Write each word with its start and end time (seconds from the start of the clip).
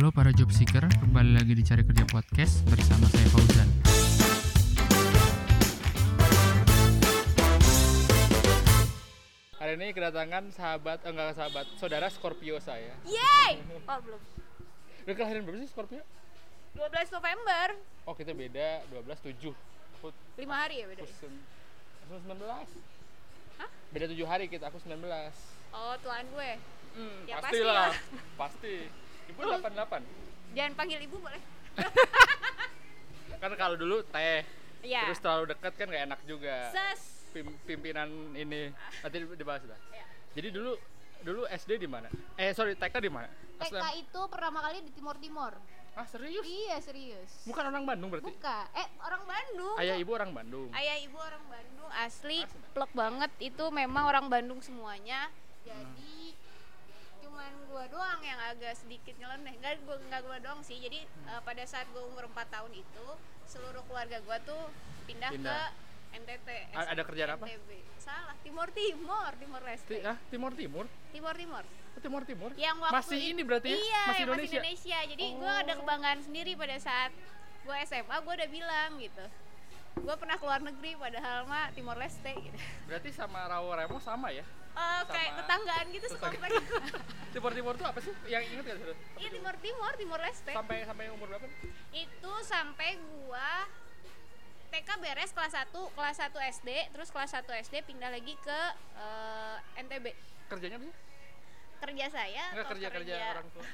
Halo 0.00 0.16
para 0.16 0.32
job 0.32 0.48
seeker, 0.48 0.88
kembali 0.96 1.36
lagi 1.36 1.52
di 1.52 1.60
Cari 1.60 1.84
Kerja 1.84 2.08
Podcast 2.08 2.64
bersama 2.64 3.04
saya 3.12 3.28
Fauzan. 3.28 3.68
Hari 9.60 9.76
ini 9.76 9.92
kedatangan 9.92 10.48
sahabat, 10.56 11.04
eh, 11.04 11.12
enggak 11.12 11.36
sahabat, 11.36 11.68
saudara 11.76 12.08
Scorpio 12.08 12.56
saya. 12.64 12.96
Yeay! 13.04 13.60
Oh 13.84 14.00
belum. 14.00 14.20
Udah 15.04 15.14
kelahiran 15.20 15.44
berapa 15.44 15.60
sih 15.60 15.68
Scorpio? 15.68 16.00
12 16.72 17.12
November. 17.12 17.76
Oh 18.08 18.16
kita 18.16 18.32
beda 18.32 18.80
12 18.88 19.04
7. 19.36 19.52
Aku 20.00 20.08
5 20.40 20.48
hari 20.48 20.80
ya 20.80 20.88
beda. 20.88 21.04
aku 21.04 21.12
sem- 21.12 21.44
aku 22.08 22.24
19. 22.24 22.40
Hah? 23.60 23.68
Beda 23.92 24.08
7 24.08 24.24
hari 24.24 24.48
kita, 24.48 24.72
aku 24.72 24.80
19. 24.80 25.36
Oh 25.76 25.92
tuan 26.00 26.24
gue. 26.24 26.52
Hmm, 26.96 27.20
Ya, 27.28 27.36
pasti 27.44 27.60
pasti 28.40 28.74
Ibu 29.30 29.40
88. 29.40 30.02
Jangan 30.50 30.72
panggil 30.74 30.98
ibu 31.00 31.16
boleh? 31.16 31.42
Kan 33.40 33.52
kalau 33.56 33.74
dulu 33.74 34.04
teh, 34.04 34.44
Iya. 34.80 35.08
terus 35.08 35.20
terlalu 35.20 35.44
dekat 35.48 35.72
kan 35.74 35.86
nggak 35.86 36.04
enak 36.08 36.20
juga. 36.24 36.56
Ses. 36.70 37.00
Pim- 37.30 37.56
pimpinan 37.62 38.08
ini 38.34 38.68
nanti 39.00 39.16
dibahas 39.22 39.62
lah. 39.64 39.78
Ya. 39.88 40.04
Jadi 40.34 40.50
dulu 40.50 40.72
dulu 41.20 41.44
SD 41.46 41.78
di 41.78 41.86
mana? 41.86 42.08
Eh 42.34 42.50
sorry 42.50 42.74
TK 42.74 42.96
di 42.98 43.08
mana? 43.08 43.28
TK 43.60 43.70
Aslam- 43.70 43.96
itu 43.96 44.20
pertama 44.26 44.58
kali 44.60 44.82
di 44.82 44.90
Timur 44.90 45.16
Timur. 45.16 45.52
Ah 45.92 46.04
serius? 46.04 46.42
Iya 46.42 46.80
serius. 46.80 47.30
Bukan 47.44 47.60
orang 47.62 47.84
Bandung 47.84 48.08
berarti? 48.08 48.26
Buka. 48.26 48.66
Eh 48.72 48.88
orang 49.00 49.22
Bandung. 49.22 49.74
Ayah 49.76 49.96
ibu 49.96 50.10
orang 50.10 50.30
Bandung. 50.32 50.68
Ayah 50.72 50.96
ibu 50.98 51.16
orang 51.16 51.44
Bandung 51.44 51.90
asli 51.92 52.38
Asli. 52.40 52.60
plek 52.72 52.92
banget 52.92 53.30
itu 53.38 53.64
memang 53.70 54.04
orang 54.06 54.26
Bandung 54.26 54.60
semuanya. 54.60 55.28
Jadi 55.60 56.19
Cuman 57.40 57.56
gua 57.66 57.88
doang 57.88 58.20
yang 58.20 58.36
agak 58.44 58.76
sedikit 58.76 59.16
nyeleneh. 59.16 59.56
Enggak 59.56 59.80
gua 59.88 59.96
enggak 59.98 60.20
gua 60.20 60.36
doang 60.38 60.60
sih. 60.60 60.76
Jadi 60.76 61.00
eh, 61.00 61.40
pada 61.40 61.64
saat 61.64 61.88
gua 61.88 62.04
umur 62.04 62.28
4 62.28 62.36
tahun 62.52 62.68
itu 62.74 63.06
seluruh 63.48 63.80
keluarga 63.88 64.20
gua 64.20 64.36
tuh 64.44 64.60
pindah, 65.08 65.32
Pindah. 65.32 65.72
ke 66.12 66.20
NTT. 66.20 66.48
A- 66.76 66.92
ada 66.92 67.00
kerjaan 67.00 67.30
apa? 67.32 67.48
Salah, 67.96 68.36
Timur 68.44 68.68
Timur, 68.70 69.32
Timur 69.34 69.60
Leste. 69.62 69.88
Ti- 69.88 70.04
ah 70.04 70.20
Timur 70.28 70.52
Timur? 70.52 70.84
Timur 71.08 71.32
Timur. 71.32 71.64
Oh, 71.64 71.98
Timur 71.98 72.22
Timur? 72.22 72.50
yang 72.54 72.76
waktu 72.78 72.92
Masih 72.94 73.20
ini 73.26 73.40
berarti 73.40 73.68
ya? 73.68 73.76
iya 73.78 74.02
Masih 74.06 74.22
Indonesia? 74.22 74.58
Indonesia 74.58 74.98
jadi 75.06 75.24
gue 75.32 75.52
ada 75.56 75.72
Oh. 75.72 75.78
kebanggaan 75.80 76.20
sendiri 76.20 76.52
pada 76.54 76.76
saat 76.78 77.10
gue 77.62 77.76
SMA 77.82 78.16
gue 78.16 78.34
udah 78.36 78.48
bilang 78.48 78.90
gitu 78.96 79.24
gue 79.98 80.14
pernah 80.14 80.36
keluar 80.36 80.60
negeri 80.60 80.94
padahal 80.94 81.44
mah 81.44 81.72
Timor 81.72 81.96
Leste 81.96 82.30
gitu 82.30 82.58
Berarti 82.84 83.10
sama 83.10 83.42
Rawo 83.44 83.74
Remo 83.74 83.98
sama 83.98 84.28
ya? 84.30 84.46
Eh, 84.70 85.02
kayak 85.04 85.30
tetanggaan 85.36 85.86
gitu 85.90 86.06
sekomplek 86.08 86.50
Timur 87.34 87.52
Timur 87.52 87.74
tuh 87.74 87.86
apa 87.86 87.98
sih? 87.98 88.12
Yang 88.24 88.42
inget 88.50 88.64
gak 88.64 88.76
sih? 88.80 88.96
iya 89.16 89.28
Timor 89.28 89.54
Timor 89.56 89.92
Timor 89.94 90.20
Leste 90.20 90.50
Sampai 90.50 90.82
sampai 90.82 91.10
umur 91.10 91.26
berapa? 91.28 91.46
itu 91.90 92.32
sampai 92.40 92.96
gue 92.96 93.50
TK 94.70 94.88
beres 94.96 95.30
kelas 95.30 95.52
1 95.52 95.74
kelas 95.90 96.16
1 96.24 96.30
SD 96.54 96.68
terus 96.90 97.08
kelas 97.08 97.30
1 97.32 97.42
SD 97.60 97.82
pindah 97.82 98.08
lagi 98.08 98.34
ke 98.36 98.60
eh, 98.96 99.56
NTB 99.80 100.06
Kerjanya 100.48 100.76
apa 100.76 100.86
sih? 100.86 100.96
kerja 101.80 102.06
saya 102.08 102.44
Enggak 102.50 102.60
atau 102.60 102.72
kerja 102.76 102.88
kerja 102.92 103.14
orang 103.32 103.48
tua. 103.50 103.64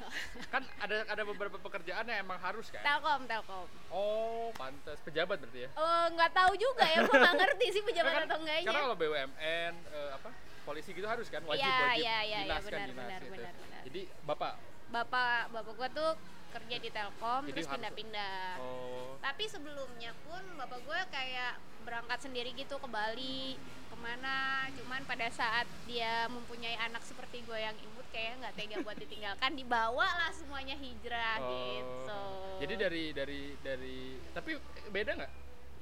kan 0.47 0.63
ada 0.79 0.97
ada 1.07 1.23
beberapa 1.27 1.59
pekerjaan 1.59 2.07
yang 2.07 2.23
emang 2.23 2.39
harus 2.39 2.71
kan? 2.71 2.79
Telkom 2.81 3.27
Telkom 3.27 3.67
Oh, 3.91 4.55
pantas 4.55 5.03
pejabat 5.03 5.37
berarti 5.37 5.67
ya? 5.67 5.69
Eh, 5.69 6.07
nggak 6.09 6.31
tahu 6.31 6.55
juga 6.55 6.87
ya 6.87 7.03
gue 7.03 7.13
nggak 7.13 7.35
ngerti 7.37 7.67
sih 7.69 7.83
pejabat 7.83 8.07
Karena 8.07 8.21
kan- 8.21 8.29
atau 8.29 8.39
enggaknya 8.39 8.65
Karena 8.65 8.81
kalau 8.81 8.97
BUMN 8.97 9.75
eh, 9.91 10.11
apa 10.13 10.31
polisi 10.67 10.91
gitu 10.91 11.07
harus 11.07 11.31
kan? 11.31 11.47
Wajib 11.47 11.63
Iya, 11.63 11.79
wajib 11.79 12.03
iya, 12.03 12.17
iya, 12.27 12.39
dinas 12.43 12.59
kan 12.59 12.67
benar, 12.67 12.87
dinas 12.91 13.07
benar, 13.07 13.21
gitu. 13.23 13.33
benar, 13.33 13.53
benar. 13.55 13.83
Jadi 13.87 14.01
bapak? 14.27 14.53
Bapak 14.87 15.41
bapak 15.55 15.73
gua 15.79 15.89
tuh 15.95 16.11
kerja 16.57 16.77
di 16.81 16.91
Telkom 16.91 17.43
Jadi 17.47 17.53
terus 17.53 17.69
pindah-pindah. 17.69 18.41
Oh. 18.59 19.15
Tapi 19.21 19.45
sebelumnya 19.47 20.11
pun 20.25 20.43
bapak 20.57 20.81
gue 20.83 21.01
kayak 21.13 21.53
berangkat 21.85 22.19
sendiri 22.27 22.51
gitu 22.57 22.81
ke 22.81 22.89
Bali 22.89 23.61
ke 23.93 23.97
mana. 24.01 24.65
Cuman 24.73 25.05
pada 25.05 25.29
saat 25.29 25.69
dia 25.85 26.25
mempunyai 26.33 26.81
anak 26.81 27.05
seperti 27.05 27.45
gue 27.45 27.59
yang 27.61 27.77
imut 27.77 28.07
kayak 28.09 28.41
nggak 28.41 28.55
tega 28.57 28.77
buat 28.81 28.97
ditinggalkan 28.97 29.53
dibawa 29.61 30.07
lah 30.07 30.31
semuanya 30.33 30.75
hijrah 30.81 31.39
Oh. 31.45 31.51
gitu. 31.53 32.25
Jadi 32.65 32.75
dari 32.81 33.05
dari 33.13 33.43
dari 33.61 33.99
tapi 34.33 34.57
beda 34.89 35.13
nggak 35.13 35.33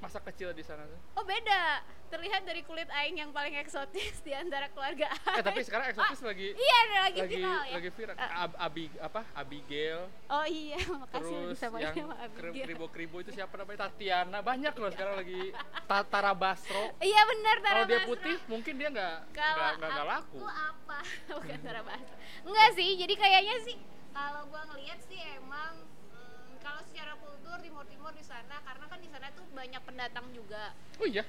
masa 0.05 0.21
kecil 0.21 0.53
di 0.53 0.61
sana 0.61 0.85
tuh? 0.85 1.01
oh 1.17 1.25
beda. 1.25 1.81
Terlihat 2.05 2.47
dari 2.47 2.63
kulit 2.63 2.87
aing 2.95 3.19
yang 3.19 3.35
paling 3.35 3.59
eksotis 3.59 4.23
di 4.23 4.31
antara 4.31 4.71
keluarga 4.71 5.11
Eh 5.35 5.43
tapi 5.43 5.67
sekarang 5.67 5.91
eksotis 5.91 6.23
lagi 6.23 6.55
iya 6.55 6.79
lagi, 7.03 7.19
lagi 7.19 7.35
viral 7.35 7.63
ya. 7.67 7.75
lagi 7.75 7.91
viral. 7.91 8.15
Ah. 8.15 8.45
Ab, 8.47 8.53
Abi 8.61 8.85
apa? 9.03 9.21
Abigail. 9.35 10.01
Oh 10.31 10.47
iya 10.47 10.79
makasih 11.03 11.35
terus 11.35 11.59
disamain 11.59 11.83
yang 11.91 11.97
sama 11.97 12.15
Abigail. 12.23 12.65
kribo 12.71 12.87
kribo 12.93 13.17
itu 13.19 13.35
siapa 13.35 13.59
namanya? 13.59 13.91
Tatiana. 13.91 14.39
Banyak 14.45 14.75
loh 14.79 14.91
sekarang 14.95 15.15
lagi. 15.19 15.43
Ta- 15.91 16.07
Tara 16.07 16.33
Basro. 16.39 16.85
Iya 17.03 17.21
benar 17.27 17.57
Tara 17.59 17.73
kalau 17.73 17.85
dia 17.91 18.01
putih 18.07 18.37
mungkin 18.47 18.75
dia 18.79 18.89
nggak 18.95 19.17
nggak 19.81 20.07
laku 20.07 20.39
aku 20.39 20.39
apa? 20.47 20.99
Bukan 21.41 21.59
Tara 21.67 21.83
Basro. 21.83 22.15
Enggak 22.47 22.69
sih 22.79 22.89
jadi 22.95 23.15
kayaknya 23.17 23.57
sih 23.65 23.77
kalau 24.15 24.47
gua 24.47 24.63
ngelihat 24.71 25.03
sih 25.11 25.19
emang 25.35 25.83
secara 27.05 27.21
kultur 27.21 27.61
timur 27.61 27.85
timur 27.85 28.13
di 28.17 28.25
sana 28.25 28.65
karena 28.65 28.89
kan 28.89 28.97
di 28.97 29.13
sana 29.13 29.29
tuh 29.37 29.45
banyak 29.53 29.83
pendatang 29.85 30.25
juga. 30.33 30.73
Oh 30.97 31.05
iya? 31.05 31.21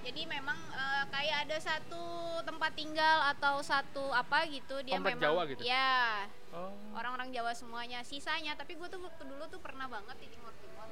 Jadi 0.00 0.24
memang 0.24 0.56
eh, 0.56 1.04
kayak 1.12 1.36
ada 1.44 1.60
satu 1.60 2.40
tempat 2.48 2.72
tinggal 2.72 3.28
atau 3.36 3.60
satu 3.60 4.08
apa 4.08 4.48
gitu 4.48 4.80
dia 4.80 4.96
Komplek 4.96 5.20
memang 5.20 5.24
Jawa 5.28 5.42
gitu? 5.52 5.60
ya 5.60 6.24
oh. 6.56 6.72
Orang-orang 6.96 7.28
Jawa 7.28 7.52
semuanya 7.52 8.00
sisanya. 8.00 8.56
Tapi 8.56 8.80
gue 8.80 8.88
tuh 8.88 9.04
waktu 9.04 9.20
dulu 9.28 9.44
tuh 9.52 9.60
pernah 9.60 9.84
banget 9.84 10.16
di 10.16 10.32
Timur 10.32 10.56
Timur 10.64 10.88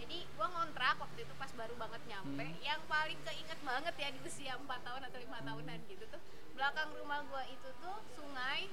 jadi 0.00 0.26
gue 0.26 0.46
ngontrak 0.52 1.00
waktu 1.00 1.22
itu 1.22 1.34
pas 1.40 1.52
baru 1.54 1.76
banget 1.80 2.02
nyampe. 2.08 2.42
Hmm. 2.42 2.56
yang 2.64 2.80
paling 2.90 3.20
keinget 3.24 3.60
banget 3.62 3.94
ya 3.94 4.08
di 4.10 4.20
usia 4.26 4.58
4 4.58 4.66
tahun 4.66 5.02
atau 5.06 5.18
lima 5.22 5.38
tahunan 5.44 5.78
gitu 5.86 6.04
tuh 6.08 6.20
belakang 6.56 6.88
rumah 6.98 7.20
gue 7.24 7.42
itu 7.54 7.68
tuh 7.78 7.96
sungai 8.16 8.66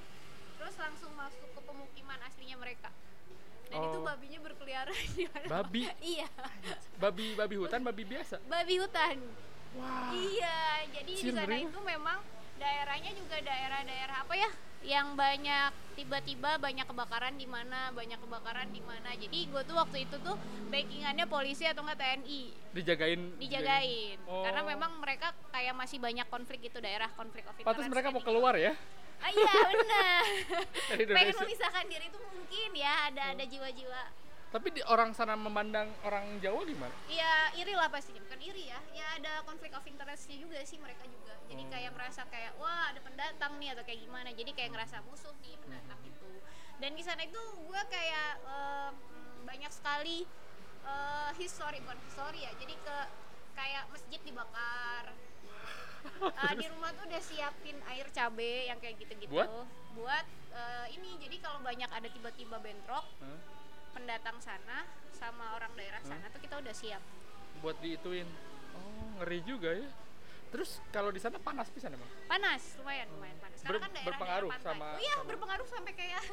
terus 0.57 0.75
langsung 0.81 1.13
masuk 1.13 1.45
ke 1.53 1.61
pemukiman 1.61 2.17
aslinya 2.25 2.57
mereka 2.57 2.89
dan 3.67 3.79
itu 3.81 3.97
Oh. 3.97 4.03
babinya 4.03 4.39
berkeliaran 4.41 4.95
di 5.11 5.23
mana- 5.25 5.50
Babi? 5.50 5.81
iya 6.16 6.28
babi 6.97 7.25
babi 7.33 7.55
hutan 7.55 7.81
babi 7.81 8.03
biasa 8.03 8.35
babi 8.45 8.75
hutan 8.78 9.16
wah 9.73 10.09
Iya, 10.09 10.59
jadi 10.91 11.11
di 11.11 11.29
sana 11.29 11.55
itu 11.55 11.79
memang 11.79 12.17
daerahnya 12.57 13.11
juga 13.13 13.38
daerah-daerah 13.38 14.25
apa 14.25 14.33
ya? 14.33 14.50
Yang 14.79 15.07
banyak 15.13 15.69
tiba-tiba 15.94 16.57
banyak 16.57 16.85
kebakaran 16.85 17.35
di 17.35 17.45
mana, 17.45 17.91
banyak 17.91 18.17
kebakaran 18.17 18.69
di 18.69 18.79
mana. 18.79 19.09
Jadi 19.11 19.45
gue 19.45 19.61
tuh 19.61 19.75
waktu 19.75 20.07
itu 20.07 20.16
tuh 20.17 20.33
backingannya 20.67 21.25
polisi 21.25 21.66
atau 21.66 21.83
enggak 21.83 22.00
TNI 22.00 22.41
dijagain 22.72 23.22
dijagain. 23.38 24.17
Oh. 24.25 24.41
Karena 24.41 24.61
memang 24.63 24.97
mereka 24.97 25.33
kayak 25.51 25.73
masih 25.75 25.97
banyak 25.97 26.25
konflik 26.25 26.61
itu 26.63 26.77
daerah 26.79 27.09
konflik 27.11 27.45
Pantas 27.45 27.61
interest 27.61 27.89
mereka 27.91 28.09
mau 28.09 28.22
gitu. 28.22 28.29
keluar 28.31 28.53
ya 28.56 28.73
Ah, 29.17 29.29
iya 29.33 29.53
benar. 29.66 30.22
Pengen 31.17 31.35
memisahkan 31.35 31.85
diri 31.89 32.05
itu 32.07 32.19
mungkin 32.22 32.69
ya 32.78 32.94
ada 33.11 33.23
ada 33.33 33.44
jiwa-jiwa. 33.44 34.03
Tapi 34.47 34.67
di 34.72 34.81
orang 34.88 35.11
sana 35.11 35.35
memandang 35.35 35.91
orang 36.07 36.39
Jawa 36.39 36.63
gimana? 36.63 36.95
Iya 37.11 37.51
iri 37.59 37.75
lah 37.75 37.91
pastinya 37.91 38.23
bukan 38.23 38.39
iri 38.39 38.72
ya. 38.72 38.79
Ya 38.95 39.07
ada 39.19 39.44
konflik 39.44 39.75
of 39.75 39.83
interestnya 39.83 40.39
juga 40.39 40.63
sih 40.63 40.79
mereka 40.79 41.03
juga. 41.03 41.35
Jadi 41.51 41.63
Oh. 41.67 41.69
kayak 41.73 41.91
merasa 41.91 42.22
kayak 42.31 42.56
wah 42.56 42.94
ada 42.94 43.00
pendatang 43.03 43.59
nih 43.59 43.75
atau 43.75 43.83
kayak 43.83 44.00
gimana. 44.07 44.29
Jadi 44.31 44.51
kayak 44.56 44.72
ngerasa 44.72 45.03
musuh 45.03 45.35
nih 45.44 45.59
pendatang 45.59 46.00
itu 46.07 46.31
dan 46.77 46.94
di 46.94 47.01
sana 47.01 47.25
itu 47.25 47.41
gue 47.66 47.81
kayak 47.89 48.31
eh, 48.45 48.89
banyak 49.44 49.72
sekali 49.73 50.23
eh, 50.85 51.29
history 51.35 51.81
bukan 51.83 52.00
history 52.06 52.39
ya. 52.45 52.51
Jadi 52.56 52.73
ke 52.77 52.97
kayak 53.57 53.83
masjid 53.89 54.22
dibakar 54.22 55.09
Eh, 56.17 56.53
di 56.55 56.66
rumah 56.67 56.89
tuh 56.91 57.03
udah 57.03 57.19
siapin 57.19 57.78
air 57.85 58.07
cabe 58.09 58.66
yang 58.66 58.79
kayak 58.79 58.95
gitu-gitu 58.97 59.28
Buat? 59.29 59.50
buat 59.94 60.25
eh, 60.51 60.85
ini 60.91 61.19
jadi 61.19 61.35
kalau 61.38 61.59
banyak 61.59 61.85
ada 61.88 62.07
tiba-tiba 62.07 62.57
bentrok 62.57 63.03
Hah? 63.19 63.39
pendatang 63.91 64.38
sana 64.39 64.86
sama 65.12 65.53
orang 65.53 65.74
daerah 65.74 66.00
Hmm. 66.00 66.12
sana 66.12 66.25
tuh 66.27 66.39
kita 66.39 66.57
udah 66.57 66.71
siap 66.71 67.01
Buat 67.57 67.77
diituin. 67.80 68.30
Oh, 68.71 68.86
ngeri 69.18 69.41
juga 69.41 69.74
ya. 69.74 69.89
Terus 70.47 70.77
kalau 70.88 71.09
di 71.09 71.18
sana 71.18 71.36
panas 71.38 71.68
pisan 71.68 71.91
emang. 71.91 72.06
panas 72.25 72.62
lumayan 72.77 73.09
lumayan 73.09 73.36
panas 73.36 73.59
karena 73.59 73.71
Ber- 73.71 73.81
kan 73.81 73.91
daerah 73.91 74.07
berpengaruh 74.07 74.30
daerah 74.47 74.62
pantai. 74.62 74.71
sama- 74.71 74.88
oh 74.88 75.01
iya 75.01 75.13
sama- 75.13 75.27
berpengaruh 75.27 75.68
sampai 75.68 75.94
kayak 75.94 76.24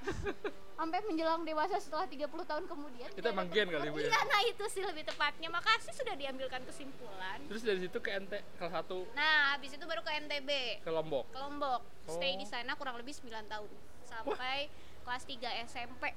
Sampai 0.80 0.96
menjelang 1.04 1.44
dewasa 1.44 1.76
setelah 1.76 2.08
30 2.08 2.24
tahun 2.24 2.64
kemudian. 2.64 3.08
Itu 3.12 3.20
dia 3.20 3.28
emang 3.28 3.44
ada 3.44 3.54
gen 3.54 3.68
kali. 3.68 3.88
Bu 3.90 4.00
ya. 4.00 4.08
iya 4.08 4.20
nah 4.24 4.40
itu 4.42 4.64
sih 4.66 4.80
lebih 4.80 5.04
tepatnya 5.04 5.48
makasih 5.48 5.92
sudah 5.92 6.16
diambilkan 6.16 6.64
kesimpulan 6.64 7.36
Terus 7.44 7.60
dari 7.60 7.78
situ 7.78 7.98
ke 7.98 8.10
NT 8.10 8.32
kelas 8.56 8.72
1 8.80 8.88
nah 9.12 9.52
habis 9.52 9.70
itu 9.70 9.84
baru 9.84 10.00
ke 10.00 10.12
NTB 10.24 10.50
ke 10.80 10.90
Lombok. 10.90 11.28
ke 11.28 11.36
Lombok 11.36 11.80
stay 12.06 12.32
Oh. 12.32 12.38
di 12.38 12.46
sana 12.48 12.72
kurang 12.74 12.96
lebih 12.96 13.12
9 13.12 13.28
tahun 13.44 13.68
sampai 14.02 14.72
kelas 15.02 15.22
3 15.22 15.68
SMP 15.68 16.02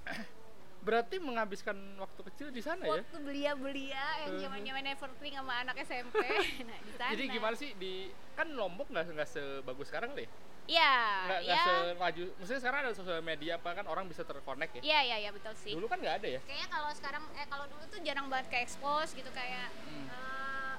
Berarti 0.83 1.15
menghabiskan 1.15 1.75
waktu 1.95 2.21
kecil 2.25 2.47
di 2.49 2.59
sana 2.59 2.83
ya? 2.83 2.99
waktu 2.99 3.17
belia-belia 3.19 4.03
yang 4.23 4.35
zaman-zaman 4.37 4.83
Evergreen 4.85 5.35
sama 5.35 5.53
anak 5.59 5.75
SMP 5.81 6.15
nah 6.67 6.77
di 6.77 6.91
sana 6.93 7.11
Jadi 7.11 7.23
gimana 7.27 7.55
sih 7.55 7.75
di 7.75 8.07
kan 8.31 8.47
Lombok 8.47 8.87
nggak 8.87 9.11
nggak 9.11 9.27
sebagus 9.27 9.91
sekarang 9.91 10.15
ya? 10.15 10.27
Iya, 10.63 10.93
nggak 11.25 11.41
iya. 11.41 11.53
nggak 11.53 11.65
semaju 11.91 12.23
maksudnya 12.33 12.61
sekarang 12.61 12.79
ada 12.81 12.91
sosial 12.93 13.19
media 13.21 13.51
apa 13.55 13.69
kan 13.73 13.85
orang 13.85 14.05
bisa 14.05 14.23
terkonek 14.23 14.71
ya 14.73 14.81
Iya, 14.81 14.99
iya, 15.03 15.15
iya 15.19 15.31
betul 15.31 15.51
sih. 15.55 15.75
dulu 15.75 15.85
kan 15.85 15.99
nggak 15.99 16.15
ada 16.17 16.27
ya 16.29 16.39
Kayaknya 16.41 16.67
kalau 16.69 16.91
sekarang 16.93 17.23
eh 17.33 17.45
kalau 17.45 17.65
dulu 17.67 17.83
tuh 17.85 17.99
jarang 17.99 18.27
banget 18.27 18.47
ke 18.47 18.57
expose 18.59 19.11
gitu 19.11 19.27
kayak 19.29 19.67
Hmm. 19.83 20.07
eh, 20.07 20.23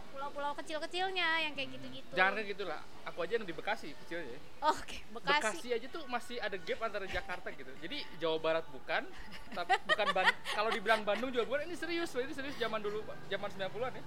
pulau-pulau 0.09 0.55
kecil-kecilnya 0.55 1.29
yang 1.43 1.53
kayak 1.53 1.69
gitu-gitu. 1.71 2.13
jangan 2.13 2.33
kan 2.33 2.45
gitu 2.47 2.65
lah 2.65 2.81
aku 3.05 3.19
aja 3.21 3.33
yang 3.35 3.45
di 3.45 3.53
Bekasi 3.53 3.93
kecilnya 3.99 4.31
ya. 4.31 4.41
Oke, 4.65 5.05
Bekasi. 5.13 5.37
Bekasi 5.53 5.69
aja 5.75 5.87
tuh 5.91 6.03
masih 6.07 6.37
ada 6.39 6.57
gap 6.57 6.81
antara 6.81 7.05
Jakarta 7.05 7.49
gitu 7.51 7.69
jadi 7.79 7.97
Jawa 8.17 8.39
Barat 8.39 8.65
bukan 8.67 9.03
tapi 9.51 9.75
bukan 9.85 10.07
Ban- 10.13 10.37
kalau 10.49 10.71
dibilang 10.71 11.03
Bandung 11.03 11.29
juga 11.29 11.45
bukan 11.45 11.67
ini 11.67 11.75
serius 11.75 12.09
loh, 12.11 12.23
ini 12.23 12.33
serius 12.33 12.57
zaman 12.57 12.81
dulu 12.81 12.99
zaman 13.27 13.49
90-an 13.51 13.93
ya 13.93 14.05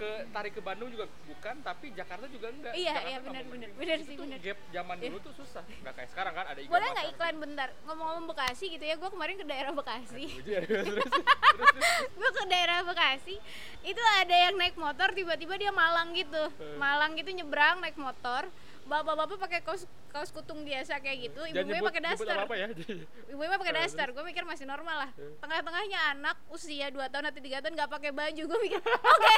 ke 0.00 0.10
tarik 0.30 0.52
ke 0.52 0.62
Bandung 0.62 0.88
juga 0.88 1.04
bukan 1.22 1.54
tapi 1.60 1.92
Jakarta 1.92 2.24
juga 2.26 2.48
enggak 2.48 2.72
Iya, 2.72 2.88
Jakarta 2.90 3.04
iya, 3.06 3.18
benar, 3.20 3.44
benar, 3.44 3.68
benar 3.76 3.98
sih, 4.00 4.16
benar. 4.16 4.38
gap 4.40 4.58
zaman 4.72 4.96
Iya. 4.96 5.04
dulu 5.06 5.18
tuh 5.20 5.34
susah 5.36 5.62
nggak 5.62 5.92
kayak 5.92 6.08
sekarang 6.08 6.32
kan 6.32 6.46
ada 6.46 6.58
Boleh 6.64 6.88
nggak 6.90 7.08
iklan 7.12 7.36
bentar? 7.38 7.68
Ngomong-ngomong 7.84 8.26
Bekasi 8.26 8.64
gitu 8.70 8.80
ya, 8.82 8.94
gue 8.94 9.10
kemarin 9.10 9.36
ke 9.36 9.44
daerah 9.44 9.72
Bekasi. 9.72 10.24
Iya, 10.40 10.60
gue 12.18 12.30
ke 12.30 12.44
daerah 12.46 12.80
Bekasi, 12.82 13.36
itu 13.82 14.02
ada 14.16 14.36
yang 14.40 14.54
naik 14.56 14.76
motor 14.76 15.12
tiba-tiba 15.12 15.54
dia 15.56 15.70
malang 15.70 16.12
gitu, 16.12 16.44
Eh. 16.56 16.76
malang 16.76 17.12
gitu 17.14 17.30
nyebrang 17.30 17.78
naik 17.78 17.96
motor. 17.96 18.48
Bapak-bapak 18.90 19.38
pakai 19.38 19.60
kaos 19.62 19.86
kaos 20.10 20.30
kutung 20.30 20.60
biasa 20.60 20.98
kayak 20.98 21.18
gitu, 21.24 21.40
ibu-ibunya 21.44 21.78
nyebut- 21.78 21.88
pakai 21.88 22.02
daster. 22.02 22.34
apa-apa 22.34 22.54
ya 22.56 22.66
Ibu-ibunya 23.30 23.56
pakai 23.56 23.70
Eh, 23.70 23.78
daster, 23.78 24.08
gue 24.10 24.24
mikir 24.26 24.42
masih 24.42 24.66
normal 24.66 25.06
lah. 25.06 25.10
Eh. 25.14 25.38
Tengah-tengahnya 25.38 25.98
anak 26.10 26.36
usia 26.50 26.90
2 26.90 27.06
tahun 27.06 27.24
atau 27.24 27.38
3 27.38 27.62
tahun 27.62 27.72
nggak 27.72 27.90
pakai 27.92 28.10
baju, 28.10 28.42
gue 28.44 28.58
mikir, 28.60 28.80
oke. 29.14 29.34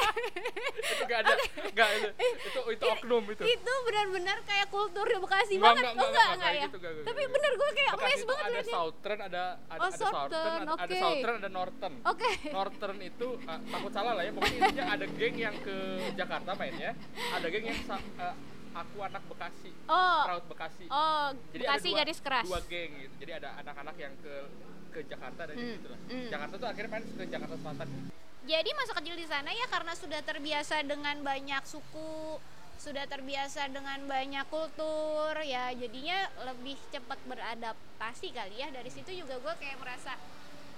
itu 0.73 1.03
nggak 1.05 1.19
ada 1.21 1.33
nggak 1.69 1.87
itu 1.93 2.09
itu 2.43 2.61
itu 2.73 2.83
oknum 2.89 3.23
itu 3.27 3.43
itu 3.45 3.73
benar-benar 3.85 4.37
kayak 4.43 4.67
kultur 4.67 5.05
di 5.05 5.15
Bekasi 5.15 5.53
Enggak, 5.53 5.69
banget, 5.69 5.85
enggak, 5.85 6.07
enggak, 6.09 6.27
enggak, 6.33 6.51
ya? 6.51 6.65
gitu, 6.65 6.77
Tapi 7.03 7.21
bener 7.29 7.51
gue 7.53 7.69
kayak 7.71 7.91
amazed 7.93 8.25
banget 8.25 8.43
ada. 8.43 8.61
Southern 8.65 9.19
ada 9.21 9.43
ada, 9.69 9.77
Oh, 9.77 9.85
ada 9.85 9.93
Southern 9.95 10.31
Southern, 10.33 10.61
ada. 10.73 10.95
Southern 10.97 11.35
ada 11.37 11.49
Northern 11.51 11.95
Oke. 12.03 12.31
Northern 12.49 12.97
itu 12.99 13.27
uh, 13.39 13.59
takut 13.69 13.91
salah 13.91 14.13
lah 14.13 14.23
ya 14.23 14.31
pokoknya 14.33 14.61
ada 14.89 15.05
geng 15.07 15.35
yang 15.37 15.55
ke 15.59 15.75
Jakarta 16.13 16.51
mainnya 16.55 16.91
ada 17.29 17.47
geng 17.47 17.65
yang 17.67 17.79
uh, 18.17 18.33
aku 18.73 18.97
anak 18.99 19.23
Bekasi 19.25 19.71
Oh, 19.85 20.21
Raut 20.25 20.45
Bekasi 20.45 20.85
oh, 20.87 21.27
jadi 21.49 21.63
Bekasi 21.63 21.89
dua, 21.89 21.97
garis 22.01 22.19
keras. 22.19 22.45
dua 22.45 22.59
geng 22.65 22.91
gitu 22.97 23.15
jadi 23.17 23.31
ada 23.37 23.49
anak-anak 23.59 23.95
yang 23.95 24.13
ke 24.19 24.33
ke 24.89 24.99
Jakarta 25.07 25.41
dan 25.45 25.55
Hmm, 25.55 25.73
gitu 25.73 25.87
lah 25.89 25.99
hmm. 26.05 26.29
Jakarta 26.29 26.53
tuh 26.55 26.67
akhirnya 26.67 26.89
main 26.91 27.03
ke 27.05 27.23
Jakarta 27.25 27.55
Selatan 27.57 27.87
Jadi 28.43 28.69
masa 28.75 28.91
kecil 28.93 29.15
di 29.15 29.23
sana 29.23 29.49
ya 29.49 29.65
karena 29.71 29.93
sudah 29.95 30.19
terbiasa 30.19 30.83
dengan 30.83 31.15
banyak 31.23 31.63
suku, 31.63 32.35
sudah 32.75 33.07
terbiasa 33.07 33.71
dengan 33.71 34.03
banyak 34.03 34.43
kultur, 34.51 35.31
ya 35.39 35.71
jadinya 35.71 36.27
lebih 36.43 36.75
cepat 36.91 37.23
beradaptasi 37.23 38.35
kali 38.35 38.59
ya. 38.59 38.67
Dari 38.67 38.91
situ 38.91 39.15
juga 39.15 39.39
gue 39.39 39.53
kayak 39.63 39.79
merasa 39.79 40.19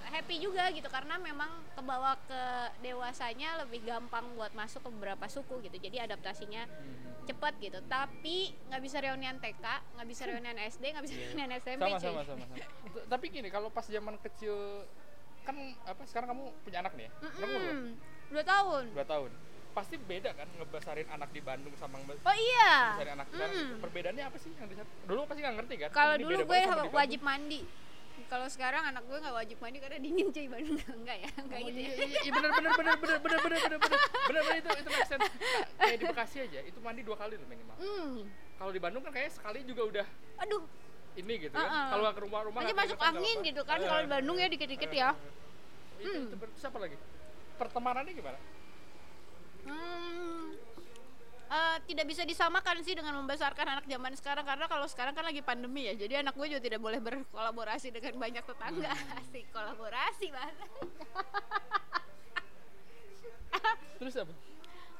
happy 0.07 0.35
juga 0.37 0.69
gitu 0.69 0.85
karena 0.85 1.17
memang 1.17 1.47
kebawa 1.71 2.15
ke 2.21 2.41
dewasanya 2.79 3.61
lebih 3.61 3.81
gampang 3.81 4.25
buat 4.33 4.51
masuk 4.51 4.81
ke 4.81 4.89
beberapa 4.91 5.25
suku 5.25 5.61
gitu. 5.61 5.77
Jadi 5.79 5.97
adaptasinya 5.99 6.63
cepat 7.23 7.57
gitu. 7.57 7.81
Tapi 7.83 8.37
nggak 8.65 8.81
bisa 8.81 8.97
reunian 8.99 9.37
TK, 9.37 9.65
nggak 9.93 10.07
bisa 10.07 10.23
reunian 10.25 10.57
SD, 10.57 10.83
nggak 10.89 11.03
bisa 11.03 11.15
reunian 11.21 11.49
SMP. 11.53 11.81
sama 11.81 11.97
sama 11.97 12.21
sama 12.23 12.43
sama 12.43 12.55
tapi 13.05 13.27
gini 13.27 13.49
kalau 13.49 13.67
pas 13.67 13.83
zaman 13.83 14.15
kecil 14.19 14.55
kan 15.43 15.53
apa 15.83 16.01
sekarang 16.05 16.31
kamu 16.31 16.43
punya 16.63 16.79
anak 16.79 16.95
nih 16.95 17.05
ya 17.05 17.11
Kamu 17.11 17.53
berapa? 17.53 17.69
Mm-mm. 17.69 17.91
Dua 18.27 18.43
tahun. 18.43 18.83
dua 18.93 19.05
tahun 19.05 19.31
pasti 19.71 19.99
beda 19.99 20.31
kan 20.31 20.47
ngebesarin 20.49 21.03
anak 21.05 21.29
di 21.29 21.43
Bandung 21.43 21.75
sama 21.75 21.99
nge- 21.99 22.23
Oh 22.23 22.31
iya. 22.33 22.95
ngebesarin 22.95 23.13
anak 23.13 23.27
di 23.27 23.35
Mm. 23.35 23.77
perbedaannya 23.77 24.23
apa 24.23 24.37
sih 24.39 24.51
yang 24.55 24.65
di 24.65 24.75
dulu 25.05 25.19
pasti 25.27 25.39
nggak 25.43 25.55
ngerti 25.59 25.75
kan 25.77 25.89
Kalau 25.91 26.15
dulu 26.15 26.37
gue 26.41 26.59
wajib 26.89 27.21
mandi. 27.21 27.61
Kalau 28.25 28.47
sekarang 28.47 28.81
anak 28.83 29.05
gue 29.05 29.15
nggak 29.15 29.35
wajib 29.35 29.57
mandi 29.59 29.77
karena 29.77 29.97
dingin 29.97 30.27
cuy 30.29 30.47
Bandung 30.47 30.81
enggak 30.99 31.17
ya 31.19 31.29
enggak 31.37 31.59
Oh, 31.59 31.67
gitu 31.67 31.77
iya, 31.77 31.87
ya. 31.87 31.95
iya, 32.03 32.19
iya, 32.19 32.31
bener 32.31 32.51
bener 32.51 32.71
bener 32.73 32.95
bener 32.97 33.17
bener 33.21 33.39
bener 33.39 33.59
bener 33.61 33.79
bener 33.79 33.99
bener 34.25 34.41
bener 34.41 34.55
itu 34.55 34.69
itu 34.75 34.89
make 34.89 35.07
sense. 35.07 35.21
Nah, 35.21 35.31
kayak 35.79 35.95
di 35.95 36.05
Bekasi 36.05 36.37
aja 36.41 36.59
itu 36.63 36.79
mandi 36.79 37.01
dua 37.01 37.15
kali 37.15 37.33
loh 37.35 37.45
minimal 37.45 37.75
Hmm. 37.75 38.15
kalau 38.55 38.71
di 38.71 38.79
Bandung 38.79 39.01
kan 39.01 39.11
kayak 39.11 39.29
sekali 39.29 39.61
juga 39.61 39.81
udah 39.85 40.07
Aduh, 40.41 40.63
ini 41.15 41.33
gitu 41.39 41.53
kan 41.53 41.63
Uh-uh. 41.63 41.85
kalau 41.87 42.01
nggak 42.03 42.15
ke 42.15 42.23
rumah-rumah 42.23 42.59
aja 42.61 42.73
masuk 42.73 42.99
angin 42.99 43.37
gitu 43.41 43.61
kan 43.61 43.77
kalau 43.79 44.01
di 44.01 44.09
Bandung 44.09 44.37
ya 44.37 44.47
dikit-dikit 44.47 44.91
ya. 44.91 45.09
itu, 45.95 46.09
Hmm. 46.09 46.25
itu 46.25 46.35
ber- 46.35 46.51
terus 46.51 46.65
apa 46.65 46.77
lagi 46.81 46.97
pertemanannya 47.55 48.11
gimana 48.11 48.39
Hmm. 49.63 50.53
Eh, 51.45 51.77
tidak 51.85 52.09
bisa 52.09 52.25
disamakan 52.25 52.81
sih 52.81 52.97
dengan 52.97 53.21
membesarkan 53.21 53.77
anak 53.77 53.85
zaman 53.85 54.17
sekarang 54.17 54.41
karena 54.41 54.65
kalau 54.65 54.89
sekarang 54.89 55.13
kan 55.13 55.21
lagi 55.21 55.45
pandemi 55.45 55.85
ya 55.85 55.93
jadi 55.93 56.25
anak 56.25 56.33
gue 56.33 56.49
juga 56.49 56.61
tidak 56.65 56.81
boleh 56.81 56.97
berkolaborasi 56.97 57.93
dengan 57.93 58.17
banyak 58.17 58.41
tetangga. 58.41 58.89
Hmm. 58.89 59.17
asik 59.21 59.45
kolaborasi 59.53 60.33
bahasa 60.33 60.65
terus 64.01 64.15
apa 64.17 64.33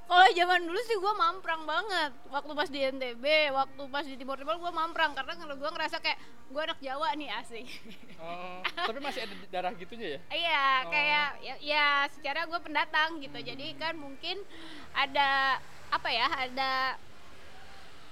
kalau 0.06 0.28
zaman 0.31 0.62
dulu 0.63 0.80
sih 0.80 0.96
gue 0.96 1.13
mamprang 1.16 1.63
banget 1.63 2.12
waktu 2.28 2.52
pas 2.52 2.69
di 2.69 2.80
NTB 2.80 3.25
waktu 3.50 3.81
pas 3.88 4.02
di 4.02 4.16
Timur 4.16 4.36
Timur 4.36 4.56
gue 4.56 4.72
mamprang 4.72 5.12
karena 5.12 5.34
kalau 5.34 5.56
gue 5.56 5.66
ngerasa 5.68 5.98
kayak 5.98 6.18
gue 6.46 6.62
anak 6.62 6.78
Jawa 6.78 7.10
nih 7.13 7.30
asik 7.36 7.66
oh, 8.18 8.62
tapi 8.62 9.00
masih 9.00 9.25
ada 9.25 9.34
darah 9.50 9.74
gitunya 9.74 10.07
ya 10.07 10.19
Iya, 10.30 10.66
Oh. 10.86 10.92
kayak 10.92 11.28
ya, 11.40 11.56
ya 11.57 11.86
secara 12.07 12.46
gue 12.46 12.60
pendatang 12.60 13.18
gitu. 13.18 13.34
Jadi 13.36 13.74
kan 13.75 13.96
mungkin 13.96 14.38
ada 14.94 15.57
apa 15.90 16.10
ya? 16.10 16.28
Ada 16.46 16.72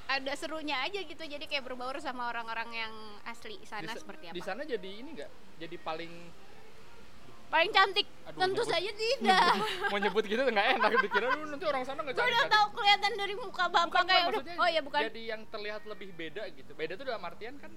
ada 0.04 0.32
serunya 0.34 0.82
aja 0.82 1.00
gitu. 1.00 1.22
Jadi 1.22 1.46
kayak 1.46 1.64
berbaur 1.64 1.96
sama 1.98 2.28
orang-orang 2.28 2.70
yang 2.74 2.94
asli 3.24 3.62
sana 3.64 3.88
Di 3.88 4.02
seperti 4.02 4.24
di 4.28 4.42
apa. 4.42 4.46
sana 4.46 4.62
jadi 4.64 4.90
ini 4.96 5.10
nggak 5.14 5.32
jadi 5.60 5.76
paling 5.80 6.12
Paling 7.54 7.70
cantik. 7.70 8.10
Aduh, 8.26 8.40
Tentu 8.40 8.56
nyebut. 8.58 8.74
saja 8.74 8.90
tidak. 8.92 9.54
mau 9.92 10.00
nyebut 10.00 10.24
gitu 10.26 10.42
nggak 10.42 10.68
enak 10.74 10.92
dikira 10.98 11.28
lu 11.32 11.46
nanti 11.48 11.66
orang 11.66 11.84
sana 11.84 12.02
nggak 12.02 12.18
cari 12.18 12.34
udah 12.34 12.50
tahu 12.50 12.66
kelihatan 12.74 13.12
dari 13.14 13.34
muka 13.36 13.64
bapak 13.68 13.86
bukan, 13.86 14.04
kayak 14.04 14.26
bukan, 14.26 14.42
udah. 14.42 14.56
Oh 14.58 14.66
ya 14.68 14.82
bukan. 14.82 15.02
jadi 15.06 15.22
yang 15.28 15.42
terlihat 15.48 15.82
lebih 15.86 16.10
beda 16.12 16.50
gitu 16.50 16.72
beda 16.74 16.94
tuh 16.96 17.06
dalam 17.06 17.22
artian 17.22 17.54
kan 17.56 17.70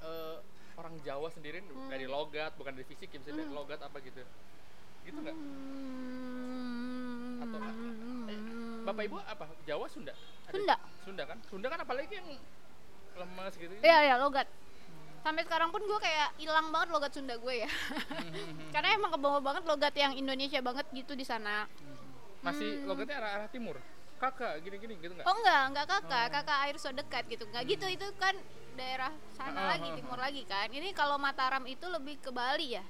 eh, 0.00 0.36
orang 0.74 0.94
Jawa 1.02 1.28
sendiri 1.28 1.60
Hmm. 1.60 1.90
dari 1.90 2.06
logat 2.06 2.56
bukan 2.56 2.72
dari 2.72 2.86
fisik 2.86 3.10
ya 3.10 3.18
bisa 3.18 3.28
dari 3.30 3.50
logat 3.50 3.76
apa 3.78 4.00
gitu 4.00 4.24
gitu 5.04 5.18
nggak 5.18 5.36
Hmm. 5.36 6.64
atau 7.40 7.58
eh, 8.24 8.38
bapak 8.82 9.02
ibu 9.04 9.16
apa 9.20 9.44
Jawa 9.62 9.84
Sunda 9.86 10.14
Ada- 10.46 10.54
Sunda. 10.54 10.76
Sunda 11.04 11.22
kan 11.24 11.38
Sunda 11.44 11.68
kan 11.68 11.78
apalagi 11.78 12.14
yang 12.14 12.28
lemas 13.16 13.52
gitu 13.52 13.74
Iya 13.76 13.98
ya 14.06 14.16
logat. 14.16 14.48
Sampai 15.20 15.42
sekarang 15.42 15.68
pun 15.68 15.80
gue 15.80 15.98
kayak 15.98 16.36
hilang 16.36 16.68
banget 16.68 16.88
logat 16.88 17.10
Sunda 17.10 17.34
gue 17.34 17.54
ya. 17.58 17.70
Karena 18.74 18.88
emang 18.92 19.10
kebawa 19.10 19.38
banget 19.38 19.64
logat 19.64 19.94
yang 19.94 20.12
Indonesia 20.12 20.60
banget 20.60 20.86
gitu 20.92 21.12
di 21.12 21.22
sana. 21.22 21.66
masih 22.38 22.86
logatnya 22.86 23.18
arah, 23.18 23.30
arah 23.34 23.48
timur 23.50 23.74
kakak 24.16 24.62
gini-gini 24.62 24.94
gitu 24.96 25.10
nggak 25.10 25.26
Oh 25.26 25.34
enggak, 25.36 25.62
enggak 25.68 25.86
kakak, 25.88 26.24
Oh. 26.24 26.32
kakak 26.32 26.58
air 26.64 26.76
so 26.76 26.90
dekat 26.90 27.26
gitu. 27.26 27.46
Enggak 27.46 27.66
gitu, 27.66 27.86
itu 27.88 28.06
kan 28.14 28.34
daerah 28.74 29.10
sana 29.32 29.58
Ah, 29.58 29.66
lagi, 29.74 29.90
ah, 29.90 29.94
timur 29.94 30.14
lagi 30.16 30.42
kan. 30.44 30.66
Ini 30.66 30.90
kalau 30.90 31.18
Mataram 31.18 31.62
itu 31.64 31.82
lebih 31.84 32.18
ke 32.18 32.30
Bali 32.30 32.74
ya. 32.74 32.84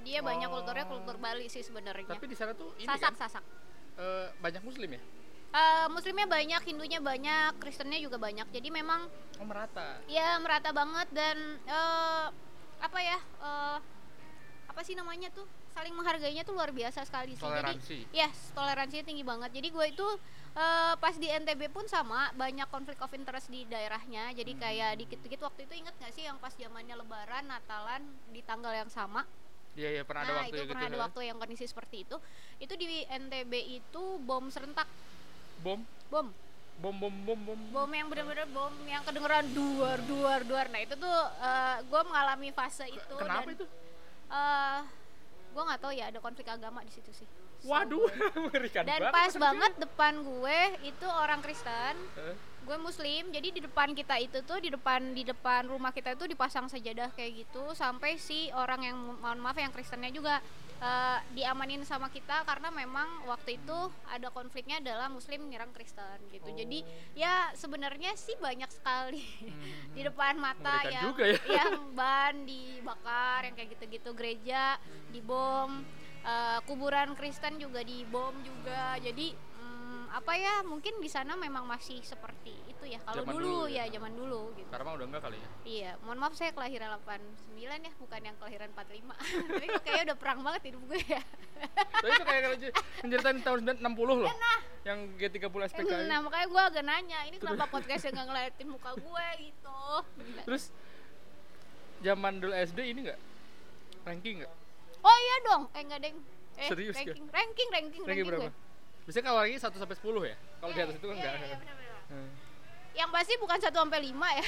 Dia 0.00 0.20
banyak 0.20 0.48
Oh. 0.48 0.52
kulturnya 0.54 0.84
kultur 0.84 1.16
Bali 1.16 1.44
sih 1.46 1.60
sebenarnya. 1.60 2.08
tapi 2.08 2.24
di 2.24 2.32
sana 2.34 2.52
tuh 2.52 2.72
ini 2.76 2.88
Sasak, 2.88 3.12
kan 3.12 3.14
sasak. 3.18 3.44
eh, 3.96 4.28
banyak 4.38 4.62
muslim 4.62 4.88
ya 4.90 5.00
Eh, 5.56 5.86
muslimnya 5.88 6.28
banyak, 6.28 6.62
Hindunya 6.68 7.00
banyak, 7.00 7.56
Kristennya 7.56 7.96
juga 7.96 8.20
banyak. 8.20 8.44
Jadi 8.52 8.68
memang 8.68 9.08
oh 9.40 9.46
merata 9.48 10.00
ya 10.08 10.36
merata 10.40 10.68
banget 10.72 11.08
dan 11.12 11.36
eh, 11.64 12.26
apa 12.76 12.98
ya? 13.00 13.18
eh, 13.40 13.78
apa 14.68 14.80
sih 14.84 14.92
namanya 14.92 15.32
tuh? 15.32 15.48
Saling 15.72 15.96
menghargainya 15.96 16.44
tuh 16.44 16.52
luar 16.52 16.72
biasa 16.76 17.08
sekali 17.08 17.32
sih. 17.32 17.40
Toleransi. 17.40 17.98
Jadi 18.04 18.16
yes, 18.20 18.52
toleransinya 18.52 19.04
tinggi 19.08 19.24
banget. 19.24 19.50
Jadi 19.56 19.68
gue 19.72 19.86
itu 19.88 20.06
eh, 20.60 20.94
pas 21.00 21.16
di 21.16 21.28
NTB 21.32 21.72
pun 21.72 21.88
sama 21.88 22.28
banyak 22.36 22.68
konflik 22.68 23.00
of 23.00 23.12
interest 23.16 23.48
di 23.48 23.64
daerahnya. 23.64 24.36
Jadi 24.36 24.52
kayak 24.60 25.00
dikit-dikit 25.00 25.40
waktu 25.40 25.64
itu 25.64 25.80
inget 25.80 25.96
gak 25.96 26.12
sih 26.12 26.28
yang 26.28 26.36
pas 26.36 26.52
zamannya 26.52 27.00
Lebaran, 27.00 27.48
Natalan 27.48 28.04
di 28.28 28.44
tanggal 28.44 28.76
yang 28.76 28.92
sama. 28.92 29.24
iya 29.76 29.92
iya 29.92 30.02
pernah 30.08 30.24
ada 30.24 30.32
nah 30.32 30.38
waktu 30.40 30.56
itu 30.56 30.60
ya 30.64 30.64
pernah 30.72 30.80
gitu 30.80 30.88
ada 30.88 30.96
ya. 30.96 31.04
waktu 31.04 31.20
yang 31.28 31.36
kondisi 31.36 31.64
seperti 31.68 31.96
itu. 32.08 32.16
Itu 32.56 32.72
di 32.80 33.04
NTB 33.04 33.52
itu 33.76 34.02
bom 34.24 34.48
serentak, 34.48 34.88
bom? 35.66 35.80
Bom. 36.06 36.26
Bom 36.76 36.94
bom 37.00 37.14
bom 37.26 37.38
bom. 37.40 37.60
Bom 37.72 37.90
yang 37.90 38.06
bener-bener 38.06 38.46
bom 38.52 38.70
yang 38.86 39.02
kedengeran 39.02 39.48
duar 39.50 39.98
duar 40.06 40.40
duar. 40.46 40.66
Nah 40.70 40.80
itu 40.84 40.94
tuh 40.94 41.18
gue 41.88 42.00
mengalami 42.06 42.54
fase 42.54 42.86
itu 42.86 43.14
kenapa 43.18 43.50
dan, 43.50 43.56
itu? 43.58 43.66
eh 44.30 44.80
gue 45.56 45.62
nggak 45.64 45.80
tahu 45.80 45.92
ya 45.96 46.12
ada 46.12 46.20
konflik 46.20 46.46
agama 46.46 46.84
di 46.84 46.92
situ 46.94 47.10
sih. 47.10 47.26
Waduh 47.64 48.06
mengerikan 48.46 48.84
dan 48.84 49.00
banget 49.08 49.14
pas 49.16 49.32
banget 49.34 49.72
depan 49.80 50.14
gue 50.20 50.58
itu 50.86 51.06
orang 51.08 51.40
Kristen 51.40 51.96
Eh, 52.20 52.36
gue 52.66 52.76
muslim 52.76 53.32
jadi 53.32 53.48
di 53.56 53.60
depan 53.64 53.96
kita 53.96 54.20
itu 54.20 54.38
tuh 54.44 54.58
di 54.60 54.68
depan 54.68 55.16
di 55.16 55.24
depan 55.24 55.70
rumah 55.70 55.90
kita 55.96 56.12
itu 56.12 56.28
dipasang 56.28 56.68
sajadah 56.68 57.14
kayak 57.16 57.46
gitu 57.46 57.72
sampai 57.72 58.20
si 58.20 58.52
orang 58.52 58.84
yang 58.84 58.98
mohon 59.22 59.40
maaf 59.40 59.56
yang 59.56 59.72
Kristennya 59.72 60.12
juga 60.12 60.44
eh, 60.80 61.18
diamanin 61.32 61.82
sama 61.84 62.12
kita 62.12 62.44
karena 62.44 62.68
memang 62.72 63.28
waktu 63.28 63.60
itu 63.60 63.78
ada 64.08 64.28
konfliknya 64.32 64.80
adalah 64.80 65.08
muslim 65.08 65.46
menyerang 65.48 65.72
Kristen 65.72 66.18
gitu. 66.32 66.48
Jadi 66.52 66.84
ya 67.16 67.52
sebenarnya 67.56 68.12
sih 68.18 68.36
banyak 68.36 68.68
sekali 68.68 69.24
di 69.96 70.02
depan 70.04 70.36
mata 70.36 70.84
yang 70.88 71.12
juga 71.12 71.24
ya. 71.24 71.40
yang 71.48 71.74
ban 71.98 72.34
dibakar 72.44 73.48
yang 73.48 73.54
kayak 73.56 73.70
gitu-gitu. 73.78 74.10
Gereja 74.16 74.76
dibom 75.12 75.84
eh, 76.24 76.58
kuburan 76.68 77.16
Kristen 77.16 77.56
juga 77.56 77.80
dibom 77.80 78.34
juga. 78.44 78.96
Jadi 79.00 79.45
apa 80.12 80.32
ya 80.38 80.62
mungkin 80.62 80.98
di 81.02 81.10
sana 81.10 81.34
memang 81.34 81.66
masih 81.66 81.98
seperti 82.00 82.54
itu 82.70 82.84
ya 82.86 82.98
kalau 83.02 83.26
dulu, 83.26 83.38
dulu 83.38 83.60
ya 83.66 83.84
ya. 83.86 83.98
zaman 83.98 84.12
dulu 84.14 84.52
gitu 84.54 84.70
mah 84.70 84.92
udah 84.94 85.06
enggak 85.08 85.22
kali 85.26 85.38
ya. 85.38 85.48
iya 85.66 85.90
mohon 86.06 86.18
maaf 86.22 86.34
saya 86.38 86.50
kelahiran 86.54 86.94
89 87.02 87.86
ya 87.86 87.92
bukan 87.98 88.20
yang 88.22 88.36
kelahiran 88.38 88.68
45 88.70 89.02
tapi 89.50 89.66
kayaknya 89.82 90.04
udah 90.12 90.18
perang 90.18 90.40
banget 90.46 90.62
hidup 90.72 90.82
gue 90.86 91.00
ya 91.06 91.22
Tapi 91.96 92.12
itu 92.12 92.24
kayak 92.28 92.42
kalau 92.44 92.56
menceritain 93.00 93.38
tahun 93.40 93.60
60 93.80 94.04
loh. 94.04 94.28
Yang 94.84 94.98
G30 95.16 95.62
SPKI. 95.72 96.04
nah 96.06 96.18
makanya 96.20 96.46
gue 96.52 96.62
agak 96.68 96.84
nanya 96.84 97.18
ini 97.24 97.36
kenapa 97.40 97.64
podcastnya 97.72 98.12
nggak 98.12 98.26
ngeliatin 98.28 98.68
muka 98.68 98.90
gue 98.94 99.26
gitu 99.40 99.80
Terus 100.46 100.64
zaman 102.04 102.38
dulu 102.38 102.52
SD 102.52 102.78
ini 102.92 103.00
enggak 103.08 103.20
ranking 104.04 104.44
enggak? 104.44 104.52
oh 105.02 105.16
iya 105.16 105.36
dong 105.48 105.62
eh 105.74 105.82
enggak 105.82 106.00
deng 106.04 106.16
eh 106.56 106.68
Serius 106.70 106.94
ya? 106.94 107.02
ranking, 107.02 107.24
ranking 107.32 107.68
ranking 107.72 108.02
Ranking 108.04 108.26
berapa? 108.28 108.42
gue 108.46 108.65
Biasanya 109.06 109.24
kalau 109.24 109.38
ranking 109.40 109.62
1 109.62 109.70
sampai 109.72 109.96
10 109.96 110.02
ya. 110.24 110.36
Kalau 110.58 110.70
di 110.70 110.76
Iya, 110.76 110.84
atas 110.84 110.96
itu 110.96 111.06
kan 111.06 111.14
iya, 111.14 111.22
enggak. 111.22 111.32
iya, 111.32 111.46
iya, 111.46 111.56
benar-benar. 111.56 111.94
Hmm. 112.06 112.30
yang 112.92 113.10
pasti 113.10 113.36
bukan 113.36 113.58
1 113.58 113.76
sampai 113.76 114.00
5 114.00 114.28
ya 114.32 114.44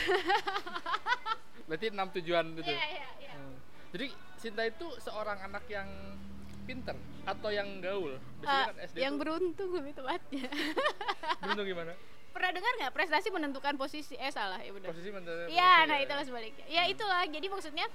Berarti 1.69 1.87
6 1.91 2.17
tujuan 2.17 2.45
gitu. 2.55 2.65
iya 2.67 2.85
iya 2.89 3.09
iya 3.19 3.27
Hmm. 3.31 3.55
Jadi 3.91 4.07
Sinta 4.35 4.63
itu 4.63 4.87
seorang 4.99 5.39
anak 5.43 5.69
yang 5.69 5.85
pinter 6.65 6.97
atau 7.23 7.49
yang 7.49 7.79
gaul? 7.79 8.17
Biasanya 8.39 8.57
Ah, 8.59 8.67
kan 8.67 8.77
SD 8.85 8.97
yang 8.99 9.15
tuh 9.15 9.21
beruntung 9.21 9.71
lebih 9.75 9.93
tepatnya 9.93 10.49
beruntung 11.41 11.67
gimana? 11.67 11.93
pernah 12.29 12.51
dengar 12.53 12.73
nggak 12.79 12.93
prestasi 12.95 13.29
menentukan 13.29 13.75
posisi 13.75 14.15
eh 14.15 14.31
salah 14.31 14.57
ya 14.59 14.71
benar 14.71 14.89
Posisi 14.89 15.11
menentukan 15.11 15.45
Iya, 15.45 15.59
posisi 15.75 15.85
nah 15.85 15.97
ya. 15.97 16.05
itulah 16.05 16.25
sebaliknya. 16.25 16.65
Ya 16.69 16.83
itulah. 16.87 17.23
Jadi 17.27 17.47
maksudnya 17.49 17.87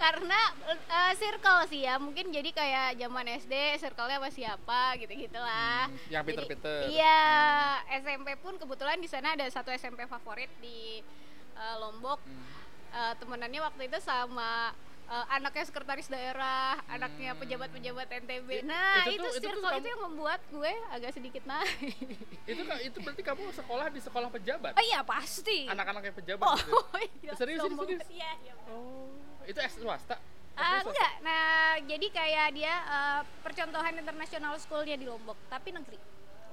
karena 0.00 0.40
eh, 0.66 1.12
circle 1.14 1.60
sih 1.66 1.80
ya, 1.82 1.94
mungkin 1.96 2.28
jadi 2.28 2.50
kayak 2.50 2.96
zaman 2.96 3.26
SD 3.36 3.52
circle-nya 3.76 4.16
sama 4.16 4.30
siapa 4.30 4.80
gitu-gitulah. 4.96 5.86
Hmm, 5.86 6.00
yang 6.08 6.22
Jadi, 6.22 6.28
pinter-pinter. 6.32 6.78
Iya, 6.88 7.28
SMP 7.98 8.32
pun 8.36 8.56
kebetulan 8.56 8.96
di 8.96 9.06
sana 9.06 9.32
ada 9.32 9.44
satu 9.46 9.68
SMP 9.70 10.04
favorit 10.06 10.48
di 10.58 11.04
eh, 11.52 11.76
Lombok. 11.76 12.16
Hmm. 12.18 12.44
Eh, 12.90 13.14
temenannya 13.16 13.60
waktu 13.62 13.82
itu 13.86 13.98
sama 14.00 14.72
eh, 15.06 15.26
anaknya 15.28 15.64
sekretaris 15.64 16.06
daerah, 16.06 16.80
anaknya 16.86 17.30
Hmm. 17.30 17.40
pejabat-pejabat 17.40 18.08
NTB. 18.20 18.48
Nah, 18.62 19.04
itu 19.04 19.12
itu, 19.12 19.20
tuh- 19.20 19.32
itu 19.32 19.42
circle 19.44 19.68
kamu- 19.68 19.78
itu 19.78 19.88
yang 19.90 20.02
membuat 20.02 20.40
gue 20.48 20.72
agak 20.88 21.10
sedikit 21.12 21.44
naik. 21.44 21.92
Itu 22.46 22.62
kan 22.64 22.78
itu 22.80 22.96
berarti 22.98 23.22
kamu 23.22 23.42
sekolah 23.52 23.86
di 23.88 24.00
sekolah 24.00 24.28
pejabat. 24.28 24.72
oh 24.72 24.82
iya, 24.82 25.02
pasti. 25.02 25.66
Anak-anaknya 25.66 26.14
pejabat 26.14 26.46
Oh, 26.46 26.56
gitu. 26.56 26.72
iya, 27.20 27.32
Serius, 27.34 27.60
serius, 27.60 27.78
serius? 27.80 28.06
Iya, 28.08 28.30
iya. 28.40 28.54
Oh, 28.66 29.10
itu 29.46 29.58
S 29.60 29.74
swasta. 29.80 30.16
Swasta? 30.80 30.90
enggak. 30.92 31.12
Nah, 31.24 31.80
jadi 31.88 32.06
kayak 32.12 32.48
dia 32.52 32.74
eh, 32.84 33.20
percontohan 33.40 33.94
internasional 33.96 34.54
schoolnya 34.60 34.96
di 35.00 35.06
Lombok, 35.08 35.38
tapi 35.48 35.72
negeri. 35.72 35.98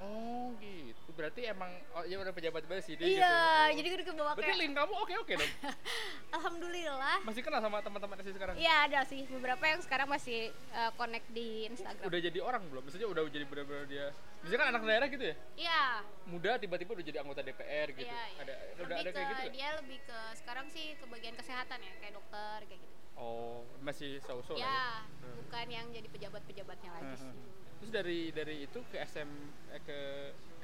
Oh, 0.00 0.54
gitu. 0.62 1.07
Berarti 1.18 1.50
emang 1.50 1.66
oh 1.98 2.06
iya 2.06 2.14
udah 2.22 2.30
pejabat 2.30 2.62
sih 2.78 2.94
dia 2.94 3.02
iya, 3.02 3.34
gitu. 3.74 3.82
Jadi 3.82 3.88
gue 3.90 4.06
kebawa 4.06 4.38
Berarti 4.38 4.54
kayak 4.54 4.58
link 4.62 4.74
kamu 4.78 4.94
oke-oke 5.02 5.34
dong. 5.34 5.52
alhamdulillah. 6.38 7.16
Masih 7.26 7.42
kenal 7.42 7.58
sama 7.58 7.82
teman-teman 7.82 8.22
SD 8.22 8.38
sekarang? 8.38 8.54
Iya, 8.54 8.74
ada 8.86 9.00
sih 9.02 9.26
beberapa 9.26 9.64
yang 9.66 9.82
sekarang 9.82 10.06
masih 10.06 10.54
eh, 10.54 10.90
connect 10.94 11.26
di 11.34 11.66
Instagram. 11.66 12.06
Udah 12.06 12.20
jadi 12.22 12.38
orang 12.38 12.62
belum? 12.70 12.82
Maksudnya 12.86 13.10
udah 13.10 13.22
jadi 13.26 13.44
benar-benar 13.50 13.84
dia. 13.90 14.06
Biasanya 14.46 14.58
kan 14.62 14.68
anak 14.70 14.82
daerah 14.86 15.06
gitu 15.10 15.24
ya. 15.26 15.34
Iya. 15.58 15.82
Muda 16.30 16.50
tiba-tiba 16.62 16.90
udah 16.94 17.04
jadi 17.10 17.18
anggota 17.18 17.40
DPR 17.42 17.88
gitu. 17.98 18.06
Iya, 18.06 18.22
iya. 18.22 18.38
Ada 18.46 18.54
udah 18.54 18.86
Lebih 18.86 19.02
ada 19.02 19.10
ke 19.10 19.16
kayak 19.18 19.28
gitu 19.34 19.42
dia 19.58 19.68
lebih 19.74 19.98
ke 20.06 20.18
sekarang 20.38 20.66
sih 20.70 20.86
ke 20.94 21.04
bagian 21.10 21.34
kesehatan 21.34 21.78
ya, 21.82 21.92
kayak 21.98 22.14
dokter 22.14 22.58
kayak 22.70 22.78
gitu. 22.78 22.94
Oh, 23.18 23.66
masih 23.82 24.22
so-so 24.22 24.54
lah 24.54 24.62
ya. 24.62 24.70
ya, 24.70 24.86
Hmm. 25.26 25.34
bukan 25.42 25.66
yang 25.66 25.86
jadi 25.90 26.06
pejabat-pejabatnya 26.06 26.90
lagi 26.94 27.10
Hmm, 27.10 27.18
sih. 27.18 27.32
hmm. 27.34 27.46
Terus 27.82 27.90
dari 27.90 28.20
dari 28.30 28.56
itu 28.62 28.78
ke 28.86 28.96
SM 29.02 29.30
eh, 29.74 29.82
ke 29.82 29.98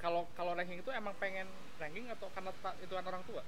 kalau 0.04 0.28
kalau 0.36 0.52
ranking 0.52 0.76
itu 0.78 0.90
emang 0.92 1.16
pengen 1.16 1.48
ranking 1.74 2.04
atau 2.06 2.28
karena 2.30 2.52
itu 2.76 2.92
orang 2.92 3.24
tua? 3.24 3.40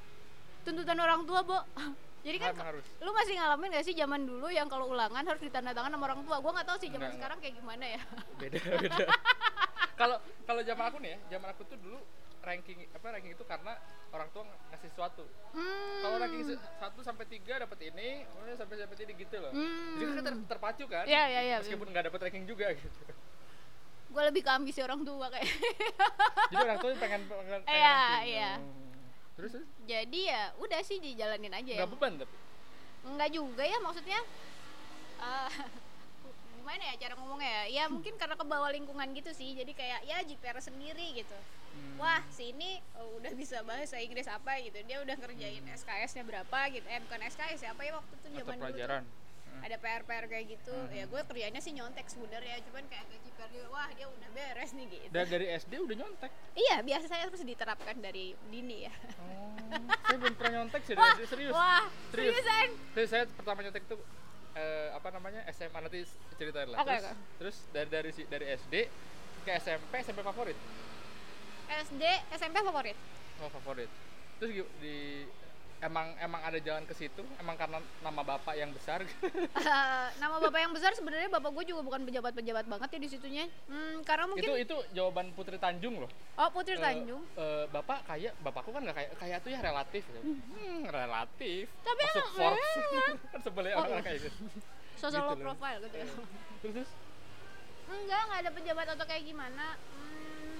Tuntutan 0.64 0.96
orang 0.96 1.22
tua, 1.22 1.40
Bo. 1.42 1.58
Jadi 2.26 2.42
kan 2.42 2.58
harus. 2.58 2.82
lu 2.98 3.12
masih 3.12 3.38
ngalamin 3.38 3.70
gak 3.70 3.86
sih 3.86 3.94
zaman 3.94 4.26
dulu 4.26 4.50
yang 4.50 4.66
kalau 4.66 4.90
ulangan 4.90 5.22
harus 5.22 5.38
ditandatangan 5.38 5.92
sama 5.92 6.04
orang 6.06 6.26
tua? 6.26 6.40
Gua 6.40 6.50
nggak 6.50 6.66
tahu 6.66 6.78
sih 6.80 6.88
zaman 6.88 7.06
Enggak, 7.06 7.14
sekarang 7.14 7.38
kayak 7.38 7.54
gimana 7.54 7.84
ya. 7.86 8.00
beda 8.40 8.58
beda 8.58 9.06
kalau 10.00 10.16
kalau 10.42 10.60
zaman 10.60 10.84
aku 10.86 10.98
nih 10.98 11.10
ya 11.12 11.18
zaman 11.30 11.48
aku 11.52 11.62
tuh 11.64 11.78
dulu 11.78 12.00
ranking 12.42 12.78
apa 12.88 13.06
ranking 13.10 13.32
itu 13.32 13.44
karena 13.44 13.72
orang 14.08 14.28
tua 14.30 14.42
ng- 14.42 14.58
ngasih 14.70 14.88
sesuatu 14.90 15.24
Hmm. 15.50 15.98
kalau 16.00 16.16
ranking 16.18 16.42
satu 16.76 17.00
sampai 17.00 17.24
tiga 17.26 17.58
dapat 17.58 17.78
ini 17.86 18.26
kemudian 18.26 18.54
sampai 18.54 18.74
sampai 18.76 18.96
ini 19.00 19.12
gitu 19.16 19.36
loh 19.38 19.50
Hmm. 19.50 19.96
jadi 19.96 20.10
kan 20.12 20.24
ter- 20.26 20.46
terpacu 20.50 20.84
kan 20.84 21.04
Iya, 21.06 21.22
iya, 21.26 21.40
iya. 21.42 21.56
meskipun 21.58 21.88
nggak 21.88 22.04
dapat 22.06 22.20
ranking 22.22 22.44
juga 22.44 22.70
gitu 22.72 23.00
gue 24.16 24.24
lebih 24.32 24.42
ke 24.48 24.50
ambisi 24.50 24.80
orang 24.80 25.04
tua 25.04 25.28
kayak. 25.28 25.44
Jadi 26.50 26.56
orang 26.64 26.78
tua 26.80 26.90
pengen 26.96 27.20
pengen, 27.28 27.60
pengen 27.60 27.60
Iya, 27.68 28.00
iya. 28.24 28.52
Hmm. 28.56 28.96
terus 29.36 29.50
terus? 29.52 29.68
Jadi 29.84 30.20
ya 30.32 30.56
udah 30.56 30.80
sih 30.80 30.96
dijalanin 30.96 31.52
aja 31.52 31.72
ya. 31.76 31.78
Nggak 31.84 31.92
beban 31.92 32.12
tapi? 32.24 32.36
Enggak 33.04 33.30
juga 33.36 33.62
ya 33.68 33.76
maksudnya 33.84 34.20
eh, 35.20 35.50
gimana 36.56 36.82
ya 36.88 36.94
cara 36.96 37.12
ngomongnya 37.20 37.50
ya? 37.52 37.64
Ya 37.68 37.84
mungkin 37.92 38.16
karena 38.16 38.40
kebawa 38.40 38.72
lingkungan 38.72 39.12
gitu 39.12 39.36
sih 39.36 39.52
jadi 39.52 39.72
kayak 39.76 40.00
ya 40.08 40.24
JPR 40.24 40.64
sendiri 40.64 41.12
gitu. 41.12 41.36
Hmm. 41.76 42.00
wah 42.00 42.24
sini 42.32 42.80
oh, 42.96 43.20
udah 43.20 43.36
bisa 43.36 43.60
bahasa 43.60 44.00
Inggris 44.00 44.24
apa 44.32 44.56
gitu. 44.64 44.80
Dia 44.88 45.04
udah 45.04 45.12
ngerjain 45.12 45.60
SKS-nya 45.76 46.24
berapa 46.24 46.72
gitu. 46.72 46.88
Eh 46.88 47.04
bukan 47.04 47.20
SKS 47.28 47.68
ya 47.68 47.76
apa 47.76 47.84
ya 47.84 47.92
waktu 48.00 48.14
itu 48.16 48.28
zaman 48.40 48.56
dulu 48.56 48.64
tuh. 48.64 48.64
pelajaran. 48.72 49.02
Hmm. 49.04 49.25
Ada 49.58 49.76
PR-PR 49.76 50.24
kayak 50.26 50.46
gitu 50.50 50.72
Hmm. 50.72 50.90
ya 50.90 51.04
gue 51.04 51.20
kerjanya 51.22 51.58
sih 51.58 51.72
nyontek 51.72 52.06
sebenarnya 52.06 52.60
cuman 52.62 52.84
kayak 52.86 53.04
JPR 53.16 53.48
dia 53.48 53.66
wah 53.66 53.88
dia 53.90 54.06
udah 54.06 54.28
beres 54.30 54.70
nih 54.72 54.86
gitu 54.88 55.04
dan 55.10 55.26
dari 55.26 55.46
SD 55.52 55.72
udah 55.78 55.96
nyontek 55.96 56.30
iya 56.54 56.76
biasa 56.80 57.04
saya 57.06 57.22
harus 57.24 57.40
diterapkan 57.40 57.96
dari 57.96 58.32
dini 58.44 58.84
ya 58.84 58.94
oh 59.18 59.56
saya 60.02 60.16
belum 60.16 60.34
pernah 60.34 60.52
nyontek 60.56 60.82
sih 60.82 60.92
dari 60.92 61.02
wah 61.02 61.14
SD 61.14 61.24
serius 61.26 61.52
wah 61.52 61.84
Serius. 62.08 62.32
seriusan 62.32 62.68
Terus 62.92 63.08
saya 63.08 63.24
pertama 63.28 63.58
nyontek 63.60 63.84
tuh 63.86 64.00
eh, 64.52 64.88
apa 64.90 65.08
namanya 65.10 65.40
SMA 65.50 65.78
nanti 65.78 66.00
ceritain 66.34 66.64
lah. 66.66 66.80
Oke, 66.80 66.88
terus, 66.90 67.04
oke. 67.04 67.16
terus 67.36 67.56
dari 67.70 67.88
dari 67.90 68.10
si- 68.10 68.24
dari 68.26 68.46
SD 68.50 68.74
ke 69.42 69.52
SMP 69.54 69.92
SMP 70.00 70.20
favorit. 70.22 70.56
SD 71.68 72.02
SMP 72.32 72.56
favorit 72.60 72.96
Oh 73.36 73.50
favorit. 73.50 73.90
Terus 74.36 74.50
di 74.80 75.28
emang 75.78 76.16
emang 76.16 76.40
ada 76.40 76.56
jalan 76.56 76.82
ke 76.82 76.92
situ 76.92 77.20
emang 77.36 77.52
karena 77.54 77.76
nama 78.00 78.22
bapak 78.22 78.54
yang 78.54 78.70
besar. 78.70 79.04
Eh, 79.66 80.06
nama 80.16 80.38
bapak 80.38 80.56
yang 80.58 80.72
besar 80.72 80.92
sebenarnya 80.92 81.28
bapak 81.28 81.50
gue 81.52 81.64
juga 81.68 81.82
bukan 81.82 82.02
pejabat-pejabat 82.02 82.64
banget 82.64 82.88
ya 82.88 82.98
di 82.98 83.08
situnya. 83.08 83.44
Hmm, 83.66 84.00
karena 84.02 84.24
mungkin 84.24 84.46
itu 84.46 84.54
itu 84.62 84.76
jawaban 84.92 85.32
Putri 85.32 85.56
Tanjung 85.56 85.98
loh. 85.98 86.10
oh 86.34 86.48
Putri 86.50 86.74
Eh, 86.74 86.80
Tanjung. 86.80 87.22
eh, 87.34 87.64
bapak 87.66 88.04
kaya 88.04 88.30
bapakku 88.40 88.70
kan 88.70 88.80
nggak 88.80 88.96
kaya 88.96 89.08
kaya 89.16 89.36
tuh 89.38 89.50
ya 89.50 89.60
relatif. 89.60 90.02
gitu. 90.02 90.20
Hmm, 90.22 90.80
relatif. 90.86 91.64
Tapi 91.82 92.00
Masuk 92.02 92.16
emang- 92.16 92.34
Forbes. 92.36 93.16
kan 93.32 93.40
sebelnya 93.42 93.74
Oh, 93.74 93.84
orang 93.84 94.02
kayak 94.02 94.18
gitu. 94.22 94.38
Social 94.96 95.24
gitu 95.28 95.42
profile 95.42 95.78
gitu 95.82 95.96
ya. 95.98 96.06
Terus, 96.62 96.88
Enggak, 97.86 98.20
enggak 98.20 98.38
ada 98.40 98.50
pejabat 98.50 98.86
atau 98.90 99.04
kayak 99.04 99.22
gimana. 99.24 99.78
Hmm, 99.92 100.58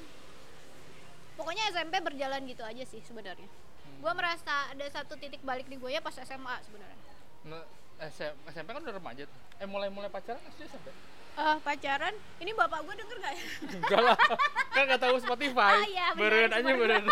pokoknya 1.35 1.71
SMP 1.71 1.99
berjalan 1.99 2.43
gitu 2.45 2.63
aja 2.63 2.85
sih 2.85 3.01
sebenarnya. 3.01 3.49
Gue 3.97 4.13
merasa 4.13 4.55
ada 4.69 4.87
satu 4.87 5.15
titik 5.15 5.41
balik 5.41 5.67
di 5.67 5.77
gue 5.77 5.89
ya 5.89 6.01
pas 6.01 6.15
SMA 6.15 6.57
sebenarnya. 6.63 7.13
Nah, 7.45 7.65
SM, 8.03 8.35
SMP 8.47 8.69
kan 8.69 8.83
udah 8.83 8.95
remaja 8.95 9.25
tuh. 9.25 9.41
Eh 9.57 9.67
mulai-mulai 9.67 10.09
pacaran 10.09 10.41
SD 10.51 10.67
SMP. 10.67 10.89
Eh 11.37 11.57
pacaran, 11.61 12.13
ini 12.39 12.53
bapak 12.53 12.81
gue 12.83 12.95
denger 12.95 13.17
gak 13.19 13.33
ya? 13.33 13.45
Enggak 13.75 14.01
lah. 14.03 14.17
Kan 14.71 14.83
nggak 14.85 15.03
tahu 15.03 15.17
Spotify. 15.19 15.75
Ah, 15.75 15.87
iya, 15.87 16.07
benar, 16.13 16.21
Beren 16.23 16.51
aja 16.51 16.73
beren. 16.75 17.05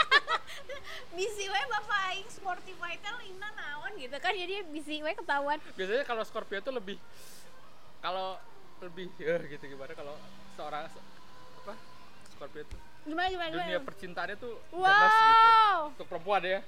Bisi 1.11 1.45
we 1.45 1.61
bapak 1.69 2.01
aing 2.11 2.29
Spotify 2.29 2.93
teh 2.97 3.13
lina 3.19 3.49
naon 3.53 3.93
gitu 3.95 4.17
kan 4.17 4.33
jadi 4.33 4.65
bisi 4.67 5.01
we 5.01 5.13
ketahuan. 5.13 5.59
Biasanya 5.75 6.05
kalau 6.05 6.23
Scorpio 6.23 6.59
tuh 6.59 6.73
lebih 6.73 6.97
kalau 8.01 8.37
lebih 8.81 9.09
ya 9.17 9.41
gitu 9.41 9.65
gimana 9.67 9.93
kalau 9.93 10.13
seorang 10.53 10.85
se- 10.87 11.09
apa 11.59 11.73
Scorpio 12.29 12.63
tuh 12.67 12.81
Gimana 13.05 13.29
gimana 13.29 13.49
gimana? 13.53 13.65
dunia 13.69 13.81
percintaannya 13.85 14.37
tuh 14.41 14.55
ganas 14.73 15.13
gitu. 15.13 15.49
Wow. 15.49 15.79
Untuk 15.93 16.07
perempuan 16.09 16.43
ya. 16.43 16.61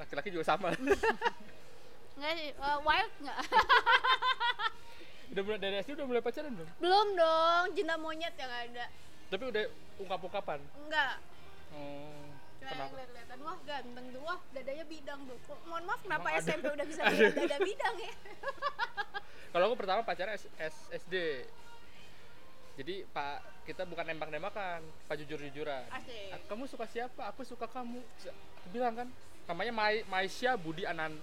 Laki-laki 0.00 0.28
juga 0.32 0.44
sama. 0.48 0.72
Enggak 2.16 2.32
sih, 2.36 2.48
eh, 2.52 2.78
wild 2.84 3.12
enggak? 3.16 3.38
udah 5.32 5.42
mulai 5.46 5.60
dari 5.62 5.74
SD 5.80 5.96
udah 5.96 6.04
mulai 6.04 6.20
pacaran 6.20 6.52
belum? 6.52 6.68
Belum 6.76 7.06
dong, 7.16 7.64
cinta 7.72 7.96
monyet 7.96 8.34
yang 8.36 8.52
ada. 8.52 8.84
Tapi 9.32 9.42
udah 9.48 9.62
ungkap-ungkapan. 9.96 10.60
Enggak. 10.84 11.16
Oh. 11.72 12.28
Cuma 12.60 12.76
Kenapa? 12.76 12.82
yang 12.82 12.92
lihat-lihatan 12.92 13.38
wah 13.40 13.58
ganteng 13.64 14.06
tuh, 14.12 14.20
wah 14.20 14.40
dadanya 14.52 14.84
bidang 14.84 15.20
tuh. 15.24 15.38
Mohon 15.64 15.84
maaf 15.88 16.00
kenapa 16.04 16.26
Emang 16.28 16.36
ada? 16.36 16.44
SMP 16.44 16.64
udah 16.68 16.86
bisa 16.92 17.00
lihat 17.08 17.32
dada 17.32 17.58
bidang 17.64 17.94
ya? 17.96 18.12
Kalau 19.56 19.64
aku 19.64 19.76
pertama 19.80 20.00
pacaran 20.04 20.36
S, 20.36 20.44
S- 20.60 20.88
SD. 20.92 21.14
Jadi 22.80 23.04
Pak 23.12 23.68
kita 23.68 23.84
bukan 23.84 24.08
nembak-nembakan, 24.08 24.80
Pak 25.04 25.14
jujur-jujuran. 25.20 25.84
Asik. 25.92 26.32
"Ah, 26.32 26.40
Kamu 26.48 26.64
suka 26.64 26.88
siapa? 26.88 27.28
Aku 27.28 27.44
suka 27.44 27.68
kamu. 27.68 28.00
Aku 28.00 28.68
bilang 28.72 28.96
kan, 28.96 29.08
namanya 29.44 29.68
Mai 29.68 30.00
Maisha 30.08 30.56
Budi 30.56 30.88
Anand 30.88 31.20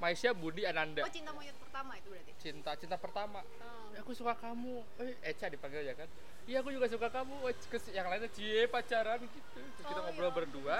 Maisha 0.00 0.32
Budi 0.32 0.64
Ananda. 0.64 1.04
Oh 1.04 1.12
cinta 1.12 1.30
monyet 1.30 1.52
pertama 1.54 1.92
itu 1.94 2.08
berarti. 2.08 2.32
Cinta 2.40 2.72
cinta 2.74 2.96
pertama. 2.96 3.44
Oh. 3.60 3.84
aku 3.94 4.10
suka 4.10 4.34
kamu 4.34 4.82
eh 4.98 5.14
Eca 5.22 5.46
dipanggil 5.46 5.86
ya 5.86 5.94
kan 5.94 6.10
iya 6.44 6.58
aku 6.58 6.74
juga 6.74 6.90
suka 6.90 7.06
kamu 7.06 7.46
Eh, 7.46 7.54
kes- 7.70 7.94
yang 7.94 8.10
lainnya 8.10 8.26
cie 8.26 8.66
pacaran 8.66 9.22
gitu 9.22 9.38
terus 9.54 9.86
kita 9.86 10.02
Oh, 10.02 10.10
ngobrol 10.10 10.28
ya 10.28 10.34
berdua 10.34 10.76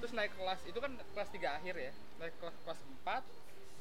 terus 0.00 0.16
naik 0.16 0.32
kelas 0.32 0.64
itu 0.64 0.78
kan 0.80 0.96
kelas 1.12 1.28
3 1.28 1.60
akhir 1.60 1.76
ya 1.76 1.92
naik 2.16 2.32
kelas 2.40 2.56
kelas 2.64 2.80
4 3.04 3.20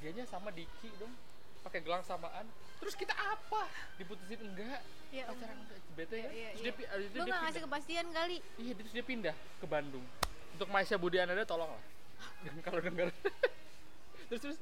dianya 0.03 0.27
sama 0.27 0.51
Diki 0.51 0.91
dong 0.99 1.15
pakai 1.63 1.79
gelang 1.79 2.03
samaan. 2.03 2.45
Terus 2.77 2.93
kita 2.93 3.15
apa? 3.15 3.63
Diputusin 3.95 4.39
enggak? 4.43 4.83
Ya 5.09 5.23
ampun. 5.25 5.39
pacaran 5.39 5.57
enggak 5.57 5.79
bete 5.93 6.15
Iya, 6.15 6.25
kan 6.25 6.33
iya, 6.33 6.49
terus 6.49 6.63
iya. 6.65 6.71
dia, 7.05 7.13
Lu 7.13 7.23
dia 7.23 7.35
ngasih 7.39 7.61
kepastian 7.63 8.07
kali. 8.09 8.37
iya 8.57 8.73
terus 8.73 8.91
dia 8.91 9.03
pindah 9.03 9.35
ke 9.61 9.65
Bandung. 9.65 10.01
Untuk 10.51 10.67
Maisha 10.67 10.97
Budi 10.97 11.17
Ananda 11.17 11.45
tolonglah. 11.45 11.81
Kalau 12.65 12.79
denger. 12.79 13.13
Terus 14.27 14.41
terus. 14.41 14.57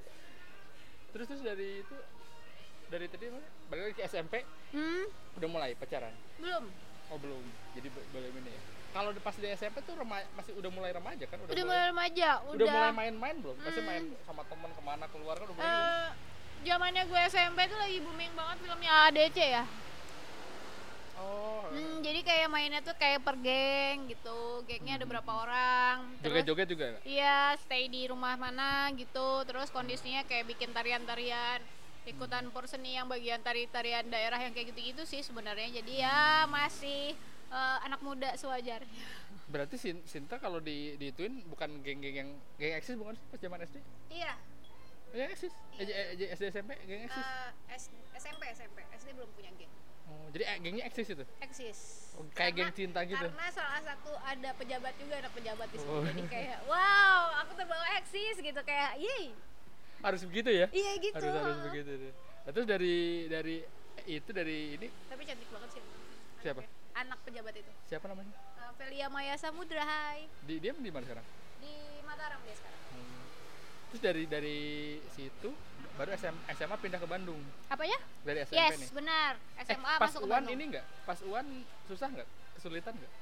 Terus 1.12 1.25
terus 1.27 1.41
dari 1.41 1.79
itu 1.79 1.96
dari 2.88 3.08
tadi 3.08 3.27
mana 3.27 3.48
balik 3.67 3.81
lagi 3.86 3.96
ke 3.96 4.03
SMP 4.05 4.43
Hmm, 4.70 5.08
udah 5.36 5.48
mulai 5.48 5.72
pacaran? 5.74 6.12
Belum. 6.36 6.67
oh 7.08 7.17
belum. 7.17 7.43
Jadi 7.72 7.88
be- 7.88 8.08
belum 8.12 8.34
ini 8.38 8.51
ya. 8.51 8.62
Kalau 8.91 9.15
pas 9.17 9.31
di 9.34 9.48
SMP 9.50 9.79
tuh 9.81 9.96
rema- 9.96 10.27
masih 10.34 10.51
udah 10.53 10.67
mulai 10.67 10.91
remaja 10.91 11.24
kan? 11.25 11.39
Udah, 11.41 11.55
mulai 11.62 11.88
remaja, 11.88 12.29
udah, 12.41 12.55
udah. 12.58 12.67
mulai 12.70 12.91
main-main 12.93 13.36
belum? 13.38 13.55
Pasti 13.58 13.79
Hmm. 13.79 13.88
main 13.88 14.03
sama 14.22 14.43
teman 14.43 14.70
ke 14.70 14.81
mana 14.81 15.05
keluar 15.08 15.36
kan 15.36 15.46
udah 15.46 15.55
mulai 15.55 15.72
belum? 15.72 16.31
Zamannya 16.62 17.03
gue 17.03 17.22
SMP 17.25 17.65
tuh 17.65 17.75
lagi 17.75 17.98
booming 18.00 18.32
banget 18.32 18.58
filmnya 18.60 18.91
ADC 19.06 19.38
ya. 19.39 19.63
oh 21.18 21.65
Hmm, 21.68 22.03
jadi 22.03 22.20
kayak 22.22 22.48
mainnya 22.48 22.80
tuh 22.80 22.91
kayak 22.94 23.24
per 23.24 23.34
geng 23.38 24.06
gitu. 24.06 24.39
Gengnya 24.65 25.00
ada 25.00 25.06
berapa 25.06 25.32
orang. 25.32 26.03
Joget-joget 26.20 26.68
juga 26.68 26.86
nggak? 26.91 27.03
Iya, 27.03 27.39
stay 27.58 27.88
di 27.88 28.06
rumah 28.06 28.36
mana 28.36 28.70
gitu. 28.91 29.41
Terus 29.41 29.72
kondisinya 29.72 30.22
kayak 30.22 30.51
bikin 30.51 30.70
tarian-tarian, 30.70 31.63
ikutan 32.03 32.51
porseni 32.51 32.94
yang 32.94 33.08
bagian 33.08 33.39
tari-tarian 33.39 34.03
daerah 34.06 34.36
yang 34.38 34.51
kayak 34.51 34.75
gitu-gitu 34.75 35.08
sih 35.08 35.24
sebenarnya. 35.24 35.72
Jadi 35.74 35.94
ya 35.98 36.44
masih 36.46 37.15
eh, 37.48 37.77
anak 37.82 38.00
muda 38.00 38.36
sewajarnya. 38.36 39.03
berarti 39.48 39.75
Sin- 39.75 40.03
Sinta 40.06 40.39
kalau 40.39 40.60
di 40.60 40.96
diituin 40.96 41.44
bukan 41.46 41.84
geng-geng 41.84 42.15
yang 42.18 42.30
geng 42.56 42.72
eksis 42.74 42.96
bukan 42.96 43.12
sih 43.13 43.25
pas 43.27 43.36
zaman 43.38 43.60
SD 43.62 43.77
Iya. 44.10 44.32
Geng 45.12 45.30
eksis 45.30 45.53
Eh, 45.74 45.84
eh, 45.84 46.08
J- 46.15 46.30
SD 46.32 46.44
SMP 46.50 46.72
geng 46.82 47.01
eksis 47.03 47.25
eh, 47.25 47.50
S- 47.74 47.91
SMP 48.15 48.41
SMP 48.50 48.77
SD 48.94 49.10
belum 49.12 49.30
punya 49.32 49.51
geng. 49.53 49.72
oh, 50.06 50.27
jadi 50.30 50.44
eh, 50.46 50.58
gengnya 50.60 50.84
eksis 50.86 51.08
itu 51.10 51.24
Eksis. 51.39 51.80
Oh, 52.13 52.24
kayak 52.30 52.36
Karena- 52.51 52.58
geng 52.62 52.72
cinta 52.74 53.00
gitu 53.03 53.20
Karena 53.22 53.48
salah 53.50 53.82
satu 53.82 54.12
ada 54.18 54.50
pejabat 54.53 54.94
juga 54.96 55.13
ada 55.18 55.30
pejabat 55.30 55.68
di 55.68 55.77
situ. 55.77 55.89
Oh. 55.89 56.03
Jadi 56.03 56.22
kayak 56.27 56.58
wow, 56.65 57.22
aku 57.39 57.51
terbawa 57.53 57.86
eksis 57.98 58.36
gitu 58.38 58.62
kayak 58.62 58.96
yeay. 58.98 59.32
harus 60.01 60.22
begitu 60.24 60.50
ya 60.50 60.65
Iya 60.68 60.91
gitu. 61.00 61.13
harus 61.15 61.30
harus 61.36 61.60
begitu 61.63 61.91
deh 62.01 62.13
Nah, 62.41 62.50
terus 62.50 62.65
dari 62.65 62.98
dari 63.27 63.56
itu 64.03 64.30
dari 64.32 64.74
ini 64.74 64.88
Tapi 65.06 65.22
cantik 65.24 65.46
banget 65.48 65.70
sih. 65.72 65.84
Siapa? 66.41 66.62
Anak 66.94 67.22
pejabat 67.22 67.53
itu. 67.53 67.72
siapa 67.86 68.06
namanya 68.06 68.34
Eh, 68.34 68.72
Velia 68.75 69.08
Maya 69.08 69.36
Samudra 69.36 69.82
hai. 69.82 70.25
di 70.41 70.58
dia 70.58 70.74
di 70.74 70.89
mana 70.89 71.06
sekarang 71.06 71.25
Di 71.58 71.70
Mataram 72.01 72.41
dia 72.41 72.56
sekarang. 72.56 72.81
Terus 73.91 74.01
dari 74.01 74.24
dari 74.24 74.60
situ 75.12 75.51
baru 75.93 76.15
SM, 76.15 76.36
SMA 76.55 76.75
pindah 76.79 76.98
ke 76.98 77.05
Bandung. 77.05 77.38
Apa 77.67 77.83
ya? 77.83 78.00
Dari 78.24 78.39
SMP 78.41 78.55
Yes, 78.57 78.79
nih. 78.79 78.89
benar. 78.95 79.33
Eh, 79.60 79.63
SMA 79.67 79.93
pas 80.00 80.07
masuk 80.07 80.19
ke 80.19 80.25
UAN 80.25 80.33
Bandung. 80.39 80.55
ini 80.55 80.63
enggak? 80.71 80.86
Pas 81.03 81.19
UAN 81.19 81.48
susah 81.86 82.07
enggak? 82.07 82.27
Kesulitan 82.55 82.93
enggak? 82.95 83.13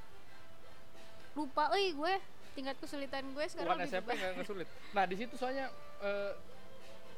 Lupa 1.34 1.64
euy 1.74 1.90
gue. 1.90 2.14
Tingkat 2.50 2.76
kesulitan 2.78 3.24
gue 3.30 3.44
sekarang 3.46 3.68
UAN 3.68 3.78
lebih 3.80 3.90
SMP 3.92 4.08
enggak 4.14 4.32
kesulit. 4.38 4.68
Nah, 4.90 5.04
di 5.04 5.16
situ 5.18 5.34
soalnya 5.34 5.66
eh, 6.00 6.32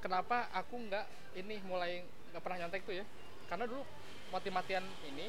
kenapa 0.01 0.49
aku 0.51 0.75
enggak 0.81 1.05
ini 1.35 1.61
mulai 1.63 2.01
enggak 2.33 2.43
pernah 2.43 2.59
nyontek 2.65 2.83
tuh 2.83 2.97
ya? 2.97 3.05
Karena 3.47 3.69
dulu 3.69 3.85
mati-matian 4.33 4.85
ini 5.05 5.29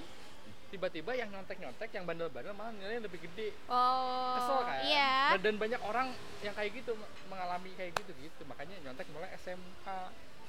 tiba-tiba 0.73 1.13
yang 1.13 1.29
nyontek-nyontek 1.29 1.89
yang 1.93 2.03
bandel-bandel 2.03 2.49
malah 2.51 2.73
nilainya 2.73 3.05
lebih 3.05 3.21
gede 3.21 3.53
Oh, 3.69 4.33
kesel 4.33 4.59
kan 4.65 4.81
iya. 4.81 5.37
dan, 5.37 5.41
dan 5.45 5.55
banyak 5.61 5.77
orang 5.79 6.07
yang 6.41 6.53
kayak 6.53 6.73
gitu 6.73 6.97
mengalami 7.29 7.69
kayak 7.77 7.93
gitu 7.93 8.09
gitu 8.17 8.41
makanya 8.43 8.73
nyontek 8.81 9.05
mulai 9.13 9.29
SMA 9.37 9.97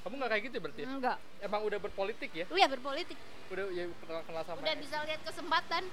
kamu 0.00 0.14
nggak 0.16 0.30
kayak 0.32 0.44
gitu 0.48 0.56
berarti 0.60 0.80
ya? 0.80 0.88
Enggak. 0.90 1.16
emang 1.40 1.60
udah 1.60 1.78
berpolitik 1.78 2.30
ya 2.32 2.44
Udah 2.48 2.68
berpolitik. 2.68 3.16
udah 3.46 3.64
ya 3.70 3.84
kenal 4.00 4.20
kenal 4.22 4.42
sama 4.42 4.58
Udah 4.60 4.76
bisa 4.76 4.96
lihat 5.04 5.20
kesempatan. 5.20 5.84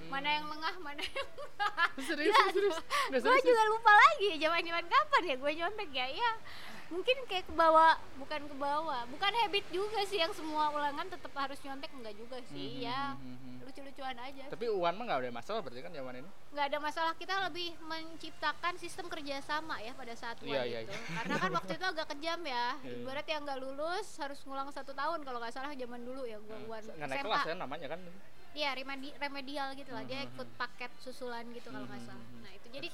Hmm. 0.00 0.08
Mana 0.08 0.32
yang 0.32 0.48
lengah, 0.48 0.74
mana 0.80 0.96
yang 0.96 1.28
serius 2.08 2.32
serius 2.48 2.76
Nggak, 3.12 3.20
gue 3.20 3.28
serius, 3.36 3.44
juga 3.46 3.62
lupa 3.68 3.92
lagi 3.92 4.28
zaman 4.36 4.60
zaman 4.62 4.84
kapan 4.88 5.22
ya 5.22 5.36
gue 5.36 5.50
nyontek 5.54 5.90
ya 5.90 6.06
ya 6.08 6.30
mungkin 6.90 7.16
kayak 7.24 7.46
ke 7.46 7.54
bawah 7.54 7.94
bukan 8.16 8.40
ke 8.44 8.56
bawah. 8.56 9.02
Bukan 9.06 9.32
habit 9.36 9.64
juga 9.70 10.02
sih 10.04 10.18
yang 10.18 10.30
semua 10.30 10.68
ulangan 10.68 11.06
tetap 11.06 11.30
harus 11.32 11.58
nyontek 11.60 11.90
enggak 11.92 12.14
juga 12.14 12.36
sih 12.44 12.68
Hmm, 12.76 12.82
ya. 12.82 13.02
hmm, 13.12 13.22
hmm, 13.22 13.36
hmm. 13.38 13.56
lucu-lucuan 13.62 14.16
aja. 14.18 14.44
Tapi 14.48 14.66
Uan 14.68 14.94
mah 14.94 15.04
nggak 15.04 15.20
ada 15.20 15.30
masalah 15.32 15.60
berarti 15.60 15.80
kan 15.80 15.92
zaman 15.92 16.14
ini? 16.16 16.30
Nggak 16.50 16.66
ada 16.66 16.78
masalah 16.80 17.12
kita 17.14 17.34
lebih 17.46 17.68
menciptakan 17.80 18.74
sistem 18.76 19.06
kerjasama 19.06 19.78
ya 19.78 19.92
pada 19.92 20.10
saat 20.12 20.36
UAN 20.40 20.50
iya, 20.66 20.82
itu. 20.82 20.90
iya. 20.90 20.98
karena 21.16 21.34
kan 21.38 21.50
waktu 21.54 21.72
itu 21.74 21.86
agak 21.86 22.06
kejam 22.10 22.40
ya. 22.44 22.66
Iya. 22.82 22.96
ibarat 23.00 23.26
yang 23.26 23.42
nggak 23.44 23.60
lulus 23.60 24.06
harus 24.16 24.38
ngulang 24.42 24.68
satu 24.68 24.90
tahun 24.90 25.22
kalau 25.22 25.38
nggak 25.38 25.54
salah 25.54 25.70
zaman 25.70 26.02
dulu 26.02 26.22
ya 26.24 26.36
gua 26.40 26.58
UAN 26.66 26.82
nggak 26.90 27.08
naik 27.08 27.22
kelas 27.22 27.44
ya 27.44 27.54
namanya 27.54 27.86
kan? 27.88 28.00
Iya 28.50 28.74
remedi 28.74 29.14
remedial 29.14 29.68
gitu 29.72 29.94
lah. 29.94 30.02
Dia 30.02 30.20
Hmm, 30.20 30.34
ikut 30.34 30.48
paket 30.58 30.90
susulan 30.98 31.46
gitu 31.48 31.70
kalau 31.70 31.86
nggak 31.86 32.02
Hmm, 32.02 32.10
salah. 32.10 32.18
hmm, 32.20 32.34
hmm. 32.34 32.42
Nah 32.42 32.52
itu 32.52 32.66
jadi 32.68 32.88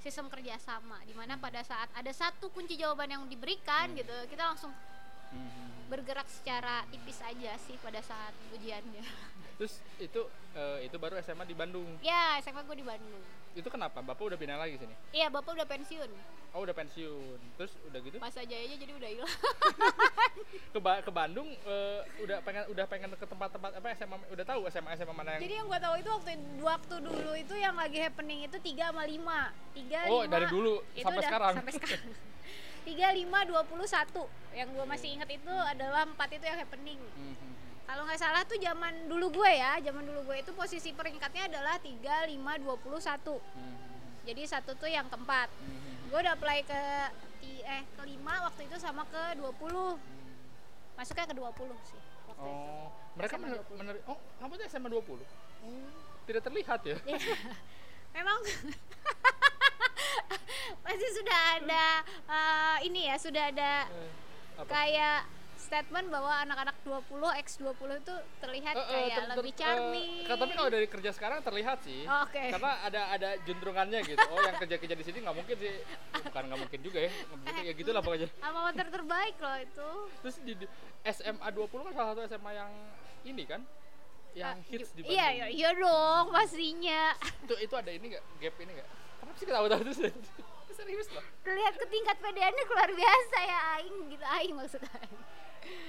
sistem 0.00 0.26
kerjasama 0.32 0.96
di 1.04 1.12
mana 1.12 1.36
pada 1.36 1.60
saat 1.60 1.92
ada 1.92 2.10
satu 2.10 2.48
kunci 2.50 2.74
jawaban 2.80 3.08
yang 3.12 3.22
diberikan 3.28 3.92
Hmm. 3.92 3.98
gitu 4.00 4.16
kita 4.32 4.42
langsung 4.48 4.72
Hmm, 5.30 5.70
bergerak 5.86 6.26
secara 6.26 6.82
tipis 6.88 7.18
aja 7.20 7.54
sih 7.58 7.78
pada 7.78 8.02
saat 8.02 8.34
ujiannya. 8.52 9.02
terus 9.60 9.76
itu 10.00 10.24
eh, 10.56 10.88
itu 10.88 10.96
baru 10.96 11.20
SMA 11.20 11.44
di 11.44 11.52
Bandung 11.52 11.84
ya 12.00 12.40
SMA 12.40 12.64
gue 12.64 12.80
di 12.80 12.86
Bandung. 12.86 13.20
itu 13.52 13.68
kenapa 13.68 14.00
bapak 14.00 14.32
udah 14.32 14.38
pindah 14.40 14.56
lagi 14.56 14.80
sini 14.80 14.96
Iya 15.12 15.28
bapak 15.28 15.52
udah 15.52 15.68
pensiun 15.68 16.08
oh 16.56 16.64
udah 16.64 16.72
pensiun 16.72 17.38
terus 17.60 17.76
udah 17.84 18.00
gitu 18.00 18.16
masa 18.16 18.40
jayanya 18.40 18.80
jadi 18.80 18.96
udah 18.96 19.10
hilang. 19.12 19.34
ke, 20.72 20.78
Ba- 20.80 21.04
ke 21.04 21.12
Bandung 21.12 21.44
eh, 21.52 22.00
udah 22.24 22.40
pengen 22.40 22.64
udah 22.72 22.84
pengen 22.88 23.12
ke 23.12 23.26
tempat-tempat 23.28 23.70
apa 23.76 23.86
SMA 24.00 24.16
udah 24.32 24.44
tahu 24.48 24.60
SMA 24.72 24.96
SMA 24.96 25.12
mana 25.12 25.36
yang 25.36 25.42
Jadi 25.44 25.54
yang 25.60 25.66
gue 25.68 25.80
tahu 25.84 25.94
itu 26.00 26.08
waktu 26.10 26.32
waktu 26.64 26.94
dulu 27.04 27.32
itu 27.36 27.54
yang 27.54 27.76
lagi 27.76 27.98
happening 28.00 28.48
itu 28.48 28.56
3 28.56 28.80
sama 28.80 29.04
5. 29.04 30.08
3 30.08 30.08
oh 30.08 30.22
dari 30.24 30.46
dulu 30.48 30.74
itu 30.96 31.04
sampai 31.04 31.20
udah 31.20 31.28
sekarang 31.28 31.54
Sampai 31.60 31.72
sekarang. 31.76 32.02
3 32.90 33.14
5 33.14 33.46
21. 33.46 34.58
Yang 34.58 34.68
gue 34.74 34.84
masih 34.86 35.08
inget 35.14 35.30
itu 35.30 35.54
adalah 35.54 36.02
4 36.02 36.18
itu 36.34 36.44
yang 36.44 36.58
happening. 36.58 36.98
Hmm, 36.98 37.22
hmm, 37.22 37.34
hmm. 37.38 37.54
Kalau 37.86 38.02
nggak 38.06 38.20
salah 38.22 38.42
tuh 38.46 38.58
zaman 38.58 39.06
dulu 39.06 39.42
gue 39.42 39.50
ya, 39.50 39.78
zaman 39.82 40.02
dulu 40.06 40.30
gue 40.30 40.36
itu 40.42 40.50
posisi 40.54 40.90
peringkatnya 40.90 41.50
adalah 41.50 41.78
3 41.78 42.26
5 42.26 42.34
21. 42.34 42.66
Hmm, 42.66 42.66
hmm, 42.66 43.76
Jadi 44.26 44.42
satu 44.46 44.74
tuh 44.74 44.90
yang 44.90 45.06
keempat. 45.06 45.48
hmm, 45.54 45.70
hmm, 45.70 45.78
hmm. 45.78 46.06
Gue 46.10 46.18
udah 46.18 46.34
apply 46.34 46.58
ke 46.66 46.82
eh 47.60 47.84
kelima 47.94 48.50
waktu 48.50 48.66
itu 48.66 48.74
sama 48.82 49.06
ke 49.06 49.38
20. 49.38 49.54
Masuknya 50.98 51.26
ke 51.30 51.34
20 51.38 51.70
sih 51.86 52.00
waktu 52.26 52.46
itu. 52.50 52.66
Oh, 52.66 52.90
mereka 53.14 53.38
SMA 53.38 53.46
mener, 53.46 53.58
20. 53.70 53.78
mener- 53.78 54.02
oh, 54.10 54.18
kamu 54.42 54.52
tuh 54.58 54.66
SMA 54.66 54.88
20. 54.90 55.22
Tidak 56.26 56.42
terlihat 56.42 56.80
ya. 56.82 56.98
Iya. 57.06 57.18
Memang 58.18 58.38
pasti 60.90 61.08
sudah 61.14 61.38
ada 61.56 61.86
eh, 62.26 62.76
ini 62.84 63.06
ya, 63.06 63.16
sudah 63.16 63.44
ada 63.46 63.72
Eh, 63.86 64.10
apa? 64.56 64.66
kayak 64.66 65.18
statement 65.56 66.10
bahwa 66.10 66.32
anak-anak 66.40 66.74
20 66.82 67.06
X 67.38 67.62
20 67.62 67.78
itu 67.96 68.10
terlihat 68.40 68.74
Eh, 68.74 68.80
eh, 68.80 68.88
kayak 68.88 69.06
ter- 69.08 69.22
ter- 69.22 69.30
lebih 69.36 69.52
eh, 69.52 69.58
charming. 69.60 70.10
ka- 70.24 70.34
tapi 70.36 70.52
kalau 70.52 70.66
dari 70.68 70.86
kerja 70.88 71.10
sekarang 71.12 71.38
terlihat 71.40 71.78
sih. 71.80 72.02
Oh, 72.04 72.26
oke. 72.26 72.42
Karena 72.50 72.70
ada 72.82 73.00
ada 73.08 73.28
juntrungannya 73.40 74.00
gitu. 74.02 74.18
Oh, 74.26 74.40
yang 74.40 74.56
kerja-kerja 74.56 74.94
di 74.94 75.04
sini 75.04 75.18
nggak 75.20 75.36
mungkin 75.36 75.56
sih. 75.56 75.74
Bukan 76.18 76.42
nggak 76.44 76.60
mungkin 76.60 76.80
juga 76.80 76.98
ya. 77.00 77.10
Mungkin, 77.30 77.52
ya 77.62 77.72
gitulah 77.72 78.02
pokoknya. 78.02 78.28
Amatir 78.40 78.86
terbaik 78.88 79.36
loh 79.38 79.56
itu. 79.60 79.90
Terus 80.20 80.36
di, 80.42 80.52
di 80.56 80.66
SMA 81.04 81.48
20 81.48 81.86
kan 81.86 81.92
salah 81.94 82.08
satu 82.10 82.22
SMA 82.26 82.50
yang 82.52 82.70
ini 83.24 83.44
kan 83.44 83.60
yang 84.32 84.56
Ah, 84.56 84.66
hits 84.66 84.90
di 84.90 85.00
i- 85.00 85.04
Bandung. 85.04 85.14
Iya, 85.14 85.26
iya, 85.28 85.46
iya 85.46 85.68
dong 85.72 86.26
pastinya. 86.30 87.14
Itu 87.44 87.54
itu 87.56 87.74
ada 87.76 87.90
ini 87.90 88.04
nggak 88.10 88.24
gap 88.40 88.54
ini 88.58 88.70
nggak? 88.74 88.88
Kenapa 89.20 89.36
sih 89.36 89.46
ketawa-tawa 89.46 89.82
terus? 89.84 89.98
Serius 90.80 91.08
loh. 91.12 91.24
Lihat 91.44 91.74
ke 91.76 91.86
tingkat 91.92 92.16
pedeannya 92.24 92.64
keluar 92.64 92.90
biasa 92.90 93.36
ya 93.44 93.58
aing 93.76 93.96
gitu 94.08 94.24
aing 94.24 94.54
maksud 94.56 94.80
aing. 94.80 95.20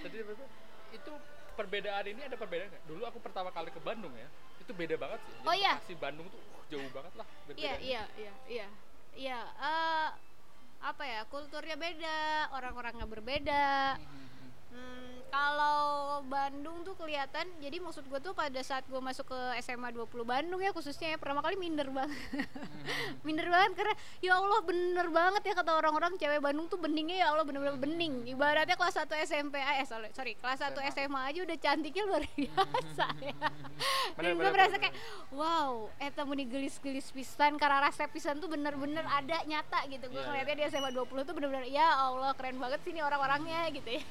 Tuh? 0.04 0.50
itu 0.92 1.12
perbedaan 1.56 2.06
ini 2.08 2.22
ada 2.28 2.36
perbedaan 2.36 2.68
nggak? 2.68 2.84
Dulu 2.88 3.04
aku 3.08 3.20
pertama 3.24 3.50
kali 3.56 3.72
ke 3.72 3.80
Bandung 3.80 4.12
ya, 4.16 4.28
itu 4.60 4.72
beda 4.76 4.96
banget 5.00 5.20
sih. 5.24 5.36
Oh, 5.48 5.56
iya? 5.56 5.80
Si 5.88 5.96
Bandung 5.96 6.28
tuh 6.28 6.40
uh, 6.40 6.64
jauh 6.68 6.90
banget 6.92 7.14
lah. 7.16 7.28
Iya 7.56 7.74
iya 7.80 8.04
iya 8.20 8.34
iya. 8.48 8.68
Iya, 9.12 9.40
eh, 9.44 10.10
apa 10.80 11.04
ya? 11.04 11.28
Kulturnya 11.28 11.76
beda, 11.76 12.48
orang-orangnya 12.56 13.04
berbeda. 13.04 14.00
Hmm, 14.00 14.31
kalau 15.32 16.20
Bandung 16.28 16.84
tuh 16.84 16.92
kelihatan, 17.00 17.48
jadi 17.64 17.80
maksud 17.80 18.04
gue 18.08 18.20
tuh 18.20 18.36
pada 18.36 18.60
saat 18.64 18.84
gue 18.84 19.00
masuk 19.00 19.32
ke 19.32 19.40
SMA 19.64 19.96
20 19.96 20.28
Bandung 20.28 20.60
ya 20.60 20.76
khususnya 20.76 21.16
ya 21.16 21.18
pertama 21.18 21.40
kali 21.40 21.56
minder 21.56 21.88
banget, 21.88 22.20
minder 23.28 23.48
banget 23.48 23.72
karena 23.80 23.96
ya 24.20 24.36
Allah 24.36 24.60
bener 24.64 25.08
banget 25.08 25.42
ya 25.48 25.54
kata 25.56 25.72
orang-orang 25.72 26.20
cewek 26.20 26.44
Bandung 26.44 26.68
tuh 26.68 26.76
beningnya 26.76 27.24
ya 27.24 27.28
Allah 27.32 27.48
bener-bener 27.48 27.80
bening. 27.80 28.28
Ibaratnya 28.28 28.76
kelas 28.76 29.00
1 29.08 29.08
SMP, 29.24 29.56
eh 29.56 29.88
sorry, 29.88 30.12
sorry 30.12 30.36
kelas 30.36 30.60
1 30.68 30.76
SMA. 30.92 31.20
Aja 31.32 31.40
udah 31.48 31.58
cantiknya 31.58 32.04
luar 32.08 32.24
biasa 32.28 33.06
ya. 33.24 33.36
Dan 34.20 34.36
gue 34.36 34.52
merasa 34.52 34.76
kayak 34.78 34.96
wow, 35.32 35.88
eta 35.96 36.28
muni 36.28 36.44
gelis-gelis 36.44 37.08
pisan 37.16 37.56
karena 37.56 37.88
rasa 37.88 38.04
pisan 38.12 38.44
tuh 38.44 38.52
bener-bener 38.52 39.08
ada 39.08 39.42
nyata 39.48 39.88
gitu. 39.88 40.12
Gue 40.12 40.22
Iya, 40.22 40.28
ngeliatnya 40.28 40.56
di 40.60 40.64
SMA 40.70 40.90
20 40.94 41.24
tuh 41.24 41.34
bener-bener 41.34 41.66
ya 41.72 41.88
Allah 41.98 42.36
keren 42.38 42.60
banget 42.62 42.84
sih 42.86 42.92
ini 42.94 43.02
orang-orangnya 43.02 43.72
gitu 43.74 43.90
ya. 43.98 44.04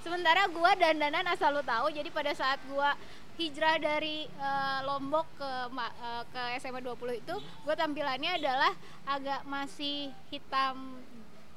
Sementara 0.00 0.48
gua 0.48 0.74
dandanan 0.74 1.24
asal 1.26 1.52
lu 1.52 1.62
tahu 1.62 1.88
jadi 1.88 2.08
pada 2.08 2.32
saat 2.32 2.58
gua 2.66 2.96
hijrah 3.34 3.76
dari 3.76 4.26
eh, 4.26 4.78
Lombok 4.82 5.26
ke 5.36 5.50
eh, 5.70 6.22
ke 6.28 6.42
SMA 6.58 6.80
20 6.80 7.20
itu 7.20 7.34
gua 7.62 7.74
tampilannya 7.74 8.34
adalah 8.34 8.72
agak 9.04 9.44
masih 9.44 10.10
hitam 10.28 10.98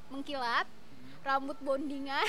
mengkilat, 0.08 0.64
rambut 1.20 1.60
bondingan, 1.60 2.24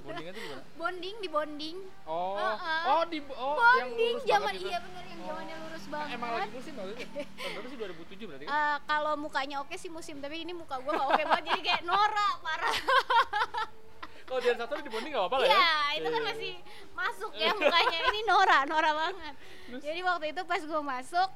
gimana? 0.00 0.32
bonding 0.74 1.14
di 1.20 1.28
bonding. 1.28 1.76
Oh, 2.08 2.40
Heeh. 2.40 2.82
oh 2.88 3.02
di 3.04 3.18
oh 3.28 3.52
yang 3.52 3.92
bonding 3.92 4.14
lurus 4.16 4.24
zaman 4.24 4.54
iya 4.56 4.78
bener 4.80 5.04
yang 5.04 5.20
zamannya 5.22 5.56
lurus 5.60 5.82
Nah, 5.82 5.90
banget. 5.92 6.16
emang 6.16 6.30
lagi 6.32 6.50
musim 6.56 6.72
waktu 6.72 6.92
itu. 6.96 7.04
Tahun 7.04 7.52
berapa 7.52 7.68
sih 7.68 7.76
2007 7.76 8.24
berarti 8.24 8.44
kan? 8.48 8.56
Eh, 8.56 8.76
kalau 8.88 9.12
mukanya 9.20 9.56
oke 9.60 9.74
sih 9.76 9.90
musim 9.92 10.16
tapi 10.18 10.40
ini 10.40 10.56
muka 10.56 10.80
gua 10.80 10.96
gak 10.96 11.08
oke 11.12 11.22
banget 11.28 11.44
jadi 11.52 11.62
kayak 11.62 11.82
Nora 11.84 12.28
parah 12.40 12.76
Kalau 14.32 14.40
di 14.40 14.56
satu 14.56 14.72
di 14.80 14.88
bonding 14.88 15.12
enggak 15.12 15.28
apa-apa 15.28 15.36
lah 15.38 15.46
ya. 15.46 15.52
Iya, 15.52 15.68
itu 15.92 16.08
kan 16.08 16.16
Iya. 16.16 16.28
masih 16.32 16.52
masuk 16.96 17.30
ya 17.36 17.50
mukanya. 17.52 17.98
Ini 18.08 18.20
Nora, 18.24 18.58
Nora 18.64 18.90
banget. 18.96 19.34
Jadi 19.76 20.00
waktu 20.00 20.24
itu 20.32 20.40
pas 20.42 20.62
gue 20.64 20.80
masuk 20.80 21.28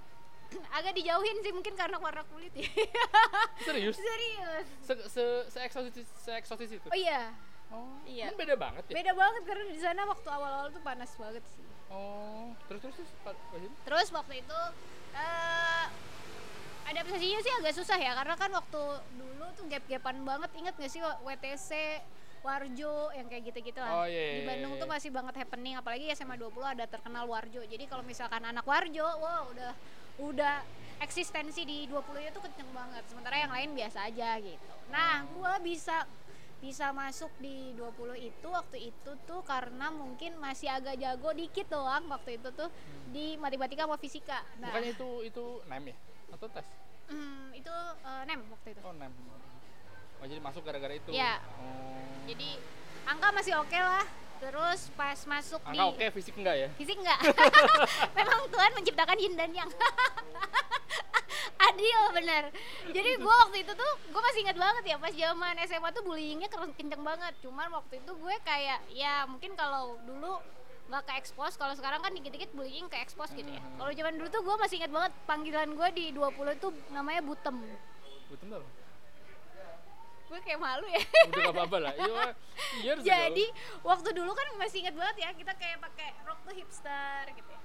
agak 0.81 0.93
dijauhin 0.97 1.37
sih 1.45 1.53
mungkin 1.53 1.77
karena 1.77 2.01
warna 2.01 2.25
kulit 2.33 2.57
ya. 2.57 2.65
Serius? 3.69 4.01
Serius. 4.01 4.65
Se 4.81 4.93
se 5.13 5.25
se 5.53 5.59
eksotis 5.61 6.09
se 6.17 6.31
eksotis 6.33 6.71
itu. 6.73 6.89
Oh 6.89 6.97
iya, 6.97 7.37
Oh, 7.69 8.01
Iya. 8.09 8.33
beda 8.33 8.57
banget 8.57 8.89
ya? 8.89 8.95
beda 8.97 9.13
banget 9.13 9.43
karena 9.45 9.65
di 9.69 9.77
sana 9.77 10.07
waktu 10.07 10.29
awal-awal 10.31 10.73
tuh 10.73 10.81
panas 10.81 11.13
banget 11.21 11.45
sih. 11.53 11.67
Oh, 11.93 12.57
terus 12.65 12.81
terus 12.81 12.97
terus? 12.97 13.11
Terus 13.85 14.09
waktu 14.09 14.41
itu 14.41 14.61
eh 15.13 15.85
adaptasinya 16.87 17.41
sih 17.43 17.53
agak 17.61 17.75
susah 17.75 17.99
ya 17.99 18.15
karena 18.15 18.39
kan 18.39 18.49
waktu 18.55 18.83
dulu 19.19 19.45
tuh 19.53 19.67
gap-gapan 19.69 20.17
banget. 20.23 20.51
Ingat 20.57 20.75
gak 20.79 20.89
sih 20.89 21.03
WTC 21.03 21.71
Warjo 22.47 23.11
yang 23.11 23.27
kayak 23.27 23.51
gitu-gitu 23.51 23.83
lah. 23.83 24.03
Oh, 24.03 24.07
iya, 24.07 24.39
Di 24.39 24.41
iya, 24.43 24.47
Bandung 24.47 24.73
iya. 24.79 24.81
tuh 24.81 24.89
masih 24.89 25.11
banget 25.11 25.35
happening 25.43 25.75
apalagi 25.75 26.07
SMA 26.15 26.39
20 26.39 26.63
ada 26.63 26.85
terkenal 26.87 27.27
Warjo. 27.27 27.63
Jadi 27.67 27.85
kalau 27.91 28.07
misalkan 28.07 28.43
anak 28.47 28.63
Warjo, 28.63 29.03
wow 29.03 29.51
udah 29.51 29.73
udah 30.17 30.55
eksistensi 31.03 31.67
di 31.67 31.91
20 31.91 32.31
itu 32.31 32.39
kenceng 32.39 32.71
banget. 32.71 33.03
Sementara 33.11 33.37
yang 33.43 33.53
lain 33.53 33.75
biasa 33.75 34.07
aja 34.07 34.39
gitu. 34.39 34.73
Nah, 34.89 35.27
gua 35.35 35.59
bisa 35.59 36.07
bisa 36.57 36.89
masuk 36.89 37.29
di 37.37 37.77
20 37.77 38.17
itu 38.17 38.49
waktu 38.49 38.79
itu 38.89 39.11
tuh 39.29 39.45
karena 39.45 39.93
mungkin 39.93 40.41
masih 40.41 40.73
agak 40.73 40.97
jago 40.97 41.37
dikit 41.37 41.69
doang 41.69 42.09
waktu 42.09 42.41
itu 42.41 42.49
tuh 42.57 42.73
di 43.13 43.37
matematika 43.37 43.85
sama 43.85 44.01
fisika. 44.01 44.41
Nah, 44.63 44.73
Bukannya 44.73 44.93
itu 44.97 45.09
itu 45.29 45.45
nem 45.69 45.85
ya? 45.93 45.97
Atau 46.33 46.49
tes? 46.49 46.67
hmm, 47.07 47.55
itu 47.55 47.75
eh, 48.03 48.23
nem 48.27 48.41
waktu 48.51 48.69
itu. 48.73 48.81
Oh, 48.83 48.95
nem. 48.97 49.13
Oh, 50.21 50.27
jadi 50.27 50.41
masuk 50.41 50.63
gara-gara 50.65 50.95
itu. 50.97 51.11
Iya. 51.13 51.39
Oh. 51.61 52.25
Jadi 52.27 52.59
angka 53.07 53.29
masih 53.33 53.53
oke 53.61 53.79
lah. 53.79 54.05
Terus 54.37 54.93
pas 54.93 55.17
masuk 55.25 55.61
di 55.73 55.81
Angka 55.81 55.97
oke, 55.97 56.07
fisik 56.21 56.35
enggak 56.37 56.57
ya? 56.61 56.69
fisik 56.77 56.97
enggak? 57.01 57.21
Memang 58.21 58.41
Tuhan 58.53 58.71
menciptakan 58.77 59.17
yin 59.17 59.33
dan 59.33 59.51
yang. 59.53 59.71
Adil 61.73 62.01
bener. 62.13 62.53
Jadi 62.93 63.11
gue 63.17 63.35
waktu 63.49 63.65
itu 63.65 63.73
tuh 63.73 63.93
gue 64.13 64.21
masih 64.21 64.41
ingat 64.45 64.59
banget 64.61 64.85
ya 64.93 64.97
pas 65.01 65.09
zaman 65.09 65.55
SMA 65.65 65.89
tuh 65.89 66.05
bullyingnya 66.05 66.49
keren 66.53 66.69
kenceng 66.77 67.01
banget. 67.01 67.33
Cuman 67.41 67.73
waktu 67.73 68.05
itu 68.05 68.13
gue 68.13 68.35
kayak 68.45 68.85
ya 68.93 69.25
mungkin 69.25 69.57
kalau 69.57 69.97
dulu 70.05 70.37
nggak 70.87 71.03
ke 71.03 71.13
expose 71.19 71.59
kalau 71.59 71.75
sekarang 71.75 71.99
kan 71.99 72.13
dikit-dikit 72.15 72.53
bullying 72.53 72.87
ke 72.93 73.01
expose 73.01 73.33
gitu 73.33 73.49
ya. 73.49 73.59
Hmm. 73.65 73.81
Kalau 73.81 73.93
zaman 73.97 74.15
dulu 74.21 74.29
tuh 74.29 74.43
gue 74.45 74.57
masih 74.61 74.77
ingat 74.85 74.93
banget 74.93 75.13
panggilan 75.25 75.69
gue 75.73 75.89
di 75.97 76.05
20 76.13 76.61
itu 76.61 76.69
namanya 76.93 77.21
butem. 77.25 77.57
Betul 78.29 78.47
enggak? 78.53 78.63
Gue 80.27 80.41
kayak 80.43 80.59
malu 80.59 80.87
ya. 80.91 81.03
Udah 81.31 81.39
gak 81.39 81.55
apa-apa 81.55 81.77
lah. 81.81 81.93
Iya, 81.95 82.25
iya. 82.83 82.95
Jadi 83.03 83.45
waktu 83.83 84.09
dulu 84.11 84.35
kan 84.35 84.47
masih 84.59 84.83
ingat 84.83 84.95
banget 84.99 85.17
ya 85.23 85.31
kita 85.33 85.53
kayak 85.55 85.79
pakai 85.79 86.09
rok 86.27 86.39
tuh 86.43 86.55
hipster 86.55 87.25
gitu 87.31 87.51
ya. 87.51 87.61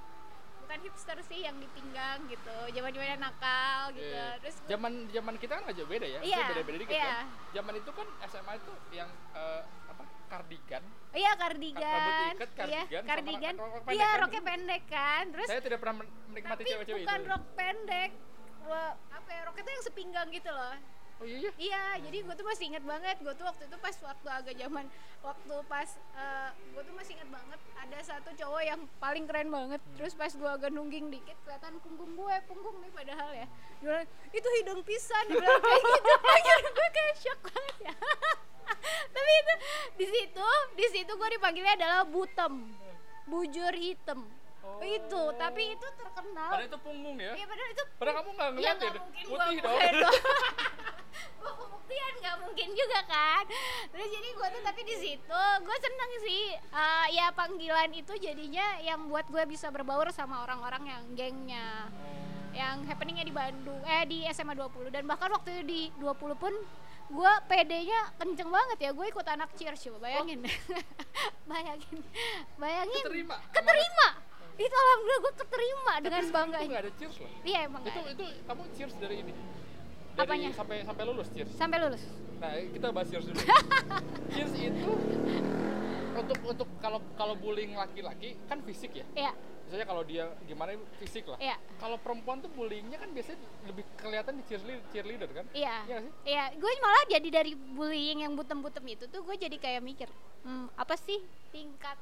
Bukan 0.62 0.78
hipster 0.86 1.18
sih 1.26 1.40
yang 1.42 1.58
di 1.58 1.68
pinggang 1.74 2.22
gitu. 2.30 2.58
Zaman-zaman 2.70 3.20
nakal 3.20 3.92
gitu. 3.92 4.08
Iya. 4.08 4.38
Terus 4.40 4.56
zaman 4.70 4.92
zaman 5.10 5.36
kita 5.42 5.54
kan 5.58 5.66
aja 5.68 5.84
beda 5.84 6.06
ya. 6.06 6.20
Iya, 6.22 6.38
Maksudnya 6.38 6.52
beda-beda 6.54 6.78
dikit 6.78 6.96
iya. 6.96 7.06
kan. 7.10 7.26
Zaman 7.52 7.74
itu 7.76 7.92
kan 7.92 8.08
SMA 8.30 8.54
itu 8.56 8.74
yang 8.94 9.10
eh, 9.34 9.62
apa? 9.90 10.04
Kardigan. 10.32 10.84
Iya 11.12 11.32
kardigan. 11.36 11.92
Rambut 11.92 12.14
diikat, 12.24 12.50
Iya, 12.56 12.82
kardigan, 12.88 13.04
kardigan. 13.04 13.56
Iya, 13.92 14.08
kan? 14.08 14.20
roknya 14.24 14.42
pendek 14.46 14.84
kan. 14.88 15.24
Terus 15.34 15.48
Saya 15.50 15.60
tidak 15.60 15.80
pernah 15.84 15.96
men- 16.00 16.14
menikmati 16.32 16.62
tapi 16.64 16.72
cewek-cewek 16.72 17.02
bukan 17.04 17.20
itu. 17.20 17.32
rok 17.34 17.44
pendek. 17.58 18.12
Apa 19.12 19.30
ya? 19.34 19.42
Roknya 19.50 19.64
tuh 19.66 19.74
yang 19.76 19.84
sepinggang 19.84 20.28
gitu 20.32 20.52
loh. 20.54 20.76
Oh 21.22 21.26
iya 21.30 21.38
iya. 21.38 21.52
Iya, 21.54 21.84
jadi 22.10 22.18
gue 22.26 22.34
tuh 22.34 22.46
masih 22.50 22.66
inget 22.74 22.82
banget. 22.82 23.16
Gue 23.22 23.34
tuh 23.38 23.46
waktu 23.46 23.70
itu 23.70 23.78
pas 23.78 23.96
waktu 24.02 24.28
agak 24.28 24.56
zaman 24.58 24.86
waktu 25.22 25.56
pas 25.70 25.90
gue 26.74 26.82
tuh 26.82 26.96
masih 26.98 27.14
inget 27.14 27.30
banget 27.30 27.60
ada 27.78 27.98
satu 28.02 28.30
cowok 28.34 28.62
yang 28.66 28.82
paling 28.98 29.30
keren 29.30 29.54
banget. 29.54 29.82
Terus 30.02 30.18
pas 30.18 30.34
gue 30.34 30.50
agak 30.50 30.74
nungging 30.74 31.14
dikit 31.14 31.38
kelihatan 31.46 31.78
punggung 31.86 32.18
gue, 32.18 32.36
punggung 32.50 32.74
nih 32.82 32.90
padahal 32.90 33.30
ya. 33.38 33.46
Dia 33.46 33.86
bilang, 33.86 34.08
itu 34.34 34.48
hidung 34.62 34.82
pisan, 34.82 35.24
dia 35.30 35.38
bilang 35.38 35.62
kayak 35.62 35.82
gitu. 35.86 36.12
Gue 36.78 36.88
kayak 36.94 37.16
shock 37.18 37.40
banget 37.46 37.76
ya. 37.86 37.96
Tapi 39.16 39.32
itu 39.38 39.54
di 39.98 40.06
situ, 40.10 40.50
di 40.74 40.86
situ 40.90 41.12
gue 41.14 41.30
dipanggilnya 41.38 41.74
adalah 41.78 42.02
butem, 42.06 42.74
bujur 43.30 43.74
hitam. 43.78 44.26
Oh. 44.62 44.78
Itu, 44.78 45.22
tapi 45.42 45.74
itu 45.74 45.88
terkenal. 45.98 46.54
Padahal 46.54 46.70
itu 46.70 46.80
punggung 46.86 47.18
ya. 47.18 47.34
Iya 47.34 47.46
padahal 47.50 47.70
itu 47.74 47.84
Padahal 47.98 48.16
kamu 48.22 48.30
nggak 48.38 48.50
Iya 48.50 48.54
ngeliat 48.54 48.78
ya? 48.78 48.92
Putih 48.94 49.58
dong. 49.62 49.74
bukan 49.74 49.94
dong. 49.98 50.18
gua 51.42 51.52
pembuktian 51.58 52.14
juga 52.80 53.00
kan. 53.06 53.44
Terus 53.90 54.08
jadi 54.08 54.30
gua 54.34 54.48
tuh 54.50 54.64
tapi 54.64 54.82
di 54.84 54.96
situ 54.96 55.42
gua 55.62 55.78
seneng 55.78 56.12
sih. 56.22 56.46
Eh, 56.56 57.08
ya 57.12 57.30
panggilan 57.32 57.92
itu 57.92 58.14
jadinya 58.16 58.80
yang 58.80 59.08
buat 59.08 59.28
gue 59.28 59.44
bisa 59.46 59.68
berbaur 59.70 60.10
sama 60.10 60.44
orang-orang 60.44 60.84
yang 60.88 61.04
gengnya 61.14 61.88
yang 62.52 62.84
happeningnya 62.84 63.24
di 63.24 63.32
Bandung 63.32 63.80
eh 63.88 64.04
di 64.04 64.28
SMA 64.28 64.52
20 64.52 64.92
dan 64.92 65.08
bahkan 65.08 65.32
waktu 65.32 65.56
itu 65.56 65.64
di 65.64 65.82
20 66.04 66.36
pun 66.36 66.52
gue 67.08 67.34
PD-nya 67.48 68.12
kenceng 68.20 68.52
banget 68.52 68.78
ya 68.80 68.92
gue 68.92 69.06
ikut 69.08 69.24
anak 69.24 69.56
cheers 69.56 69.80
coba 69.88 70.04
bayangin 70.04 70.44
bayangin 71.52 71.98
bayangin 72.56 73.04
Keterima. 73.04 73.36
keterima 73.56 74.08
itu 74.60 74.76
alhamdulillah 74.76 75.20
gue 75.24 75.34
keterima 75.40 75.94
dengan 76.04 76.22
Itu 76.22 76.32
bangganya 76.36 76.68
nggak 76.68 76.84
ada 76.84 76.94
cheers 77.00 77.16
loh. 77.18 77.32
iya 77.48 77.60
emang 77.72 77.82
Itu 77.88 78.00
itu 78.04 78.24
kamu 78.44 78.64
cheers 78.76 78.96
dari 79.00 79.16
ini. 79.24 79.34
Dari 80.12 80.28
Apanya? 80.28 80.50
sampai 80.52 80.78
sampai 80.82 81.04
lulus 81.06 81.28
cheers. 81.30 81.52
sampai 81.52 81.78
lulus 81.80 82.04
Nah, 82.38 82.52
kita 82.68 82.90
bahas 82.90 83.08
cheers 83.08 83.24
dulu. 83.24 83.38
cheers 84.34 84.54
itu 84.56 84.92
untuk 86.12 86.38
untuk 86.44 86.68
kalau 86.78 87.00
kalau 87.14 87.34
bullying 87.34 87.74
laki-laki 87.74 88.36
kan 88.46 88.60
fisik 88.62 88.92
ya. 88.94 89.06
iya 89.16 89.34
Misalnya 89.64 89.88
kalau 89.88 90.04
dia 90.04 90.28
gimana 90.44 90.70
fisik 90.98 91.24
lah. 91.26 91.40
iya 91.40 91.56
Kalau 91.78 91.96
perempuan 91.96 92.40
tuh 92.40 92.52
bullyingnya 92.52 92.98
kan 92.98 93.08
biasanya 93.10 93.40
lebih 93.64 93.88
kelihatan 93.96 94.36
di 94.36 94.44
cheerleader, 94.44 94.84
cheerleader 94.92 95.30
kan? 95.32 95.46
iya 95.54 95.76
Iya 95.86 95.98
sih? 96.02 96.12
iya 96.28 96.44
gue 96.52 96.72
malah 96.78 97.04
jadi 97.08 97.30
dari 97.32 97.54
bullying 97.56 98.20
yang 98.22 98.34
butem-butem 98.34 98.84
itu 98.90 99.06
tuh 99.06 99.22
gue 99.22 99.36
jadi 99.38 99.56
kayak 99.56 99.80
mikir 99.80 100.10
hmm, 100.42 100.76
apa 100.76 100.98
sih 100.98 101.24
tingkat 101.50 101.96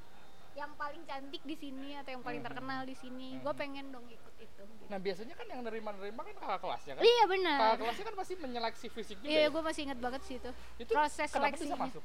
yang 0.52 0.72
paling 0.76 1.02
cantik 1.04 1.42
di 1.42 1.56
sini 1.56 1.96
atau 1.96 2.12
yang 2.12 2.22
paling 2.22 2.40
Mhm. 2.40 2.48
terkenal 2.48 2.82
di 2.84 2.94
sini 2.94 3.38
gue 3.38 3.54
pengen 3.54 3.86
dong 3.90 4.06
ikut 4.06 4.34
itu 4.38 4.62
gitu. 4.62 4.84
Nah 4.88 4.98
biasanya 4.98 5.34
kan 5.34 5.46
yang 5.46 5.62
nerima-nerima 5.62 6.22
kan 6.22 6.34
kakak 6.36 6.60
kelasnya 6.60 6.94
kan? 6.94 7.02
iya 7.02 7.16
Kakak 7.20 7.30
benar 7.30 7.74
kelasnya 7.78 8.06
kan 8.06 8.16
pasti 8.16 8.34
menyeleksi 8.36 8.88
fisik 8.90 9.18
juga. 9.18 9.30
iya 9.30 9.42
ya? 9.42 9.48
gue 9.50 9.62
masih 9.62 9.82
ingat 9.86 10.00
banget 10.00 10.22
sih 10.24 10.36
itu 10.36 10.52
Itu 10.78 10.92
proses 10.92 11.28
kenapa 11.28 11.48
bisa 11.50 11.64
seleksinya. 11.64 11.78
masuk? 11.78 12.04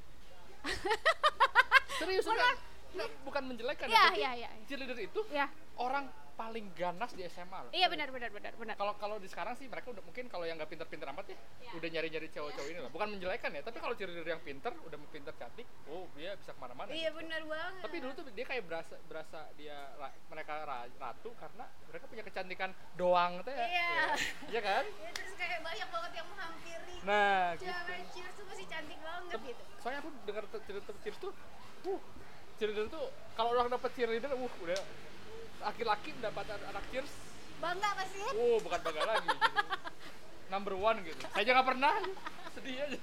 Serius? 1.98 2.24
Nggak, 2.94 3.10
bukan 3.24 3.42
menjelekkan 3.44 3.86
Iya, 3.86 4.02
tapi 4.06 4.18
iya, 4.18 4.30
iya. 4.36 4.48
Cheerleader 4.64 4.98
itu 5.00 5.20
ya 5.28 5.46
orang 5.76 6.06
paling 6.34 6.66
ganas 6.72 7.10
di 7.10 7.22
SMA 7.24 7.58
loh. 7.60 7.70
iya 7.70 7.86
benar 7.86 8.10
benar 8.10 8.26
benar 8.28 8.52
benar 8.52 8.74
Kalau 8.74 8.94
kalau 8.96 9.16
di 9.16 9.26
sekarang 9.26 9.54
sih 9.54 9.64
mereka 9.64 9.88
udah 9.88 10.02
mungkin 10.02 10.26
kalau 10.26 10.42
yang 10.42 10.54
nggak 10.54 10.66
pinter-pinter 10.68 11.06
amat 11.08 11.26
ya, 11.26 11.38
Iya. 11.60 11.70
udah 11.72 11.88
nyari-nyari 11.88 12.28
cowok-cowok 12.28 12.68
ini 12.68 12.80
lah. 12.80 12.90
Bukan 12.90 13.08
menjelekan 13.08 13.50
ya, 13.50 13.62
tapi 13.62 13.78
kalau 13.78 13.94
cheerleader 13.94 14.26
yang 14.28 14.40
pinter, 14.40 14.74
udah 14.76 14.98
pinter 15.08 15.30
cantik, 15.32 15.62
oh 15.86 16.10
dia 16.12 16.34
bisa 16.34 16.50
ke 16.50 16.58
mana-mana. 16.58 16.90
iya 16.90 17.08
benar 17.08 17.38
banget 17.40 17.82
Tapi 17.82 17.96
dulu 17.98 18.12
tuh 18.12 18.24
dia 18.28 18.44
kayak 18.44 18.62
berasa 18.64 18.94
berasa 19.04 19.38
dia 19.54 19.76
ra- 19.94 20.16
mereka 20.26 20.52
ra- 20.62 20.90
ratu 20.92 21.30
karena 21.34 21.64
mereka 21.86 22.04
punya 22.04 22.22
kecantikan 22.22 22.70
doang 22.94 23.38
teh. 23.40 23.54
ya. 23.54 23.64
Iya. 23.64 23.86
Ya, 23.86 24.06
Iya 24.50 24.60
kan? 24.60 24.84
ya, 24.84 25.10
terus 25.12 25.34
kayak 25.34 25.60
banyak 25.60 25.88
banget 25.88 26.12
yang 26.14 26.26
menghampiri 26.28 26.96
Nah, 27.02 27.54
gitu. 27.54 27.64
cewek 27.64 28.02
cheers 28.10 28.34
tuh 28.34 28.44
masih 28.44 28.66
cantik 28.66 28.98
banget 28.98 29.30
Tem- 29.30 29.46
gitu 29.46 29.62
Soalnya 29.78 30.00
aku 30.00 30.10
dengar 30.24 30.44
cerita 30.58 30.90
cheers 30.98 31.18
tuh, 31.18 31.32
uh, 31.86 32.00
cheerleader 32.56 32.86
tuh 32.88 33.04
kalau 33.34 33.50
orang 33.52 33.68
dapat 33.68 33.90
cheerleader, 33.92 34.30
uh, 34.30 34.50
udah 34.58 34.80
laki-laki 35.64 36.12
mendapat 36.20 36.44
an- 36.52 36.66
anak 36.76 36.84
cheers, 36.92 37.12
bangga 37.58 37.90
pasti 37.96 38.18
oh 38.36 38.60
bukan 38.60 38.80
bangga 38.84 39.02
lagi. 39.08 39.28
gitu. 39.32 39.50
Number 40.52 40.74
one 40.76 40.98
gitu. 41.02 41.24
Saya 41.32 41.42
nggak 41.48 41.68
pernah, 41.72 41.92
sedih 42.52 42.76
aja. 42.84 42.98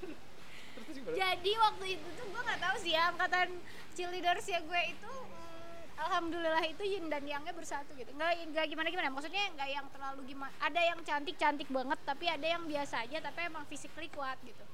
Terus 0.72 0.96
jadi 1.12 1.52
waktu 1.58 1.84
itu 1.98 2.08
tuh 2.16 2.26
gue 2.30 2.42
nggak 2.42 2.60
tahu 2.62 2.76
sih 2.80 2.92
ya 2.94 3.12
angkatan 3.12 3.48
cheerleaders 3.92 4.46
ya 4.48 4.60
gue 4.64 4.80
itu 4.88 5.12
mm, 5.12 6.00
alhamdulillah 6.00 6.64
itu 6.64 6.82
yin 6.84 7.06
dan 7.12 7.22
yangnya 7.28 7.52
bersatu 7.52 7.92
gitu 7.94 8.08
nggak 8.16 8.50
nggak 8.50 8.66
gimana 8.72 8.88
gimana 8.88 9.08
maksudnya 9.12 9.52
nggak 9.52 9.68
yang 9.68 9.86
terlalu 9.92 10.20
gimana 10.32 10.52
ada 10.58 10.80
yang 10.80 10.98
cantik 11.04 11.36
cantik 11.36 11.68
banget 11.68 11.98
tapi 12.08 12.24
ada 12.28 12.46
yang 12.46 12.64
biasa 12.64 13.04
aja 13.04 13.18
tapi 13.20 13.38
emang 13.46 13.64
physically 13.68 14.08
kuat 14.10 14.40
gitu 14.42 14.64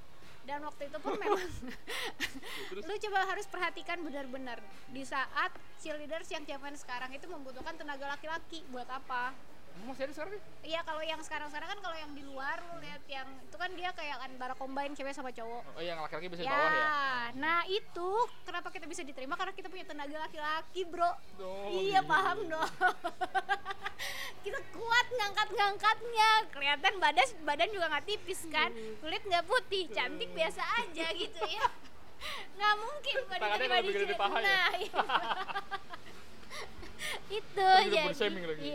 dan 0.48 0.64
waktu 0.64 0.88
itu 0.88 0.98
pun 1.04 1.12
memang 1.20 1.44
lu 2.88 2.94
coba 2.96 3.18
harus 3.28 3.44
perhatikan 3.44 4.00
benar-benar. 4.00 4.64
Di 4.88 5.04
saat 5.04 5.52
cheerleaders 5.84 6.32
yang 6.32 6.48
zaman 6.48 6.72
sekarang 6.72 7.12
itu 7.12 7.28
membutuhkan 7.28 7.76
tenaga 7.76 8.08
laki-laki 8.16 8.64
buat 8.72 8.88
apa 8.88 9.37
masih 9.86 10.02
ada 10.08 10.12
sekarang 10.14 10.32
nih? 10.34 10.42
Iya 10.64 10.80
kalau 10.82 11.02
yang 11.04 11.20
sekarang-sekarang 11.22 11.68
kan 11.68 11.80
kalau 11.84 11.96
yang 11.96 12.12
di 12.16 12.22
luar 12.26 12.56
lu 12.58 12.76
lihat 12.82 13.02
yang 13.06 13.28
itu 13.44 13.56
kan 13.56 13.70
dia 13.76 13.90
kayak 13.94 14.16
antara 14.24 14.54
combine 14.58 14.92
cewek 14.96 15.14
sama 15.14 15.30
cowok 15.30 15.62
Oh 15.76 15.82
yang 15.82 15.98
laki-laki 16.00 16.26
bisa 16.32 16.42
di 16.42 16.48
ya, 16.48 16.54
bawah 16.56 16.72
ya? 16.72 16.88
nah 17.38 17.60
itu 17.68 18.10
kenapa 18.48 18.68
kita 18.72 18.86
bisa 18.88 19.02
diterima 19.04 19.34
karena 19.36 19.52
kita 19.54 19.68
punya 19.68 19.84
tenaga 19.86 20.16
laki-laki 20.26 20.80
bro. 20.88 21.12
Oh, 21.42 21.68
iya 21.70 22.00
gitu. 22.02 22.10
paham 22.10 22.38
dong. 22.48 22.72
kita 24.44 24.60
kuat 24.72 25.06
ngangkat-ngangkatnya, 25.12 26.30
kelihatan 26.54 26.92
badan 27.02 27.28
badan 27.44 27.68
juga 27.74 27.86
nggak 27.90 28.06
tipis 28.06 28.40
kan, 28.48 28.70
kulit 29.02 29.22
nggak 29.26 29.44
putih, 29.44 29.90
cantik 29.92 30.30
biasa 30.32 30.62
aja 30.82 31.06
gitu 31.12 31.44
ya. 31.44 31.68
Nggak 32.58 32.74
mungkin 32.82 33.14
di 33.14 33.36
gede 33.38 33.66
dari 33.70 33.88
sini. 33.94 34.10
ya? 34.10 34.26
Nah, 34.26 34.70
iya. 34.74 35.02
itu 37.38 37.68
jadi 37.94 38.10
lagi. 38.10 38.70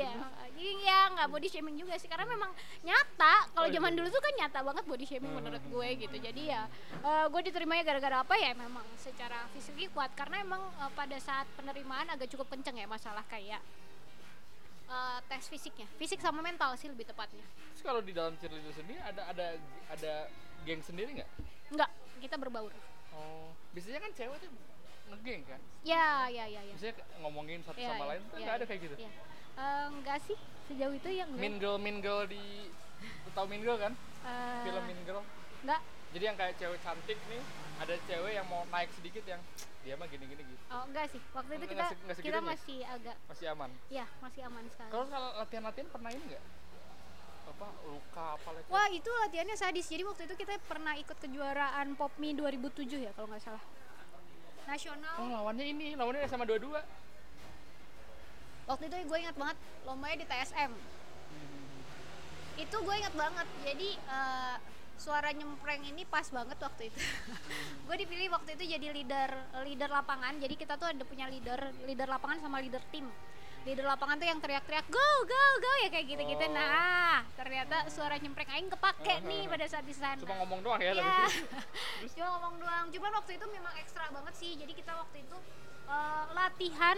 Iya 0.64 0.80
ya 0.80 1.12
nggak 1.12 1.28
body 1.28 1.48
shaming 1.48 1.76
juga 1.76 1.94
sih 1.96 2.08
karena 2.08 2.24
memang 2.26 2.48
nyata 2.82 3.34
kalau 3.50 3.60
Oh, 3.60 3.68
iya. 3.68 3.76
zaman 3.76 3.94
dulu 3.94 4.08
tuh 4.08 4.20
kan 4.20 4.34
nyata 4.38 4.60
banget 4.62 4.84
body 4.86 5.06
shaming 5.06 5.34
menurut 5.34 5.60
gue 5.62 5.88
gitu 5.98 6.16
jadi 6.18 6.42
ya 6.50 6.62
eh, 6.98 7.26
gue 7.28 7.42
diterimanya 7.44 7.84
gara-gara 7.84 8.18
apa 8.22 8.36
ya 8.36 8.52
memang 8.54 8.88
secara 8.96 9.44
fisik 9.52 9.76
kuat 9.92 10.12
karena 10.14 10.40
emang 10.40 10.64
eh, 10.80 10.92
pada 10.94 11.18
saat 11.18 11.48
penerimaan 11.54 12.08
agak 12.10 12.28
cukup 12.30 12.48
kenceng 12.50 12.76
ya 12.76 12.88
masalah 12.88 13.24
kayak 13.26 13.60
eh, 14.86 15.20
tes 15.26 15.44
fisiknya 15.46 15.88
fisik 15.94 16.18
sama 16.18 16.40
mental 16.40 16.72
sih 16.74 16.88
lebih 16.88 17.04
tepatnya 17.06 17.44
Terus 17.74 17.84
kalau 17.84 18.00
di 18.00 18.12
dalam 18.12 18.38
cheerleader 18.38 18.72
sendiri 18.72 19.00
ada 19.00 19.22
ada 19.28 19.48
ada 19.90 20.14
geng 20.64 20.80
sendiri 20.80 21.12
nggak? 21.14 21.30
enggak 21.70 21.92
kita 22.20 22.36
berbaur 22.38 22.72
Oh, 23.14 23.54
biasanya 23.70 24.00
kan 24.00 24.12
cewek 24.12 24.38
tuh 24.40 24.50
ngegeng 25.06 25.44
kan? 25.46 25.62
ya 25.84 26.26
ya 26.26 26.48
ya 26.48 26.62
ya 26.62 26.74
Biasanya 26.74 26.96
ngomongin 27.20 27.60
satu 27.62 27.78
Ya, 27.78 27.92
sama 27.92 28.00
ya, 28.00 28.10
lain, 28.10 28.22
ya, 28.24 28.38
nggak 28.40 28.56
ada 28.56 28.64
ya, 28.64 28.70
kayak 28.72 28.82
gitu. 28.82 28.96
ya. 28.98 29.12
Eh, 29.54 29.86
enggak 29.88 30.18
sih 30.26 30.38
sejauh 30.66 30.94
itu 30.94 31.10
ya 31.10 31.24
enggak 31.26 31.42
Mean 31.42 31.56
Girl, 31.58 31.78
Mean 31.78 31.98
Girl 32.00 32.26
di 32.26 32.42
tahu 33.32 33.46
Mean 33.46 33.62
Girl 33.62 33.78
kan? 33.78 33.94
Eh, 34.24 34.64
Film 34.66 34.84
Mean 34.86 35.02
Girl. 35.04 35.22
enggak 35.62 35.82
Jadi 36.14 36.24
yang 36.24 36.38
kayak 36.38 36.54
cewek 36.58 36.80
cantik 36.80 37.18
nih, 37.26 37.42
ada 37.80 37.94
cewek 38.06 38.32
yang 38.34 38.46
mau 38.46 38.62
naik 38.70 38.90
sedikit 38.94 39.26
yang 39.26 39.42
dia 39.84 40.00
mah 40.00 40.08
gini-gini 40.08 40.40
gitu. 40.40 40.64
oh 40.72 40.88
enggak 40.88 41.12
sih 41.12 41.20
waktu 41.36 41.60
itu 41.60 41.66
kita 41.68 41.84
se- 41.92 42.00
nggak 42.00 42.18
kita 42.24 42.40
masih 42.40 42.80
agak 42.88 43.16
Masih 43.28 43.46
aman. 43.52 43.68
ya 43.92 44.06
masih 44.24 44.42
aman 44.48 44.64
sekali 44.72 44.92
Kalau 44.96 45.30
latihan-latihan 45.36 45.88
pernah 45.92 46.08
ini 46.08 46.24
nggak? 46.24 46.44
Apa 47.44 47.68
luka 47.84 48.26
apa 48.34 48.50
lecet? 48.56 48.72
Wah 48.72 48.88
itu 48.88 49.12
latihannya 49.12 49.58
sadis. 49.60 49.86
Jadi 49.86 50.04
waktu 50.08 50.24
itu 50.24 50.36
kita 50.40 50.56
pernah 50.64 50.96
ikut 50.96 51.18
kejuaraan 51.20 52.00
Popmi 52.00 52.32
2007 52.32 53.04
ya 53.04 53.12
kalau 53.12 53.28
nggak 53.28 53.44
salah. 53.44 53.64
Nasional. 54.64 55.16
Oh 55.20 55.28
lawannya 55.28 55.66
ini, 55.68 56.00
lawannya 56.00 56.24
sama 56.26 56.48
dua-dua. 56.48 56.80
Waktu 58.64 58.84
itu 58.88 58.96
gue 59.08 59.20
ingat 59.20 59.36
banget 59.36 59.58
lombanya 59.84 60.18
di 60.24 60.28
TSM. 60.28 60.72
Itu 62.56 62.78
gue 62.80 62.96
ingat 62.96 63.16
banget. 63.16 63.48
Jadi 63.68 63.90
eh, 64.00 64.56
suara 64.96 65.30
nyempreng 65.36 65.84
ini 65.84 66.08
pas 66.08 66.24
banget 66.32 66.56
waktu 66.64 66.88
itu. 66.88 67.00
gue 67.88 67.96
dipilih 68.00 68.32
waktu 68.32 68.56
itu 68.56 68.64
jadi 68.78 68.88
leader 68.96 69.30
leader 69.68 69.90
lapangan. 69.92 70.40
Jadi 70.40 70.56
kita 70.56 70.80
tuh 70.80 70.88
ada 70.96 71.04
punya 71.04 71.28
leader 71.28 71.60
leader 71.84 72.08
lapangan 72.08 72.40
sama 72.40 72.64
leader 72.64 72.80
tim. 72.88 73.08
Leader 73.64 73.88
lapangan 73.88 74.20
tuh 74.20 74.28
yang 74.28 74.40
teriak-teriak 74.44 74.88
go 74.92 75.10
go 75.24 75.44
go 75.60 75.72
ya 75.84 75.90
kayak 75.92 76.08
gitu-gitu. 76.08 76.46
Oh. 76.48 76.52
Nah 76.56 77.24
ternyata 77.36 77.88
suara 77.92 78.16
nyempreng 78.16 78.48
aing 78.48 78.72
kepake 78.72 79.24
nih 79.30 79.44
pada 79.52 79.66
saat 79.68 79.84
di 79.84 79.96
sana. 79.96 80.20
Cuma 80.24 80.40
ngomong 80.44 80.64
doang 80.64 80.80
ya, 80.80 80.96
tapi 80.96 81.12
Cuma 82.16 82.28
ngomong 82.40 82.64
doang. 82.64 82.86
Cuman 82.96 83.12
waktu 83.20 83.32
itu 83.36 83.46
memang 83.52 83.76
ekstra 83.80 84.08
banget 84.08 84.36
sih. 84.40 84.56
Jadi 84.56 84.72
kita 84.72 84.96
waktu 84.96 85.20
itu 85.20 85.38
eh, 85.92 86.24
latihan 86.32 86.96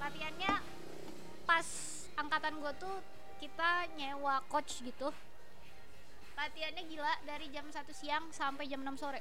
latihannya 0.00 0.79
pas 1.50 1.66
angkatan 2.14 2.62
gue 2.62 2.72
tuh 2.78 2.96
kita 3.42 3.90
nyewa 3.98 4.38
coach 4.46 4.86
gitu. 4.86 5.10
Latihannya 6.38 6.86
gila 6.86 7.10
dari 7.26 7.50
jam 7.50 7.66
1 7.66 7.74
siang 7.90 8.30
sampai 8.30 8.70
jam 8.70 8.78
6 8.86 9.02
sore. 9.02 9.18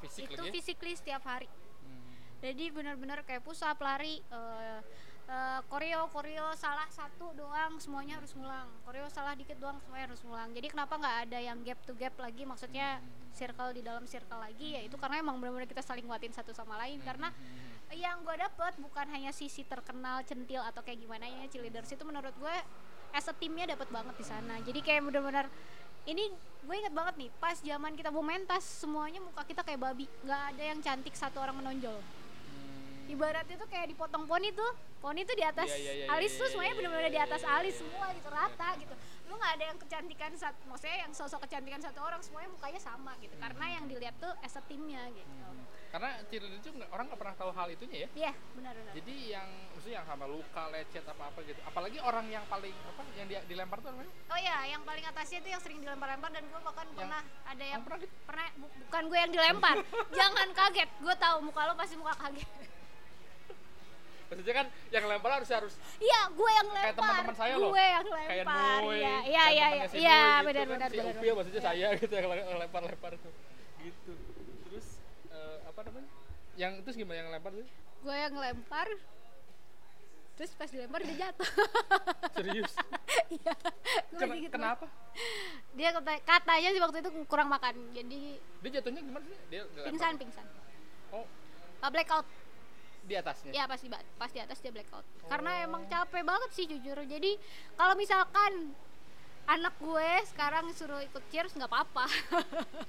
fisik 0.00 0.28
itu 0.28 0.40
lagi. 0.40 0.48
ya? 0.48 0.52
physically 0.56 0.94
setiap 0.96 1.22
hari. 1.28 1.48
Hmm. 1.48 2.00
Jadi 2.40 2.72
benar-benar 2.72 3.24
kayak 3.28 3.44
push 3.44 3.60
up, 3.64 3.76
lari, 3.80 4.20
eh, 4.24 4.80
eh, 5.28 5.60
koreo, 5.68 6.08
koreo 6.12 6.52
salah 6.56 6.88
satu 6.88 7.32
doang 7.36 7.76
semuanya 7.76 8.16
harus 8.16 8.32
ngulang. 8.32 8.68
Koreo 8.88 9.08
salah 9.12 9.36
dikit 9.36 9.56
doang 9.60 9.76
semuanya 9.84 10.12
harus 10.12 10.24
ngulang. 10.24 10.48
Jadi 10.56 10.68
kenapa 10.72 10.96
nggak 10.96 11.16
ada 11.28 11.38
yang 11.44 11.60
gap 11.60 11.80
to 11.84 11.92
gap 11.96 12.16
lagi? 12.16 12.44
Maksudnya 12.48 13.04
circle 13.36 13.76
di 13.76 13.84
dalam 13.84 14.08
circle 14.08 14.40
lagi 14.40 14.72
ya 14.72 14.80
itu 14.80 14.96
karena 14.96 15.20
emang 15.20 15.36
benar-benar 15.36 15.68
kita 15.68 15.84
saling 15.84 16.08
nguatin 16.08 16.32
satu 16.32 16.56
sama 16.56 16.80
lain 16.80 16.96
karena 17.04 17.28
yang 17.94 18.18
gue 18.26 18.34
dapet 18.34 18.72
bukan 18.82 19.06
hanya 19.14 19.30
sisi 19.30 19.62
terkenal 19.62 20.26
centil 20.26 20.58
atau 20.58 20.82
kayak 20.82 20.98
gimana 20.98 21.22
ya 21.22 21.46
cheerleaders 21.46 21.90
itu 21.94 22.02
menurut 22.02 22.34
gue 22.34 22.56
as 23.14 23.26
a 23.30 23.34
timnya 23.36 23.70
dapet 23.70 23.86
banget 23.94 24.14
di 24.18 24.26
sana. 24.26 24.58
Jadi 24.66 24.80
kayak 24.82 25.06
benar-benar 25.06 25.46
ini 26.06 26.30
gue 26.66 26.74
inget 26.74 26.94
banget 26.94 27.14
nih 27.18 27.30
pas 27.38 27.54
zaman 27.62 27.94
kita 27.94 28.10
mau 28.10 28.26
mentas 28.26 28.62
semuanya 28.66 29.22
muka 29.22 29.46
kita 29.46 29.62
kayak 29.62 29.78
babi. 29.78 30.10
Nggak 30.26 30.42
ada 30.54 30.62
yang 30.62 30.78
cantik 30.82 31.14
satu 31.14 31.38
orang 31.38 31.62
menonjol. 31.62 31.94
Hmm. 33.06 33.14
ibaratnya 33.14 33.54
tuh 33.54 33.70
kayak 33.70 33.94
dipotong 33.94 34.26
poni 34.26 34.50
tuh 34.50 34.66
poni 34.98 35.22
tuh 35.22 35.38
di 35.38 35.46
atas 35.46 35.70
Iya, 35.70 35.78
iya, 35.78 35.92
iya, 35.94 36.06
alis 36.10 36.34
iya, 36.34 36.38
tuh 36.42 36.46
iya, 36.46 36.50
semuanya 36.50 36.72
iya, 36.74 36.78
benar-benar 36.82 37.06
iya, 37.06 37.14
di 37.14 37.20
atas 37.22 37.40
iya, 37.40 37.46
iya, 37.46 37.58
alis 37.62 37.74
iya, 37.74 37.80
semua 37.86 38.06
gitu 38.18 38.28
rata 38.34 38.68
gitu. 38.82 38.94
Lu 39.30 39.34
nggak 39.38 39.52
ada 39.54 39.64
yang 39.70 39.78
kecantikan 39.78 40.32
satu 40.34 40.60
maksudnya 40.66 40.98
yang 41.06 41.12
sosok 41.14 41.40
kecantikan 41.46 41.78
satu 41.78 41.98
orang 42.02 42.18
semuanya 42.18 42.50
mukanya 42.50 42.80
sama 42.82 43.14
gitu. 43.22 43.34
Karena 43.38 43.64
yang 43.78 43.84
dilihat 43.86 44.18
tuh 44.18 44.34
as 44.42 44.58
a 44.58 44.62
timnya 44.66 45.06
gitu. 45.14 45.30
Hmm. 45.30 45.75
Karena 45.86 46.10
cheerleader 46.24 46.58
itu 46.58 46.70
orang 46.86 47.04
nggak 47.06 47.16
pernah 47.16 47.34
tahu 47.34 47.50
hal 47.50 47.68
itunya 47.68 47.98
ya. 47.98 48.08
iya 48.18 48.32
benar-benar 48.52 48.92
Jadi 48.92 49.14
yang 49.28 49.48
maksudnya 49.70 49.96
yang 49.96 50.06
sama 50.06 50.26
luka, 50.26 50.62
lecet 50.68 51.04
apa 51.04 51.22
apa 51.26 51.38
gitu. 51.42 51.60
Apalagi 51.62 51.98
orang 51.98 52.26
yang 52.26 52.44
paling 52.44 52.74
apa 52.74 53.00
yang 53.14 53.26
dia 53.26 53.40
dilempar 53.42 53.78
tuh 53.78 53.90
namanya? 53.90 54.12
oh 54.26 54.38
ya 54.38 54.56
yang 54.66 54.82
paling 54.82 55.04
atasnya 55.04 55.38
tuh 55.40 55.50
yang 55.50 55.62
sering 55.62 55.78
dilempar-lempar 55.78 56.30
dan 56.30 56.44
gue 56.44 56.60
bahkan 56.60 56.86
Yang- 56.86 56.98
pernah 56.98 57.20
ada 57.44 57.64
yang 57.64 57.80
Kamu 57.80 57.86
pernah 57.86 58.00
gitu? 58.00 58.14
pernah 58.24 58.46
bu- 58.56 58.74
bukan 58.82 59.02
gue 59.06 59.18
yang 59.18 59.32
dilempar 59.32 59.76
jangan 60.18 60.48
kaget 60.52 60.90
gue 60.96 61.14
tahu 61.16 61.36
muka 61.42 61.60
lo 61.62 61.72
pasti 61.74 61.94
muka 61.94 62.14
kaget 62.16 62.50
Maksudnya 64.26 64.54
kan 64.56 64.66
yang 64.90 65.04
lempar 65.06 65.30
harus 65.32 65.46
harus 65.48 65.74
iya 65.96 66.26
gue 66.28 66.50
yang 66.52 66.66
lempar 66.68 66.82
kayak 66.84 66.98
teman-teman 66.98 67.36
saya 67.38 67.54
loh. 67.56 67.70
gue 67.70 67.84
yang 67.86 68.04
kayak 68.04 68.28
lempar 68.42 68.80
Nui, 68.82 68.90
iya 68.92 69.06
dan 69.06 69.22
iya 69.24 69.44
iya 69.46 69.66
temannya 69.70 69.86
si 69.86 69.96
iya 69.96 70.18
Nui 70.18 70.26
gitu 70.26 70.46
benar 70.50 70.58
kan, 70.58 70.66
benar 70.74 70.88
si 70.90 70.96
benar 70.98 71.14
Upil 71.14 71.32
maksudnya 71.32 71.62
saya 71.62 71.86
gitu 71.94 72.12
yang 72.12 72.28
lempar-lempar 72.58 73.12
tuh. 73.16 73.32
Gitu. 73.78 74.12
Namanya? 75.86 76.10
Yang 76.54 76.72
terus 76.82 76.96
gimana 76.96 77.16
yang 77.16 77.30
lempar 77.30 77.52
tuh? 77.52 77.68
gue 77.96 78.12
yang 78.14 78.34
lempar 78.34 78.86
terus 80.32 80.52
pas 80.52 80.68
dilempar 80.68 81.00
dia 81.00 81.26
jatuh 81.26 81.48
Serius? 82.36 82.70
iya 83.32 83.54
Ken- 84.12 84.36
gitu 84.36 84.52
kenapa? 84.52 84.84
dia 85.72 85.90
kata, 85.90 86.12
katanya 86.20 86.68
sih 86.70 86.78
waktu 86.78 87.00
itu 87.00 87.10
kurang 87.24 87.48
makan 87.48 87.72
jadi 87.90 88.36
Dia 88.60 88.70
jatuhnya 88.70 89.00
gimana 89.00 89.24
sih? 89.24 89.38
Dia 89.48 89.64
pingsan 89.82 90.14
pingsan 90.14 90.44
Oh, 91.08 91.24
Pak 91.78 91.88
blackout 91.88 92.26
di 93.02 93.14
atasnya. 93.14 93.50
ya 93.50 93.64
pas 93.64 93.78
di 93.78 93.88
ba- 93.88 94.06
pas 94.14 94.28
di 94.28 94.38
atas 94.38 94.58
dia 94.58 94.70
blackout 94.70 95.06
karena 95.24 95.62
emang 95.62 95.82
capek 95.86 96.22
banget 96.22 96.50
sih 96.52 96.66
jujur 96.66 96.98
jadi 97.00 97.38
kalau 97.74 97.94
misalkan 97.94 98.76
anak 99.46 99.74
gue 99.78 100.10
sekarang 100.26 100.74
suruh 100.74 100.98
ikut 101.00 101.22
cheers 101.30 101.54
nggak 101.54 101.70
apa-apa 101.70 102.06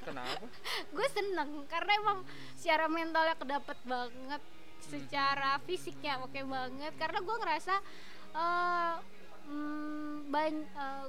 Kenapa? 0.01 0.41
gue 0.95 1.07
seneng 1.13 1.65
karena 1.65 1.91
emang 1.95 2.19
secara 2.57 2.89
mentalnya 2.89 3.37
kedapet 3.37 3.77
banget 3.85 4.41
secara 4.81 5.61
fisiknya 5.63 6.17
oke 6.19 6.37
banget 6.37 6.93
karena 6.97 7.19
gue 7.21 7.35
ngerasa 7.37 7.75
eh 8.33 8.95
mm, 9.47 10.29
ban- 10.29 10.69
eh, 10.69 11.05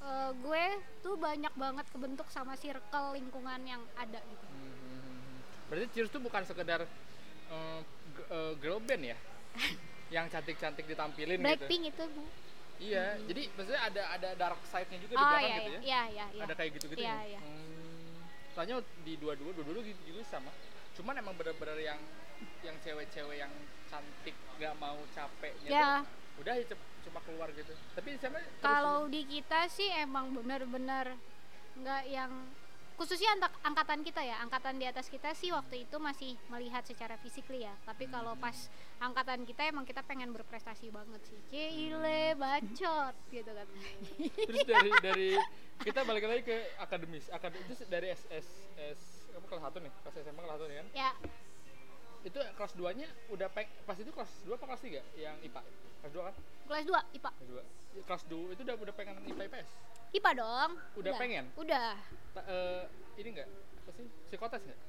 eh, 0.00 0.30
gue 0.36 0.64
tuh 1.00 1.14
banyak 1.14 1.54
banget 1.54 1.86
kebentuk 1.90 2.26
sama 2.28 2.54
circle 2.54 3.14
lingkungan 3.14 3.60
yang 3.62 3.82
ada 3.94 4.18
gitu 4.20 4.46
Hmm. 4.50 5.38
Berarti 5.70 5.86
Cheers 5.94 6.10
tuh 6.10 6.18
bukan 6.18 6.42
sekedar 6.42 6.82
g- 6.82 8.26
eh, 8.26 8.52
girl 8.58 8.82
band 8.82 9.06
ya? 9.06 9.18
yang 10.14 10.26
cantik-cantik 10.26 10.82
ditampilin 10.82 11.38
gitu. 11.38 11.46
Blackpink 11.46 11.94
itu 11.94 12.04
Bu. 12.10 12.26
Iya, 12.80 13.20
jadi 13.28 13.42
maksudnya 13.52 13.82
ada 13.84 14.02
ada 14.16 14.28
dark 14.34 14.60
side-nya 14.64 14.98
juga 14.98 15.12
di 15.12 15.20
oh 15.20 15.28
belakang 15.28 15.44
iya 15.44 15.56
gitu 15.60 15.68
iya 15.68 15.76
ya. 15.76 15.80
iya 15.84 16.02
iya 16.08 16.26
iya 16.32 16.42
Ada 16.48 16.54
kayak 16.56 16.70
gitu-gitu 16.80 17.00
Iya, 17.00 17.12
ya. 17.12 17.28
iya. 17.28 17.40
Hmm. 17.40 18.24
Soalnya 18.50 18.76
di 19.04 19.12
dua-dua 19.20 19.50
dua-dua 19.52 19.84
gitu 19.84 20.00
juga 20.02 20.22
sama. 20.26 20.50
Cuman 20.96 21.14
emang 21.14 21.36
bener-bener 21.36 21.76
yang 21.78 22.00
yang 22.64 22.76
cewek-cewek 22.80 23.36
yang 23.36 23.52
cantik 23.86 24.32
nggak 24.56 24.74
mau 24.80 24.96
capeknya 25.12 25.68
ya 25.68 25.84
tuh 26.00 26.40
udah 26.40 26.54
ya 26.56 26.64
cuma 27.04 27.20
keluar 27.20 27.48
gitu. 27.52 27.72
Tapi 27.92 28.16
sama 28.16 28.40
kalau 28.64 29.04
di 29.12 29.28
kita 29.28 29.68
sih 29.68 29.92
emang 29.92 30.32
benar-benar 30.32 31.20
nggak 31.76 32.02
yang 32.08 32.32
khususnya 33.00 33.32
angkatan 33.64 34.04
kita 34.04 34.20
ya 34.20 34.44
angkatan 34.44 34.76
di 34.76 34.84
atas 34.84 35.08
kita 35.08 35.32
sih 35.32 35.48
waktu 35.48 35.88
itu 35.88 35.96
masih 35.96 36.36
melihat 36.52 36.84
secara 36.84 37.16
fisik 37.16 37.48
ya. 37.48 37.72
Tapi 37.88 38.04
kalau 38.12 38.36
Hmm. 38.36 38.44
pas 38.44 38.68
angkatan 39.00 39.48
kita 39.48 39.72
emang 39.72 39.88
kita 39.88 40.04
pengen 40.04 40.36
berprestasi 40.36 40.92
banget 40.92 41.24
sih. 41.24 41.40
Cile 41.48 42.36
bacot 42.36 43.16
gitu 43.32 43.48
kan. 43.48 43.64
Terus 44.52 44.64
dari 44.68 44.90
dari 45.00 45.28
kita 45.80 46.04
balik 46.04 46.28
lagi 46.28 46.42
ke 46.44 46.76
akademis. 46.76 47.32
Akademis 47.32 47.72
itu 47.72 47.88
dari 47.88 48.12
SS 48.12 48.46
S 48.76 49.00
apa 49.32 49.44
kelas 49.48 49.62
satu 49.64 49.78
nih? 49.80 49.92
Kelas 50.04 50.14
SMA 50.20 50.40
kelas 50.44 50.56
satu 50.60 50.64
nih 50.68 50.76
kan? 50.76 50.86
Ya. 50.92 51.10
Itu 52.20 52.36
kelas 52.36 52.72
2 52.76 53.00
nya 53.00 53.08
udah 53.32 53.48
peng 53.48 53.64
pas 53.88 53.96
itu 53.96 54.12
kelas 54.12 54.28
2 54.44 54.60
apa 54.60 54.76
kelas 54.76 54.82
3 54.84 55.00
yang 55.16 55.40
IPA 55.40 55.64
kelas 56.04 56.12
2 56.12 56.28
kan? 56.28 56.34
Kelas 56.68 56.84
2 56.84 57.16
IPA 57.16 57.30
kelas 57.32 57.48
2 57.48 58.04
kelas 58.04 58.22
2 58.28 58.52
itu 58.52 58.60
udah 58.60 58.76
udah 58.76 58.94
pengen 58.94 59.16
IPA 59.24 59.42
IPS 59.48 59.70
IPA 60.10 60.30
dong. 60.38 60.70
Udah 60.98 61.12
pengen? 61.18 61.44
udah. 61.54 61.94
Ta- 62.34 62.46
eh, 62.46 62.82
ini 63.18 63.28
enggak 63.34 63.48
apa 63.50 63.90
sih? 63.94 64.06
Psikotes 64.26 64.62
enggak 64.66 64.80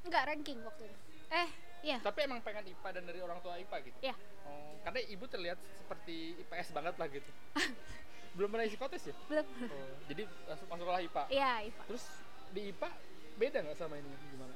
nggak 0.00 0.22
ranking 0.32 0.58
waktu 0.64 0.82
itu. 0.88 0.98
Eh 1.28 1.48
iya. 1.84 1.98
Tapi 2.00 2.18
emang 2.24 2.40
pengen 2.40 2.64
IPA 2.72 2.88
dan 2.96 3.04
dari 3.04 3.20
orang 3.20 3.38
tua 3.44 3.60
IPA 3.60 3.76
gitu? 3.84 3.98
Iya. 4.00 4.16
oh 4.48 4.72
karena 4.80 5.00
ibu 5.12 5.24
terlihat 5.28 5.58
seperti 5.76 6.40
IPS 6.40 6.72
banget 6.72 6.94
lah 6.96 7.06
gitu. 7.12 7.30
Belum 8.36 8.48
pernah 8.48 8.64
psikotes 8.64 9.12
ya? 9.12 9.14
Belum. 9.28 9.46
Oh, 9.68 9.92
jadi 10.08 10.22
masuk 10.48 10.66
masuklah 10.70 11.00
IPA 11.04 11.22
iya 11.28 11.50
IPA 11.68 11.82
terus 11.84 12.04
di 12.50 12.60
IPA 12.72 12.88
beda 13.36 13.58
nggak 13.68 13.76
sama 13.76 13.94
ini? 14.00 14.08
Gimana 14.32 14.54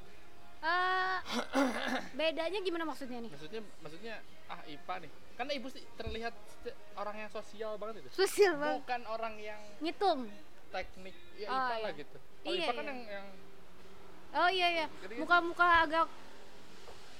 Eh, 0.65 1.17
bedanya 2.11 2.59
gimana 2.59 2.83
maksudnya 2.83 3.21
nih? 3.21 3.29
Maksudnya 3.29 3.61
maksudnya 3.79 4.15
ah 4.47 4.61
IPA 4.65 4.95
nih. 5.05 5.11
Karena 5.35 5.51
ibu 5.53 5.67
sih 5.67 5.83
terlihat 5.93 6.33
orang 6.95 7.15
yang 7.17 7.29
sosial 7.29 7.77
banget 7.77 8.01
itu. 8.01 8.09
Sosial 8.15 8.57
banget. 8.57 8.81
Bukan 8.81 9.01
orang 9.05 9.35
yang 9.37 9.61
ngitung. 9.79 10.25
teknik 10.65 11.15
ya 11.35 11.47
Oh, 11.47 11.55
IPA 11.55 11.75
lah 11.77 11.87
iya. 11.87 11.91
gitu. 11.95 12.17
Kalau 12.17 12.51
Iya, 12.51 12.57
IPA 12.59 12.73
kan 12.73 12.75
iya. 12.75 12.89
yang 12.89 13.01
yang 13.07 13.27
Oh 14.35 14.49
iya 14.51 14.67
iya, 14.69 14.85
Jadi- 14.99 15.15
muka-muka 15.15 15.67
agak 15.81 16.05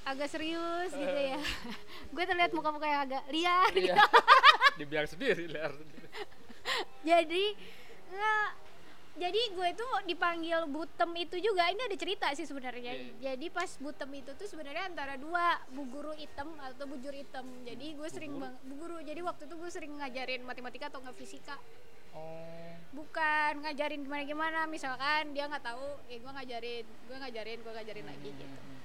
agak 0.03 0.27
serius 0.27 0.91
gitu 0.91 1.15
ya. 1.15 1.39
gue 2.13 2.23
terlihat 2.25 2.51
muka-muka 2.51 2.83
yang 2.83 3.01
agak 3.03 3.23
liar. 3.29 3.71
iya. 3.71 3.93
gitu. 3.95 4.03
dibilang 4.81 5.07
sendiri 5.07 5.43
liar 5.47 5.71
sendiri. 5.71 6.07
Jadi 7.07 7.43
nggak 8.09 8.47
jadi 9.15 9.41
gue 9.51 9.69
tuh 9.73 9.91
dipanggil 10.03 10.67
butem 10.67 11.07
itu 11.15 11.39
juga 11.39 11.71
ini 11.71 11.79
ada 11.79 11.95
cerita 11.95 12.27
sih 12.35 12.43
sebenarnya. 12.43 12.91
Iya. 12.91 13.31
Jadi 13.31 13.47
pas 13.47 13.71
butem 13.79 14.11
itu 14.13 14.31
tuh 14.35 14.43
sebenarnya 14.43 14.91
antara 14.91 15.15
dua 15.15 15.55
bu 15.71 15.87
guru 15.87 16.11
hitam 16.13 16.51
atau 16.59 16.83
bujur 16.83 17.15
hitam. 17.15 17.47
Jadi 17.63 17.95
gue 17.95 18.09
sering 18.11 18.35
bang 18.35 18.51
bu 18.61 18.73
guru. 18.75 18.97
Jadi 18.99 19.19
waktu 19.19 19.47
itu 19.47 19.55
gue 19.55 19.71
sering 19.71 19.95
ngajarin 19.95 20.43
matematika 20.43 20.91
atau 20.91 20.99
nggak 20.99 21.15
fisika. 21.15 21.55
oh 22.11 22.75
Bukan 22.91 23.63
ngajarin 23.63 24.03
gimana 24.03 24.23
gimana. 24.23 24.59
Misalkan 24.67 25.31
dia 25.31 25.47
nggak 25.47 25.63
tahu, 25.63 25.99
ya 26.07 26.15
gue 26.15 26.31
ngajarin, 26.31 26.85
gue 26.85 27.17
ngajarin, 27.17 27.57
gue 27.59 27.71
ngajarin 27.71 28.05
lagi 28.05 28.29
gitu. 28.29 28.43
Hmm. 28.45 28.79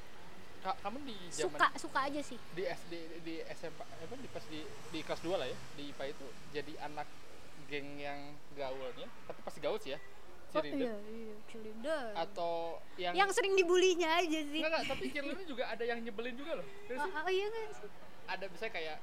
Ka- 0.60 0.78
kamu 0.78 0.98
di 1.02 1.16
zaman 1.32 1.56
Suka 1.56 1.66
suka 1.74 2.00
aja 2.04 2.20
sih. 2.20 2.38
di 2.52 2.62
SD 2.62 2.92
di 3.24 3.34
SMP 3.48 3.80
apa 3.80 4.14
di 4.14 4.28
pas 4.28 4.44
di 4.46 4.60
di 4.92 5.00
kelas 5.00 5.22
2 5.24 5.40
lah 5.40 5.48
ya 5.48 5.56
di 5.74 5.88
IPA 5.88 6.04
itu 6.12 6.26
jadi 6.52 6.72
anak 6.84 7.08
geng 7.64 7.96
yang 7.96 8.20
gaulnya 8.52 9.08
tapi 9.24 9.40
pasti 9.40 9.56
gaul 9.56 9.78
sih 9.78 9.94
ya 9.94 9.98
Oh 10.50 10.58
cheerleader 10.58 10.82
iya, 10.82 10.94
iya, 11.06 11.34
cheerleader. 11.46 12.04
atau 12.18 12.54
yang 12.96 13.14
yang 13.14 13.30
sering 13.30 13.54
dibulinya 13.54 14.18
aja 14.18 14.40
sih. 14.42 14.58
enggak, 14.58 14.70
enggak, 14.72 14.84
tapi 14.88 15.04
cheerleader 15.08 15.46
juga 15.46 15.64
ada 15.66 15.84
yang 15.84 15.98
nyebelin 16.00 16.34
juga 16.34 16.52
loh 16.58 16.66
Oh, 16.92 17.06
oh, 17.06 17.30
iya 17.30 17.46
nggak 17.46 17.66
sih? 17.72 17.90
ada 18.26 18.44
misalnya 18.46 18.72
kayak 18.72 18.96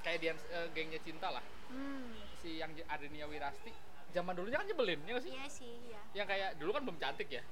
kayak 0.00 0.18
dia 0.18 0.32
gengnya 0.72 1.00
cinta 1.00 1.28
lah 1.30 1.44
Hmm. 1.68 2.10
si 2.36 2.58
yang 2.58 2.74
Adenia 2.88 3.24
Wirasti 3.24 3.70
zaman 4.10 4.34
dulunya 4.34 4.58
kan 4.58 4.66
nyebelin 4.66 4.98
ya 5.06 5.16
sih 5.18 5.30
Iya 5.30 5.46
sih, 5.46 5.70
iya. 5.86 6.02
yang 6.12 6.26
kayak 6.26 6.58
dulu 6.58 6.72
kan 6.72 6.82
belum 6.82 6.98
cantik 6.98 7.30
ya 7.30 7.44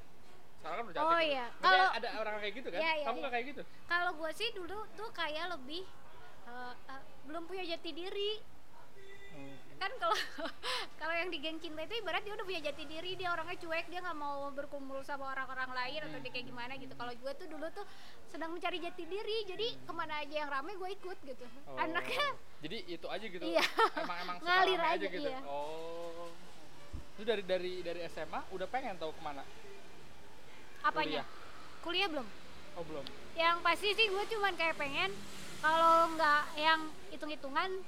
sekarang 0.58 0.74
kan 0.74 0.84
udah 0.86 0.96
cantik 0.96 1.14
Oh 1.14 1.22
iya. 1.22 1.46
Kalau- 1.60 1.92
ada 1.94 2.08
orang 2.18 2.34
kayak 2.40 2.54
gitu 2.56 2.68
kan 2.68 2.80
Iya, 2.80 2.92
iya, 2.94 3.04
kamu 3.04 3.14
iya. 3.14 3.22
nggak 3.22 3.32
kayak 3.32 3.46
gitu 3.46 3.62
Kalau 3.86 4.10
gue 4.12 4.30
sih 4.34 4.48
dulu 4.50 4.78
tuh 4.92 5.10
kayak 5.12 5.44
lebih 5.50 5.84
eh, 6.48 6.74
eh, 6.88 7.02
belum 7.24 7.42
punya 7.44 7.62
jati 7.68 7.90
diri. 7.92 8.30
Kan 9.78 9.92
kalau 10.02 10.18
kalau 11.00 11.14
yang 11.14 11.30
di 11.30 11.38
geng 11.38 11.58
cinta 11.62 11.86
itu 11.86 11.94
ibarat 12.02 12.26
dia 12.26 12.34
udah 12.34 12.46
punya 12.46 12.60
jati 12.66 12.82
diri, 12.84 13.14
dia 13.14 13.30
orangnya 13.30 13.56
cuek, 13.62 13.86
dia 13.86 14.00
nggak 14.02 14.18
mau 14.18 14.50
berkumpul 14.50 14.98
sama 15.06 15.30
orang-orang 15.30 15.70
lain 15.70 16.00
atau 16.10 16.18
dia 16.18 16.30
kayak 16.34 16.46
gimana 16.50 16.72
gitu. 16.74 16.90
Kalau 16.98 17.12
gue 17.14 17.32
tuh 17.38 17.46
dulu 17.46 17.66
tuh 17.70 17.86
sedang 18.26 18.50
mencari 18.50 18.82
jati 18.82 19.06
diri, 19.06 19.46
jadi 19.46 19.66
ke 19.78 19.92
mana 19.94 20.18
aja 20.26 20.34
yang 20.34 20.50
rame 20.50 20.74
gue 20.74 20.90
ikut 20.98 21.18
gitu. 21.22 21.46
Oh. 21.70 21.78
Anaknya 21.78 22.26
jadi 22.58 22.76
itu 22.90 23.06
aja 23.06 23.26
gitu 23.30 23.44
Iya. 23.46 23.64
emang 24.02 24.18
emang 24.26 24.36
Ngalir 24.42 24.78
rame 24.82 24.94
aja, 24.98 25.06
gitu 25.06 25.30
iya. 25.30 25.38
oh 25.46 26.26
itu 27.18 27.22
dari 27.26 27.42
dari 27.42 27.72
dari 27.82 28.00
SMA 28.10 28.40
udah 28.54 28.66
pengen 28.70 28.94
tahu 28.98 29.10
ke 29.14 29.22
mana 29.22 29.42
apanya? 30.82 31.22
Kuliah 31.82 32.06
belum? 32.10 32.26
oh 32.78 32.84
belum 32.86 33.04
yang 33.34 33.62
pasti 33.62 33.94
sih 33.94 34.06
gue 34.10 34.24
cuman 34.34 34.54
kayak 34.54 34.78
pengen 34.78 35.10
kalau 35.58 36.10
nggak 36.14 36.42
yang 36.58 36.80
hitung-hitungan 37.10 37.82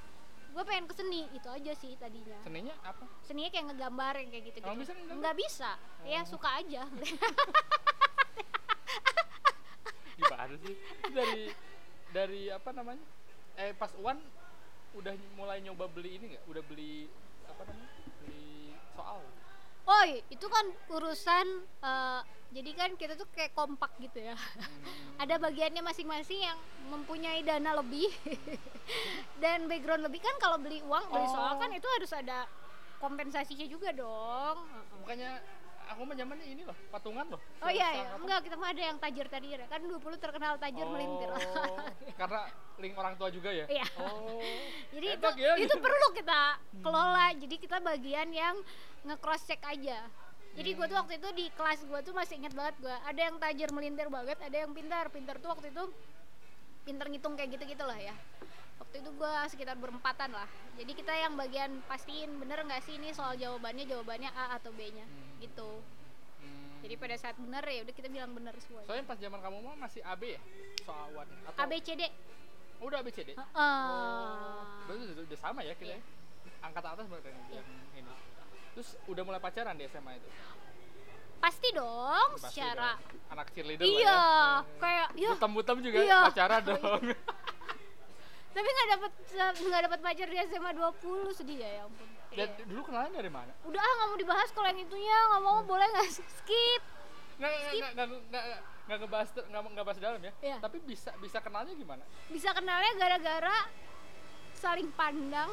gue 0.51 0.61
pengen 0.61 0.83
ke 0.83 0.93
seni 0.93 1.21
itu 1.31 1.47
aja 1.47 1.71
sih 1.73 1.95
tadinya. 1.95 2.37
Seninya 2.41 2.75
apa? 2.83 3.03
Seninya 3.23 3.49
kayak 3.49 3.65
ngegambar 3.71 4.13
yang 4.19 4.29
kayak 4.29 4.43
gitu 4.47 4.57
gitu 4.59 4.77
bisa 4.77 4.91
ngegambar? 4.91 5.17
nggak 5.17 5.35
bisa. 5.39 5.69
Ya 6.03 6.19
Oh. 6.21 6.27
suka 6.27 6.49
aja. 6.59 6.81
Gimana 10.17 10.53
sih? 10.59 10.75
Dari 11.09 11.43
dari 12.11 12.41
apa 12.47 12.69
namanya? 12.71 13.03
Eh 13.55 13.71
pas 13.73 13.91
Wan 13.97 14.19
udah 14.91 15.13
mulai 15.33 15.61
nyoba 15.61 15.87
beli 15.87 16.19
ini 16.19 16.35
nggak? 16.35 16.43
Udah 16.45 16.63
beli 16.65 17.07
apa 17.47 17.61
namanya? 17.63 17.89
Beli 18.19 18.75
soal 18.91 19.19
oh 19.91 20.03
itu 20.29 20.47
kan 20.47 20.65
urusan 20.89 21.45
eh, 21.81 22.19
jadi 22.51 22.71
kan 22.73 22.89
kita 22.95 23.15
tuh 23.15 23.27
kayak 23.29 23.51
kompak 23.51 23.91
gitu 23.97 24.19
ya 24.21 24.35
Hmm. 24.35 25.19
ada 25.19 25.35
bagiannya 25.37 25.79
masing-masing 25.81 26.41
yang 26.41 26.57
mempunyai 26.87 27.41
dana 27.41 27.75
lebih 27.75 28.09
dan 29.43 29.65
background 29.65 30.01
lebih 30.01 30.19
kan 30.19 30.35
kalau 30.37 30.57
beli 30.57 30.79
uang 30.81 31.05
beli 31.07 31.27
soal 31.27 31.53
Oh. 31.53 31.59
kan 31.59 31.69
itu 31.69 31.87
harus 31.91 32.11
ada 32.11 32.47
kompensasinya 32.97 33.65
juga 33.65 33.89
dong 33.91 34.57
bukannya 34.97 35.31
aku 35.91 36.01
mah 36.03 36.15
zamannya 36.15 36.47
ini 36.47 36.63
loh 36.63 36.77
patungan 36.87 37.25
loh 37.27 37.41
Oh 37.59 37.67
iya, 37.67 37.87
iya. 37.93 38.07
apa? 38.09 38.21
enggak 38.21 38.39
kita 38.43 38.55
mah 38.55 38.69
ada 38.69 38.81
yang 38.81 38.97
tajir 38.97 39.27
tajir 39.27 39.59
kan 39.65 39.79
20 39.79 40.01
terkenal 40.17 40.53
tajir 40.55 40.85
melintir. 40.85 41.29
Oh, 41.29 41.39
karena 42.19 42.41
link 42.77 42.93
orang 42.93 43.13
tua 43.15 43.29
juga 43.29 43.49
ya 43.49 43.65
Iya. 43.67 43.85
oh 43.99 44.41
Jadi 44.95 45.07
itu 45.11 45.27
ya, 45.37 45.51
itu 45.55 45.67
gitu. 45.67 45.75
perlu 45.77 46.07
kita 46.11 46.41
kelola. 46.79 47.27
Jadi 47.33 47.55
kita 47.57 47.77
bagian 47.79 48.29
yang 48.29 48.55
nge-cross 49.03 49.45
check 49.45 49.61
aja. 49.63 50.07
Jadi 50.51 50.69
gue 50.73 50.85
tuh 50.85 50.97
waktu 50.97 51.13
itu 51.15 51.29
di 51.31 51.45
kelas 51.53 51.79
gue 51.81 51.99
tuh 52.01 52.11
masih 52.11 52.35
inget 52.35 52.51
banget 52.51 52.75
gue 52.79 52.91
ada 52.91 53.21
yang 53.21 53.39
tajir 53.39 53.69
melintir 53.71 54.07
banget, 54.07 54.35
ada 54.35 54.57
yang 54.57 54.71
pintar. 54.71 55.07
Pintar 55.07 55.39
tuh 55.39 55.51
waktu 55.51 55.71
itu 55.71 55.83
pintar 56.81 57.07
ngitung 57.07 57.35
kayak 57.35 57.55
gitu-gitu 57.55 57.83
lah 57.83 57.95
ya. 57.95 58.11
Waktu 58.77 58.99
itu 58.99 59.09
gue 59.13 59.31
sekitar 59.47 59.77
berempatan 59.77 60.33
lah. 60.33 60.49
Jadi 60.75 60.91
kita 60.91 61.13
yang 61.13 61.37
bagian 61.37 61.79
pastiin 61.85 62.35
bener 62.35 62.65
nggak 62.65 62.81
sih 62.81 62.97
ini 62.97 63.13
soal 63.13 63.37
jawabannya 63.37 63.85
jawabannya 63.85 64.27
A 64.29 64.57
atau 64.57 64.73
B-nya 64.73 65.05
Hmm. 65.05 65.30
Gitu. 65.41 65.81
Hmm. 66.37 66.77
Jadi 66.81 66.95
pada 66.95 67.15
saat 67.15 67.35
bener 67.35 67.61
ya 67.63 67.81
udah 67.81 67.93
kita 67.93 68.07
bilang 68.07 68.31
bener 68.31 68.53
semua. 68.57 68.81
soalnya 68.81 69.03
pas 69.03 69.17
zaman 69.17 69.37
kamu 69.37 69.57
mah 69.59 69.75
masih 69.79 70.01
AB 70.01 70.23
ya 70.31 70.41
soal 70.81 71.09
Wan 71.11 71.27
atau 71.45 71.57
A 71.57 71.65
B 71.65 71.73
C 71.77 71.93
D. 71.93 72.03
Oh, 72.77 72.89
udah 72.89 72.97
ABCD 72.99 73.37
Heeh. 73.37 73.45
Oh, 73.53 74.57
berarti 74.85 75.03
udah, 75.07 75.23
udah 75.23 75.37
sama 75.37 75.61
ya 75.61 75.73
kita 75.75 75.93
Iya. 75.93 75.97
ya? 75.97 76.01
angkatan 76.61 76.89
atas 76.91 77.05
berarti 77.05 77.29
yang 77.29 77.45
Iya. 77.51 77.61
ini 77.95 78.13
terus 78.71 78.89
udah 79.05 79.21
mulai 79.21 79.37
pacaran 79.37 79.75
di 79.75 79.85
SMA 79.85 80.17
itu 80.17 80.29
Pasti 81.37 81.69
dong 81.71 82.29
Pasti 82.37 82.57
secara 82.57 82.97
dong. 82.97 83.29
anak 83.29 83.47
cheerleader 83.51 83.85
Iya, 83.85 84.09
lah 84.09 84.65
ya 84.65 84.79
kayak 84.79 85.07
ya 85.13 85.29
butem-butem 85.31 85.77
juga 85.79 85.97
Iya. 85.99 86.19
pacaran 86.25 86.61
dong 86.65 87.01
tapi 88.55 88.67
nggak 88.67 88.87
dapat 88.91 89.11
nggak 89.61 89.81
dapat 89.85 89.99
pacar 90.01 90.27
di 90.27 90.37
SMA 90.43 90.71
20 90.73 91.37
sedih 91.37 91.57
ya 91.57 91.69
ya 91.71 91.81
ampun 91.85 92.09
dan 92.31 92.47
Iya. 92.47 92.63
dulu 92.63 92.81
kenalan 92.87 93.11
dari 93.11 93.31
mana? 93.31 93.51
Udah 93.67 93.81
ah 93.81 93.91
nggak 93.91 94.07
mau 94.07 94.17
dibahas 94.17 94.49
kalau 94.55 94.67
yang 94.71 94.79
itunya. 94.79 95.17
Nggak 95.27 95.41
mau 95.43 95.57
boleh 95.63 95.87
nggak? 95.91 96.07
Skip. 96.39 96.81
Nggak 97.37 97.51
nggak 97.51 97.73
nggak 97.73 97.91
nggak 97.91 98.07
nggak 98.31 98.43
nggak 98.87 98.97
ngebahas 99.03 99.29
nggak 99.35 99.61
nggak 99.71 99.85
bahas 99.85 99.99
dalam 99.99 100.21
ya. 100.21 100.31
Iya. 100.41 100.57
tapi 100.59 100.77
bisa 100.83 101.11
bisa 101.19 101.37
kenalnya 101.39 101.73
gimana? 101.75 102.03
Bisa 102.27 102.49
kenalnya 102.51 102.91
gara-gara 102.95 103.57
saling 104.53 104.89
pandang. 104.93 105.51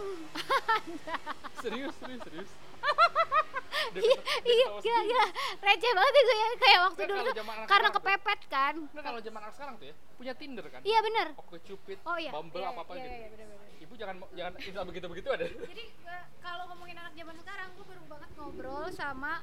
Serius 1.62 1.95
serius 1.99 2.22
serius. 2.24 2.51
Iya 3.89 4.20
iya 4.45 4.66
sendiri. 4.85 5.09
gila 5.09 5.26
receh 5.64 5.93
banget 5.97 6.12
ya 6.12 6.22
gue 6.22 6.37
ya 6.37 6.49
kayak 6.61 6.81
waktu 6.85 7.03
Nggak, 7.09 7.14
dulu 7.16 7.31
karena 7.64 7.89
kepepet 7.89 8.41
kan. 8.53 8.74
Nggak, 8.93 9.05
kalau 9.07 9.20
zaman 9.24 9.41
anak 9.49 9.55
sekarang 9.57 9.74
tuh 9.81 9.87
ya 9.89 9.95
punya 10.18 10.33
Tinder 10.37 10.66
kan? 10.68 10.81
Iya 10.85 10.99
bener. 11.01 11.26
Oke 11.41 11.57
Cupid, 11.64 11.99
oh 12.05 12.16
iya. 12.20 12.31
Bumble 12.35 12.61
iya, 12.61 12.68
apa 12.68 12.81
apa 12.85 12.93
iya, 12.99 13.01
gitu. 13.01 13.16
iya, 13.16 13.29
bener, 13.33 13.47
bener. 13.49 13.68
Ibu 13.89 13.95
jangan 13.97 14.16
jangan 14.32 14.53
install 14.59 14.86
begitu 14.86 15.07
begitu 15.09 15.28
ada. 15.30 15.47
jadi 15.49 15.84
gua- 15.99 16.28
kalau 16.39 16.64
ngomongin 16.68 16.97
anak 16.99 17.14
zaman 17.14 17.34
sekarang 17.34 17.68
gue 17.72 17.84
baru 17.84 18.03
banget 18.07 18.30
ngobrol 18.34 18.86
sama 18.91 19.34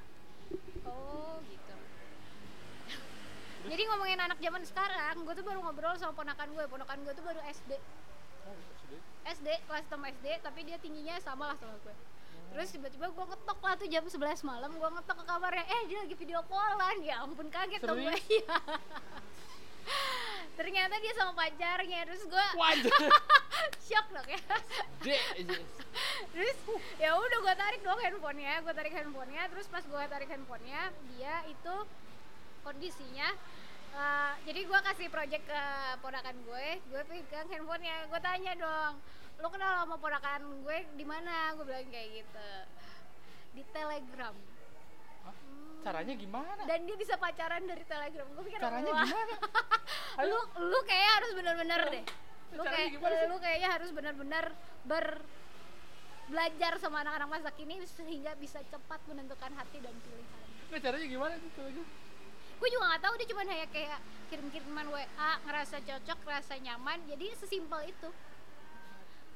oh 0.86 1.42
gitu. 1.44 1.74
Jadi 3.66 3.82
ngomongin 3.84 4.20
anak 4.20 4.38
zaman 4.38 4.62
sekarang 4.62 5.16
gue 5.20 5.34
tuh 5.34 5.42
baru 5.44 5.60
ngobrol 5.60 5.98
sama 5.98 6.14
ponakan 6.14 6.48
gue 6.48 6.64
ponakan 6.68 6.98
gue 7.02 7.14
tuh 7.14 7.26
baru 7.26 7.42
SD 7.44 7.74
Oh. 8.46 8.54
SD 9.26 9.50
kelas 9.66 9.90
6 9.90 9.98
SD 9.98 10.26
tapi 10.40 10.62
dia 10.62 10.78
tingginya 10.78 11.18
sama 11.18 11.50
lah 11.50 11.58
sama 11.58 11.74
gue 11.82 11.96
terus 12.48 12.70
tiba-tiba 12.70 13.10
gue 13.10 13.26
ngetok 13.26 13.58
lah 13.60 13.74
tuh 13.74 13.90
jam 13.90 14.06
11 14.06 14.22
malam 14.46 14.70
gue 14.70 14.90
ngetok 14.92 15.18
ke 15.18 15.26
kamarnya 15.26 15.66
eh 15.66 15.82
dia 15.84 16.00
lagi 16.00 16.14
video 16.16 16.40
callan. 16.46 16.98
Ya 17.02 17.20
ampun 17.20 17.50
kaget 17.50 17.82
dong 17.82 17.98
gue 17.98 18.14
Serius? 18.14 18.30
iya 18.38 18.56
ternyata 20.56 20.96
dia 21.04 21.14
sama 21.20 21.36
pacarnya 21.36 22.08
terus 22.08 22.24
gue 22.26 22.46
shock 23.88 24.08
dong 24.12 24.28
ya 24.28 24.42
Dek. 25.04 25.24
terus 26.32 26.58
ya 26.96 27.12
udah 27.20 27.40
gue 27.44 27.56
tarik 27.60 27.82
dong 27.84 28.00
handphonenya 28.00 28.64
gue 28.64 28.74
tarik 28.74 28.94
handphonenya 28.96 29.44
terus 29.52 29.68
pas 29.68 29.84
gue 29.84 30.04
tarik 30.08 30.30
handphonenya 30.32 30.96
dia 31.12 31.44
itu 31.52 31.76
kondisinya 32.64 33.30
eh, 33.94 34.34
jadi 34.48 34.62
gue 34.64 34.80
kasih 34.92 35.08
project 35.12 35.44
ke 35.44 35.62
ponakan 36.00 36.36
gue 36.48 36.68
gue 36.88 37.02
pegang 37.12 37.48
handphonenya 37.52 38.08
gue 38.08 38.20
tanya 38.24 38.54
dong 38.56 38.94
lo 39.44 39.48
kenal 39.52 39.84
sama 39.84 40.00
ponakan 40.00 40.42
gue 40.64 40.78
di 40.96 41.04
mana 41.04 41.52
gue 41.60 41.68
bilang 41.68 41.92
kayak 41.92 42.24
gitu 42.24 42.50
di 43.56 43.64
telegram? 43.72 44.36
Caranya 45.86 46.18
gimana? 46.18 46.62
dan 46.66 46.82
dia 46.82 46.98
bisa 46.98 47.14
pacaran 47.14 47.62
dari 47.62 47.86
telegram. 47.86 48.26
Gue 48.34 48.44
pikir 48.50 48.58
Caranya 48.58 48.90
wah, 48.90 49.06
gimana? 49.06 49.36
lu 50.34 50.40
lu 50.66 50.80
kayak 50.82 51.10
harus 51.22 51.32
bener-bener 51.38 51.82
deh. 51.94 52.04
Lu 52.58 52.64
kayak 52.66 52.88
lu 53.30 53.38
kayaknya 53.38 53.70
harus 53.70 53.90
bener-bener 53.94 54.46
ber 54.82 55.22
belajar 56.26 56.82
sama 56.82 57.06
anak-anak 57.06 57.30
masa 57.30 57.54
kini 57.54 57.86
sehingga 57.86 58.34
bisa 58.42 58.66
cepat 58.66 58.98
menentukan 59.06 59.54
hati 59.54 59.78
dan 59.78 59.94
pilihan. 60.02 60.42
Nggak, 60.74 60.82
caranya 60.82 61.06
gimana 61.06 61.34
sih 61.38 61.50
gitu? 61.54 61.86
gue 62.56 62.70
juga 62.72 62.88
nggak 62.88 63.04
tahu 63.04 63.14
dia 63.20 63.28
cuma 63.36 63.44
kayak 63.44 63.68
kayak 63.68 64.00
kirim-kiriman 64.32 64.88
WA 64.90 65.32
ngerasa 65.46 65.86
cocok 65.86 66.18
ngerasa 66.26 66.54
nyaman. 66.66 66.98
Jadi 67.06 67.26
sesimpel 67.38 67.94
itu. 67.94 68.10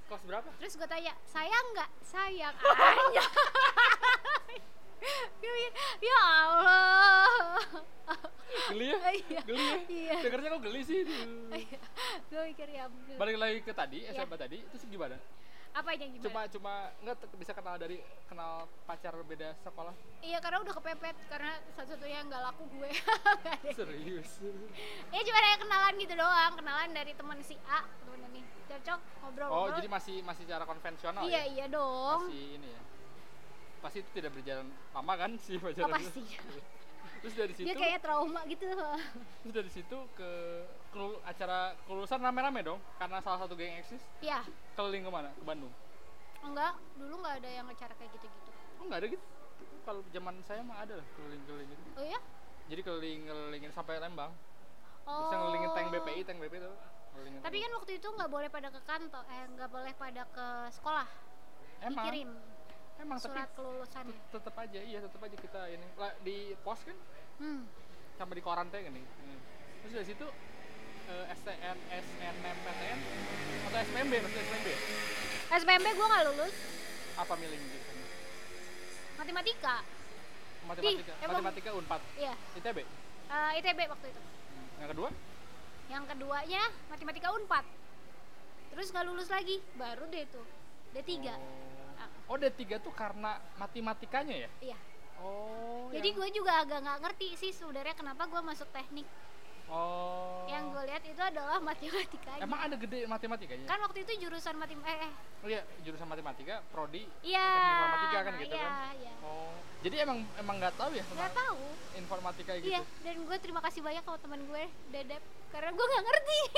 Kelas 0.10 0.24
berapa? 0.26 0.50
terus 0.58 0.74
gue 0.74 0.89
tanya 0.89 1.14
sayang 1.30 1.66
nggak? 1.78 1.89
Sayang 2.02 2.56
aja 2.58 3.26
ya 6.00 6.20
Allah 6.20 7.60
Geli 8.70 8.86
ya? 8.86 8.97
Iya. 9.10 9.41
Geli 9.45 9.62
ya? 9.64 9.78
Iya. 9.86 10.16
Dengarnya 10.26 10.50
kok 10.52 10.62
geli 10.64 10.82
sih? 10.82 11.02
gue 12.30 12.41
mikir 12.45 12.68
ya 12.68 12.86
ampun. 12.86 13.14
Balik 13.16 13.38
lagi 13.38 13.60
ke 13.62 13.74
tadi, 13.74 14.00
Iya. 14.02 14.14
SMA 14.16 14.38
tadi, 14.38 14.58
itu 14.60 14.76
sih 14.76 14.88
gimana? 14.88 15.18
apa 15.70 15.93
aja 15.93 16.02
gimana 16.02 16.26
Cuma 16.26 16.41
cuma 16.50 16.74
nggak 17.00 17.30
bisa 17.38 17.54
kenal 17.54 17.78
dari 17.78 18.02
kenal 18.26 18.66
pacar 18.89 19.14
beda 19.22 19.54
sekolah? 19.62 19.93
iya 20.20 20.41
karena 20.41 20.66
udah 20.66 20.74
kepepet 20.74 21.14
karena 21.30 21.54
satu-satunya 21.72 22.16
yang 22.20 22.28
nggak 22.28 22.41
laku 22.41 22.66
gue. 22.74 22.89
Serius? 23.78 24.41
ya 25.08 25.22
cuma 25.22 25.39
kayak 25.39 25.60
kenalan 25.62 25.93
gitu 25.95 26.14
doang 26.18 26.54
kenalan 26.58 26.89
dari 26.89 27.12
teman 27.14 27.38
si 27.39 27.54
A 27.70 27.86
temen 27.86 28.18
ini 28.28 28.41
cocok 28.66 29.00
ngobrol 29.22 29.50
Oh, 29.54 29.68
jadi 29.72 29.86
masih 29.88 30.26
masih 30.26 30.43
cara 30.45 30.66
konvensional 30.66 31.22
iya 31.24 31.45
ya? 31.45 31.54
iya 31.54 31.66
dong 31.70 32.26
Masih 32.26 32.45
ini 32.58 32.68
ya? 32.68 32.82
Pasti 33.80 34.04
itu 34.04 34.10
tidak 34.12 34.32
berjalan 34.36 34.68
lama 34.92 35.14
kan 35.16 35.32
si 35.40 35.56
pacaran? 35.56 35.88
Oh, 35.88 35.92
pasti. 35.96 36.24
Terus 37.20 37.36
dari 37.36 37.52
situ, 37.52 37.68
dia 37.68 37.76
kayak 37.76 38.00
trauma 38.00 38.42
gitu. 38.48 38.64
Terus 39.44 39.54
dari 39.56 39.72
situ 39.72 39.98
ke 40.16 40.30
kelul- 40.96 41.20
acara 41.28 41.76
kelulusan 41.84 42.20
rame-rame 42.24 42.64
dong 42.64 42.80
karena 42.96 43.20
salah 43.20 43.44
satu 43.44 43.60
geng 43.60 43.76
eksis. 43.76 44.00
Ya 44.24 44.40
keliling 44.80 45.04
ke 45.04 45.12
mana? 45.12 45.30
Ke 45.36 45.44
Bandung? 45.44 45.72
Enggak 46.40 46.80
dulu 46.96 47.20
nggak 47.20 47.36
ada 47.44 47.50
yang 47.52 47.68
acara 47.68 47.92
kayak 48.00 48.12
gitu-gitu. 48.16 48.52
Oh 48.80 48.84
nggak 48.88 49.00
ada 49.04 49.08
gitu? 49.12 49.26
Kalau 49.84 50.02
zaman 50.16 50.36
saya 50.48 50.62
mah 50.64 50.80
ada 50.80 50.96
lah 50.96 51.08
keliling-keliling 51.20 51.68
gitu. 51.68 51.84
Oh 52.00 52.06
ya 52.08 52.20
jadi 52.70 52.82
keliling-kelilingin 52.86 53.72
sampai 53.76 54.00
Lembang. 54.00 54.32
Oh. 55.10 55.26
terus 55.26 55.32
yang 55.34 55.42
ngelilingin 55.44 55.72
tank 55.74 55.88
BPI 55.90 56.22
tank 56.24 56.38
BPI 56.40 56.60
tuh. 56.64 56.76
Tapi 57.20 57.58
kan 57.60 57.72
waktu 57.76 57.92
itu 58.00 58.08
nggak 58.08 58.30
boleh 58.32 58.48
pada 58.48 58.68
ke 58.72 58.80
kantor 58.88 59.24
eh 59.28 59.44
nggak 59.60 59.70
boleh 59.74 59.94
pada 60.00 60.24
ke 60.32 60.48
sekolah. 60.72 61.08
Emang. 61.84 62.00
Dikirim 62.00 62.30
emang 63.00 63.18
tapi 63.18 63.32
surat 63.32 63.50
kelulusannya 63.54 64.12
tet- 64.12 64.30
tetep 64.34 64.56
aja 64.56 64.80
iya 64.82 65.00
tetep 65.00 65.20
aja 65.20 65.38
kita 65.38 65.62
ini. 65.70 65.88
Lah, 65.95 66.12
di 66.20 66.38
pos 66.60 66.80
kan? 66.82 66.97
Hmm. 67.39 67.64
sama 68.14 68.36
di 68.36 68.43
koran 68.43 68.68
teh 68.68 68.80
gini 68.80 69.00
Hmm. 69.00 69.39
terus 69.82 69.93
dari 69.95 70.08
situ 70.08 70.28
eh, 71.08 71.26
STN 71.32 71.78
SNMPTN 71.89 73.00
atau 73.66 73.78
SPMB 73.80 74.14
maksudnya 74.20 74.43
SPMB 74.45 74.68
ya? 74.68 74.80
SPMB 75.56 75.88
gue 75.89 76.06
nggak 76.06 76.24
lulus. 76.28 76.56
Apa 77.16 77.34
milih 77.34 77.58
jurusannya 77.58 78.08
matematika. 79.16 79.76
Matematika. 80.62 81.14
Emang- 81.18 81.39
matematika 81.39 81.70
unpad 81.74 82.02
iya. 82.16 82.34
ITB 82.54 82.78
eh, 82.78 83.52
ITB 83.58 83.80
waktu 83.88 84.08
itu. 84.08 84.22
Hmm. 84.22 84.68
yang 84.78 84.89
kedua? 84.89 85.10
Yang 85.89 86.04
keduanya 86.08 86.62
matematika 86.88 87.28
unpad 87.32 87.66
terus 88.70 88.93
nggak 88.93 89.06
lulus 89.08 89.28
lagi 89.28 89.58
baru 89.76 90.06
deh 90.08 90.24
tuh 90.30 90.45
D3 90.91 91.26
Ah, 91.26 91.36
oh, 91.36 91.79
oh 92.30 92.38
D3 92.38 92.62
tuh 92.80 92.94
karena 92.94 93.32
matematikanya 93.56 94.36
ya? 94.38 94.50
Iya. 94.64 94.78
Oh 95.20 95.90
jadi 95.90 96.08
yang- 96.08 96.18
gue 96.18 96.30
juga 96.32 96.52
agak 96.62 96.80
nggak 96.80 97.00
ngerti 97.02 97.28
sih 97.36 97.52
sebenarnya 97.52 97.92
kenapa 97.94 98.24
gue 98.24 98.40
masuk 98.40 98.70
teknik. 98.70 99.10
Oh. 99.70 100.46
Yang 100.46 100.64
gue 100.72 100.84
lihat 100.84 101.04
itu 101.04 101.22
adalah 101.22 101.62
matematikanya. 101.62 102.42
Emang 102.42 102.58
ada 102.60 102.74
gede 102.74 103.06
matematikanya? 103.06 103.66
Kan 103.66 103.78
waktu 103.80 104.02
itu 104.02 104.26
jurusan 104.26 104.58
matem 104.58 104.82
eh, 104.82 104.98
eh. 105.06 105.14
Oh 105.42 105.48
iya, 105.48 105.62
jurusan 105.82 106.06
matematika, 106.06 106.66
prodi 106.70 107.06
iya 107.22 107.46
informatika 107.70 108.18
kan 108.20 108.34
gitu 108.36 108.50
iya, 108.50 108.66
kan. 108.66 108.94
iya. 108.98 109.14
Oh. 109.22 109.54
Jadi 109.80 109.96
emang 110.00 110.18
emang 110.36 110.56
nggak 110.58 110.74
tahu 110.74 110.92
ya 110.92 111.06
nggak 111.06 111.32
tentang 111.32 111.38
tahu. 111.38 111.64
informatika 111.96 112.52
gitu. 112.58 112.68
iya 112.68 112.82
dan 113.00 113.16
gue 113.24 113.38
terima 113.40 113.62
kasih 113.62 113.80
banyak 113.80 114.02
sama 114.02 114.18
teman 114.18 114.42
gue 114.44 114.64
Dedep 114.90 115.22
karena 115.50 115.70
gue 115.70 115.86
nggak 115.86 116.06
ngerti. 116.06 116.40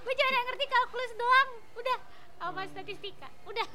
Gue 0.00 0.14
cuma 0.16 0.42
ngerti 0.42 0.64
kalkulus 0.66 1.12
doang. 1.14 1.50
Udah 1.76 1.96
sama 2.38 2.62
Hmm. 2.62 2.70
statistika. 2.72 3.28
Udah 3.44 3.68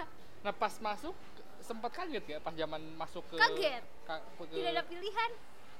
Nah, 0.46 0.54
pas 0.54 0.70
masuk 0.78 1.18
sempat 1.58 1.90
kaget 1.90 2.22
gak 2.22 2.42
pas 2.46 2.54
zaman 2.54 2.78
masuk 2.94 3.26
ke 3.26 3.36
Kaget. 3.36 3.82
ka- 4.06 4.22
ke- 4.38 4.54
tidak 4.54 4.72
ada 4.78 4.84
pilihan 4.86 5.32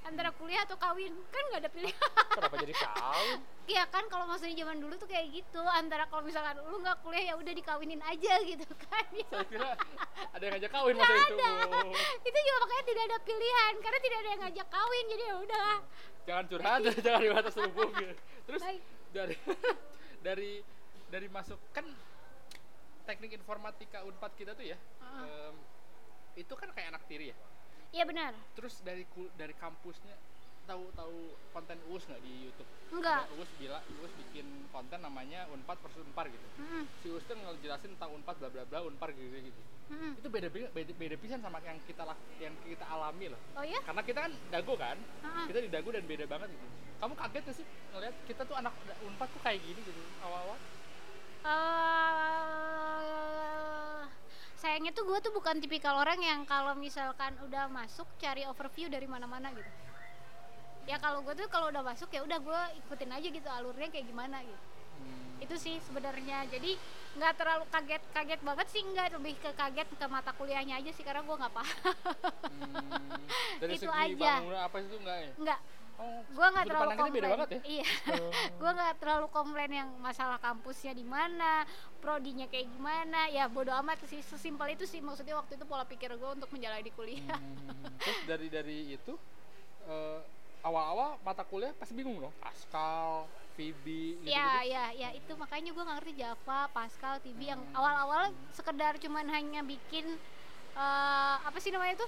antara 0.02 0.30
kuliah 0.34 0.66
atau 0.66 0.74
kawin 0.74 1.14
kan 1.30 1.44
nggak 1.50 1.62
ada 1.62 1.70
pilihan 1.70 1.98
Kenapa 2.34 2.56
jadi 2.58 2.74
kawin? 2.74 3.38
Iya 3.66 3.84
kan 3.90 4.10
kalau 4.10 4.26
maksudnya 4.26 4.58
zaman 4.58 4.82
dulu 4.82 4.98
tuh 4.98 5.06
kayak 5.06 5.30
gitu 5.30 5.62
antara 5.62 6.10
kalau 6.10 6.26
misalkan 6.26 6.58
lu 6.58 6.82
nggak 6.82 6.98
kuliah 7.02 7.30
ya 7.30 7.34
udah 7.38 7.54
dikawinin 7.54 8.02
aja 8.02 8.34
gitu 8.42 8.66
kan 8.90 9.06
ya 9.14 9.30
Saya 9.34 9.46
kira 9.46 9.70
ada 10.34 10.42
yang 10.42 10.54
ngajak 10.58 10.72
kawin 10.74 10.94
masa 10.98 11.14
itu. 11.14 11.36
ada 11.38 11.80
itu 12.30 12.40
juga 12.42 12.58
makanya 12.66 12.84
tidak 12.86 13.04
ada 13.06 13.18
pilihan 13.22 13.74
karena 13.78 14.00
tidak 14.02 14.18
ada 14.18 14.30
yang 14.30 14.42
ngajak 14.42 14.68
kawin 14.74 15.06
jadi 15.06 15.24
ya 15.24 15.36
udah 15.46 15.72
Jangan 16.26 16.44
curhat, 16.50 16.80
jangan 17.06 17.22
di 17.22 17.30
hubung 17.62 17.92
gitu. 18.02 18.14
Terus 18.50 18.62
Baik. 18.66 18.82
dari 19.14 19.36
dari 20.26 20.52
dari 21.06 21.28
masuk 21.30 21.62
kan 21.70 21.86
teknik 23.06 23.32
informatika 23.34 24.02
Unpad 24.02 24.32
kita 24.34 24.52
tuh 24.52 24.66
ya. 24.66 24.76
Heeh. 24.76 25.24
em, 25.24 25.56
itu 26.36 26.52
kan 26.52 26.68
kayak 26.70 26.92
anak 26.92 27.04
tiri 27.06 27.32
ya. 27.32 27.38
iya 27.90 28.04
benar 28.04 28.36
Terus 28.52 28.84
dari 28.84 29.08
kul- 29.08 29.32
dari 29.32 29.56
kampusnya 29.56 30.12
tahu 30.66 30.90
tahu 30.92 31.16
konten 31.48 31.78
UUS 31.86 32.04
nggak 32.04 32.20
di 32.20 32.44
YouTube? 32.44 32.68
enggak 32.92 33.30
UUS 33.32 33.48
bila 33.56 33.80
UUS 33.88 34.12
bikin 34.18 34.44
konten 34.68 35.00
namanya 35.00 35.46
Unpad 35.48 35.78
versus 35.80 36.04
Unpar 36.04 36.28
gitu. 36.28 36.44
Mm-mm. 36.58 36.84
Si 37.00 37.08
UUS 37.08 37.24
tuh 37.24 37.38
ngejelasin 37.38 37.96
tentang 37.96 38.12
Unpad 38.12 38.36
bla 38.36 38.50
bla 38.50 38.64
bla 38.66 38.80
Unpar 38.82 39.14
gitu 39.14 39.30
gitu. 39.32 39.62
Mm-mm. 39.88 40.18
Itu 40.18 40.28
beda 40.28 40.50
beda 40.50 40.68
beda, 40.74 40.92
beda 40.92 41.16
pisan 41.16 41.40
sama 41.40 41.62
yang 41.62 41.78
kita 41.86 42.04
lak- 42.04 42.20
yang 42.36 42.52
kita 42.60 42.84
alami 42.84 43.32
loh. 43.32 43.40
oh 43.56 43.64
ya 43.64 43.80
Karena 43.80 44.02
kita 44.02 44.20
kan 44.20 44.34
dago 44.52 44.74
kan, 44.76 44.98
Heeh. 44.98 45.46
kita 45.48 45.60
di 45.62 45.70
dago 45.70 45.90
dan 45.90 46.04
beda 46.04 46.26
banget 46.26 46.50
gitu. 46.52 46.68
Kamu 46.96 47.14
kaget 47.14 47.44
gak 47.46 47.56
sih 47.56 47.66
ngeliat 47.94 48.16
kita 48.26 48.42
tuh 48.44 48.56
anak 48.58 48.74
Unpad 49.00 49.30
tuh 49.30 49.40
kayak 49.40 49.62
gini 49.62 49.80
gitu 49.80 50.02
awal-awal? 50.20 50.58
Eh, 52.36 54.02
sayangnya 54.56 54.90
tuh 54.92 55.06
gue 55.06 55.20
tuh 55.20 55.30
bukan 55.32 55.58
tipikal 55.58 55.94
orang 55.96 56.18
yang 56.18 56.42
kalau 56.44 56.74
misalkan 56.76 57.38
udah 57.40 57.70
masuk 57.70 58.10
cari 58.16 58.44
overview 58.44 58.88
dari 58.88 59.06
mana-mana 59.06 59.50
gitu 59.52 59.70
ya 60.86 60.98
kalau 60.98 61.22
gue 61.22 61.34
tuh 61.34 61.46
kalau 61.48 61.70
udah 61.70 61.82
masuk 61.82 62.10
ya 62.10 62.22
udah 62.22 62.38
gue 62.40 62.62
ikutin 62.80 63.10
aja 63.12 63.28
gitu 63.28 63.46
alurnya 63.48 63.90
kayak 63.90 64.06
gimana 64.06 64.42
gitu 64.42 64.64
Hmm. 64.96 65.44
itu 65.44 65.56
sih 65.60 65.76
sebenarnya 65.82 66.48
jadi 66.48 66.80
nggak 67.14 67.34
terlalu 67.36 67.68
kaget 67.68 68.00
kaget 68.10 68.40
banget 68.40 68.68
sih 68.72 68.80
nggak 68.82 69.12
lebih 69.12 69.36
ke 69.36 69.52
kaget 69.52 69.84
ke 69.92 70.06
mata 70.08 70.32
kuliahnya 70.32 70.80
aja 70.80 70.88
sih 70.90 71.04
karena 71.04 71.20
gue 71.20 71.36
nggak 71.36 71.52
paham 71.52 71.76
Hmm. 72.48 73.12
Dari 73.60 73.76
Itu 73.78 73.86
segi 73.86 74.16
aja. 74.16 74.40
bangunan 74.40 74.62
apa 74.62 74.78
itu 74.80 74.96
enggak 74.96 75.18
ya? 75.20 75.32
nggak 75.36 75.60
Oh, 75.96 76.20
gua 76.30 76.48
nggak 76.52 76.66
terlalu 76.68 76.90
komplain 76.92 77.14
beda 77.16 77.30
banget 77.32 77.50
ya. 77.50 77.62
iya 77.80 77.88
Oh. 78.12 78.32
gue 78.60 78.72
nggak 78.72 78.94
terlalu 79.00 79.28
komplain 79.30 79.72
yang 79.72 79.90
masalah 79.98 80.36
kampusnya 80.38 80.92
di 80.92 81.08
mana 81.08 81.64
prodinya 81.98 82.46
kayak 82.46 82.68
gimana 82.68 83.32
ya 83.32 83.48
bodo 83.48 83.72
amat 83.80 84.04
sih 84.04 84.20
sesimpel 84.20 84.76
itu 84.76 84.84
sih 84.84 85.00
maksudnya 85.00 85.34
waktu 85.34 85.56
itu 85.56 85.64
pola 85.64 85.84
pikir 85.84 86.12
gue 86.12 86.30
untuk 86.32 86.52
menjalani 86.52 86.92
kuliah 86.92 87.40
Hmm, 87.40 87.96
Terus 88.04 88.20
dari 88.28 88.48
dari 88.48 88.78
itu 88.92 89.16
eh, 89.86 90.20
awal-awal 90.62 91.16
mata 91.22 91.42
kuliah 91.42 91.72
pasti 91.72 91.94
bingung 91.94 92.20
dong. 92.20 92.34
Pascal, 92.38 93.24
VB 93.56 93.86
gitu. 94.20 94.28
ya 94.28 94.66
ya 94.68 94.92
ya 94.92 95.10
itu 95.14 95.32
makanya 95.34 95.72
gue 95.72 95.80
nggak 95.80 95.98
ngerti 96.02 96.14
Java 96.18 96.60
Pascal 96.70 97.14
yang 97.40 97.62
Hmm. 97.62 97.72
awal-awal 97.72 98.22
sekedar 98.52 99.00
cuman 99.00 99.30
hanya 99.30 99.64
bikin 99.64 100.04
eh, 100.76 101.36
apa 101.40 101.56
sih 101.56 101.72
namanya 101.72 101.96
itu 101.96 102.08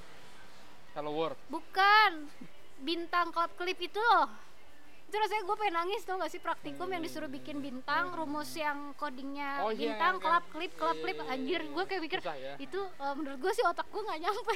Hello 0.91 1.15
World. 1.15 1.39
bukan 1.47 2.27
bintang 2.80 3.30
klub 3.30 3.51
klip 3.53 3.78
itu 3.80 3.97
loh 3.97 4.28
itu 5.03 5.15
rasanya 5.15 5.39
gue 5.41 5.55
pengen 5.55 5.75
nangis 5.78 6.03
tuh 6.03 6.13
gak 6.13 6.28
sih 6.28 6.38
praktikum 6.38 6.84
yang 6.86 6.99
disuruh 6.99 7.28
bikin 7.28 7.57
bintang 7.57 8.11
rumus 8.11 8.51
yang 8.53 8.91
codingnya 8.93 9.63
Oh, 9.63 9.71
iya, 9.71 9.95
bintang 9.95 10.19
kan. 10.19 10.43
klub 10.43 10.43
klip 10.51 10.71
klub 10.75 10.93
Iya, 10.93 11.01
klip 11.01 11.15
iya, 11.15 11.23
iya, 11.23 11.34
anjir 11.34 11.61
iya. 11.61 11.71
gue 11.71 11.84
kayak 11.86 12.01
mikir 12.03 12.19
Susah 12.19 12.36
ya. 12.36 12.53
itu 12.57 12.80
eh, 12.84 13.13
menurut 13.15 13.39
gue 13.39 13.51
sih 13.51 13.63
otak 13.63 13.88
gue 13.88 14.01
nggak 14.03 14.19
nyampe 14.19 14.53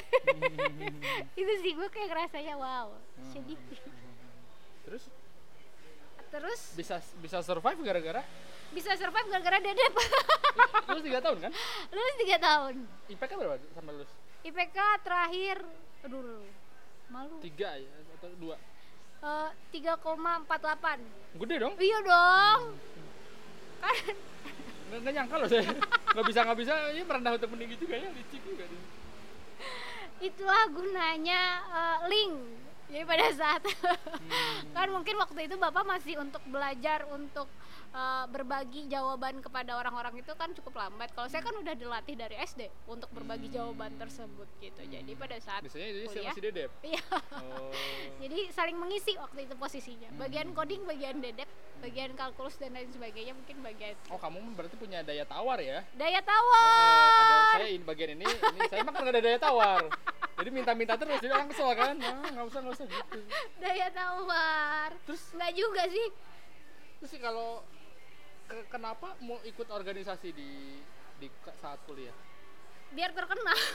itu 1.40 1.52
sih 1.58 1.72
gue 1.72 1.88
kayak 1.88 2.08
ngerasanya 2.08 2.54
wow 2.54 2.88
Hmm. 3.12 3.30
sedih 3.30 3.60
Terus 4.82 5.04
terus 6.28 6.60
bisa 6.74 6.96
bisa 7.16 7.38
survive 7.40 7.80
gara-gara 7.80 8.20
bisa 8.72 8.92
survive 8.92 9.28
gara-gara 9.30 9.56
dedep 9.58 9.92
lulus 10.86 11.02
tiga 11.02 11.20
tahun 11.20 11.38
kan? 11.40 11.52
lulus 11.94 12.16
tiga 12.18 12.36
tahun 12.38 12.74
IPK 13.06 13.30
berapa 13.32 13.56
sampai 13.70 13.92
lulus? 13.94 14.10
IPK 14.42 14.76
terakhir 15.00 15.56
aduh, 16.02 16.44
malu 17.08 17.36
Tiga 17.38 17.72
ya 17.74 17.88
atau 18.22 18.38
dua? 18.38 18.56
Eh, 19.18 19.50
tiga 19.70 19.94
koma 19.96 20.38
empat 20.38 20.58
delapan 20.58 20.98
Gede 21.36 21.56
dong. 21.58 21.74
iya 21.78 21.98
dong 22.00 22.60
kan 23.78 23.94
Nggak, 24.86 24.98
nggak 25.00 25.14
nyangka 25.14 25.36
loh 25.36 25.48
saya. 25.48 25.64
nggak 26.12 26.26
bisa 26.28 26.40
nggak 26.42 26.58
bisa 26.58 26.72
ini 26.92 27.02
merendah 27.02 27.32
untuk 27.34 27.50
meninggi 27.50 27.76
juga 27.76 27.96
ya 27.96 28.08
licik 28.08 28.42
juga 28.42 28.62
nih. 28.62 28.82
itulah 30.22 30.64
gunanya 30.68 31.42
eh, 31.64 31.98
link 32.06 32.34
jadi 32.86 33.04
pada 33.04 33.26
saat 33.32 33.62
Hmm. 33.62 34.70
kan 34.76 34.88
mungkin 34.88 35.16
waktu 35.16 35.40
itu 35.46 35.54
bapak 35.56 35.82
masih 35.82 36.14
untuk 36.18 36.42
belajar 36.46 37.08
untuk 37.08 37.48
eh, 37.92 38.24
berbagi 38.26 38.86
jawaban 38.86 39.38
kepada 39.38 39.74
orang-orang 39.74 40.16
itu 40.16 40.32
kan 40.32 40.50
cukup 40.52 40.74
lambat 40.78 41.12
kalau 41.12 41.26
saya 41.26 41.40
kan 41.40 41.52
udah 41.52 41.72
dilatih 41.72 42.14
dari 42.14 42.36
SD 42.38 42.66
untuk 42.86 43.08
berbagi 43.10 43.48
jawaban 43.48 43.94
tersebut 43.94 44.48
gitu 44.58 44.80
jadi 44.82 45.12
pada 45.12 45.36
saat 45.38 45.60
Biasanya 45.62 45.88
itu 45.88 45.98
kuliah 46.06 46.32
masih 46.32 46.42
dedep. 46.42 46.70
iya 46.82 47.02
Oh. 47.32 47.68
jadi 48.22 48.38
saling 48.50 48.76
mengisi 48.76 49.12
waktu 49.14 49.44
itu 49.44 49.54
posisinya 49.54 50.08
Hmm. 50.08 50.18
bagian 50.18 50.48
coding 50.50 50.82
bagian 50.82 51.16
dedep 51.18 51.46
bagian 51.78 52.12
kalkulus 52.12 52.54
dan 52.56 52.72
lain 52.72 52.88
sebagainya 52.88 53.32
mungkin 53.32 53.58
bagian 53.60 53.94
Oh 54.06 54.16
kamu 54.16 54.38
berarti 54.54 54.76
punya 54.76 55.02
daya 55.02 55.24
tawar 55.24 55.58
ya? 55.58 55.82
daya 55.92 56.18
Oh, 56.18 56.22
ada 56.22 56.30
tawar 56.30 57.52
saya 57.52 57.68
ini 57.68 57.82
bagian 57.82 58.10
ini, 58.14 58.24
ini 58.24 58.60
saya 58.66 58.80
mah 58.80 58.92
kan 58.92 59.02
nggak 59.02 59.12
ada 59.12 59.22
daya 59.22 59.38
tawar. 59.38 59.82
Jadi 60.32 60.48
minta-minta 60.48 60.94
terus, 60.96 61.18
jadi 61.18 61.32
orang 61.32 61.48
kesel 61.48 61.70
kan? 61.72 61.94
Nah, 61.94 62.24
nggak 62.24 62.46
usah 62.46 62.60
nggak 62.62 62.74
usah 62.74 62.86
gitu. 62.86 63.18
daya 63.62 63.88
tawar 63.90 64.90
Terus 65.04 65.22
nggak 65.32 65.52
juga 65.52 65.82
sih 65.86 66.08
terus 66.98 67.10
sih 67.10 67.20
kalau 67.20 67.66
ke- 68.52 68.68
kenapa 68.68 69.16
mau 69.24 69.40
ikut 69.48 69.64
organisasi 69.72 70.28
di 70.36 70.76
di 71.16 71.26
saat 71.56 71.80
kuliah? 71.88 72.12
biar 72.92 73.08
terkenal 73.16 73.56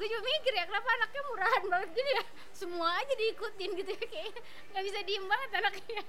gue 0.00 0.06
juga 0.08 0.22
mikir 0.24 0.52
ya 0.56 0.64
kenapa 0.64 0.88
anaknya 0.88 1.22
murahan 1.28 1.64
banget 1.68 1.90
gini 1.92 2.10
ya 2.16 2.24
semua 2.56 2.88
aja 2.96 3.12
diikutin 3.12 3.70
gitu 3.76 3.92
ya 3.92 4.00
kayak 4.08 4.32
nggak 4.72 4.84
bisa 4.88 4.98
diem 5.04 5.24
banget 5.28 5.50
anaknya 5.60 6.02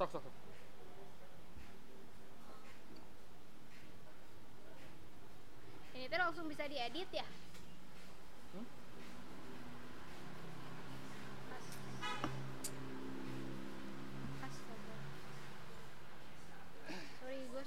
Sok 0.00 0.08
sok. 0.16 0.24
sok. 0.24 0.34
ini 5.92 6.08
tuh 6.08 6.18
langsung 6.24 6.48
bisa 6.48 6.64
diedit 6.64 7.10
ya 7.12 7.26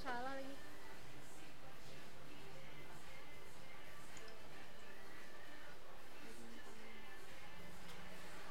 salah 0.04 0.36
lagi. 0.36 0.54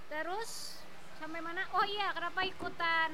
Terus 0.09 0.51
sampai 1.21 1.39
mana? 1.45 1.61
Oh 1.77 1.85
iya 1.85 2.09
kenapa 2.17 2.41
ikutan? 2.41 3.11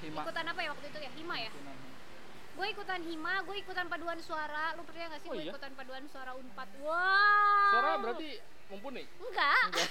Hima. 0.00 0.24
ikutan 0.24 0.44
apa 0.48 0.60
ya 0.64 0.68
waktu 0.72 0.86
itu 0.88 0.98
ya? 1.00 1.10
Hima 1.12 1.36
ya? 1.36 1.50
Gue 2.56 2.66
ikutan 2.72 3.00
hima 3.04 3.40
gue 3.44 3.56
ikutan 3.60 3.88
paduan 3.88 4.20
suara. 4.20 4.72
Lu 4.76 4.84
percaya 4.84 5.12
gak 5.12 5.20
sih 5.24 5.28
Oh 5.28 5.36
gue 5.36 5.44
iya? 5.48 5.52
ikutan 5.52 5.72
paduan 5.76 6.04
suara 6.08 6.32
unpad? 6.36 6.68
Wow! 6.80 7.72
Suara 7.72 7.90
berarti 8.00 8.30
mumpuni. 8.70 9.04
enggak 9.18 9.60
Enggak. 9.66 9.88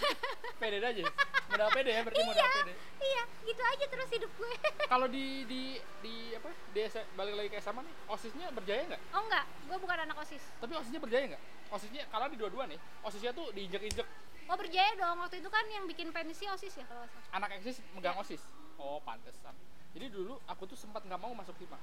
pede 0.58 0.78
aja. 0.80 1.04
Modal 1.52 1.70
pede 1.76 1.92
ya 1.92 2.02
berarti 2.08 2.22
modal 2.24 2.40
iya 2.40 2.50
pede. 2.64 2.74
iya 3.04 3.24
gitu 3.44 3.62
aja 3.64 3.86
terus 3.92 4.10
hidup 4.16 4.32
gue 4.40 4.54
Kalau 4.92 5.08
di 5.12 5.44
di 5.46 5.62
di 6.02 6.16
apa? 6.34 6.50
Di 6.72 6.80
balik 7.14 7.34
lagi 7.36 7.50
ke 7.52 7.58
SMA 7.60 7.82
nih, 7.84 7.96
OSISnya 8.08 8.48
berjaya 8.56 8.82
nggak? 8.90 9.02
oh 9.14 9.22
enggak 9.28 9.46
gue 9.68 9.78
bukan 9.78 9.98
anak 10.08 10.18
osis 10.24 10.44
Tapi 10.58 10.74
OSISnya 10.74 11.00
berjaya 11.04 11.24
nggak? 11.36 11.44
OSISnya 11.70 12.04
kalau 12.10 12.26
di 12.32 12.38
dua-dua 12.40 12.64
nih, 12.66 12.80
OSISnya 13.06 13.32
tuh 13.36 13.52
diinjek-injek. 13.54 14.08
oh 14.50 14.58
berjaya 14.58 14.92
dong 14.98 15.22
waktu 15.22 15.38
itu 15.38 15.50
kan 15.52 15.62
yang 15.70 15.86
bikin 15.86 16.10
pensi 16.10 16.50
osis 16.50 16.74
ya 16.74 16.86
kalau 16.90 17.06
Anak 17.36 17.54
eksis 17.62 17.84
megang 17.94 18.18
OSIS. 18.18 18.42
Oh, 18.80 18.98
pantesan. 19.04 19.54
Jadi 19.94 20.08
dulu 20.10 20.40
aku 20.48 20.64
tuh 20.66 20.80
sempat 20.80 21.04
nggak 21.06 21.20
mau 21.20 21.36
masuk 21.36 21.54
hima. 21.60 21.78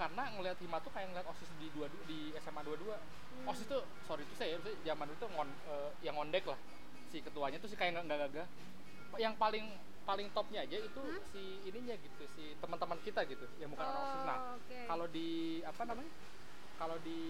Karena 0.00 0.32
ngelihat 0.32 0.56
hima 0.64 0.80
tuh 0.80 0.88
kayak 0.88 1.12
ngeliat 1.12 1.28
OSIS 1.28 1.52
di 1.60 1.68
dua 1.68 1.84
di 2.08 2.32
SMA 2.40 2.64
22. 2.64 2.96
OSIS 3.44 3.68
tuh 3.68 3.84
sorry 4.08 4.24
itu 4.24 4.32
saya 4.32 4.56
zaman 4.80 5.12
itu 5.12 5.26
ngon, 5.28 5.44
eh, 5.68 5.90
yang 6.00 6.16
ngondek 6.16 6.48
lah. 6.48 6.56
Si 7.12 7.20
ketuanya 7.20 7.60
tuh 7.60 7.68
sih 7.68 7.76
kayak 7.76 8.00
nggak 8.00 8.32
gagah. 8.32 8.48
Yang 9.20 9.36
paling 9.36 9.66
paling 10.08 10.32
topnya 10.32 10.64
aja 10.64 10.80
itu 10.80 11.02
si 11.28 11.60
ininya 11.68 11.92
gitu, 12.00 12.24
si 12.32 12.56
teman-teman 12.56 12.96
kita 13.04 13.28
gitu, 13.28 13.44
yang 13.60 13.68
bukan 13.68 13.84
orang 13.84 14.02
OSIS. 14.08 14.22
Nah, 14.24 14.38
Oh, 14.40 14.56
oke. 14.56 14.78
kalau 14.88 15.06
di 15.12 15.28
apa 15.68 15.82
namanya? 15.84 16.12
Kalau 16.80 16.96
di 17.04 17.20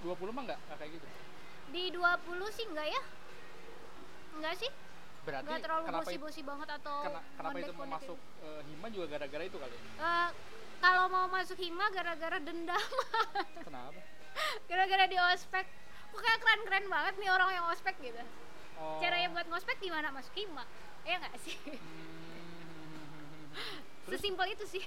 20 0.00 0.32
mah 0.32 0.42
nggak 0.48 0.60
nggak 0.64 0.78
kayak 0.80 0.92
gitu. 0.96 1.06
di 1.70 1.84
20 1.92 2.50
sih 2.50 2.66
enggak 2.66 2.88
ya 2.88 3.02
enggak 4.34 4.54
sih 4.58 4.70
Berarti 5.22 5.46
enggak 5.46 5.60
terlalu 5.62 5.84
kenapa 5.86 6.02
bosi-bosi 6.02 6.40
banget 6.42 6.68
atau 6.82 6.98
kena- 7.04 7.26
kenapa 7.38 7.56
itu 7.60 7.72
mau 7.76 7.86
masuk 7.94 8.18
eh, 8.42 8.60
hima 8.66 8.86
juga 8.90 9.06
gara-gara 9.06 9.44
itu 9.44 9.58
kali. 9.60 9.76
ya? 9.76 9.80
Kalau 10.80 11.04
mau 11.06 11.28
masuk 11.28 11.56
hima 11.56 11.86
gara-gara 11.90 12.38
dendam 12.38 12.80
Kenapa? 13.66 14.00
gara-gara 14.64 15.04
di 15.04 15.18
ospek 15.28 15.66
pokoknya 16.08 16.36
keren-keren 16.38 16.86
banget 16.86 17.14
nih 17.16 17.28
orang 17.28 17.50
yang 17.52 17.64
ospek 17.68 17.94
gitu 18.00 18.22
Oh. 18.74 18.96
caranya 18.96 19.28
buat 19.28 19.44
ngospek 19.46 19.76
gimana 19.78 20.08
masuk 20.08 20.32
hima 20.34 20.64
ya 21.02 21.16
nggak 21.16 21.36
sih 21.38 21.52
Hmm. 21.60 21.76
Sesimpel 24.08 24.46
itu 24.48 24.64
sih 24.66 24.80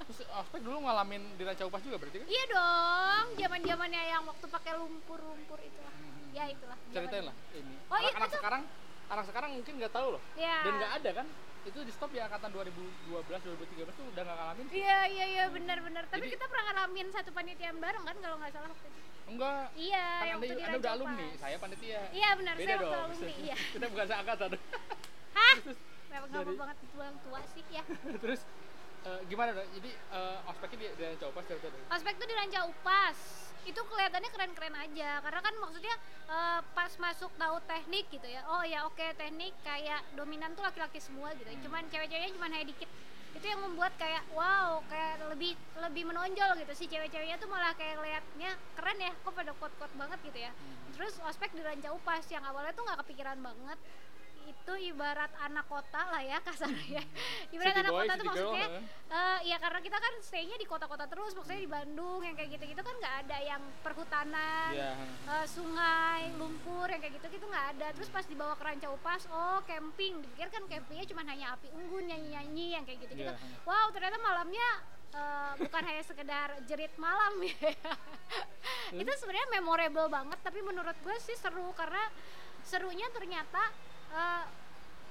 terus 0.00 0.22
aspek 0.30 0.60
dulu 0.60 0.78
ngalamin 0.80 1.34
di 1.34 1.42
Ranca 1.42 1.64
Upas 1.64 1.82
juga 1.82 1.98
berarti 1.98 2.22
kan? 2.22 2.26
iya 2.26 2.44
dong 2.46 3.26
zaman 3.34 3.60
zamannya 3.60 4.02
yang 4.06 4.22
waktu 4.24 4.46
pakai 4.46 4.72
lumpur-lumpur 4.76 5.58
itu 5.58 5.80
lah 5.80 5.90
Hmm. 5.90 6.30
ya 6.32 6.44
itulah 6.46 6.78
Ceritain 6.88 7.24
lah 7.24 7.34
ini. 7.52 7.74
Oh, 7.84 7.98
iya, 7.98 8.10
anak 8.12 8.28
itu. 8.28 8.36
sekarang, 8.36 8.62
anak 9.08 9.24
sekarang 9.24 9.50
mungkin 9.52 9.72
nggak 9.74 9.90
tahu 9.90 10.08
loh. 10.14 10.22
ya 10.34 10.56
Dan 10.62 10.72
nggak 10.76 10.92
ada 10.94 11.10
kan? 11.14 11.26
Itu 11.64 11.80
di 11.80 11.90
stop 11.90 12.12
ya 12.12 12.24
angkatan 12.24 12.50
2012, 12.50 13.24
2013 13.24 13.56
tuh 13.90 14.04
udah 14.06 14.22
nggak 14.22 14.36
ngalamin. 14.36 14.66
iya 14.70 14.98
iya 15.06 15.24
iya 15.26 15.44
benar-benar 15.48 16.04
tapi 16.06 16.22
Jadi- 16.22 16.34
kita 16.34 16.44
pernah 16.44 16.64
ngalamin 16.70 17.06
satu 17.08 17.30
panitiaan 17.30 17.76
bareng 17.78 18.04
kan 18.04 18.16
kalau 18.18 18.36
nggak 18.36 18.52
salah 18.52 18.68
waktu 18.68 18.86
itu 18.86 19.00
Enggak. 19.24 19.64
iya 19.74 20.04
Kan 20.14 20.26
yang 20.26 20.36
anda, 20.36 20.46
waktu 20.46 20.62
anda 20.62 20.78
udah 20.78 20.92
alumni, 20.92 21.28
saya 21.34 21.56
panitia. 21.56 22.00
iya 22.12 22.30
benar 22.34 22.54
Beda 22.54 22.66
saya 22.66 22.76
waktu 22.76 22.92
dong. 22.92 23.04
alumni 23.06 23.32
iya 23.40 23.56
Kita 23.72 23.86
bukan 23.88 24.06
seangkatan. 24.06 24.50
hah 25.32 25.56
memang 26.06 26.28
Jadi- 26.30 26.58
banget 26.60 26.76
bilang 26.86 27.16
tua 27.20 27.40
sih 27.48 27.64
ya 27.68 27.82
Terus 28.22 28.40
eh, 29.04 29.20
gimana 29.26 29.50
dong? 29.52 29.68
Jadi 29.72 29.90
eh, 29.90 30.38
ospeknya 30.46 30.76
di, 30.78 30.86
di 30.92 31.02
Ranca 31.06 31.26
Upas. 31.26 31.44
Aspek 31.90 32.12
tuh 32.14 32.26
di 32.26 32.34
Ranca 32.34 32.60
Upas 32.66 33.18
itu 33.64 33.80
kelihatannya 33.80 34.30
keren-keren 34.30 34.76
aja. 34.76 35.20
Karena 35.24 35.40
kan 35.40 35.54
maksudnya 35.60 35.94
eh, 36.30 36.60
pas 36.76 36.92
masuk 37.00 37.30
tahu 37.36 37.56
teknik 37.68 38.06
gitu 38.12 38.26
ya 38.28 38.40
oh 38.48 38.62
ya 38.64 38.86
oke 38.88 39.02
teknik 39.16 39.52
kayak 39.64 40.00
dominan 40.16 40.52
tuh 40.56 40.64
laki-laki 40.64 41.00
semua 41.00 41.32
gitu 41.36 41.48
cuman 41.68 41.84
cewek-ceweknya 41.88 42.30
cuma 42.36 42.46
hanya 42.48 42.66
dikit. 42.68 42.88
Itu 43.34 43.50
yang 43.50 43.60
membuat 43.66 43.92
kayak 43.98 44.22
wow 44.30 44.78
kayak 44.86 45.26
lebih 45.34 45.52
lebih 45.82 46.02
menonjol 46.06 46.54
gitu. 46.62 46.72
Sih 46.76 46.86
cewek-ceweknya 46.86 47.36
tuh 47.42 47.50
malah 47.50 47.74
kayak 47.74 47.98
liatnya 48.00 48.54
keren 48.78 48.98
ya 49.00 49.12
kok 49.12 49.34
pada 49.34 49.52
kuat-kuat 49.58 49.92
banget 49.98 50.18
gitu 50.22 50.38
ya. 50.38 50.50
Terus 50.94 51.18
ospek 51.26 51.50
di 51.52 51.62
Ranca 51.66 51.90
Upas 51.90 52.24
yang 52.30 52.46
awalnya 52.46 52.72
tuh 52.72 52.86
nggak 52.86 52.98
kepikiran 53.04 53.38
banget 53.42 53.78
itu 54.44 54.72
ibarat 54.88 55.32
anak 55.40 55.64
kota 55.64 56.00
lah 56.08 56.20
ya 56.20 56.38
kasarnya 56.40 57.02
ibarat 57.54 57.72
City 57.72 57.82
anak 57.82 57.92
boy, 57.92 58.00
kota 58.00 58.12
tuh 58.12 58.24
city 58.24 58.28
girl, 58.28 58.50
maksudnya 58.52 58.68
heeh. 58.68 58.82
eh 59.10 59.38
ya 59.44 59.56
karena 59.58 59.80
kita 59.80 59.98
kan 59.98 60.14
stay-nya 60.20 60.56
di 60.56 60.64
kota-kota 60.64 61.04
terus 61.04 61.32
maksudnya 61.32 61.60
di 61.60 61.70
Bandung 61.70 62.20
yang 62.20 62.34
kayak 62.34 62.50
gitu-gitu 62.52 62.80
kan 62.80 62.94
nggak 62.96 63.14
ada 63.24 63.36
yang 63.40 63.62
perhutanan 63.80 64.70
Iya. 64.70 64.92
eh, 65.28 65.46
sungai 65.46 66.34
lumpur 66.34 66.86
yang 66.86 66.98
kayak 66.98 67.14
gitu 67.18 67.26
gitu 67.34 67.46
nggak 67.46 67.66
ada. 67.76 67.86
Terus 67.92 68.08
pas 68.08 68.24
dibawa 68.24 68.52
ke 68.54 68.62
Ranca 68.62 68.88
Upas 68.90 69.22
oh 69.28 69.60
camping. 69.64 70.18
Dipikir 70.18 70.48
kan 70.48 70.62
campingnya 70.64 71.06
cuma 71.06 71.22
hanya 71.24 71.54
api 71.54 71.68
unggun 71.70 72.04
nyanyi 72.04 72.28
nyanyi 72.32 72.66
yang 72.72 72.84
kayak 72.84 72.98
gitu 73.04 73.12
gitu 73.14 73.30
Iya. 73.30 73.36
wow 73.64 73.86
ternyata 73.90 74.16
malamnya 74.18 74.68
eh, 75.12 75.52
bukan 75.60 75.82
hanya 75.84 76.02
sekedar 76.02 76.48
jerit 76.64 76.92
malam 76.96 77.38
ya. 77.46 77.72
Itu 78.90 79.12
sebenarnya 79.16 79.48
memorable 79.54 80.08
banget 80.08 80.38
tapi 80.40 80.60
menurut 80.60 80.96
gue 80.98 81.16
sih 81.20 81.34
seru 81.34 81.70
karena 81.72 82.02
serunya 82.64 83.04
ternyata 83.12 83.60
eh, 84.14 84.44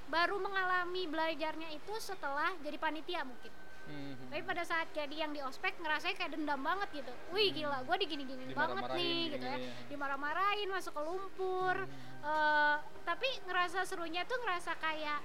baru 0.06 0.36
mengalami 0.36 1.04
belajarnya 1.04 1.68
itu 1.70 1.94
setelah 1.98 2.52
jadi 2.58 2.76
panitia 2.76 3.22
mungkin 3.22 3.52
Mhm. 3.84 4.32
tapi 4.32 4.42
pada 4.42 4.64
saat 4.64 4.88
jadi 4.90 5.12
yang 5.18 5.30
di 5.30 5.40
ospek 5.40 5.76
ngerasanya 5.76 6.16
kayak 6.16 6.32
dendam 6.32 6.56
banget 6.58 6.88
gitu 6.94 7.12
wih 7.30 7.52
gila 7.52 7.84
gue 7.84 7.96
digini-gini 8.00 8.48
banget 8.50 8.80
nih 8.90 9.20
gitu 9.30 9.44
ya 9.44 9.60
ya. 9.60 9.70
dimarah-marahin 9.86 10.68
masuk 10.68 10.92
ke 10.92 11.02
lumpur 11.02 11.76
Eh, 12.24 12.76
tapi 13.04 13.28
ngerasa 13.44 13.84
serunya 13.84 14.24
tuh 14.24 14.40
ngerasa 14.40 14.72
kayak 14.74 15.20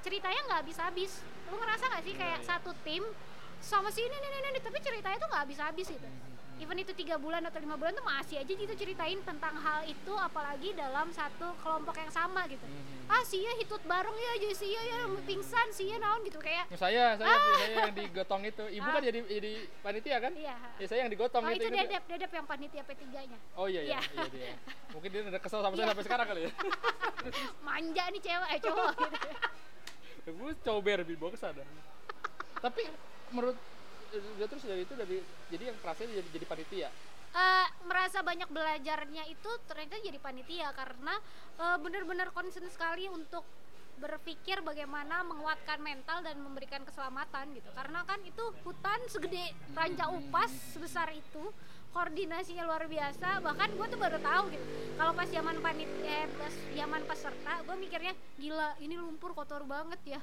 ceritanya 0.00 0.38
nggak 0.46 0.58
habis-habis 0.62 1.18
lu 1.44 1.58
ngerasa 1.58 1.90
nggak 1.90 2.02
sih 2.04 2.14
Iya, 2.14 2.20
kayak 2.22 2.38
iya. 2.38 2.46
satu 2.46 2.70
tim 2.86 3.02
sama 3.58 3.90
si 3.90 3.98
ini, 4.00 4.14
ini, 4.14 4.28
ini, 4.32 4.48
ini, 4.48 4.60
tapi 4.60 4.78
ceritanya 4.78 5.18
tuh 5.18 5.26
nggak 5.26 5.42
habis-habis 5.42 5.86
gitu 5.90 6.06
Mhm. 6.06 6.33
Even 6.56 6.76
itu 6.76 6.92
tiga 6.92 7.16
bulan 7.16 7.42
atau 7.42 7.58
lima 7.58 7.74
bulan 7.74 7.90
tuh 7.92 8.02
masih 8.02 8.38
aja 8.38 8.46
gitu 8.46 8.72
ceritain 8.74 9.18
tentang 9.20 9.54
hal 9.56 9.82
itu 9.84 10.12
apalagi 10.14 10.70
dalam 10.72 11.10
satu 11.10 11.50
kelompok 11.58 11.94
yang 11.94 12.08
sama 12.08 12.46
gitu 12.46 12.62
Mhm. 12.62 13.06
ah 13.06 13.22
sih 13.22 13.38
ya 13.38 13.52
hitut 13.54 13.82
bareng 13.82 14.14
ya 14.14 14.32
jadi 14.38 14.54
sih 14.54 14.68
ya 14.68 14.82
ya 14.82 14.96
pingsan 15.20 15.66
sih 15.70 15.86
ya 15.86 15.98
naon 15.98 16.22
gitu 16.22 16.38
kayak 16.38 16.70
saya 16.72 17.14
saya 17.14 17.34
saya 17.58 17.74
yang 17.82 17.92
digotong 17.92 18.42
itu 18.44 18.64
ibu 18.70 18.86
kan 18.86 18.96
Ah. 18.96 19.04
jadi 19.04 19.18
jadi 19.24 19.52
panitia 19.80 20.16
kan 20.18 20.32
iya 20.32 20.56
ya 20.78 20.86
saya 20.86 20.98
yang 21.02 21.10
digotong 21.10 21.42
oh 21.42 21.50
gitu 21.50 21.58
itu 21.60 21.68
nggak? 21.68 21.84
dedep 21.84 22.04
dedep 22.06 22.30
yang 22.32 22.46
panitia 22.46 22.82
P3 22.82 23.02
nya 23.26 23.38
oh 23.54 23.66
iya 23.66 23.80
iya, 23.82 23.98
Iya. 23.98 24.00
iya 24.00 24.24
dia. 24.30 24.54
mungkin 24.90 25.08
dia 25.10 25.20
udah 25.26 25.42
kesel 25.42 25.60
sama 25.60 25.74
saya 25.74 25.80
Iya. 25.80 25.90
sampai 25.90 26.04
sekarang 26.04 26.26
kali 26.26 26.40
ya 26.40 26.50
manja 27.66 28.04
nih 28.08 28.20
cewek 28.20 28.48
eh 28.48 28.60
cowok 28.60 28.92
gitu 28.96 29.18
gue 30.24 30.52
coba 30.62 30.90
dibawa 31.02 31.30
ke 31.30 31.38
sana 31.38 31.62
tapi 32.58 32.82
menurut 33.28 33.58
udah 34.18 34.46
terus 34.46 34.64
dari 34.66 34.82
itu 34.86 34.94
dari 34.94 35.16
jadi 35.50 35.64
yang 35.72 35.78
kerasnya 35.82 36.06
jadi 36.22 36.28
jadi 36.34 36.46
panitia? 36.46 36.88
Eh, 37.34 37.66
merasa 37.90 38.22
banyak 38.22 38.46
belajarnya 38.46 39.26
itu 39.26 39.50
ternyata 39.66 39.98
jadi 39.98 40.18
panitia 40.22 40.70
karena 40.70 41.14
eh, 41.58 41.78
benar-benar 41.82 42.30
concern 42.30 42.70
sekali 42.70 43.10
untuk 43.10 43.42
berpikir 43.94 44.58
bagaimana 44.66 45.22
menguatkan 45.22 45.78
mental 45.78 46.22
dan 46.22 46.38
memberikan 46.42 46.82
keselamatan 46.82 47.54
gitu. 47.54 47.70
Karena 47.74 48.02
kan 48.02 48.18
itu 48.26 48.44
hutan 48.66 49.00
segede 49.06 49.54
ranca 49.74 50.10
upas 50.10 50.50
sebesar 50.74 51.10
itu 51.14 51.50
koordinasinya 51.94 52.66
luar 52.66 52.86
biasa. 52.90 53.42
Bahkan 53.42 53.68
gue 53.78 53.86
tuh 53.86 53.98
baru 53.98 54.18
tahu 54.18 54.44
gitu 54.50 54.84
kalau 54.94 55.12
pas 55.14 55.26
zaman 55.26 55.58
panit 55.58 55.90
eh, 56.06 56.26
pas 56.38 56.54
zaman 56.54 57.02
peserta 57.02 57.52
gue 57.66 57.76
mikirnya 57.78 58.14
gila 58.38 58.78
ini 58.78 58.94
lumpur 58.94 59.34
kotor 59.34 59.66
banget 59.66 60.00
ya 60.06 60.20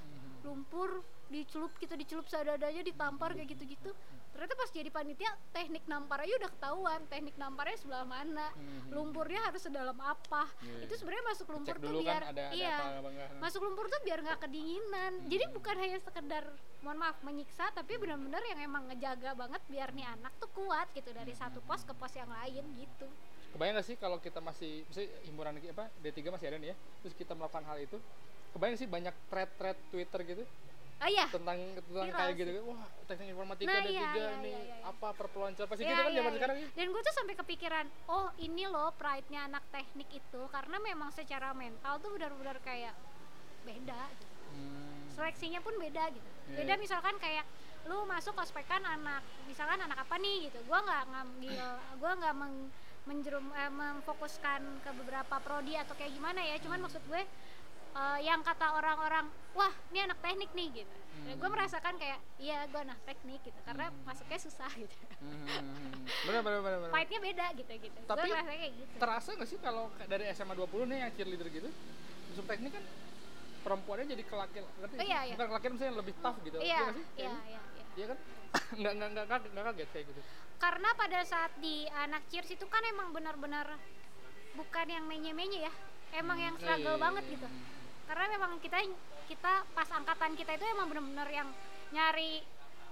lumpur 0.47 1.03
dicelup 1.31 1.71
gitu 1.79 1.93
dicelup 1.95 2.27
seadanya 2.27 2.83
ditampar 2.83 3.31
kayak 3.31 3.47
gitu-gitu. 3.49 3.95
Ternyata 4.31 4.53
pas 4.53 4.69
jadi 4.69 4.87
panitia 4.87 5.31
teknik 5.51 5.83
nampar 5.85 6.23
aja 6.23 6.33
udah 6.37 6.49
ketahuan. 6.49 6.99
Teknik 7.07 7.35
namparnya 7.35 7.77
sebelah 7.77 8.03
mana 8.03 8.47
Mhm. 8.51 8.91
lumpurnya 8.91 9.39
harus 9.41 9.61
sedalam 9.61 9.95
apa. 9.97 10.47
Iya. 10.61 10.87
itu 10.87 10.93
sebenarnya 10.97 11.25
masuk 11.25 11.47
lumpur 11.49 11.75
cek 11.75 11.83
tuh 11.83 11.91
biar 11.93 12.21
kan 12.21 12.23
ada 12.27 12.43
ada 12.43 12.55
iya 12.55 12.75
apa 12.75 12.87
apa 12.97 13.09
enggak. 13.09 13.29
masuk 13.39 13.61
lumpur 13.61 13.85
tuh 13.87 14.01
biar 14.01 14.19
nggak 14.19 14.39
kedinginan. 14.39 15.13
Jadi 15.25 15.43
Hmm. 15.45 15.53
bukan 15.53 15.75
hanya 15.77 15.97
sekedar 15.99 16.43
mohon 16.81 16.97
maaf 16.97 17.17
menyiksa 17.21 17.65
tapi 17.71 17.93
benar-benar 17.95 18.41
yang 18.45 18.59
emang 18.61 18.83
ngejaga 18.87 19.31
banget 19.33 19.61
biar 19.67 19.89
nih 19.91 20.07
anak 20.09 20.33
tuh 20.35 20.49
kuat 20.49 20.87
gitu 20.91 21.11
dari 21.11 21.31
satu 21.31 21.61
pos 21.61 21.83
ke 21.83 21.93
pos 21.93 22.11
yang 22.11 22.27
lain 22.29 22.65
gitu. 22.75 23.07
Kebayang 23.51 23.75
gak 23.75 23.85
sih 23.85 23.95
kalau 23.95 24.15
kita 24.17 24.39
masih 24.39 24.83
misalnya 24.85 25.11
himpunan 25.21 25.53
apa 25.59 25.85
D3 25.99 26.31
masih 26.31 26.47
ada 26.47 26.57
nih 26.57 26.71
ya 26.71 26.75
terus 27.03 27.13
kita 27.13 27.35
melakukan 27.35 27.63
hal 27.65 27.77
itu 27.77 27.99
kebayang 28.51 28.75
sih 28.75 28.87
banyak 28.87 29.11
thread-thread 29.27 29.77
Twitter 29.91 30.19
gitu 30.25 30.43
oh 31.01 31.09
iya 31.09 31.25
tentang 31.27 31.57
tentang 31.81 32.05
Viral 32.05 32.13
kayak 32.13 32.37
gitu 32.37 32.51
wah 32.69 32.85
teknik 33.09 33.27
informatika 33.33 33.67
Nah, 33.67 33.81
D3 33.81 33.89
iya, 33.89 34.09
iya, 34.13 34.27
nih 34.37 34.53
iya, 34.53 34.61
iya. 34.61 34.75
apa 34.85 35.07
perpeloncoan 35.17 35.67
pasti 35.67 35.81
Iya, 35.81 35.89
gitu 35.89 35.97
kan 35.97 36.11
iya, 36.11 36.17
zaman 36.21 36.31
iya. 36.31 36.37
sekarang 36.37 36.57
ya 36.61 36.67
dan 36.77 36.87
gue 36.93 37.01
tuh 37.01 37.15
sampai 37.17 37.35
kepikiran 37.35 37.85
oh 38.07 38.27
ini 38.37 38.63
loh 38.69 38.89
pride-nya 38.93 39.41
anak 39.49 39.63
teknik 39.73 40.09
itu 40.13 40.41
karena 40.47 40.77
memang 40.77 41.09
secara 41.09 41.49
mental 41.51 41.97
tuh 41.97 42.09
benar-benar 42.13 42.57
kayak 42.61 42.93
beda 43.61 44.01
gitu. 44.13 44.25
Hmm. 44.51 45.05
seleksinya 45.11 45.59
pun 45.59 45.73
beda 45.75 46.03
gitu 46.13 46.29
Iya, 46.51 46.55
beda 46.61 46.73
iya. 46.75 46.81
misalkan 46.81 47.15
kayak 47.17 47.45
lu 47.89 48.05
masuk 48.05 48.37
ospekan 48.37 48.85
anak 48.85 49.25
misalkan 49.49 49.81
anak 49.81 50.05
apa 50.05 50.15
nih 50.21 50.49
gitu 50.49 50.61
gua 50.69 50.85
nggak 50.85 51.03
ngambil 51.09 51.65
gua 52.01 52.11
nggak 52.13 52.35
meng, 52.37 52.55
menjerum 53.09 53.49
eh, 53.57 53.73
memfokuskan 53.73 54.61
ke 54.85 54.89
beberapa 54.93 55.35
prodi 55.41 55.73
atau 55.73 55.97
kayak 55.97 56.13
gimana 56.13 56.45
ya 56.45 56.61
cuman 56.61 56.85
maksud 56.85 57.01
gue 57.09 57.21
eh, 57.91 58.19
yang 58.21 58.41
kata 58.41 58.67
orang-orang 58.71 59.25
wah 59.51 59.73
ini 59.89 59.99
anak 60.01 60.19
teknik 60.19 60.51
nih 60.51 60.69
gitu 60.83 60.95
Dan 61.21 61.37
gue 61.37 61.45
Hmm. 61.45 61.53
merasakan 61.53 61.93
kayak 61.95 62.17
iya 62.39 62.65
gue 62.65 62.81
anak 62.81 62.97
teknik 63.05 63.41
gitu 63.41 63.59
karena 63.61 63.93
masuknya 64.03 64.39
susah 64.39 64.71
gitu 64.73 64.95
Hmm. 65.21 66.01
bener 66.25 66.41
bener 66.41 66.59
bener, 66.59 66.79
bener. 66.81 66.91
fight-nya 66.91 67.19
beda 67.21 67.45
gitu 67.53 67.73
gitu 67.77 67.99
Tapi 68.03 68.25
gue 68.25 68.41
kayak 68.41 68.71
gitu 68.73 68.95
terasa 68.97 69.29
gak 69.37 69.45
sih 69.45 69.59
kalau 69.59 69.85
dari 70.07 70.25
SMA 70.31 70.53
20 70.53 70.89
nih 70.89 70.97
yang 70.99 71.11
cheerleader 71.13 71.47
gitu 71.47 71.69
masuk 72.27 72.45
teknik 72.47 72.71
kan 72.73 72.83
perempuannya 73.61 74.05
jadi 74.09 74.23
kelakian 74.25 74.65
ngerti? 74.81 74.95
Oh, 74.97 75.05
iya, 75.05 75.19
iya. 75.21 75.33
bukan 75.37 75.47
kelakian 75.53 75.71
misalnya 75.77 75.95
lebih 76.01 76.15
tough 76.17 76.37
gitu 76.41 76.57
iya 76.57 76.79
sih? 76.89 77.05
iya 77.13 77.13
Kayak 77.13 77.13
iya 77.21 77.31
iya 77.45 77.61
gitu? 77.77 77.91
iya 77.93 78.05
kan 78.09 78.17
nggak 78.81 78.93
nggak 78.97 79.09
nggak 79.13 79.25
kaget 79.29 79.49
nggak 79.53 79.65
kaget 79.69 79.89
kayak 79.93 80.05
gitu 80.09 80.21
karena 80.57 80.89
pada 80.93 81.19
saat 81.21 81.51
di 81.57 81.75
anak 81.87 82.23
cheers 82.29 82.49
itu 82.49 82.65
kan 82.65 82.81
emang 82.89 83.13
benar-benar 83.13 83.67
bukan 84.53 84.87
yang 84.89 85.05
menye-menye 85.05 85.69
ya 85.69 85.73
emang 86.13 86.37
yang 86.37 86.55
Hmm, 86.57 86.63
struggle 86.65 86.81
iya, 86.89 86.97
iya, 86.97 87.05
banget 87.05 87.23
iya. 87.23 87.33
gitu 87.37 87.47
karena 88.11 88.27
memang 88.27 88.59
kita 88.59 88.75
kita 89.31 89.63
pas 89.71 89.87
angkatan 89.87 90.35
kita 90.35 90.59
itu 90.59 90.67
emang 90.67 90.91
benar-benar 90.91 91.31
yang 91.31 91.47
nyari 91.95 92.43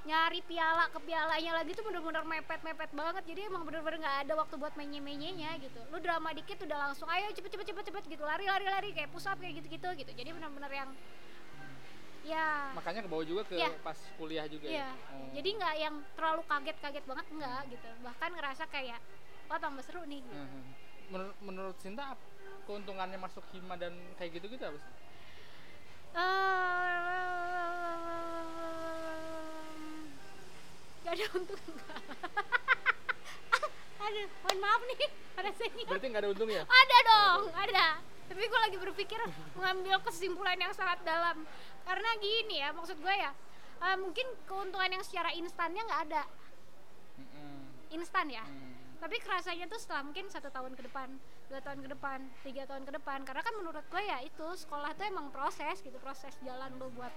nyari 0.07 0.39
piala 0.47 0.87
ke 0.87 0.99
pialanya 1.03 1.59
lagi 1.59 1.75
tuh 1.75 1.83
bener-bener 1.83 2.23
mepet-mepet 2.23 2.87
banget 2.95 3.23
jadi 3.27 3.51
emang 3.51 3.67
bener-bener 3.67 3.99
nggak 3.99 4.17
ada 4.23 4.33
waktu 4.39 4.55
buat 4.55 4.71
menye-menyenya 4.79 5.59
gitu 5.59 5.75
lu 5.91 5.99
drama 5.99 6.31
dikit 6.31 6.63
udah 6.63 6.87
langsung 6.87 7.11
ayo 7.11 7.35
cepet 7.35 7.51
cepet 7.51 7.67
cepet 7.67 7.83
cepet 7.91 8.03
gitu 8.15 8.23
lari 8.23 8.47
lari 8.47 8.63
lari 8.63 8.89
kayak 8.95 9.11
push 9.11 9.27
up 9.27 9.35
kayak 9.35 9.59
gitu 9.59 9.67
gitu 9.67 9.87
gitu 9.99 10.11
jadi 10.15 10.31
bener-bener 10.31 10.71
yang 10.71 10.89
ya 12.23 12.71
makanya 12.71 13.03
ke 13.03 13.09
bawah 13.11 13.25
juga 13.27 13.43
ke 13.43 13.59
Iya. 13.59 13.75
pas 13.83 13.99
kuliah 14.15 14.47
juga 14.47 14.71
Iya. 14.71 14.87
ya 14.87 14.89
Oh. 15.19 15.27
Jadi 15.35 15.49
nggak 15.51 15.75
yang 15.83 15.95
terlalu 16.15 16.41
kaget-kaget 16.47 17.03
banget 17.03 17.25
enggak 17.31 17.61
gitu. 17.69 17.89
Bahkan 18.01 18.29
ngerasa 18.39 18.63
kayak 18.71 18.99
wah 19.51 19.59
tambah 19.59 19.83
seru 19.83 20.07
nih 20.07 20.23
gitu. 20.23 20.39
Mhm. 20.39 20.63
menurut 21.09 21.37
menurut 21.41 21.77
Sinta 21.81 22.13
keuntungannya 22.69 23.17
masuk 23.17 23.41
hima 23.49 23.73
dan 23.75 23.97
kayak 24.15 24.37
gitu 24.37 24.45
gitu 24.47 24.61
apa 24.61 24.77
sih? 24.77 25.08
Ehm, 29.09 30.09
Gak 31.03 31.13
ada 31.15 31.25
untung. 31.33 31.57
Aduh, 33.99 34.27
mohon 34.41 34.57
maaf 34.57 34.81
nih 34.85 35.09
pada 35.35 35.51
sini. 35.53 35.81
berarti 35.85 36.07
nggak 36.09 36.21
ada 36.23 36.29
untungnya 36.33 36.61
Ada 36.65 36.97
dong, 37.05 37.41
ada. 37.53 37.87
Tapi 38.25 38.41
gue 38.41 38.59
lagi 38.61 38.77
berpikir 38.77 39.19
mengambil 39.53 40.01
kesimpulan 40.01 40.57
yang 40.57 40.73
sangat 40.73 41.01
dalam. 41.03 41.45
Karena 41.83 42.09
gini 42.17 42.57
ya, 42.57 42.69
maksud 42.73 42.97
gue 42.97 43.13
ya, 43.13 43.33
eh, 43.81 43.97
mungkin 43.97 44.25
keuntungan 44.45 44.89
yang 44.89 45.03
secara 45.05 45.29
instannya 45.33 45.81
nggak 45.85 46.01
ada. 46.09 46.23
Instan 47.89 48.29
ya. 48.29 48.45
Hmm. 48.45 48.67
tapi 48.99 49.15
kerasanya 49.23 49.63
tuh 49.65 49.79
setelah 49.79 50.03
mungkin 50.03 50.27
satu 50.27 50.51
tahun 50.51 50.75
ke 50.75 50.83
depan 50.83 51.07
dua 51.49 51.59
tahun 51.59 51.79
ke 51.81 51.89
depan 51.89 52.17
tiga 52.43 52.63
tahun 52.63 52.83
ke 52.83 52.91
depan 52.93 53.19
karena 53.23 53.41
kan 53.41 53.53
menurut 53.55 53.81
gue 53.83 54.03
ya 54.03 54.21
itu 54.21 54.45
sekolah 54.55 54.93
tuh 54.93 55.03
emang 55.03 55.27
proses 55.29 55.81
gitu 55.81 55.97
proses 55.97 56.29
jalan 56.39 56.69
lo 56.77 56.93
buat 56.93 57.09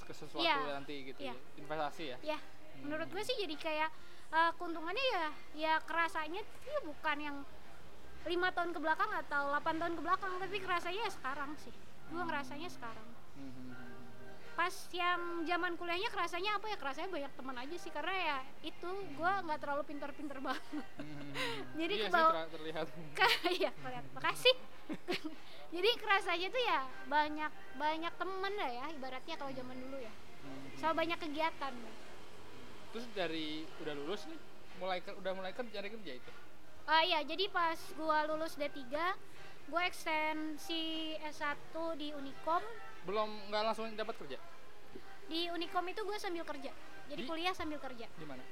ke 0.00 0.10
sesuatu 0.12 0.42
Iya. 0.42 0.74
nanti 0.74 0.94
gitu 1.06 1.20
ya. 1.22 1.34
investasi 1.56 2.04
ya 2.08 2.18
ya 2.26 2.38
menurut 2.80 3.06
gue 3.06 3.22
sih 3.22 3.38
jadi 3.38 3.54
kayak 3.56 3.90
eh, 4.30 4.50
keuntungannya 4.56 5.04
ya 5.08 5.26
ya 5.54 5.72
kerasanya 5.80 6.42
tuh 6.42 6.82
bukan 6.84 7.16
yang 7.20 7.36
lima 8.22 8.50
tahun 8.50 8.70
ke 8.70 8.78
belakang 8.78 9.10
atau 9.16 9.54
8 9.54 9.78
tahun 9.78 9.94
ke 9.94 10.02
belakang 10.02 10.32
tapi 10.36 10.56
kerasanya 10.58 11.00
ya 11.00 11.10
sekarang 11.10 11.50
sih 11.56 11.72
gue 12.10 12.18
ngerasanya 12.20 12.68
sekarang 12.68 13.08
Mhm. 13.32 13.69
Pas 14.60 14.76
yang 14.92 15.40
zaman 15.48 15.72
kuliahnya 15.80 16.12
kerasanya 16.12 16.60
apa 16.60 16.68
ya? 16.68 16.76
Kerasanya 16.76 17.08
banyak 17.08 17.32
teman 17.32 17.56
aja 17.56 17.76
sih 17.80 17.88
karena 17.88 18.12
ya 18.12 18.38
itu 18.60 18.90
gue 19.16 19.32
nggak 19.48 19.56
terlalu 19.56 19.82
pintar-pintar 19.88 20.36
banget. 20.52 20.84
Mhm. 21.00 21.80
Jadi 21.80 21.94
iya 21.96 22.08
ke 22.12 22.20
sih 22.20 22.52
terlihat. 22.52 22.86
Iya 23.56 23.70
kalian 23.80 24.04
makasih. 24.12 24.56
Jadi 25.74 25.90
kerasanya 25.96 26.48
tuh 26.52 26.60
ya 26.60 26.80
banyak 27.08 27.52
banyak 27.80 28.12
temen 28.20 28.52
lah 28.52 28.68
ya 28.68 28.86
ibaratnya 28.92 29.34
kalau 29.40 29.52
zaman 29.56 29.76
dulu 29.80 29.96
ya. 29.96 30.12
Mhm. 30.44 30.76
sama 30.76 30.92
banyak 31.00 31.18
kegiatan. 31.24 31.72
Terus 32.92 33.06
dari 33.16 33.64
udah 33.80 33.94
lulus 33.96 34.28
nih 34.28 34.40
mulai 34.76 35.00
udah 35.00 35.32
mulai 35.32 35.52
kerja 35.56 35.72
cari 35.80 35.88
kerja 35.88 36.12
itu? 36.20 36.30
Ah 36.84 37.00
iya 37.00 37.24
jadi 37.24 37.48
pas 37.48 37.80
gua 37.96 38.28
lulus 38.28 38.60
D3 38.60 38.76
gue 39.70 39.82
ekstensi 39.86 41.14
S1 41.22 41.72
di 41.96 42.10
Unicom 42.12 42.60
belum 43.10 43.50
nggak 43.50 43.62
langsung 43.66 43.90
dapat 43.98 44.14
kerja? 44.22 44.38
Di 45.26 45.50
Unicom 45.50 45.84
itu 45.90 46.00
gue 46.06 46.18
sambil 46.22 46.46
kerja. 46.46 46.70
Jadi 47.10 47.22
Di- 47.26 47.28
kuliah 47.28 47.54
sambil 47.54 47.82
kerja. 47.82 48.06
Di 48.06 48.26
mana? 48.26 48.42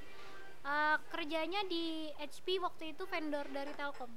Eh, 0.68 0.96
kerjanya 1.14 1.62
di 1.70 2.11
HP 2.18 2.59
waktu 2.59 2.98
itu 2.98 3.06
vendor 3.06 3.46
dari 3.54 3.70
Telkom. 3.78 4.11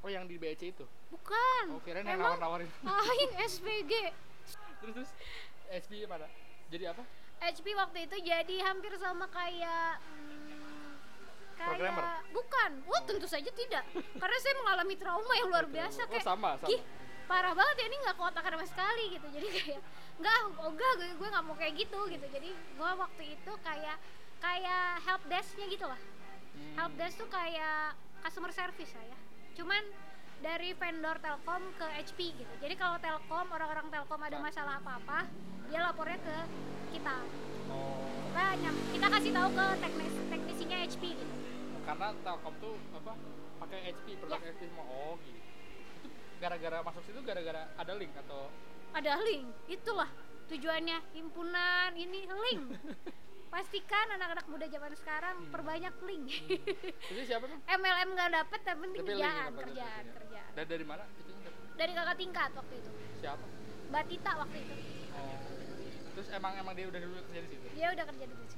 Oh 0.00 0.08
yang 0.08 0.28
di 0.28 0.36
BC 0.36 0.76
itu? 0.76 0.84
Bukan. 1.12 1.76
Oh 1.76 1.80
kirain 1.84 2.04
yang 2.04 2.20
Emang 2.20 2.36
nawar-nawarin 2.36 2.68
aing 3.08 3.32
SPG 3.48 3.92
terus 4.80 4.96
terus 4.96 5.10
SP 5.68 6.04
mana? 6.08 6.28
Jadi 6.72 6.84
apa? 6.88 7.02
HP 7.40 7.66
waktu 7.76 7.98
itu 8.08 8.16
jadi 8.20 8.56
hampir 8.64 8.92
sama 9.00 9.28
kayak 9.28 10.00
hmm, 10.00 10.96
Programmer? 11.60 12.04
kayak 12.04 12.20
bukan. 12.32 12.70
Oh 12.88 13.00
tentu 13.04 13.28
saja 13.28 13.50
tidak. 13.52 13.84
Karena 14.20 14.38
saya 14.40 14.54
mengalami 14.64 14.94
trauma 14.96 15.32
yang 15.36 15.48
luar 15.52 15.66
biasa 15.68 16.00
oh 16.04 16.08
kayak 16.08 16.24
sama 16.24 16.56
sama. 16.56 16.68
Gih, 16.68 16.80
parah 17.30 17.54
banget 17.54 17.76
ya 17.78 17.86
ini 17.86 17.96
nggak 18.02 18.16
kotakan 18.18 18.52
sama 18.58 18.66
sekali 18.66 19.04
gitu. 19.14 19.26
Jadi 19.30 19.46
kayak 19.48 19.80
nggak 20.18 20.36
oh 20.58 20.68
enggak 20.68 20.92
gue 20.98 21.08
gue 21.14 21.28
nggak 21.30 21.44
mau 21.46 21.54
kayak 21.54 21.74
gitu 21.78 22.00
gitu. 22.10 22.26
Jadi 22.26 22.50
gue 22.50 22.90
waktu 22.98 23.22
itu 23.30 23.52
kayak 23.62 23.96
kayak 24.42 24.84
help 25.06 25.22
desknya 25.30 25.66
gitu 25.70 25.86
lah. 25.86 26.00
Hmm. 26.50 26.74
help 26.74 26.92
desk 26.98 27.14
tuh 27.14 27.30
kayak 27.30 27.94
customer 28.20 28.50
service 28.50 28.90
lah 28.90 29.06
ya. 29.06 29.18
Cuman 29.54 29.82
dari 30.40 30.74
vendor 30.74 31.16
Telkom 31.22 31.62
ke 31.78 31.86
HP 31.86 32.18
gitu. 32.34 32.54
Jadi 32.58 32.74
kalau 32.74 32.98
Telkom 32.98 33.46
orang-orang 33.46 33.86
Telkom 33.86 34.18
ada 34.18 34.42
masalah 34.42 34.82
apa-apa 34.82 35.30
dia 35.70 35.78
lapornya 35.78 36.18
ke 36.18 36.36
kita. 36.90 37.16
Oh. 37.70 38.02
Kita 38.30 38.44
nyam- 38.58 38.84
kita 38.90 39.06
kasih 39.06 39.30
tahu 39.30 39.48
ke 39.54 39.66
teknis 39.78 40.14
teknisinya 40.26 40.76
HP 40.82 41.02
gitu. 41.14 41.34
Karena 41.86 42.08
Telkom 42.18 42.54
tuh 42.58 42.74
apa 42.92 43.12
pakai 43.60 43.78
HP 43.86 44.06
produk 44.18 44.40
Ya. 44.40 44.50
HP 44.50 44.60
semua. 44.66 44.84
Oh 44.84 45.14
gitu. 45.22 45.38
itu 45.38 45.49
gara-gara 46.40 46.78
masuk 46.80 47.02
situ 47.04 47.20
gara-gara 47.20 47.68
ada 47.76 47.92
link 47.94 48.12
atau? 48.16 48.48
Ada 48.96 49.20
link 49.22 49.46
itulah 49.68 50.08
tujuannya 50.48 50.96
himpunan 51.14 51.92
ini 51.94 52.24
link. 52.26 52.64
Pastikan 53.52 54.06
anak-anak 54.14 54.46
muda 54.46 54.66
zaman 54.66 54.94
sekarang 54.94 55.36
Hmm. 55.42 55.50
perbanyak 55.50 55.94
link. 56.06 56.26
Itu 57.10 57.20
siapa 57.26 57.44
tuh? 57.44 57.58
MLM 57.66 58.08
nggak 58.14 58.30
dapet 58.32 58.60
tapi 58.62 58.78
penting 58.80 59.02
Tapi 59.02 59.10
kerjaan 59.10 59.50
kerjaan 59.52 60.04
dapat, 60.06 60.16
kerjaan. 60.22 60.50
Dan 60.54 60.64
dari 60.70 60.84
mana 60.86 61.02
itu 61.12 61.30
dari 61.76 61.92
kakak 61.92 62.16
tingkat 62.16 62.50
waktu 62.54 62.74
itu. 62.78 62.90
Siapa? 63.20 63.46
Mbak 63.90 64.04
Tita 64.06 64.32
waktu 64.38 64.56
itu. 64.62 64.74
Oh. 65.10 65.38
Terus 66.14 66.28
emang 66.30 66.52
emang 66.56 66.74
dia 66.78 66.86
udah 66.86 67.00
dulu 67.02 67.20
kerja 67.26 67.40
di 67.42 67.48
situ? 67.50 67.66
Dia 67.74 67.88
udah 67.90 68.04
kerja 68.06 68.24
di 68.24 68.36
situ? 68.38 68.56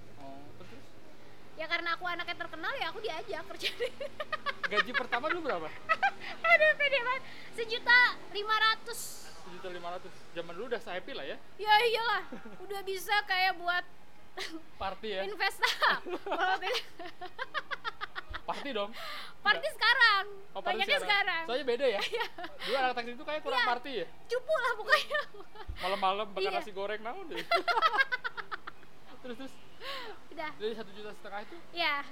Ya 1.54 1.66
karena 1.66 1.94
aku 1.94 2.04
anaknya 2.04 2.34
terkenal 2.34 2.72
ya 2.74 2.88
aku 2.88 2.98
diajak 2.98 3.44
kerja 3.54 3.70
gaji 4.72 4.92
pertama 4.96 5.28
dulu 5.28 5.44
berapa? 5.44 5.68
Aduh 6.42 6.70
pede 6.80 6.98
banget. 6.98 7.22
Sejuta 7.52 7.98
lima 8.32 8.56
ratus. 8.56 9.28
Sejuta 9.44 9.68
lima 9.68 9.88
ratus. 9.92 10.12
Zaman 10.32 10.52
dulu 10.56 10.72
udah 10.72 10.80
happy 10.80 11.12
lah 11.12 11.24
ya. 11.28 11.36
Ya 11.60 11.74
iyalah 11.84 12.22
udah 12.56 12.80
bisa 12.80 13.12
kayak 13.28 13.60
buat 13.60 13.84
party 14.80 15.08
ya? 15.12 15.20
Tidak- 15.28 15.36
party 18.48 18.68
dong. 18.72 18.90
Party 19.44 19.68
sekarang. 19.70 20.24
Oh 20.56 20.60
party 20.64 20.80
banyaknya 20.80 20.98
sekarang, 21.04 21.42
soalnya 21.44 21.66
beda 21.66 21.86
ya. 21.88 22.00
Dulu 22.64 22.74
anak 22.74 22.92
taksi 22.96 23.12
itu 23.12 23.24
kayak 23.24 23.40
kurang 23.44 23.60
Iya. 23.60 23.68
party 23.68 23.90
ya. 23.92 24.06
Cupu 24.30 24.54
lah 24.56 24.72
pokoknya. 24.78 25.20
Malam-malam 25.82 26.26
bakar 26.32 26.42
Iya. 26.48 26.58
nasi 26.58 26.70
goreng 26.72 27.00
naon 27.02 27.26
deh. 27.28 27.44
Terus 29.22 29.36
terus 29.36 29.52
udah. 30.32 30.50
Dari 30.56 30.74
satu 30.74 30.90
juta 30.94 31.10
setengah 31.16 31.40
itu? 31.44 31.56
Ya 31.74 32.02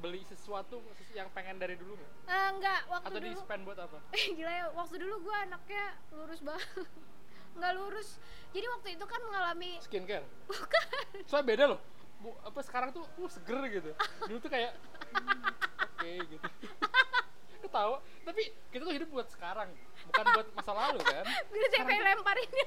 beli 0.00 0.24
sesuatu 0.24 0.80
sesu- 0.96 1.12
yang 1.12 1.28
pengen 1.36 1.60
dari 1.60 1.76
dulu 1.76 1.92
nggak? 1.92 2.12
Eh, 2.26 2.46
enggak 2.56 2.80
waktu 2.88 3.06
atau 3.12 3.20
di 3.20 3.30
dulu 3.30 3.40
spend 3.44 3.62
buat 3.68 3.78
apa? 3.78 3.98
Gila 4.36 4.52
ya 4.52 4.64
waktu 4.72 4.94
dulu 4.96 5.14
gue 5.28 5.36
anaknya 5.36 5.84
lurus 6.16 6.40
banget. 6.40 6.68
Nggak 7.60 7.72
lurus. 7.76 8.08
Jadi 8.56 8.66
waktu 8.78 8.88
itu 8.96 9.04
kan 9.04 9.20
mengalami 9.26 9.70
skincare? 9.84 10.24
Bukan. 10.48 10.86
Soalnya 11.28 11.46
beda 11.46 11.64
loh. 11.76 11.80
Bu, 12.20 12.36
apa 12.44 12.60
sekarang 12.64 12.90
tuh 12.96 13.04
uh, 13.04 13.28
seger 13.28 13.60
gitu. 13.68 13.90
Dulu 14.28 14.38
tuh 14.40 14.50
kayak 14.52 14.72
hmm, 15.12 15.52
oke 15.84 16.10
gitu 16.30 16.46
ketawa. 17.60 17.96
Tapi 18.24 18.42
kita 18.72 18.82
tuh 18.84 18.94
hidup 18.94 19.08
buat 19.12 19.28
sekarang 19.28 19.68
bukan 20.10 20.24
buat 20.34 20.48
masa 20.56 20.72
lalu 20.72 21.00
kan? 21.04 21.24
Gue 21.52 21.68
saya 21.70 21.84
pengen 21.84 22.04
lemparin 22.04 22.50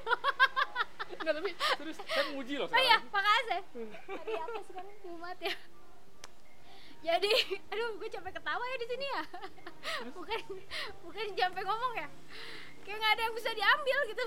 enggak 1.14 1.34
tapi 1.40 1.50
terus 1.56 1.96
saya 2.10 2.24
menguji 2.32 2.54
loh 2.58 2.68
oh 2.68 2.80
iya 2.80 2.98
sekarang. 3.00 3.14
makasih. 3.14 3.62
Hari 4.18 4.34
apa 4.34 4.58
sekarang 4.66 4.94
Jumat 5.04 5.38
ya. 5.40 5.54
Jadi 7.04 7.30
aduh 7.72 7.90
gue 8.00 8.08
capek 8.08 8.32
ketawa 8.34 8.64
ya 8.64 8.76
di 8.76 8.86
sini 8.88 9.06
ya. 9.06 9.22
Bukan 10.12 10.40
bukan 11.04 11.24
sampai 11.32 11.62
ngomong 11.64 11.92
ya. 11.96 12.08
Kayak 12.84 12.96
nggak 13.00 13.12
ada 13.16 13.22
yang 13.24 13.34
bisa 13.36 13.50
diambil 13.56 13.98
gitu 14.12 14.24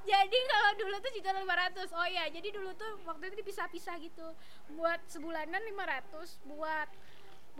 jadi 0.00 0.38
kalau 0.48 0.70
dulu 0.80 0.96
tuh 0.98 1.12
juta 1.12 1.30
lima 1.36 1.54
ratus. 1.54 1.88
Oh 1.92 2.08
ya 2.08 2.26
jadi 2.32 2.48
dulu 2.50 2.72
tuh 2.74 2.98
waktu 3.04 3.30
itu 3.30 3.36
dipisah-pisah 3.44 4.00
gitu. 4.00 4.32
Buat 4.74 5.04
sebulanan 5.06 5.60
500 5.60 6.40
buat 6.48 6.88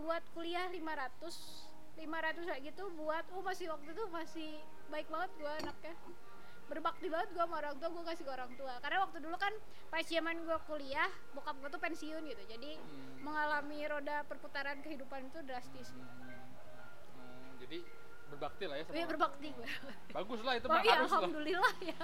buat 0.00 0.22
kuliah 0.32 0.66
500 0.66 1.68
500 1.96 2.48
kayak 2.48 2.62
gitu 2.64 2.84
buat 2.96 3.24
oh 3.36 3.42
masih 3.44 3.68
waktu 3.68 3.92
itu 3.92 4.04
masih 4.08 4.50
baik 4.88 5.06
banget 5.06 5.30
gua 5.36 5.52
anaknya. 5.60 5.94
Berbakti 6.66 7.06
banget 7.06 7.28
gua 7.34 7.44
sama 7.44 7.56
orang 7.60 7.76
tua 7.76 7.88
gua 7.90 8.04
kasih 8.08 8.24
ke 8.24 8.32
orang 8.32 8.52
tua. 8.56 8.74
Karena 8.80 8.98
waktu 9.04 9.18
dulu 9.20 9.36
kan 9.36 9.52
pas 9.92 10.00
zaman 10.02 10.36
gua 10.42 10.58
kuliah 10.64 11.10
bokap 11.32 11.54
gua 11.60 11.68
tuh 11.68 11.78
pensiun 11.78 12.22
gitu. 12.24 12.42
Jadi 12.48 12.70
Hmm. 12.80 13.20
mengalami 13.20 13.84
roda 13.84 14.24
perputaran 14.24 14.80
kehidupan 14.80 15.28
itu 15.28 15.38
drastis. 15.44 15.92
Hmm, 15.92 17.58
jadi 17.60 17.84
berbakti 18.30 18.64
lah 18.70 18.76
ya 18.78 18.84
sama 18.86 18.94
orang 18.96 19.10
berbakti 19.10 19.48
gua. 19.52 19.68
Bagus 20.14 20.40
lah 20.40 20.54
itu 20.56 20.66
mah 20.70 20.80
iya, 20.80 20.92
harus 20.96 21.10
lah. 21.10 21.18
alhamdulillah 21.20 21.74
ya. 21.82 21.96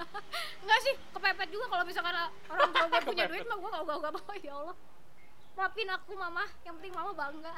Enggak 0.61 0.79
sih, 0.83 0.93
kepepet 1.09 1.49
juga 1.49 1.65
kalau 1.71 1.83
misalkan 1.87 2.15
orang 2.51 2.69
tua 2.69 2.85
gue 2.85 3.01
punya 3.09 3.23
duit 3.25 3.45
mah 3.47 3.57
gue 3.57 3.69
gak 3.71 3.81
gak 3.81 3.97
gak 3.97 4.13
mau 4.13 4.33
ya 4.37 4.53
Allah. 4.53 4.77
Maafin 5.57 5.89
aku 5.89 6.13
mama, 6.13 6.45
yang 6.61 6.77
penting 6.77 6.93
mama 6.93 7.11
bangga. 7.11 7.49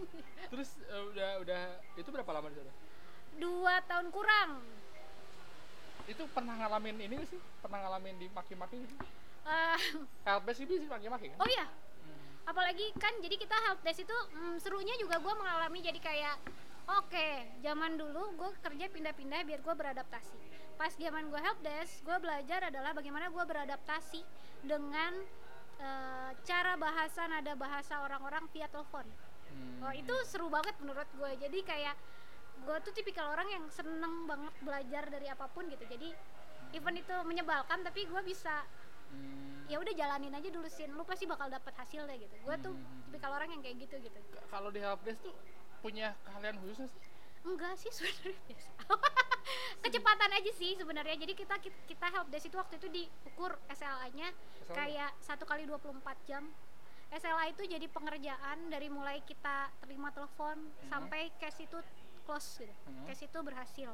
terus 0.50 0.74
eh, 0.82 1.02
udah 1.08 1.30
udah 1.40 1.62
itu 1.94 2.08
berapa 2.10 2.30
lama 2.34 2.50
di 2.50 2.56
sana? 2.58 2.72
Dua 3.34 3.74
tahun 3.86 4.10
kurang. 4.10 4.50
itu 6.04 6.20
pernah 6.28 6.52
ngalamin 6.60 7.00
ini 7.00 7.16
sih? 7.24 7.40
Pernah 7.64 7.80
ngalamin 7.80 8.20
di 8.20 8.28
maki-maki 8.28 8.76
gitu 8.84 8.92
Eh, 9.44 9.78
helpdesk 10.22 10.68
itu 10.68 10.84
sih 10.84 10.88
maki-maki 10.90 11.32
kan? 11.32 11.38
Oh 11.40 11.48
iya, 11.48 11.64
Hmm. 11.64 12.44
apalagi 12.44 12.92
kan 13.00 13.16
jadi 13.24 13.40
kita 13.40 13.56
helpdesk 13.56 14.04
itu 14.04 14.16
mm, 14.36 14.60
serunya 14.60 14.92
juga 15.00 15.16
gue 15.16 15.32
mengalami. 15.32 15.80
Jadi 15.80 15.96
kayak 16.02 16.36
oke 16.90 17.28
zaman 17.62 17.96
dulu 17.96 18.36
gue 18.36 18.50
kerja 18.60 18.84
pindah-pindah 18.90 19.40
biar 19.44 19.60
gue 19.62 19.74
beradaptasi. 19.74 20.36
Pas 20.74 20.92
zaman 20.92 21.30
gue 21.30 21.40
helpdesk 21.40 22.02
gue 22.02 22.16
belajar 22.18 22.68
adalah 22.68 22.92
bagaimana 22.92 23.30
gue 23.30 23.44
beradaptasi 23.46 24.20
dengan 24.60 25.12
eh, 25.78 26.30
cara 26.42 26.76
bahasa 26.76 27.26
nada 27.26 27.52
bahasa 27.54 27.98
orang-orang 28.00 28.44
via 28.50 28.68
telepon 28.68 29.06
Hmm. 29.54 29.86
Oh 29.86 29.94
itu 29.94 30.10
seru 30.26 30.50
banget 30.50 30.74
menurut 30.82 31.06
gue. 31.14 31.30
Jadi 31.38 31.62
kayak 31.62 31.94
gue 32.66 32.76
tuh 32.82 32.90
tipikal 32.90 33.30
orang 33.30 33.46
yang 33.46 33.64
seneng 33.70 34.26
banget 34.26 34.50
belajar 34.58 35.06
dari 35.06 35.30
apa 35.30 35.46
pun 35.46 35.70
gitu. 35.70 35.86
Jadi 35.86 36.10
event 36.74 36.98
itu 36.98 37.14
menyebalkan 37.22 37.86
tapi 37.86 38.02
gue 38.02 38.22
bisa 38.26 38.66
Hmm. 39.14 39.62
ya 39.70 39.78
udah 39.78 39.94
jalanin 39.94 40.34
aja 40.34 40.50
dulu 40.50 40.66
sin. 40.66 40.90
Lu 40.90 41.06
pasti 41.06 41.22
bakal 41.22 41.46
dapet 41.46 41.70
hasilnya 41.78 42.18
gitu. 42.18 42.34
Gue 42.42 42.56
tuh 42.58 42.74
Hmm. 42.74 43.06
tipikal 43.06 43.30
orang 43.30 43.46
yang 43.54 43.62
kayak 43.62 43.78
gitu 43.86 43.94
gitu. 44.02 44.18
Kalau 44.50 44.74
di 44.74 44.82
helpdesk 44.82 45.22
tuh 45.22 45.34
punya 45.78 46.18
keahlian 46.26 46.58
khusus 46.58 46.90
sih 46.90 47.04
Enggak 47.44 47.78
sih 47.78 47.92
sebenarnya 48.02 48.40
biasa. 48.50 48.70
Kecepatan 49.84 50.30
aja 50.32 50.50
sih 50.50 50.72
sebenarnya. 50.74 51.14
Jadi 51.20 51.32
kita 51.36 51.60
kita 51.62 52.06
help 52.10 52.26
desk 52.32 52.48
itu 52.48 52.56
waktu 52.58 52.74
itu 52.80 52.88
diukur 52.90 53.54
SLA-nya 53.70 54.32
SLA? 54.64 54.74
kayak 54.74 55.10
satu 55.18 55.44
kali 55.44 55.64
24 55.64 55.92
jam. 56.24 56.44
SLA 57.10 57.44
itu 57.48 57.62
jadi 57.62 57.86
pengerjaan 57.86 58.58
dari 58.66 58.88
mulai 58.88 59.20
kita 59.20 59.70
terima 59.78 60.10
telepon 60.10 60.56
sampai 60.84 61.30
cash 61.36 61.60
itu 61.60 61.78
close 62.22 62.58
gitu. 62.58 62.74
Hmm. 62.84 63.04
Cash 63.04 63.22
itu 63.22 63.38
berhasil. 63.38 63.92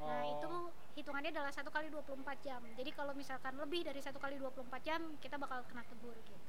Nah, 0.00 0.08
Oh. 0.18 0.32
itu 0.32 0.50
hitungannya 0.96 1.28
adalah 1.30 1.52
satu 1.52 1.68
kali 1.68 1.86
24 1.86 2.16
jam. 2.40 2.64
Jadi 2.72 2.90
kalau 2.90 3.12
misalkan 3.12 3.52
lebih 3.54 3.84
dari 3.84 4.00
satu 4.00 4.16
kali 4.16 4.34
24 4.34 4.80
jam, 4.80 5.00
kita 5.18 5.36
bakal 5.36 5.60
kena 5.64 5.84
tegur 5.84 6.16
gitu. 6.18 6.40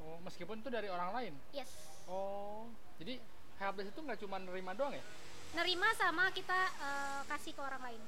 oh 0.00 0.16
meskipun 0.18 0.58
itu 0.58 0.72
dari 0.72 0.88
orang 0.88 1.12
lain 1.12 1.34
Yes. 1.52 1.68
oh 2.08 2.64
jadi 2.96 3.20
helpdesk 3.54 3.92
itu 3.92 4.00
nggak 4.00 4.16
cuma 4.16 4.40
nerima 4.40 4.72
doang 4.72 4.96
ya 4.96 5.04
Nerima 5.52 5.92
sama 5.92 6.32
kita 6.32 6.56
eh, 6.56 7.20
kasih 7.28 7.52
ke 7.52 7.60
orang 7.60 7.84
lain. 7.84 8.00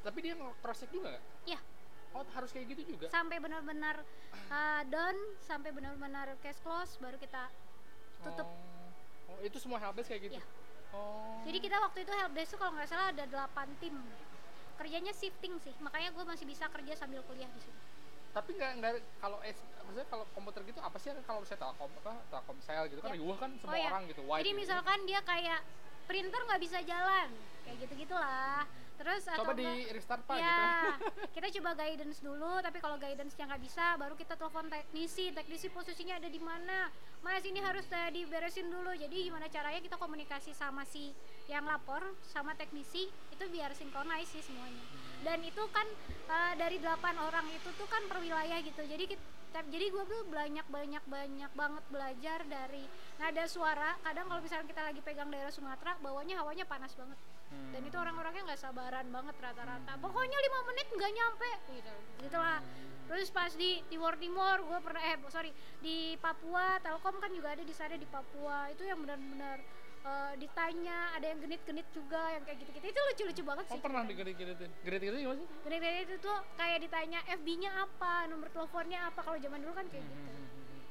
tapi 0.00 0.18
dia 0.24 0.32
cross 0.58 0.80
check 0.80 0.88
juga 0.88 1.12
nggak 1.12 1.24
Iya. 1.44 1.60
Oh 2.14 2.24
harus 2.32 2.50
kayak 2.50 2.66
gitu 2.72 2.96
juga? 2.96 3.06
Sampai 3.08 3.36
benar-benar 3.38 4.00
uh, 4.48 4.82
done 4.88 5.20
sampai 5.42 5.70
benar-benar 5.72 6.32
cash 6.40 6.60
close 6.60 6.96
baru 6.98 7.16
kita 7.16 7.48
tutup. 8.24 8.48
Oh, 9.28 9.34
oh 9.34 9.38
itu 9.42 9.56
semua 9.58 9.78
helpdesk 9.78 10.08
kayak 10.08 10.22
gitu? 10.28 10.34
Iya. 10.40 10.44
oh. 10.92 11.40
Jadi 11.44 11.58
kita 11.60 11.76
waktu 11.78 11.98
itu 12.06 12.12
helpdesk 12.12 12.50
tuh 12.54 12.58
kalau 12.58 12.72
nggak 12.74 12.88
salah 12.88 13.12
ada 13.12 13.24
8 13.24 13.80
tim. 13.82 13.94
Kerjanya 14.78 15.10
shifting 15.10 15.58
sih 15.58 15.74
makanya 15.82 16.14
gue 16.14 16.22
masih 16.22 16.46
bisa 16.46 16.70
kerja 16.70 16.94
sambil 16.94 17.18
kuliah 17.26 17.50
di 17.50 17.58
sini 17.58 17.78
tapi 18.28 18.54
nggak 18.54 18.72
nggak 18.78 18.92
kalau 19.18 19.40
S 19.42 19.58
maksudnya 19.82 20.06
kalau 20.06 20.24
komputer 20.36 20.60
gitu 20.68 20.78
apa 20.78 20.94
sih 21.00 21.10
kalau 21.26 21.42
saya 21.42 21.58
telkom 21.58 21.90
apa 22.04 22.12
telkomsel 22.30 22.86
gitu? 22.86 23.00
Kan 23.02 23.10
Ya. 23.10 23.14
riuh 23.18 23.34
kan 23.34 23.50
semua 23.58 23.74
Oh, 23.74 23.78
iya. 23.80 23.88
orang 23.90 24.04
gitu 24.06 24.22
jadi 24.22 24.50
gitu. 24.52 24.60
misalkan 24.62 24.98
dia 25.08 25.20
kayak 25.26 25.60
printer 26.06 26.40
nggak 26.46 26.60
bisa 26.62 26.78
jalan 26.86 27.28
kayak 27.68 27.78
gitu 27.84 27.94
gitulah 28.08 28.64
terus 28.98 29.22
coba 29.30 29.46
atau 29.46 29.54
di 29.54 29.62
enggak- 29.62 29.94
restart 29.94 30.22
pak 30.26 30.36
ya 30.42 30.58
gitu. 30.58 30.90
kita 31.38 31.46
coba 31.60 31.70
guidance 31.78 32.18
dulu 32.18 32.52
tapi 32.58 32.78
kalau 32.82 32.96
guidance-nya 32.98 33.44
nggak 33.46 33.62
bisa 33.62 33.94
baru 33.94 34.18
kita 34.18 34.34
telepon 34.34 34.66
teknisi. 34.66 35.30
Teknisi 35.30 35.70
posisinya 35.70 36.18
ada 36.18 36.26
di 36.26 36.42
mana? 36.42 36.90
Mas 37.22 37.46
ini 37.46 37.62
harus 37.62 37.86
eh, 37.94 38.10
diberesin 38.10 38.66
dulu. 38.66 38.90
Jadi 38.98 39.30
gimana 39.30 39.46
caranya 39.46 39.78
kita 39.78 39.94
komunikasi 39.94 40.50
sama 40.50 40.82
si 40.82 41.14
yang 41.46 41.62
lapor 41.62 42.02
sama 42.26 42.58
teknisi 42.58 43.06
itu 43.06 43.44
biar 43.54 43.70
sinkronis 43.78 44.26
sih 44.34 44.42
semuanya. 44.42 44.82
Dan 45.22 45.46
itu 45.46 45.62
kan 45.70 45.86
eh, 46.26 46.52
dari 46.58 46.82
delapan 46.82 47.14
orang 47.22 47.46
itu 47.54 47.70
tuh 47.78 47.86
kan 47.86 48.02
per 48.10 48.18
wilayah 48.18 48.58
gitu. 48.66 48.82
Jadi 48.82 49.14
kita, 49.14 49.62
jadi 49.70 49.94
gue 49.94 50.04
tuh 50.10 50.26
banyak 50.26 50.66
banyak 50.66 51.04
banyak 51.06 51.52
banget 51.54 51.84
belajar 51.86 52.38
dari 52.50 52.82
nada 53.22 53.46
suara. 53.46 53.94
Kadang 54.02 54.26
kalau 54.26 54.42
misalnya 54.42 54.66
kita 54.66 54.82
lagi 54.82 55.00
pegang 55.06 55.30
daerah 55.30 55.54
Sumatera 55.54 55.94
bawahnya 56.02 56.42
hawanya 56.42 56.66
panas 56.66 56.98
banget 56.98 57.18
Hmm. 57.48 57.72
dan 57.72 57.80
itu 57.80 57.96
orang-orangnya 57.96 58.42
nggak 58.44 58.60
sabaran 58.60 59.08
banget 59.08 59.36
rata-rata. 59.40 59.92
Pokoknya 59.96 60.38
lima 60.38 60.58
menit 60.66 60.86
nggak 60.88 61.12
nyampe. 61.12 61.50
Gitu. 61.70 61.94
Gitulah. 62.20 62.60
Terus 63.08 63.28
pas 63.30 63.48
di 63.50 63.80
Timor 63.88 64.20
Timor 64.20 64.60
gue 64.62 64.78
pernah 64.78 65.00
eh 65.02 65.16
sorry 65.26 65.48
di 65.80 66.12
Papua 66.18 66.76
Telkom 66.78 67.16
kan 67.16 67.32
juga 67.32 67.56
ada 67.56 67.64
di 67.64 67.72
sana 67.72 67.96
di 67.96 68.04
Papua. 68.04 68.68
Itu 68.68 68.84
yang 68.84 69.00
benar-benar 69.00 69.64
eh, 69.98 70.32
ditanya 70.36 71.16
ada 71.16 71.24
yang 71.24 71.40
genit-genit 71.40 71.88
juga 71.90 72.20
yang 72.30 72.44
kayak 72.44 72.60
gitu-gitu. 72.60 72.84
Itu 72.84 73.00
lucu-lucu 73.02 73.42
banget 73.42 73.64
oh 73.64 73.72
sih 73.72 73.80
pernah 73.80 74.04
ceritanya. 74.04 74.28
digedit-geditin 74.28 74.70
gedit-gedit 74.84 75.18
gimana 75.18 75.38
sih? 75.40 75.48
Genit-genit 75.64 76.00
itu 76.04 76.16
tuh 76.20 76.36
kayak 76.54 76.78
ditanya 76.84 77.18
FB-nya 77.32 77.70
apa? 77.80 78.12
Nomor 78.28 78.52
teleponnya 78.52 79.08
apa? 79.08 79.20
Kalau 79.24 79.40
zaman 79.40 79.58
dulu 79.58 79.72
kan 79.72 79.86
kayak 79.88 80.04
gitu. 80.04 80.20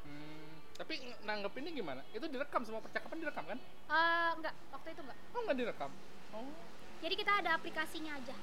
Hmm, 0.03 0.45
tapi 0.73 0.93
ng- 0.99 1.21
nanggepinnya 1.21 1.69
gimana? 1.71 2.01
Itu 2.09 2.25
direkam 2.25 2.65
semua 2.65 2.81
percakapan 2.81 3.17
direkam 3.21 3.45
kan? 3.45 3.59
Eh, 3.87 4.29
enggak 4.35 4.53
waktu 4.73 4.87
itu 4.89 5.01
enggak 5.05 5.17
oh 5.31 5.41
nggak 5.45 5.57
direkam 5.59 5.91
oh. 6.37 6.49
Jadi 6.97 7.13
kita 7.13 7.31
ada 7.41 7.57
aplikasinya 7.57 8.17
aja. 8.17 8.33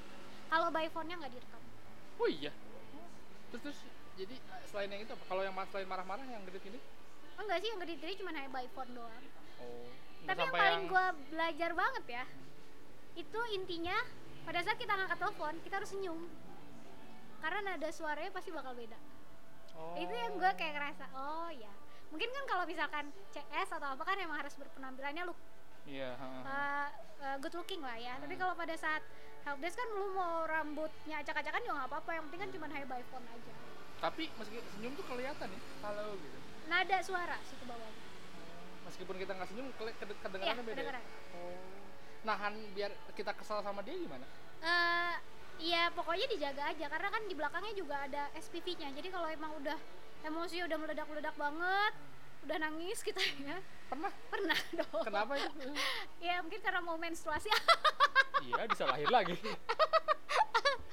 Kalau 0.50 0.70
by 0.70 0.86
phone-nya 0.90 1.18
nggak 1.18 1.32
direkam. 1.34 1.62
Oh 2.18 2.28
iya. 2.30 2.52
Terus 3.50 3.62
terus 3.70 3.78
jadi 4.14 4.34
eh, 4.38 4.62
selain 4.70 4.90
yang 4.90 5.02
itu 5.02 5.12
apa? 5.14 5.24
Kalau 5.26 5.42
yang 5.42 5.54
selain 5.70 5.88
marah-marah 5.90 6.26
yang 6.26 6.42
gedit-gedit 6.46 6.82
enggak 7.34 7.58
sih 7.66 7.68
yang 7.74 7.80
gede-gede 7.82 8.22
cuma 8.22 8.30
hanya 8.30 8.50
by 8.50 8.66
phone 8.74 8.94
doang. 8.94 9.24
Oh 9.58 9.86
tapi 10.24 10.40
yang 10.40 10.56
paling 10.56 10.82
gue 10.88 11.06
belajar 11.28 11.70
banget 11.76 12.04
ya 12.08 12.24
itu 13.14 13.40
intinya 13.54 13.96
pada 14.48 14.60
saat 14.64 14.76
kita 14.80 14.92
ngangkat 14.96 15.18
telepon 15.20 15.54
kita 15.62 15.74
harus 15.80 15.90
senyum. 15.92 16.20
Karena 17.44 17.60
nada 17.60 17.88
suaranya 17.92 18.32
pasti 18.32 18.48
bakal 18.48 18.72
beda. 18.72 18.96
Oh. 19.74 19.98
itu 19.98 20.14
yang 20.14 20.38
gue 20.38 20.50
kayak 20.54 20.78
ngerasa 20.78 21.04
oh 21.18 21.50
ya 21.50 21.72
mungkin 22.14 22.30
kan 22.30 22.44
kalau 22.46 22.62
misalkan 22.62 23.10
CS 23.34 23.74
atau 23.74 23.98
apa 23.98 24.06
kan 24.06 24.14
emang 24.22 24.38
harus 24.38 24.54
berpenampilannya 24.54 25.26
look 25.26 25.34
ha. 26.16 26.28
uh, 26.44 26.88
uh, 27.20 27.36
good 27.40 27.54
looking 27.54 27.80
lah 27.84 27.96
ya. 27.96 28.16
Tapi 28.20 28.34
kalau 28.36 28.54
pada 28.56 28.74
saat 28.76 29.02
helpdesk 29.44 29.76
kan 29.76 29.88
lu 29.92 30.16
mau 30.16 30.48
rambutnya 30.48 31.20
acak-acakan 31.20 31.60
juga 31.64 31.74
nggak 31.84 31.90
apa-apa. 31.92 32.10
Yang 32.16 32.24
penting 32.28 32.40
kan 32.40 32.50
cuma 32.56 32.66
high 32.72 32.88
by 32.88 33.02
phone 33.12 33.26
aja. 33.28 33.54
Tapi 34.00 34.22
meski 34.36 34.58
senyum 34.76 34.92
tuh 34.96 35.04
kelihatan 35.06 35.48
ya 35.48 35.60
kalau 35.80 36.08
gitu. 36.16 36.38
Nada 36.68 36.98
suara 37.04 37.36
sih 37.44 37.56
ke 37.60 37.64
bawah. 37.68 37.92
Meskipun 38.84 39.16
kita 39.16 39.32
nggak 39.36 39.48
senyum 39.48 39.66
kedengarannya 40.24 40.64
beda 40.64 40.72
ya? 40.72 40.76
kedengeran 40.76 41.04
oh. 41.40 41.60
Nahan 42.24 42.54
biar 42.72 42.92
kita 43.16 43.32
kesal 43.36 43.60
sama 43.64 43.80
dia 43.84 43.96
gimana? 43.96 44.24
Eh, 44.64 45.16
Iya 45.54 45.86
pokoknya 45.94 46.26
dijaga 46.26 46.66
aja. 46.74 46.90
Karena 46.90 47.08
kan 47.14 47.22
di 47.30 47.34
belakangnya 47.38 47.78
juga 47.78 47.94
ada 48.02 48.26
SPV-nya 48.34 48.90
jadi 48.90 49.06
kalau 49.06 49.30
emang 49.30 49.54
udah 49.62 49.78
emosi 50.24 50.64
udah 50.64 50.78
meledak-meledak 50.80 51.36
banget 51.36 51.92
udah 52.44 52.56
nangis 52.60 53.00
kita 53.00 53.20
ya 53.40 53.56
pernah? 53.94 54.12
Pernah 54.28 54.58
dong. 54.80 55.02
Kenapa 55.02 55.32
itu? 55.36 55.60
Ya 56.18 56.34
mungkin 56.42 56.60
karena 56.60 56.80
mau 56.80 56.96
menstruasi. 56.96 57.48
Iya 58.44 58.62
bisa 58.66 58.84
lahir 58.84 59.08
lagi. 59.08 59.38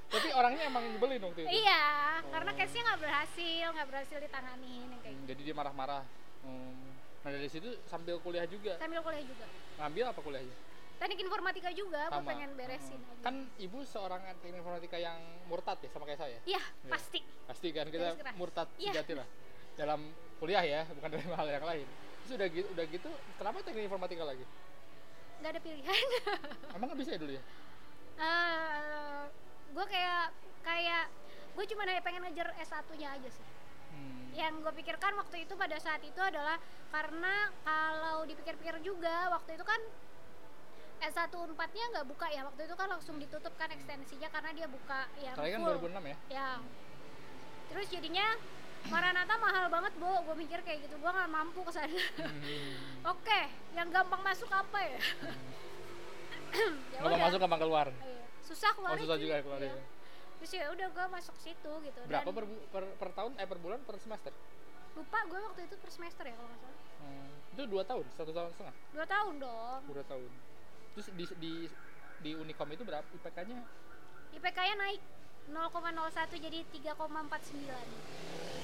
Tapi 0.08 0.28
orangnya 0.30 0.68
emang 0.68 0.84
nyebelin 0.86 1.24
waktu 1.24 1.42
itu? 1.42 1.50
Iya 1.58 1.82
karena 2.28 2.52
Oh. 2.52 2.58
case-nya 2.58 2.82
nggak 2.86 3.00
berhasil 3.02 3.66
nggak 3.72 3.88
berhasil 3.88 4.18
ditanganin 4.20 4.86
yang 4.86 5.02
kayak 5.02 5.08
Hmm, 5.10 5.18
gitu. 5.18 5.30
jadi 5.30 5.42
dia 5.42 5.56
marah-marah. 5.56 6.04
Hmm. 6.42 6.90
nah 7.22 7.30
dari 7.30 7.46
situ 7.48 7.70
sambil 7.86 8.18
kuliah 8.18 8.46
juga? 8.46 8.74
Sambil 8.76 8.98
kuliah 9.00 9.22
juga. 9.22 9.46
Ngambil 9.78 10.04
apa 10.08 10.20
kuliahnya? 10.20 10.56
Teknik 10.98 11.20
informatika 11.20 11.70
juga 11.70 12.02
gue 12.08 12.24
pengen 12.24 12.50
beresin 12.54 12.98
Hmm. 12.98 13.12
aja. 13.12 13.24
Kan 13.24 13.36
ibu 13.58 13.78
seorang 13.84 14.22
teknik 14.38 14.58
informatika 14.60 14.98
yang 14.98 15.18
murtad 15.46 15.78
ya 15.80 15.90
sama 15.90 16.04
kayak 16.04 16.20
saya? 16.20 16.38
Iya 16.44 16.60
Iya. 16.60 16.90
pasti. 16.90 17.20
Pasti 17.46 17.68
kan 17.72 17.88
kita 17.88 18.08
murtad 18.36 18.68
Iya. 18.76 18.92
sejati 18.92 19.14
lah. 19.16 19.28
Dalam 19.74 20.02
kuliah 20.38 20.62
ya 20.62 20.82
bukan 20.88 21.10
dalam 21.10 21.30
hal 21.32 21.48
yang 21.52 21.66
lain 21.66 21.88
terus 22.32 22.40
udah 22.40 22.48
gitu 22.56 22.68
udah 22.72 22.86
gitu 22.88 23.10
kenapa 23.36 23.60
teknik 23.68 23.92
informatika 23.92 24.24
lagi? 24.24 24.46
Nggak 25.44 25.52
ada 25.52 25.62
pilihan. 25.62 26.06
Emang 26.80 26.88
nggak 26.88 27.00
bisa 27.04 27.12
ya 27.12 27.20
dulu 27.20 27.32
ya? 27.36 27.44
Gue 29.76 29.86
kayak 29.92 30.26
kayak 30.64 31.04
gue 31.52 31.66
cuma 31.76 31.84
pengen 32.00 32.24
ngejar 32.24 32.48
S1 32.64 32.88
nya 32.96 33.20
aja 33.20 33.30
sih. 33.32 33.48
Hmm. 33.92 34.32
yang 34.32 34.56
gue 34.64 34.72
pikirkan 34.72 35.20
waktu 35.20 35.44
itu 35.44 35.52
pada 35.60 35.76
saat 35.76 36.00
itu 36.00 36.16
adalah 36.24 36.56
karena 36.96 37.52
kalau 37.68 38.24
dipikir-pikir 38.24 38.80
juga 38.80 39.28
waktu 39.36 39.60
itu 39.60 39.68
kan 39.68 39.76
S1 41.04 41.28
4-nya 41.36 41.86
nggak 41.92 42.08
buka 42.08 42.32
ya. 42.32 42.48
Waktu 42.48 42.72
itu 42.72 42.76
kan 42.80 42.88
langsung 42.88 43.20
ditutup 43.20 43.52
kan 43.60 43.68
ekstensinya 43.68 44.32
karena 44.32 44.56
dia 44.56 44.68
buka 44.72 45.12
yang 45.20 45.36
Kalian 45.36 45.60
kan 45.60 45.76
full. 45.76 45.92
2006 45.92 46.08
ya? 46.08 46.18
Ya. 46.32 46.50
Terus 47.68 47.88
jadinya 47.92 48.28
Maranatha 48.90 49.36
mahal 49.38 49.66
banget 49.70 49.94
bu 50.02 50.10
gue 50.10 50.36
mikir 50.42 50.60
kayak 50.66 50.80
gitu. 50.90 50.96
Gue 50.98 51.12
nggak 51.12 51.30
mampu 51.30 51.60
ke 51.62 51.72
sana. 51.76 51.94
Hmm. 51.94 53.12
oke 53.14 53.40
yang 53.78 53.88
gampang 53.94 54.22
masuk 54.26 54.50
apa 54.50 54.80
ya? 54.82 55.00
Ya 56.52 57.00
nggak 57.00 57.08
mau 57.08 57.16
udah. 57.16 57.28
masuk 57.32 57.40
gampang 57.40 57.62
keluar. 57.64 57.88
Iya. 57.88 58.20
susah 58.44 58.76
keluar 58.76 58.92
oh 58.92 59.00
susah 59.00 59.16
juga 59.16 59.40
ya 59.40 59.44
keluar 59.48 59.62
ya 59.64 59.72
terus 60.42 60.52
ya 60.58 60.66
udah 60.74 60.88
gue 60.90 61.06
masuk 61.14 61.36
situ 61.38 61.72
gitu. 61.86 62.00
Berapa 62.10 62.26
Dan 62.28 62.34
per, 62.34 62.46
per, 62.74 62.84
per 62.98 63.10
tahun? 63.14 63.32
Eh 63.38 63.46
per 63.48 63.62
bulan 63.62 63.80
per 63.86 63.96
semester? 64.02 64.34
Lupa 64.98 65.22
gue 65.30 65.38
waktu 65.38 65.70
itu 65.70 65.78
per 65.78 65.94
semester 65.94 66.26
ya 66.26 66.34
kalau 66.34 66.50
nggak 66.50 66.60
salah. 66.66 66.80
Hmm. 67.06 67.54
itu 67.54 67.64
dua 67.70 67.84
tahun? 67.86 68.06
Satu 68.18 68.34
tahun 68.34 68.50
setengah? 68.58 68.76
Dua 68.92 69.06
tahun 69.06 69.34
dong. 69.40 69.82
Dua 69.86 70.04
tahun. 70.10 70.32
Terus 70.98 71.08
di 71.14 71.26
di 71.40 71.54
di 72.22 72.32
Unicom 72.38 72.70
itu 72.74 72.84
berapa 72.86 73.06
IPK-nya 73.06 73.58
IPK-nya 74.38 74.76
naik 74.78 75.02
0,01 75.50 76.38
jadi 76.38 76.60
3,49 76.70 78.61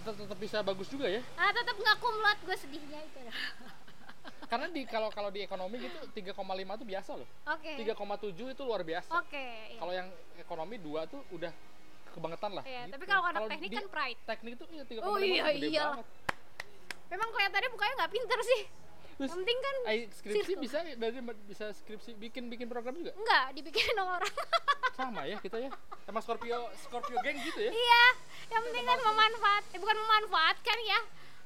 tetap 0.00 0.14
tetap 0.16 0.38
bisa 0.40 0.58
bagus 0.64 0.88
juga 0.88 1.06
ya. 1.06 1.20
Ah 1.36 1.52
tetap 1.52 1.76
nggak 1.76 1.96
kumlot 2.00 2.38
gue 2.48 2.56
sedihnya 2.56 3.00
itu 3.04 3.20
karena 4.50 4.66
di 4.66 4.82
kalau 4.82 5.08
kalau 5.14 5.30
di 5.30 5.46
ekonomi 5.46 5.78
gitu 5.78 6.10
3,5 6.10 6.34
itu 6.34 6.84
biasa 6.88 7.10
loh. 7.14 7.28
Oke. 7.46 7.72
3,7 7.86 8.34
itu 8.34 8.62
luar 8.66 8.82
biasa. 8.82 9.10
Oke 9.22 9.38
iya. 9.38 9.78
kalau 9.78 9.92
yang 9.94 10.08
ekonomi 10.40 10.76
2 10.82 11.12
tuh 11.12 11.20
udah 11.30 11.52
kebangetan 12.10 12.50
lah. 12.58 12.64
Iya, 12.66 12.90
gitu. 12.90 12.92
tapi 12.98 13.04
kalau 13.06 13.22
anak 13.30 13.46
teknik 13.46 13.70
kan 13.78 13.86
pride. 13.86 14.20
teknik 14.26 14.52
itu 14.58 14.64
iya 14.74 14.82
3,5 14.82 15.06
Oh 15.06 15.16
iya, 15.22 15.42
gede 15.54 15.68
iya. 15.70 15.82
banget. 15.94 16.06
Memang 17.10 17.28
kelihatannya 17.30 17.70
bukannya 17.70 17.94
nggak 18.02 18.12
pinter 18.12 18.40
sih 18.42 18.62
terus 19.20 19.36
yang 19.36 19.44
penting 19.44 19.58
kan 19.60 19.76
skripsi 20.16 20.52
circle. 20.56 20.62
bisa 20.64 20.78
dari 20.96 21.20
bisa 21.44 21.64
skripsi 21.76 22.10
bikin 22.16 22.48
bikin 22.48 22.72
program 22.72 22.96
juga? 22.96 23.12
Enggak 23.20 23.52
dibikin 23.52 23.92
sama 23.92 24.16
orang. 24.16 24.34
Sama 25.00 25.22
ya 25.28 25.36
kita 25.40 25.56
ya? 25.60 25.70
Emang 26.08 26.24
Scorpio 26.24 26.72
Scorpio 26.80 27.20
geng 27.20 27.36
gitu 27.44 27.60
ya? 27.60 27.72
Iya 27.72 28.04
yang 28.48 28.62
penting 28.64 28.84
kan 28.88 28.98
memanfaat 29.04 29.64
eh, 29.76 29.78
bukan 29.80 29.96
memanfaatkan 29.96 30.78
ya 30.88 31.00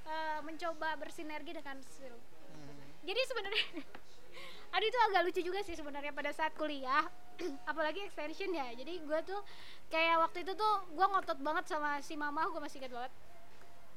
eh, 0.07 0.39
mencoba 0.47 0.89
bersinergi 1.03 1.51
dengan 1.51 1.83
seluruh. 1.83 2.23
Hmm. 2.55 2.79
jadi 3.03 3.21
sebenarnya 3.27 3.65
aduh 4.75 4.87
itu 4.87 4.99
agak 5.11 5.21
lucu 5.27 5.41
juga 5.43 5.61
sih 5.67 5.75
sebenarnya 5.75 6.15
pada 6.15 6.31
saat 6.31 6.55
kuliah 6.55 7.11
apalagi 7.71 8.07
extension 8.07 8.55
ya. 8.55 8.71
Jadi 8.71 9.03
gue 9.03 9.21
tuh 9.27 9.43
kayak 9.91 10.23
waktu 10.23 10.47
itu 10.47 10.55
tuh 10.55 10.75
gue 10.95 11.07
ngotot 11.11 11.39
banget 11.43 11.65
sama 11.67 11.99
si 12.07 12.15
mama 12.15 12.47
gue 12.47 12.63
masih 12.63 12.79
ingat 12.79 12.95
banget 12.95 13.13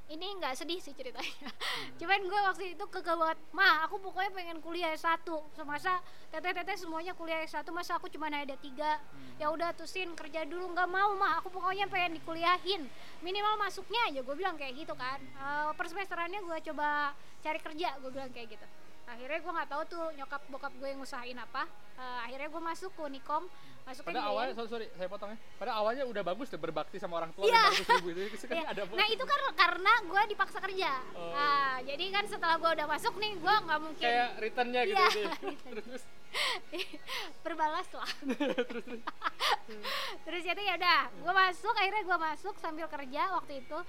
ini 0.08 0.40
nggak 0.40 0.56
sedih 0.56 0.80
sih 0.80 0.96
ceritanya. 0.96 1.52
Cuman 2.00 2.20
gue 2.24 2.40
waktu 2.48 2.64
itu 2.76 2.84
kekeh 2.88 3.16
banget. 3.16 3.40
Mah 3.52 3.84
aku 3.84 4.00
pokoknya 4.00 4.32
pengen 4.32 4.58
kuliah 4.64 4.96
S1 4.96 5.28
semasa 5.52 6.00
teteh-teteh 6.32 6.80
semuanya 6.80 7.12
kuliah 7.12 7.44
S1 7.44 7.68
masa 7.76 8.00
aku 8.00 8.08
cuma 8.08 8.32
ada 8.32 8.56
tiga. 8.60 9.04
Ya 9.36 9.52
udah 9.52 9.76
tusin 9.76 10.16
kerja 10.16 10.48
dulu. 10.48 10.72
Nggak 10.72 10.88
mau 10.88 11.12
mah 11.20 11.44
aku 11.44 11.52
pokoknya 11.52 11.92
pengen 11.92 12.20
dikuliahin. 12.20 12.88
Minimal 13.20 13.60
masuknya 13.60 14.00
aja 14.08 14.20
gue 14.24 14.36
bilang 14.36 14.56
kayak 14.56 14.80
gitu 14.80 14.96
kan. 14.96 15.20
Eh, 15.20 15.70
per 15.76 15.86
semesterannya 15.92 16.40
gue 16.40 16.58
coba 16.72 17.12
cari 17.44 17.60
kerja 17.60 17.90
gue 18.00 18.12
bilang 18.12 18.32
kayak 18.32 18.60
gitu 18.60 18.68
akhirnya 19.08 19.40
gue 19.40 19.54
nggak 19.56 19.70
tahu 19.72 19.84
tuh 19.88 20.06
nyokap 20.14 20.42
bokap 20.52 20.74
gue 20.78 20.88
yang 20.88 21.00
ngusahain 21.00 21.40
apa 21.40 21.64
Eh, 21.98 22.20
akhirnya 22.30 22.46
gue 22.54 22.62
masuk 22.62 22.94
ke 22.94 23.02
Unikom 23.10 23.50
pada 23.50 23.90
masuknya 23.90 24.14
di 24.14 24.22
awalnya 24.22 24.54
sorry, 24.54 24.70
sorry 24.70 24.88
saya 25.02 25.10
potong 25.10 25.34
ya 25.34 25.38
pada 25.58 25.72
awalnya 25.82 26.06
udah 26.06 26.22
bagus 26.22 26.46
tuh 26.54 26.62
berbakti 26.62 27.02
sama 27.02 27.18
orang 27.18 27.34
tua 27.34 27.50
Iya. 27.50 27.74
500 27.74 28.06
ribu 28.06 28.10
itu 28.22 28.46
kan 28.46 28.54
Iya. 28.54 28.66
ada 28.70 28.82
Nah 28.94 29.08
itu 29.10 29.24
kan 29.26 29.40
karena 29.58 29.92
gue 30.06 30.22
dipaksa 30.30 30.58
kerja. 30.62 30.92
Oh. 31.18 31.34
Nah, 31.34 31.82
jadi 31.82 32.06
kan 32.14 32.24
setelah 32.30 32.62
gue 32.62 32.70
udah 32.70 32.86
masuk 32.86 33.18
nih, 33.18 33.34
gue 33.34 33.54
nggak 33.66 33.80
mungkin 33.82 34.06
kayak 34.06 34.30
returnnya 34.38 34.82
gitu, 34.86 34.94
Iya. 35.02 35.10
gitu. 35.10 35.48
terus 35.90 36.04
berbalas 37.50 37.88
lah. 37.98 38.10
terus 38.70 38.86
terus 38.86 39.02
Terus 40.22 40.42
jadi 40.46 40.62
ya 40.62 40.74
udah, 40.78 41.02
gue 41.18 41.34
masuk, 41.34 41.74
akhirnya 41.74 42.04
gue 42.06 42.18
masuk 42.30 42.56
sambil 42.62 42.86
kerja 42.86 43.22
waktu 43.34 43.66
itu. 43.66 43.80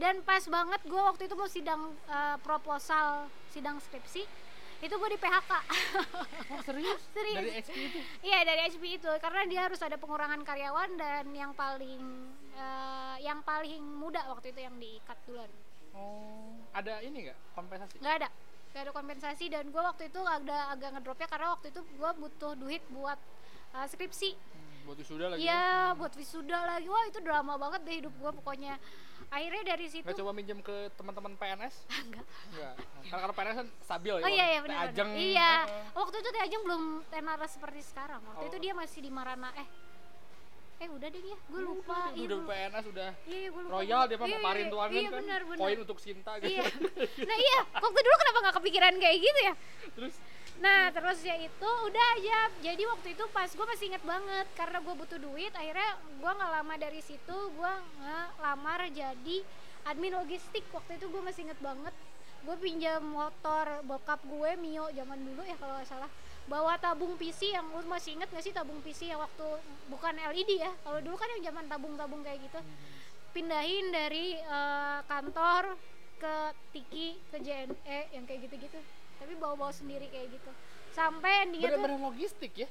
Dan 0.00 0.24
pas 0.24 0.40
banget 0.48 0.80
gue 0.88 1.02
waktu 1.04 1.28
itu 1.28 1.34
mau 1.36 1.50
sidang 1.50 1.92
eh, 2.08 2.36
proposal, 2.40 3.28
sidang 3.52 3.76
skripsi. 3.84 4.24
Itu 4.80 4.94
gue 4.94 5.10
di 5.10 5.18
PHK 5.18 5.52
Oh 6.48 6.60
serius? 6.62 7.00
Serius. 7.16 7.36
Dari 7.36 7.50
XP 7.58 7.76
itu? 7.78 7.98
iya 8.22 8.38
dari 8.42 8.60
HP 8.64 8.82
itu 8.96 9.10
karena 9.18 9.42
dia 9.44 9.60
harus 9.62 9.78
ada 9.78 9.94
pengurangan 9.94 10.40
karyawan 10.40 10.90
dan 10.96 11.24
yang 11.30 11.52
paling 11.52 12.00
eh, 12.50 13.16
yang 13.20 13.40
paling 13.40 13.80
muda 13.80 14.24
waktu 14.26 14.50
itu 14.50 14.60
yang 14.60 14.76
di 14.76 14.96
cut 15.04 15.16
duluan 15.24 15.50
Oh, 15.90 16.54
ada 16.70 17.02
ini 17.02 17.26
nggak 17.26 17.38
kompensasi? 17.52 17.98
nggak 17.98 18.14
ada 18.16 18.28
nggak 18.70 18.82
ada 18.86 18.92
kompensasi 18.94 19.44
dan 19.46 19.68
gue 19.68 19.82
waktu 19.82 20.06
itu 20.06 20.20
agak 20.22 20.64
agak 20.70 20.90
ngedropnya 20.94 21.26
karena 21.26 21.46
waktu 21.50 21.66
itu 21.68 21.80
gue 21.82 22.10
butuh 22.16 22.52
duit 22.54 22.82
buat 22.88 23.18
eh, 23.74 23.86
skripsi 23.86 24.30
Hmm, 24.50 24.86
buat 24.86 24.96
wisuda 24.96 25.26
lagi. 25.28 25.42
Iya, 25.42 25.66
buat 25.94 26.12
wisuda 26.14 26.58
lagi. 26.64 26.86
Wah, 26.86 27.04
itu 27.04 27.20
drama 27.20 27.54
banget 27.54 27.80
deh 27.84 27.96
hidup 28.00 28.14
gua 28.16 28.32
pokoknya. 28.32 28.74
Akhirnya 29.30 29.62
dari 29.64 29.86
situ 29.86 30.02
Nggak 30.02 30.18
coba 30.18 30.32
minjem 30.32 30.58
ke 30.58 30.76
teman-teman 30.94 31.32
PNS? 31.34 31.74
enggak. 32.02 32.26
Enggak. 32.50 32.74
Karena 33.06 33.20
kalau 33.22 33.34
PNS 33.34 33.56
kan 33.56 33.68
stabil 33.80 34.12
ya. 34.12 34.24
Oh 34.26 34.30
iya 34.30 34.44
iya 34.44 34.58
Teh 34.58 34.62
benar. 34.66 34.78
Ajeng. 34.84 35.10
Iya. 35.14 35.52
Heeh. 35.62 35.84
Waktu 35.94 36.16
itu 36.16 36.28
Teh 36.28 36.42
Ajeng 36.42 36.62
belum 36.64 36.82
tenar 37.06 37.38
seperti 37.46 37.80
sekarang. 37.84 38.20
Waktu 38.26 38.44
itu 38.46 38.56
Oh. 38.58 38.62
dia 38.62 38.72
masih 38.74 39.00
di 39.00 39.10
Marana 39.10 39.50
eh 39.54 39.68
eh 40.80 40.88
udah 40.88 41.06
deh 41.06 41.20
ya, 41.22 41.36
gue 41.36 41.60
lupa. 41.60 42.08
Iya, 42.10 42.24
Udah 42.24 42.28
gua 42.32 42.40
lupa. 42.40 42.52
PNS 42.56 42.84
udah 42.88 43.10
Iya, 43.22 43.36
iya, 43.36 43.48
gua 43.52 43.62
lupa. 43.62 43.72
royal 43.76 44.02
dia 44.02 44.16
mah 44.16 44.24
Iya, 44.24 44.32
mau 44.32 44.40
iya, 44.50 44.64
tuan 44.66 44.88
Iya, 44.90 45.00
kan. 45.04 45.12
benar 45.14 45.40
benar. 45.44 45.60
Poin 45.60 45.78
untuk 45.78 45.98
Sinta 46.00 46.32
gitu. 46.40 46.48
Iya. 46.50 46.64
Nah, 47.28 47.36
iya, 47.38 47.58
waktu 47.70 47.98
dulu 48.00 48.16
kenapa 48.16 48.38
nggak 48.40 48.56
kepikiran 48.58 48.92
kayak 48.96 49.16
gitu 49.20 49.40
ya? 49.42 49.54
Terus 49.92 50.14
Nah 50.60 50.92
terus 50.92 51.24
ya 51.24 51.40
itu 51.40 51.70
udah 51.88 52.06
aja 52.20 52.52
Jadi 52.60 52.84
waktu 52.84 53.08
itu 53.16 53.24
pas 53.32 53.48
gue 53.48 53.66
masih 53.66 53.84
inget 53.90 54.04
banget. 54.04 54.46
Karena 54.52 54.78
gue 54.84 54.94
butuh 54.94 55.18
duit 55.18 55.52
Akhirnya 55.56 55.96
gue 56.20 56.30
nggak 56.30 56.52
lama 56.60 56.74
dari 56.76 57.00
situ 57.00 57.36
Gue 57.56 57.72
ngelamar 57.98 58.92
jadi 58.92 59.36
admin 59.88 60.12
logistik. 60.12 60.64
Waktu 60.76 61.00
itu 61.00 61.08
gue 61.08 61.22
masih 61.24 61.48
inget 61.48 61.60
banget. 61.64 61.94
Gue 62.44 62.56
pinjam 62.60 63.00
motor 63.00 63.80
bokap 63.88 64.20
gue 64.28 64.50
Mio 64.60 64.92
zaman 64.92 65.16
dulu 65.24 65.40
ya 65.44 65.56
kalau 65.56 65.80
nggak 65.80 65.88
salah. 65.88 66.10
Bawa 66.44 66.76
tabung 66.76 67.16
PC 67.16 67.56
yang 67.56 67.64
lu 67.72 67.80
masih 67.86 68.18
inget 68.18 68.28
gak 68.28 68.42
sih 68.42 68.50
tabung 68.50 68.82
PC 68.82 69.08
yang 69.08 69.24
waktu 69.24 69.48
bukan 69.88 70.12
LED 70.12 70.60
ya. 70.60 70.72
Kalau 70.84 71.00
dulu 71.00 71.16
kan 71.16 71.28
yang 71.36 71.52
zaman 71.52 71.64
tabung-tabung 71.68 72.20
kayak 72.20 72.44
gitu. 72.44 72.60
Pindahin 73.32 73.88
dari 73.94 74.36
eh, 74.36 74.98
kantor 75.08 75.78
ke 76.20 76.34
Tiki 76.76 77.16
ke 77.32 77.38
JNE 77.40 78.12
yang 78.12 78.28
kayak 78.28 78.44
gitu-gitu 78.44 78.99
tapi 79.20 79.36
bawa-bawa 79.36 79.70
sendiri 79.70 80.08
kayak 80.08 80.32
gitu 80.32 80.50
sampai 80.90 81.44
endingnya 81.44 81.70
tuh 81.70 81.78
bener-bener 81.78 82.02
logistik 82.02 82.52
ya. 82.56 82.66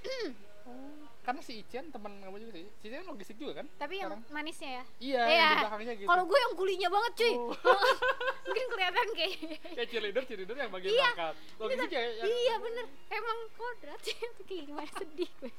oh, 0.65 0.91
karena 1.21 1.39
si 1.39 1.61
Icen 1.61 1.87
teman 1.87 2.19
kamu 2.19 2.41
juga 2.41 2.51
sih. 2.53 2.67
Si 2.75 2.85
Icen 2.85 3.05
logistik 3.05 3.37
juga 3.37 3.61
kan? 3.61 3.65
tapi 3.77 3.95
yang 3.97 4.11
sekarang. 4.11 4.33
manisnya 4.33 4.69
ya 4.71 4.83
Iya, 4.99 5.21
Iya. 5.23 5.39
yang 5.39 5.59
belakangnya 5.61 5.93
gitu. 5.95 6.07
kalau 6.09 6.23
gue 6.25 6.39
yang 6.39 6.53
kulinya 6.53 6.89
banget 6.89 7.11
cuy 7.15 7.33
Oh. 7.33 7.53
mungkin 8.49 8.65
kelihatan 8.67 9.07
kayak 9.13 9.33
kayak 9.77 9.87
cheerleader, 9.87 10.23
cheerleader 10.25 10.57
yang 10.57 10.67
bagian 10.69 10.91
Iya. 10.91 11.07
angkat. 11.07 11.35
Logistik 11.57 11.89
ya 11.89 12.01
yang 12.01 12.27
iya 12.27 12.55
bener 12.57 12.85
emang 13.09 13.39
kodrat 13.55 13.99
sih 14.01 14.17
kayak 14.49 14.63
gimana 14.67 14.91
sedih 14.91 15.29
gue 15.39 15.51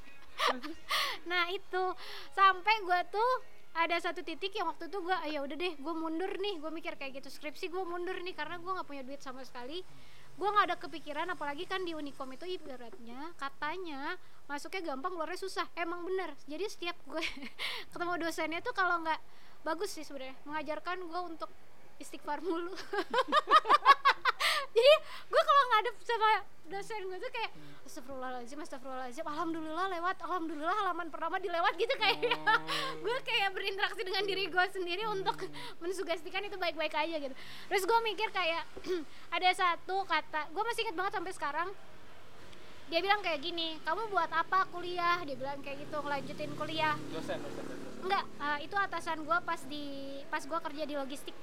nah 1.23 1.45
itu 1.49 1.83
sampai 2.31 2.75
gue 2.81 2.99
tuh 3.09 3.31
ada 3.71 3.95
satu 3.97 4.19
titik 4.19 4.51
yang 4.51 4.67
waktu 4.67 4.85
itu 4.85 4.97
gue 4.97 5.15
ya 5.27 5.39
udah 5.39 5.55
deh 5.55 5.73
gue 5.73 5.93
mundur 5.93 6.31
nih 6.33 6.59
gue 6.59 6.67
mikir 6.69 6.93
kayak 6.95 7.15
gitu 7.15 7.29
skripsi 7.29 7.69
gue 7.69 7.83
mundur 7.83 8.17
nih 8.17 8.33
karena 8.33 8.57
gue 8.57 8.67
nggak 8.67 8.83
punya 8.83 9.01
duit 9.01 9.19
sama 9.19 9.41
sekali 9.41 9.79
gue 10.41 10.49
nggak 10.49 10.73
ada 10.73 10.77
kepikiran 10.81 11.27
apalagi 11.29 11.69
kan 11.69 11.85
di 11.85 11.93
Unicom 11.93 12.25
itu 12.33 12.49
ibaratnya 12.49 13.29
katanya 13.37 14.17
masuknya 14.49 14.81
gampang 14.91 15.13
keluarnya 15.13 15.37
susah. 15.37 15.69
Emang 15.77 16.01
bener. 16.01 16.33
Jadi 16.49 16.65
setiap 16.65 16.97
gue 17.05 17.21
ketemu 17.93 18.13
dosennya 18.25 18.59
tuh 18.65 18.73
kalau 18.73 19.05
nggak 19.05 19.21
bagus 19.61 19.93
sih 19.93 20.01
sebenarnya. 20.01 20.33
Mengajarkan 20.49 20.97
gue 21.05 21.21
untuk 21.29 21.49
istighfar 22.01 22.41
mulu. 22.41 22.73
Jadi 24.71 24.93
gue 25.31 25.41
kalau 25.43 25.63
ngadep 25.71 25.95
sama 26.03 26.31
dosen 26.71 27.03
gue 27.03 27.17
tuh 27.19 27.31
kayak 27.35 27.51
astagfirullahaladzim 27.83 28.59
astagfirullahaladzim 28.63 29.25
alhamdulillah 29.27 29.85
lewat 29.99 30.17
alhamdulillah 30.23 30.75
halaman 30.79 31.07
pertama 31.11 31.35
dilewat 31.43 31.75
gitu 31.75 31.91
kayak. 31.99 32.39
Gue 33.03 33.15
kayak 33.27 33.51
berinteraksi 33.51 34.01
dengan 34.07 34.23
diri 34.23 34.47
gue 34.47 34.65
sendiri 34.71 35.03
untuk 35.11 35.35
mensugestikan 35.83 36.47
itu 36.47 36.55
baik-baik 36.55 36.95
aja 36.95 37.15
gitu. 37.19 37.35
Terus 37.67 37.83
gue 37.83 37.99
mikir 38.07 38.31
kayak 38.31 38.63
ada 39.35 39.49
satu 39.51 40.07
kata 40.07 40.47
gue 40.55 40.63
masih 40.63 40.81
inget 40.87 40.95
banget 40.95 41.13
sampai 41.19 41.33
sekarang. 41.35 41.69
Dia 42.87 42.99
bilang 43.03 43.19
kayak 43.19 43.39
gini 43.43 43.75
kamu 43.83 44.07
buat 44.07 44.31
apa 44.31 44.67
kuliah? 44.71 45.19
Dia 45.27 45.35
bilang 45.35 45.59
kayak 45.59 45.83
gitu 45.83 45.99
ngelanjutin 45.99 46.51
kuliah. 46.55 46.95
Dosen, 47.11 47.39
dosen, 47.43 47.63
dosen. 47.67 47.89
enggak 48.07 48.23
eh, 48.23 48.59
itu 48.63 48.75
atasan 48.79 49.27
gue 49.27 49.37
pas 49.43 49.61
di 49.67 49.83
pas 50.31 50.43
gue 50.43 50.59
kerja 50.71 50.83
di 50.87 50.95
logistik 50.95 51.35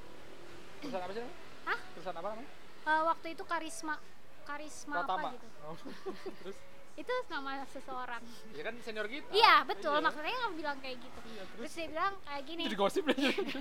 Perusahaan 0.79 1.03
apa 1.03 1.12
sih 1.12 1.20
namanya? 1.20 1.37
Hah? 1.64 1.79
Perusahaan 1.93 2.16
apa 2.16 2.29
namanya? 2.31 2.51
Eh, 2.85 3.03
waktu 3.05 3.26
itu 3.33 3.43
karisma 3.45 3.95
karisma 4.43 4.95
Pratama. 4.99 5.29
apa 5.29 5.37
gitu 5.37 5.47
Oh. 5.62 5.76
Terus 6.41 6.59
itu 6.99 7.14
nama 7.29 7.62
seseorang 7.64 8.18
ya 8.51 8.62
kan 8.64 8.74
senior 8.81 9.07
kita. 9.07 9.31
iya 9.31 9.62
betul 9.62 9.95
Iya. 9.95 10.03
maksudnya 10.03 10.35
nggak 10.35 10.55
bilang 10.57 10.79
kayak 10.81 10.99
gitu 10.99 11.18
Iya, 11.29 11.43
terus 11.47 11.55
terus 11.55 11.72
dia 11.72 11.87
bilang 11.89 12.12
kayak 12.20 12.43
gini 12.45 12.62
jadi 12.64 12.74
gosip. 12.76 13.05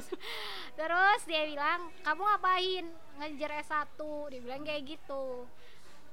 Terus 0.80 1.22
dia 1.24 1.42
bilang 1.46 1.80
kamu 2.02 2.22
ngapain 2.24 2.86
ngejar 3.18 3.52
S1 3.62 4.00
dia 4.28 4.42
bilang 4.42 4.62
kayak 4.64 4.82
gitu 4.88 5.46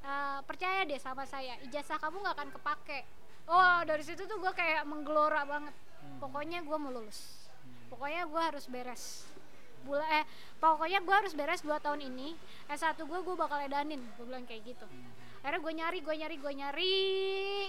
"Eh, 0.03 0.39
percaya 0.43 0.85
deh 0.85 0.99
sama 0.99 1.25
saya 1.25 1.57
ijazah 1.63 1.97
kamu 1.97 2.17
nggak 2.19 2.35
akan 2.35 2.51
kepake 2.53 3.01
oh 3.47 3.79
dari 3.83 4.03
situ 4.03 4.23
tuh 4.23 4.37
gue 4.37 4.53
kayak 4.53 4.85
menggelora 4.85 5.45
banget 5.45 5.73
Hmm. 5.97 6.21
pokoknya 6.21 6.61
gue 6.61 6.77
mau 6.77 6.93
lulus 6.93 7.49
pokoknya 7.89 8.29
gue 8.29 8.43
harus 8.43 8.69
beres 8.69 9.25
Bula, 9.85 10.05
eh 10.09 10.25
pokoknya 10.59 11.05
gue 11.05 11.15
harus 11.15 11.33
beres 11.37 11.61
2 11.61 11.77
tahun 11.79 12.01
ini. 12.01 12.33
S1 12.67 12.97
gue 12.97 13.19
gue 13.21 13.37
bakal 13.37 13.61
edanin 13.61 14.01
gue 14.17 14.25
bilang 14.25 14.49
kayak 14.49 14.65
gitu. 14.65 14.87
Akhirnya 15.45 15.61
gue 15.61 15.73
nyari 15.77 15.99
gue 16.01 16.15
nyari 16.17 16.37
gue 16.41 16.53
nyari 16.57 16.95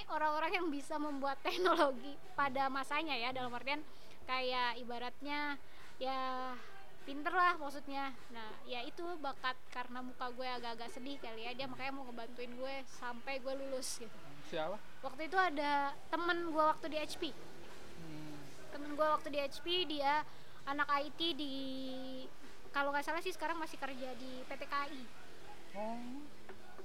orang-orang 0.08 0.52
yang 0.56 0.68
bisa 0.72 0.96
membuat 0.96 1.36
teknologi 1.44 2.16
pada 2.40 2.72
masanya 2.72 3.20
ya 3.20 3.36
dalam 3.36 3.52
artian 3.52 3.84
kayak 4.24 4.80
ibaratnya 4.80 5.60
ya 6.00 6.52
pinter 7.04 7.36
lah 7.36 7.60
maksudnya. 7.60 8.16
Nah 8.32 8.50
ya 8.64 8.80
itu 8.82 9.04
bakat 9.20 9.60
karena 9.70 10.00
muka 10.00 10.32
gue 10.32 10.48
agak-agak 10.48 10.90
sedih 10.90 11.20
kali 11.20 11.46
ya 11.46 11.52
dia 11.52 11.68
makanya 11.68 11.94
mau 11.94 12.08
ngebantuin 12.08 12.56
gue 12.56 12.76
sampai 12.96 13.44
gue 13.44 13.54
lulus 13.54 14.00
gitu. 14.00 14.18
Siapa? 14.46 14.78
waktu 15.02 15.26
itu 15.26 15.38
ada 15.38 15.90
temen 16.10 16.54
gue 16.54 16.64
waktu 16.64 16.86
di 16.90 16.98
HP 16.98 17.24
Hmm. 17.96 18.38
temen 18.70 18.94
gue 18.94 19.08
waktu 19.08 19.34
di 19.34 19.40
HP 19.42 19.66
dia 19.90 20.22
anak 20.66 20.88
IT 21.02 21.20
di 21.34 21.54
kalau 22.70 22.92
nggak 22.92 23.06
salah 23.06 23.22
sih 23.22 23.32
sekarang 23.32 23.56
masih 23.56 23.78
kerja 23.78 24.10
di 24.16 24.44
PT 24.46 24.64
KAI 24.66 25.04
Oh, 25.76 26.00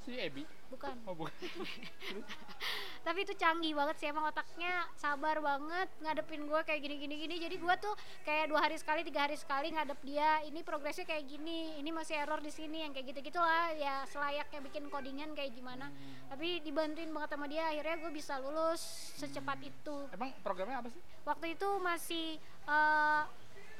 si 0.02 0.18
Ebi. 0.18 0.42
bukan. 0.66 0.98
Oh, 1.06 1.14
bukan. 1.14 1.30
tapi 3.06 3.22
itu 3.22 3.32
canggih 3.32 3.72
banget 3.72 3.96
sih 3.96 4.10
emang 4.10 4.28
otaknya 4.28 4.82
sabar 4.92 5.38
banget 5.38 5.88
ngadepin 5.98 6.44
gue 6.44 6.60
kayak 6.66 6.82
gini 6.84 6.98
gini 6.98 7.14
gini 7.16 7.34
jadi 7.38 7.56
gue 7.56 7.74
tuh 7.80 7.94
kayak 8.22 8.50
dua 8.50 8.66
hari 8.66 8.76
sekali 8.76 9.00
tiga 9.02 9.24
hari 9.24 9.38
sekali 9.38 9.72
ngadep 9.72 9.96
dia 10.04 10.42
ini 10.44 10.60
progresnya 10.60 11.06
kayak 11.08 11.24
gini 11.24 11.78
ini 11.78 11.90
masih 11.90 12.18
error 12.18 12.42
di 12.42 12.50
sini 12.50 12.82
yang 12.82 12.92
kayak 12.92 13.14
gitu 13.14 13.30
gitulah 13.30 13.72
ya 13.78 14.04
selayaknya 14.10 14.58
bikin 14.58 14.90
codingan 14.90 15.30
kayak 15.32 15.54
gimana. 15.54 15.86
Tapi 16.28 16.60
dibantuin 16.66 17.14
banget 17.14 17.30
sama 17.30 17.46
dia 17.46 17.70
akhirnya 17.70 17.96
gue 18.02 18.10
bisa 18.10 18.42
lulus 18.42 18.82
secepat 19.16 19.58
itu. 19.62 19.96
Emang 20.10 20.34
programnya 20.42 20.82
apa 20.82 20.90
sih? 20.90 20.98
waktu 21.20 21.54
itu 21.54 21.68
masih 21.78 22.26
eh, 22.66 23.22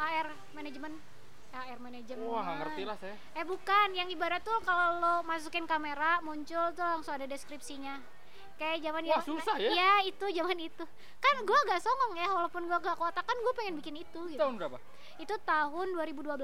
AR 0.00 0.28
manajemen 0.56 0.92
AR 1.50 1.78
manajemen 1.82 2.26
Wah, 2.30 2.42
nggak 2.46 2.58
ngerti 2.62 2.82
lah 2.86 2.96
saya. 2.96 3.16
Eh 3.34 3.42
bukan, 3.42 3.88
yang 3.90 4.06
ibarat 4.06 4.38
tuh 4.46 4.54
kalau 4.62 5.02
lo 5.02 5.14
masukin 5.26 5.66
kamera 5.66 6.22
muncul 6.22 6.70
tuh 6.78 6.86
langsung 6.86 7.18
ada 7.18 7.26
deskripsinya. 7.26 7.98
Kayak 8.54 8.86
zaman 8.86 9.02
Wah, 9.08 9.24
susah 9.24 9.56
ya? 9.58 9.70
Iya, 9.72 9.92
itu 10.14 10.26
zaman 10.30 10.58
itu. 10.62 10.84
Kan 11.18 11.34
gua 11.42 11.58
agak 11.66 11.80
songong 11.82 12.12
ya 12.22 12.28
walaupun 12.30 12.70
gua 12.70 12.78
gak 12.78 12.94
kotak 12.94 13.24
kan 13.24 13.34
gua 13.40 13.52
pengen 13.56 13.82
bikin 13.82 13.98
itu 13.98 14.20
gitu. 14.30 14.38
Tahun 14.38 14.54
berapa? 14.60 14.78
Itu 15.18 15.34
tahun 15.42 15.86
2012. 15.96 16.38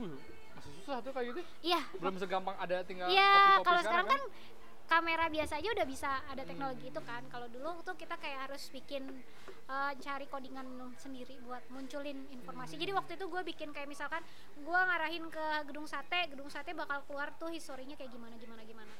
Wih, 0.00 0.16
masih 0.56 0.72
susah 0.80 0.98
tuh 1.04 1.12
kayak 1.12 1.26
gitu. 1.36 1.40
Iya. 1.62 1.80
Belum 2.00 2.16
segampang 2.18 2.56
ada 2.58 2.82
tinggal 2.82 3.06
Iya, 3.12 3.62
kalau 3.62 3.80
sekarang 3.84 4.08
kan 4.10 4.22
kamera 4.90 5.24
biasa 5.30 5.62
aja 5.62 5.68
udah 5.70 5.86
bisa 5.86 6.10
ada 6.26 6.42
teknologi 6.42 6.90
itu 6.90 7.00
kan. 7.04 7.22
Kalau 7.30 7.46
dulu 7.46 7.78
tuh 7.86 7.94
kita 7.94 8.18
kayak 8.18 8.48
harus 8.50 8.66
bikin 8.72 9.22
eh, 9.72 9.92
cari 9.98 10.26
codingan 10.28 10.66
sendiri 10.94 11.40
buat 11.42 11.64
munculin 11.72 12.28
informasi. 12.28 12.76
Jadi 12.76 12.92
waktu 12.92 13.16
itu 13.16 13.24
gue 13.26 13.42
bikin 13.46 13.72
kayak 13.72 13.88
misalkan 13.88 14.20
gue 14.54 14.80
ngarahin 14.84 15.24
ke 15.28 15.46
gedung 15.64 15.88
sate, 15.88 16.28
gedung 16.28 16.52
sate 16.52 16.76
bakal 16.76 17.00
keluar 17.08 17.32
tuh 17.40 17.48
historinya 17.48 17.96
kayak 17.96 18.12
gimana 18.12 18.36
gimana 18.36 18.62
gimana. 18.62 18.92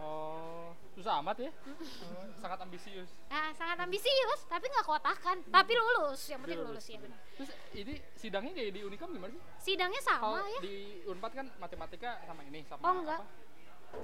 Oh, 0.00 0.72
susah 0.96 1.20
amat 1.20 1.44
ya? 1.44 1.50
Oh, 1.52 2.24
sangat 2.40 2.56
ambisius. 2.64 3.10
Nah, 3.28 3.52
sangat 3.52 3.84
ambisius, 3.84 4.48
tapi 4.48 4.64
nggak 4.64 4.86
kotakan, 4.86 5.44
tapi 5.52 5.72
lulus. 5.76 6.24
Yang 6.30 6.40
penting 6.46 6.60
lulus 6.62 6.84
ya 6.88 6.98
benar. 7.04 7.18
Terus 7.36 7.50
ini 7.76 7.94
sidangnya 8.16 8.52
kayak 8.56 8.70
di 8.72 8.80
Unicom 8.80 9.10
gimana 9.12 9.32
sih? 9.34 9.42
Sidangnya 9.60 10.00
sama 10.00 10.40
Kalau 10.40 10.48
ya. 10.56 10.60
di 10.64 10.76
Unpad 11.04 11.32
kan 11.36 11.46
matematika 11.60 12.16
sama 12.24 12.40
ini 12.48 12.64
sama 12.64 12.80
Oh, 12.80 12.94
enggak. 12.96 13.20
apa? 13.20 13.26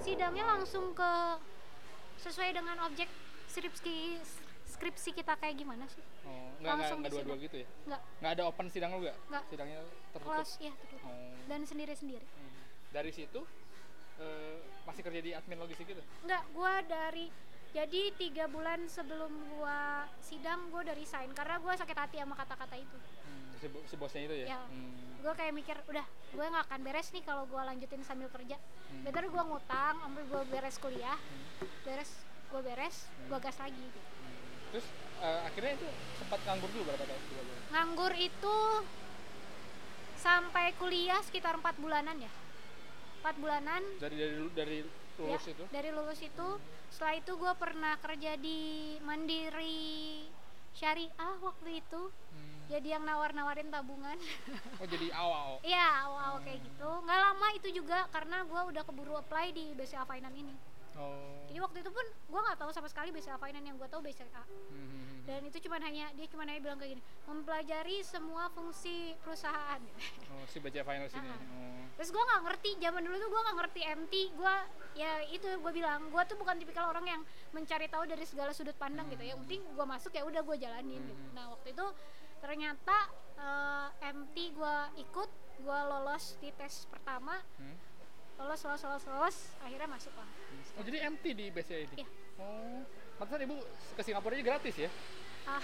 Sidangnya 0.05 0.45
langsung 0.45 0.93
ke 0.93 1.11
sesuai 2.21 2.51
dengan 2.53 2.77
objek 2.85 3.09
skripsi 3.49 4.21
skripsi 4.77 5.11
kita 5.17 5.33
kayak 5.41 5.57
gimana 5.57 5.85
sih? 5.89 6.05
Oh, 6.23 6.29
enggak 6.29 6.53
enggak 6.61 6.77
Langsung 6.77 6.99
enggak 7.01 7.11
di 7.11 7.17
dua-dua 7.17 7.37
gitu 7.41 7.57
ya? 7.57 7.69
Enggak, 7.89 8.01
Enggak 8.21 8.33
ada 8.37 8.43
open 8.45 8.67
sidang 8.69 8.91
lu 8.93 8.99
enggak? 9.01 9.17
Enggak. 9.27 9.45
Sidangnya 9.49 9.81
tertutup. 10.13 10.37
close 10.37 10.53
ya 10.61 10.73
tertutup. 10.77 11.09
Oh. 11.09 11.35
Dan 11.49 11.61
sendiri-sendiri. 11.65 12.27
Hmm. 12.29 12.53
Dari 12.93 13.11
situ 13.11 13.41
eh, 14.21 14.57
masih 14.85 15.03
kerja 15.03 15.21
di 15.21 15.31
admin 15.33 15.59
logistik 15.61 15.89
gitu 15.89 16.03
Enggak, 16.25 16.43
gua 16.53 16.81
dari 16.85 17.29
jadi 17.75 18.09
tiga 18.17 18.49
bulan 18.49 18.89
sebelum 18.89 19.29
gua 19.53 20.09
sidang 20.25 20.73
gua 20.73 20.81
udah 20.81 20.97
resign 20.97 21.29
karena 21.37 21.61
gua 21.61 21.77
sakit 21.77 21.97
hati 21.97 22.17
sama 22.23 22.33
kata-kata 22.33 22.77
itu. 22.81 22.97
hmm, 22.97 23.53
si, 23.61 23.67
si 23.69 23.95
bosnya 24.01 24.23
itu 24.25 24.37
ya, 24.45 24.47
Ya. 24.57 24.61
Hmm. 24.65 25.21
Gua 25.21 25.35
kayak 25.35 25.53
mikir, 25.53 25.77
udah, 25.91 26.07
gue 26.07 26.47
nggak 26.47 26.65
akan 26.71 26.81
beres 26.87 27.11
nih 27.11 27.25
kalau 27.27 27.45
gua 27.51 27.67
lanjutin 27.67 28.01
sambil 28.07 28.31
kerja. 28.31 28.57
Hmm. 28.57 29.03
Better 29.05 29.27
gua 29.29 29.43
ngutang, 29.45 29.99
sampai 29.99 30.23
gua 30.31 30.43
beres 30.49 30.77
kuliah, 30.79 31.19
beres, 31.83 32.11
gua 32.49 32.63
beres, 32.63 33.11
gua 33.27 33.43
gas 33.43 33.59
lagi. 33.59 33.75
gitu. 33.77 34.01
Terus 34.73 34.87
eh, 35.23 35.41
akhirnya 35.47 35.73
itu 35.79 35.89
sempat 36.19 36.41
nganggur 36.45 36.71
dulu 36.73 36.83
berapa 36.89 37.05
tahun 37.07 37.23
bulan 37.31 37.45
Nganggur 37.67 38.13
itu 38.15 38.57
sampai 40.17 40.75
kuliah 40.81 41.21
sekitar 41.23 41.55
empat 41.59 41.77
bulanan 41.79 42.17
ya. 42.19 42.33
Empat 43.23 43.35
bulanan. 43.39 43.83
Dari 43.99 44.17
dari 44.17 44.35
dari 44.55 44.79
lulus 45.17 45.45
ya, 45.47 45.53
itu? 45.55 45.65
dari 45.71 45.91
lulus 45.95 46.21
itu. 46.23 46.49
Setelah 46.91 47.15
itu 47.19 47.33
gue 47.35 47.53
pernah 47.59 47.95
kerja 47.99 48.33
di 48.39 48.61
mandiri 49.03 50.27
syariah 50.75 51.35
waktu 51.43 51.81
itu. 51.83 52.03
Hmm. 52.11 52.55
jadi 52.67 52.99
yang 52.99 53.07
nawar-nawarin 53.07 53.71
tabungan. 53.71 54.19
Oh 54.83 54.87
jadi 54.91 55.15
awal 55.15 55.63
iya 55.63 56.03
awal 56.03 56.43
kayak 56.43 56.67
gitu. 56.67 56.91
Nggak 57.07 57.19
lama 57.23 57.49
itu 57.55 57.69
juga 57.71 57.99
karena 58.11 58.43
gue 58.43 58.61
udah 58.75 58.83
keburu 58.83 59.15
apply 59.23 59.55
di 59.55 59.71
BCA 59.79 60.03
Finance 60.03 60.35
ini 60.35 60.55
oh 60.97 61.45
jadi 61.47 61.63
waktu 61.63 61.79
itu 61.79 61.89
pun 61.89 62.03
gue 62.05 62.41
nggak 62.43 62.59
tahu 62.59 62.71
sama 62.71 62.85
sekali 62.87 63.09
BCA 63.11 63.37
Finance 63.37 63.65
yang 63.65 63.77
gue 63.77 63.87
tahu 63.87 64.01
BCA 64.01 64.43
Hmm. 64.67 65.23
dan 65.25 65.41
itu 65.43 65.59
cuman 65.61 65.81
hanya 65.81 66.11
dia 66.13 66.27
cuman 66.27 66.47
hanya 66.47 66.61
bilang 66.61 66.77
kayak 66.77 66.93
gini 66.93 67.03
mempelajari 67.25 67.97
semua 68.03 68.47
fungsi 68.49 68.95
perusahaan 69.21 69.81
oh 70.33 70.45
si 70.45 70.59
baca 70.59 70.81
finals 70.83 71.13
ini 71.13 71.25
Ah. 71.25 71.39
oh. 71.39 71.83
terus 71.95 72.11
gue 72.11 72.21
nggak 72.21 72.43
ngerti 72.45 72.71
zaman 72.79 73.01
dulu 73.01 73.17
tuh 73.17 73.29
gue 73.29 73.41
nggak 73.41 73.57
ngerti 73.57 73.81
MT 73.87 74.15
gue 74.33 74.55
ya 74.95 75.13
itu 75.27 75.49
gue 75.49 75.73
bilang 75.73 76.01
gue 76.07 76.23
tuh 76.25 76.37
bukan 76.37 76.57
tipikal 76.57 76.89
orang 76.89 77.07
yang 77.07 77.23
mencari 77.51 77.87
tahu 77.87 78.05
dari 78.05 78.23
segala 78.23 78.51
sudut 78.51 78.75
pandang 78.75 79.07
gitu 79.09 79.23
yang 79.23 79.39
penting 79.41 79.63
gue 79.65 79.87
masuk 79.87 80.11
ya 80.11 80.23
udah 80.23 80.43
gue 80.43 80.57
jalanin 80.57 81.01
gitu 81.01 81.23
Hmm. 81.23 81.33
nah 81.33 81.45
waktu 81.49 81.73
itu 81.73 81.87
ternyata 82.37 82.97
eh, 83.37 83.89
MT 84.07 84.37
gue 84.53 84.77
ikut 85.01 85.31
gue 85.59 85.79
lolos 85.87 86.37
di 86.37 86.53
tes 86.53 86.85
pertama 86.87 87.41
Hmm. 87.57 87.77
Lolos 88.37 88.61
lolos 88.65 88.83
lolos 88.85 89.05
lolos 89.09 89.37
akhirnya 89.65 89.89
masuk 89.89 90.13
lah. 90.17 90.29
Oh 90.77 90.83
jadi 90.85 90.99
MT 91.09 91.25
di 91.33 91.47
BCA 91.49 91.79
ini? 91.89 91.95
Iya. 92.05 92.09
oh 92.41 92.81
pantesan 93.17 93.41
ibu 93.49 93.57
ke 93.97 94.03
Singapura 94.05 94.33
aja 94.37 94.45
gratis 94.45 94.77
ya? 94.77 94.91
Ah, 95.47 95.63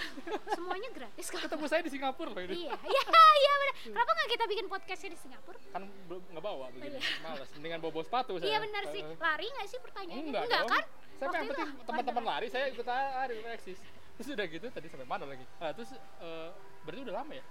semuanya 0.54 0.88
gratis 0.94 1.26
kok. 1.26 1.42
Ketemu 1.42 1.66
saya 1.66 1.82
di 1.82 1.90
Singapura 1.90 2.30
loh 2.30 2.42
ini. 2.42 2.54
Iya 2.64 2.74
iya 2.86 3.02
iya 3.34 3.52
benar 3.58 3.74
kenapa 3.82 4.10
nggak 4.14 4.28
kita 4.30 4.44
bikin 4.46 4.66
podcastnya 4.70 5.10
di 5.12 5.18
Singapura? 5.18 5.58
Kan 5.74 5.82
belum 6.06 6.22
nggak 6.32 6.44
bawa 6.44 6.66
begini. 6.70 6.96
Iya. 6.96 7.18
malas 7.20 7.48
mendingan 7.58 7.78
bawa 7.82 7.92
bawa 7.92 8.04
sepatu 8.06 8.32
saya. 8.38 8.46
Iya 8.46 8.58
benar 8.62 8.82
sih. 8.88 9.02
Eh, 9.02 9.16
lari 9.18 9.46
nggak 9.50 9.66
sih 9.68 9.78
pertanyaannya? 9.82 10.28
Enggak, 10.30 10.44
dong. 10.48 10.70
kan? 10.70 10.84
Saya 11.18 11.28
itu 11.28 11.54
penting 11.54 11.70
teman-teman 11.86 12.24
lari 12.26 12.46
saya 12.50 12.64
ikut 12.70 12.86
lari 12.86 13.38
eksis 13.54 13.78
terus 14.12 14.28
udah 14.38 14.46
gitu 14.46 14.66
tadi 14.70 14.86
sampai 14.86 15.08
mana 15.08 15.24
lagi? 15.26 15.44
Ah, 15.58 15.74
terus 15.74 15.90
eh, 15.98 16.48
berarti 16.86 17.00
udah 17.02 17.14
lama 17.20 17.32
ya? 17.34 17.44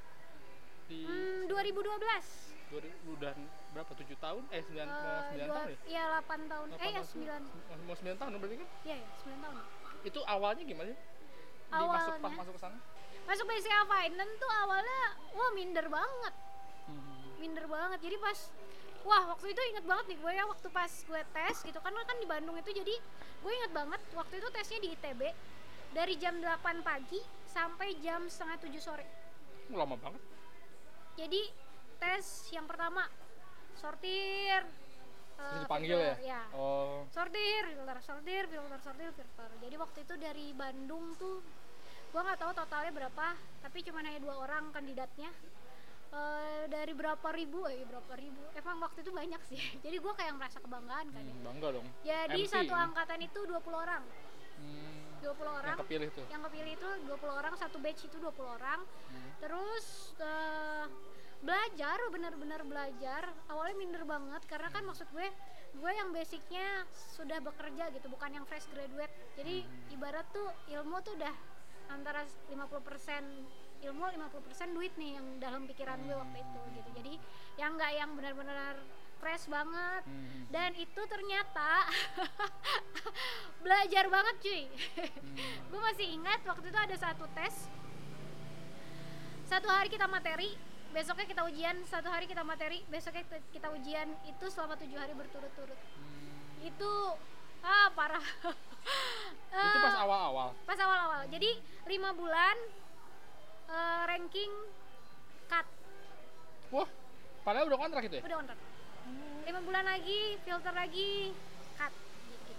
Di 0.88 1.00
hmm, 1.04 1.52
2012 1.52 2.72
dua 2.72 2.80
ribu- 2.80 3.12
udah 3.20 3.34
berapa 3.72 3.92
tujuh 3.94 4.18
tahun 4.18 4.44
eh 4.50 4.62
sembilan 4.62 4.86
mau 4.86 5.00
Eh, 5.02 5.22
sembilan 5.24 5.48
tahun 5.48 5.66
ya 5.66 5.78
iya 5.88 6.04
8 6.20 6.52
tahun. 6.52 6.68
eh 6.68 6.72
Delapan 6.72 6.92
ya 6.92 7.02
tahun. 7.02 7.42
9. 7.72 7.88
mau 7.88 7.96
sembilan 7.96 8.18
tahun 8.18 8.32
berarti 8.36 8.56
kan 8.58 8.70
Iya 8.84 8.96
ya, 8.96 9.08
9 9.22 9.40
tahun. 9.40 9.56
itu 10.02 10.20
awalnya 10.26 10.64
gimana 10.64 10.90
sih 10.90 11.00
di 11.72 11.86
masuk 11.88 11.88
pas 12.12 12.20
Awalnya? 12.20 12.36
masuk 12.36 12.54
ke 12.54 12.62
sana 12.62 12.78
Masuk 13.22 13.46
BCA 13.46 13.82
Finance 13.86 14.34
tuh 14.36 14.52
awalnya 14.58 15.00
wah 15.32 15.50
minder 15.54 15.86
banget. 15.88 16.34
Hmm. 16.84 17.22
Minder 17.38 17.64
banget. 17.66 18.00
Jadi 18.02 18.18
pas 18.18 18.40
wah 19.02 19.24
waktu 19.30 19.46
itu 19.48 19.62
inget 19.64 19.86
banget 19.86 20.06
nih 20.10 20.18
gue 20.18 20.32
ya 20.32 20.44
waktu 20.44 20.68
pas 20.68 20.92
gue 20.92 21.22
tes 21.32 21.56
gitu 21.62 21.80
kan 21.80 21.94
kan 21.96 22.18
di 22.18 22.26
Bandung 22.26 22.54
itu 22.56 22.70
jadi 22.72 22.96
gue 23.40 23.52
inget 23.54 23.72
banget 23.72 24.02
waktu 24.12 24.36
itu 24.36 24.48
tesnya 24.52 24.80
di 24.80 24.90
ITB 24.92 25.22
dari 25.92 26.14
jam 26.18 26.34
8 26.36 26.50
pagi 26.82 27.22
sampai 27.46 27.94
jam 28.00 28.26
setengah 28.26 28.58
7 28.60 28.74
sore. 28.80 29.06
Uh, 29.70 29.78
lama 29.78 29.96
banget 29.96 30.22
Jadi 31.16 31.42
tes 31.98 32.26
yang 32.50 32.66
pertama 32.66 33.06
sortir. 33.82 34.62
Eh, 35.42 35.60
dipanggil 35.66 35.98
ya? 35.98 36.14
filter, 36.14 36.30
ya. 36.30 36.42
oh. 36.54 37.02
Sortir 37.10 37.64
filter 37.74 37.98
sortir 38.06 38.44
filter 38.46 38.80
sortir 38.86 39.10
filter 39.10 39.50
jadi 39.58 39.76
waktu 39.82 39.98
itu 40.06 40.14
dari 40.22 40.46
Bandung 40.54 41.18
tuh 41.18 41.42
gua 42.14 42.22
nggak 42.28 42.40
tahu 42.46 42.52
totalnya 42.54 42.92
berapa 42.94 43.26
tapi 43.66 43.78
cuma 43.82 44.06
hanya 44.06 44.22
dua 44.22 44.38
orang 44.38 44.70
kandidatnya. 44.70 45.34
Eh, 46.12 46.68
dari 46.68 46.92
berapa 46.92 47.24
ribu? 47.32 47.64
Eh 47.72 47.88
berapa 47.88 48.14
ribu? 48.20 48.44
Emang 48.52 48.84
waktu 48.84 49.00
itu 49.00 49.16
banyak 49.16 49.42
sih. 49.48 49.58
Jadi 49.86 49.98
gua 50.04 50.14
kayak 50.14 50.36
merasa 50.36 50.60
kebanggaan 50.60 51.08
kan 51.08 51.24
ya. 51.24 51.34
Hmm, 51.34 51.46
bangga 51.48 51.68
dong. 51.80 51.88
Jadi 52.04 52.42
MC, 52.44 52.52
satu 52.52 52.74
ya? 52.76 52.84
angkatan 52.86 53.20
itu 53.24 53.40
20 53.48 53.72
orang. 53.72 54.04
Hmm, 54.62 55.24
20 55.24 55.48
orang 55.48 55.74
yang 55.74 55.82
kepilih 55.88 56.10
tuh? 56.12 56.26
Yang 56.28 56.42
kepilih 56.52 56.72
itu 56.76 56.90
20 57.08 57.32
orang 57.32 57.54
satu 57.56 57.78
batch 57.80 58.02
itu 58.12 58.18
20 58.20 58.58
orang. 58.60 58.80
Hmm. 58.84 59.30
terus 59.42 60.14
eh, 60.22 60.86
belajar 61.42 61.98
benar-benar 62.14 62.62
belajar. 62.64 63.34
Awalnya 63.50 63.76
minder 63.78 64.04
banget 64.06 64.42
karena 64.46 64.70
kan 64.70 64.86
maksud 64.86 65.10
gue 65.12 65.28
gue 65.72 65.92
yang 65.92 66.14
basicnya 66.14 66.86
sudah 67.18 67.42
bekerja 67.42 67.90
gitu 67.94 68.08
bukan 68.14 68.42
yang 68.42 68.46
fresh 68.46 68.70
graduate. 68.70 69.12
Jadi 69.36 69.66
ibarat 69.94 70.26
tuh 70.30 70.48
ilmu 70.70 71.02
tuh 71.02 71.18
udah 71.18 71.34
antara 71.92 72.24
50% 72.24 73.82
ilmu 73.82 74.04
50% 74.06 74.78
duit 74.78 74.94
nih 74.96 75.18
yang 75.18 75.28
dalam 75.42 75.66
pikiran 75.66 75.98
gue 76.06 76.16
waktu 76.16 76.38
itu 76.40 76.60
gitu. 76.78 76.90
Jadi 77.02 77.14
yang 77.58 77.76
nggak 77.76 77.92
yang 77.98 78.12
benar-benar 78.14 78.78
fresh 79.22 79.46
banget. 79.50 80.02
Hmm. 80.02 80.50
dan 80.50 80.74
itu 80.74 81.02
ternyata 81.06 81.86
belajar 83.64 84.06
banget 84.10 84.36
cuy. 84.42 84.64
Hmm. 84.66 85.10
gue 85.70 85.80
masih 85.82 86.08
ingat 86.10 86.42
waktu 86.46 86.70
itu 86.70 86.80
ada 86.80 86.96
satu 86.98 87.26
tes. 87.34 87.70
Satu 89.46 89.68
hari 89.68 89.92
kita 89.92 90.08
materi 90.08 90.71
besoknya 90.92 91.26
kita 91.26 91.42
ujian 91.44 91.76
satu 91.86 92.08
hari 92.08 92.26
kita 92.26 92.42
materi. 92.42 92.84
Besoknya 92.86 93.24
kita- 93.50 93.72
ujian. 93.72 94.08
Itu 94.26 94.46
selama 94.48 94.76
tujuh 94.76 94.96
hari 94.96 95.14
berturut-turut. 95.14 95.76
Hmm. 95.76 96.20
itu 96.62 96.92
ah 97.62 97.90
parah. 97.92 98.22
Itu 99.52 99.78
pas 99.80 99.94
Eh, 99.94 100.02
awal-awal? 100.02 100.50
pas 100.64 100.78
awal-awal. 100.78 101.22
Jadi 101.28 101.50
lima 101.88 102.12
bulan 102.12 102.54
eh, 103.68 104.02
ranking 104.06 104.52
cut. 105.48 105.66
Wah 106.70 106.90
padahal 107.42 107.66
udah 107.66 107.80
kontrak 107.80 108.04
itu 108.06 108.16
ya? 108.18 108.24
Udah 108.24 108.38
kontrak. 108.38 108.60
Lima 109.42 109.62
bulan 109.62 109.86
lagi 109.86 110.20
filter 110.40 110.72
lagi 110.72 111.34
cut. 111.76 111.94
Gitu. 112.38 112.54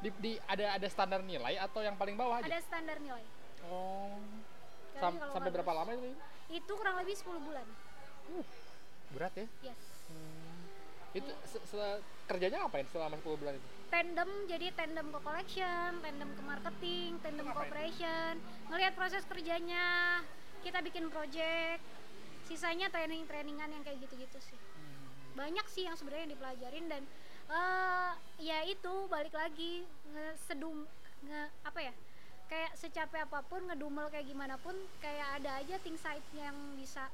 di, 0.00 0.08
di- 0.20 0.40
ada 0.42 0.76
ada 0.76 0.88
standar 0.88 1.20
nilai 1.20 1.56
atau 1.58 1.80
yang 1.80 1.96
paling 1.96 2.16
bawah 2.16 2.40
aja? 2.40 2.48
Ada 2.48 2.60
standar 2.62 2.96
nilai. 2.98 3.24
Oh. 3.66 4.16
Sam- 4.94 5.20
sampai 5.20 5.50
berapa 5.50 5.72
lama 5.74 5.90
itu 5.92 6.16
itu 6.54 6.72
kurang 6.78 6.96
lebih 7.02 7.18
10 7.18 7.42
bulan. 7.42 7.66
Uh, 8.30 8.46
berat 9.10 9.34
ya? 9.34 9.46
Yes. 9.74 9.82
Itu 11.10 11.30
se- 11.46 11.64
se- 11.66 12.02
kerjanya 12.30 12.62
ngapain 12.62 12.86
selama 12.94 13.18
10 13.18 13.34
bulan 13.38 13.54
itu? 13.58 13.68
Tandem 13.90 14.30
jadi 14.46 14.66
tandem 14.74 15.06
ke 15.10 15.18
collection, 15.22 15.90
tandem 16.02 16.30
ke 16.34 16.42
marketing, 16.42 17.10
tandem 17.22 17.46
ke 17.46 17.58
operation, 17.58 18.32
ngelihat 18.70 18.94
proses 18.94 19.22
kerjanya, 19.26 20.22
kita 20.62 20.78
bikin 20.82 21.10
project, 21.10 21.82
sisanya 22.46 22.90
training-trainingan 22.90 23.70
yang 23.70 23.82
kayak 23.82 24.02
gitu-gitu 24.02 24.38
sih. 24.42 24.58
Banyak 25.34 25.66
sih 25.70 25.86
yang 25.86 25.98
sebenarnya 25.98 26.30
yang 26.30 26.34
dipelajarin 26.38 26.86
dan 26.86 27.02
eh 27.44 28.12
ya 28.40 28.64
itu 28.64 29.04
balik 29.12 29.36
lagi 29.36 29.84
ngesedum 30.10 30.88
nge 31.28 31.42
apa 31.62 31.80
ya? 31.82 31.92
Kayak 32.44 32.72
secapek 32.76 33.20
apa 33.24 33.40
pun 33.48 33.64
ngedumel 33.64 34.06
kayak 34.12 34.26
gimana 34.28 34.54
pun 34.60 34.76
kayak 35.00 35.40
ada 35.40 35.58
aja 35.58 35.76
thing 35.80 35.96
side 35.96 36.22
yang 36.36 36.54
bisa 36.76 37.08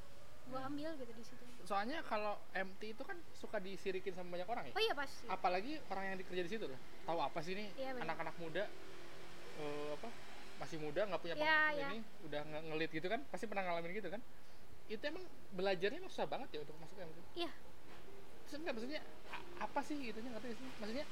gua 0.50 0.66
ambil 0.66 0.90
gitu 0.98 1.12
di 1.14 1.22
situ. 1.22 1.44
soalnya 1.62 2.02
kalau 2.02 2.34
MT 2.50 2.98
itu 2.98 3.02
kan 3.06 3.14
suka 3.38 3.62
disirikin 3.62 4.10
sama 4.10 4.34
banyak 4.34 4.48
orang 4.50 4.64
ya? 4.66 4.74
Oh 4.74 4.82
iya 4.82 4.94
pasti. 4.96 5.30
apalagi 5.30 5.78
orang 5.86 6.04
yang 6.10 6.16
dikerja 6.18 6.42
di 6.42 6.50
situ 6.50 6.66
loh. 6.66 6.80
Tahu 7.06 7.18
apa 7.22 7.38
sih 7.46 7.54
ini? 7.54 7.70
Iya, 7.78 7.94
anak-anak 8.02 8.34
muda 8.42 8.64
eh, 9.54 9.90
apa 9.94 10.08
masih 10.58 10.82
muda 10.82 11.06
nggak 11.06 11.20
punya 11.22 11.34
Iya, 11.38 11.44
pengalaman 11.46 11.76
iya. 11.78 11.88
ini 11.94 11.98
udah 12.26 12.40
nge- 12.42 12.64
ngelit 12.74 12.90
gitu 12.90 13.06
kan 13.06 13.20
pasti 13.30 13.44
pernah 13.46 13.62
ngalamin 13.62 13.92
gitu 13.94 14.08
kan? 14.10 14.20
Itu 14.90 15.02
emang 15.06 15.24
belajarnya 15.54 16.00
susah 16.10 16.26
banget 16.26 16.48
ya 16.50 16.58
untuk 16.66 16.74
masuk 16.82 16.96
MT 16.98 17.18
Iya. 17.38 17.52
terus 18.50 18.58
enggak 18.58 18.74
maksudnya 18.74 19.00
a- 19.30 19.46
apa 19.62 19.80
sih 19.86 19.96
gitu 20.02 20.18
ngerti 20.18 20.48
sih? 20.58 20.68
Maksudnya 20.82 21.06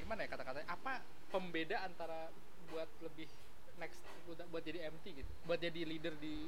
gimana 0.00 0.20
ya 0.24 0.28
kata-katanya? 0.32 0.68
Apa 0.72 0.92
pembeda 1.28 1.76
antara 1.84 2.32
buat 2.70 2.88
lebih 3.00 3.28
next 3.76 3.98
buat, 4.24 4.38
buat 4.48 4.62
jadi 4.62 4.88
MT 4.88 5.04
gitu 5.16 5.32
buat 5.44 5.58
jadi 5.58 5.80
leader 5.82 6.14
di 6.16 6.46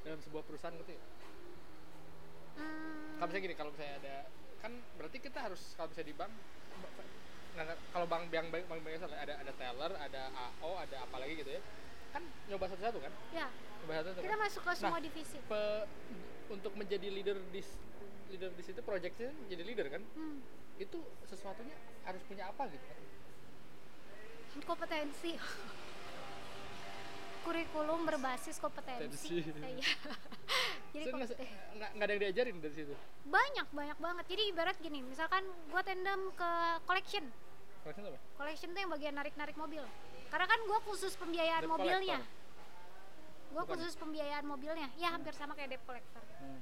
dalam 0.00 0.18
sebuah 0.18 0.42
perusahaan 0.42 0.74
gitu 0.76 0.90
ya 0.90 1.02
Hmm, 2.50 3.16
kalau 3.16 3.30
misalnya 3.30 3.46
gini 3.46 3.54
kalau 3.54 3.70
misalnya 3.70 3.94
ada 3.96 4.16
kan 4.60 4.72
berarti 4.98 5.18
kita 5.18 5.38
harus 5.40 5.62
kalau 5.72 5.88
misalnya 5.88 6.08
di 6.08 6.16
bank 6.18 6.32
nah, 7.52 7.64
kalau 7.88 8.06
bank 8.06 8.24
bank 8.28 8.46
bank 8.50 8.64
bank 8.66 8.80
biasa 8.82 9.06
ada 9.08 9.34
ada 9.38 9.52
teller 9.54 9.92
ada 9.96 10.22
AO 10.28 10.76
ada 10.76 10.96
apa 11.00 11.16
lagi 11.16 11.34
gitu 11.36 11.50
ya 11.50 11.62
kan 12.10 12.20
nyoba 12.50 12.66
satu-satu 12.66 12.98
kan 12.98 13.12
ya, 13.30 13.46
nyoba 13.80 13.92
satu-satu 13.96 14.20
kita 14.20 14.28
kan? 14.30 14.40
masuk 14.40 14.60
ke 14.60 14.72
semua 14.74 14.92
Nah, 14.92 15.02
divisi. 15.02 15.38
Pe- 15.40 15.86
untuk 16.50 16.72
menjadi 16.74 17.06
leader 17.08 17.38
di 17.48 17.62
leader 18.28 18.50
di 18.50 18.62
situ 18.62 18.80
projectnya 18.82 19.30
jadi 19.46 19.62
leader 19.62 19.86
kan 19.88 20.02
Hmm. 20.12 20.42
itu 20.76 20.98
sesuatunya 21.24 21.76
harus 22.02 22.20
punya 22.26 22.50
apa 22.50 22.66
gitu 22.68 22.82
kan 22.82 22.98
kompetensi. 24.60 25.32
Kurikulum 27.40 28.04
berbasis 28.04 28.60
kompetensi. 28.60 29.06
Kompetensi. 29.08 29.80
iya. 29.80 29.88
Jadi 30.90 31.04
Saya 31.06 31.14
nggak 31.14 31.30
kompeten- 31.30 31.58
nggak 31.72 31.90
nggak 31.94 32.04
ada 32.04 32.12
yang 32.12 32.22
diajarin 32.22 32.56
dari 32.60 32.74
situ? 32.74 32.94
Banyak 33.24 33.66
banyak 33.70 33.98
banget. 33.98 34.24
Jadi 34.28 34.42
ibarat 34.50 34.76
gini 34.76 34.98
misalkan 35.00 35.42
gua 35.68 35.80
tandem 35.80 36.20
ke 36.34 36.50
collection. 36.84 37.24
Collection 37.80 38.04
apa? 38.06 38.18
collection 38.36 38.68
tuh 38.70 38.80
yang 38.80 38.92
bagian 38.92 39.14
narik 39.14 39.34
narik 39.34 39.56
mobil. 39.56 39.80
Karena 40.28 40.46
kan 40.46 40.60
gua 40.68 40.78
khusus 40.84 41.16
pembiayaan 41.16 41.64
Debt 41.64 41.72
mobilnya. 41.72 42.20
Bukan. 43.50 43.66
khusus 43.72 43.94
pembiayaan 43.96 44.44
mobilnya. 44.46 44.86
Ya 44.94 45.10
hampir 45.10 45.32
sama 45.32 45.56
kayak 45.56 45.74
debt 45.74 45.84
collector. 45.84 46.22
Hmm. 46.38 46.60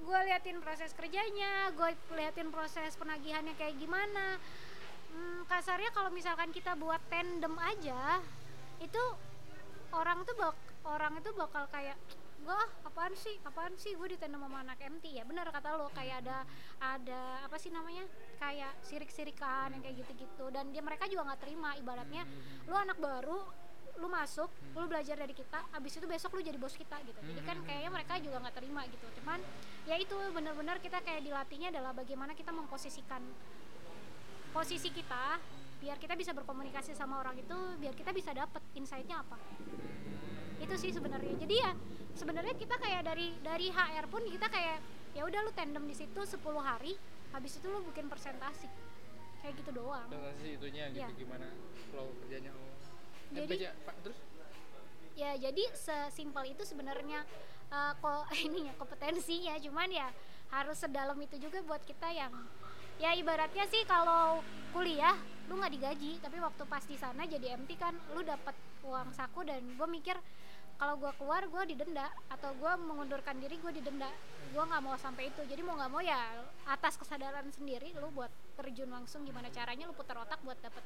gue 0.00 0.16
liatin 0.24 0.64
proses 0.64 0.96
kerjanya, 0.96 1.76
gue 1.76 1.88
liatin 2.16 2.48
proses 2.48 2.96
penagihannya 2.96 3.52
kayak 3.52 3.76
gimana. 3.76 4.40
Hmm, 5.10 5.42
kasarnya 5.50 5.90
kalau 5.90 6.10
misalkan 6.14 6.54
kita 6.54 6.78
buat 6.78 7.02
tandem 7.10 7.54
aja, 7.58 8.22
itu 8.78 9.02
orang 9.90 10.22
tuh 10.22 10.34
bak 10.38 10.54
orang 10.86 11.18
itu 11.18 11.30
bakal 11.36 11.66
kayak 11.68 11.98
gue 12.40 12.60
apaan 12.88 13.12
sih? 13.12 13.36
Apaan 13.44 13.74
sih? 13.76 13.92
Gue 13.98 14.16
ditandem 14.16 14.40
sama 14.40 14.64
anak 14.64 14.80
MT 14.80 15.12
ya? 15.12 15.26
Benar 15.28 15.50
kata 15.52 15.76
lo 15.76 15.92
kayak 15.92 16.24
ada 16.24 16.46
ada 16.80 17.44
apa 17.44 17.56
sih 17.60 17.68
namanya? 17.68 18.06
Kayak 18.40 18.72
sirik-sirikan 18.86 19.76
yang 19.76 19.82
kayak 19.84 20.06
gitu-gitu. 20.06 20.46
Dan 20.48 20.72
dia 20.72 20.80
mereka 20.80 21.04
juga 21.10 21.28
nggak 21.28 21.42
terima. 21.42 21.76
Ibaratnya 21.76 22.24
lu 22.64 22.74
anak 22.78 22.96
baru 22.96 23.40
lu 24.00 24.08
masuk 24.08 24.48
lu 24.72 24.88
belajar 24.88 25.12
dari 25.18 25.36
kita 25.36 25.60
abis 25.76 26.00
itu 26.00 26.06
besok 26.08 26.32
lu 26.32 26.40
jadi 26.40 26.56
bos 26.56 26.72
kita 26.72 26.96
gitu. 27.04 27.20
Jadi 27.20 27.40
kan 27.44 27.60
kayaknya 27.66 27.90
mereka 27.92 28.16
juga 28.22 28.40
nggak 28.40 28.56
terima 28.56 28.88
gitu. 28.88 29.06
Cuman 29.20 29.38
ya 29.84 30.00
itu 30.00 30.16
benar-benar 30.32 30.80
kita 30.80 31.04
kayak 31.04 31.20
dilatihnya 31.20 31.68
adalah 31.68 31.92
bagaimana 31.92 32.32
kita 32.32 32.48
memposisikan 32.54 33.20
posisi 34.50 34.90
kita 34.90 35.38
biar 35.80 35.96
kita 35.96 36.12
bisa 36.12 36.36
berkomunikasi 36.36 36.92
sama 36.92 37.16
orang 37.18 37.40
itu 37.40 37.56
biar 37.80 37.96
kita 37.96 38.12
bisa 38.12 38.36
dapet 38.36 38.60
insight-nya 38.76 39.24
apa. 39.24 39.38
Itu 40.60 40.74
sih 40.76 40.92
sebenarnya. 40.92 41.40
Jadi 41.40 41.54
ya 41.56 41.72
sebenarnya 42.12 42.52
kita 42.52 42.76
kayak 42.76 43.02
dari 43.06 43.32
dari 43.40 43.72
HR 43.72 44.04
pun 44.12 44.20
kita 44.28 44.46
kayak 44.46 44.78
ya 45.16 45.24
udah 45.24 45.40
lu 45.40 45.52
tandem 45.56 45.88
di 45.88 45.96
situ 45.96 46.20
10 46.20 46.36
hari 46.60 46.94
habis 47.32 47.56
itu 47.56 47.66
lu 47.66 47.80
bikin 47.88 48.12
presentasi. 48.12 48.68
Kayak 49.40 49.54
gitu 49.64 49.70
doang. 49.72 50.04
Presentasi 50.12 50.46
itunya 50.60 50.84
gitu 50.92 51.00
Iya. 51.00 51.08
gimana 51.16 51.46
flow 51.88 52.08
kerjanya? 52.20 52.52
Oh. 52.52 52.68
Eh, 53.32 53.46
Jadi- 53.46 53.72
Pak, 53.86 53.96
terus? 54.04 54.18
Ya 55.16 55.32
jadi 55.36 55.64
sesimpel 55.72 56.52
itu 56.52 56.62
sebenarnya 56.64 57.24
eh, 57.70 57.92
kok 57.96 58.28
ininya 58.46 58.74
kompetensinya 58.76 59.56
cuman 59.56 59.88
ya 59.88 60.08
harus 60.50 60.76
sedalam 60.76 61.14
itu 61.22 61.38
juga 61.38 61.62
buat 61.62 61.80
kita 61.86 62.10
yang 62.10 62.34
ya 63.00 63.16
ibaratnya 63.16 63.64
sih 63.72 63.80
kalau 63.88 64.44
kuliah 64.76 65.16
lu 65.48 65.56
nggak 65.56 65.72
digaji 65.72 66.20
tapi 66.20 66.36
waktu 66.36 66.62
pas 66.68 66.84
di 66.84 67.00
sana 67.00 67.24
jadi 67.24 67.56
MT 67.56 67.80
kan 67.80 67.96
lu 68.12 68.20
dapat 68.20 68.52
uang 68.84 69.16
saku 69.16 69.40
dan 69.48 69.64
gue 69.64 69.88
mikir 69.88 70.14
kalau 70.76 70.96
gue 70.96 71.12
keluar 71.16 71.44
gue 71.44 71.62
didenda 71.76 72.08
atau 72.32 72.56
gue 72.56 72.72
mengundurkan 72.80 73.36
diri 73.36 73.60
gue 73.60 73.68
didenda. 73.68 74.08
Gue 74.48 74.64
nggak 74.64 74.80
mau 74.80 74.96
sampai 74.96 75.28
itu. 75.28 75.44
Jadi 75.44 75.60
mau 75.60 75.76
nggak 75.76 75.92
mau 75.92 76.00
ya 76.00 76.40
atas 76.64 76.96
kesadaran 76.96 77.52
sendiri 77.52 77.92
lu 78.00 78.08
buat 78.16 78.32
terjun 78.56 78.88
langsung 78.88 79.28
gimana 79.28 79.52
caranya 79.52 79.84
lu 79.84 79.92
putar 79.92 80.16
otak 80.16 80.40
buat 80.40 80.56
dapet 80.64 80.80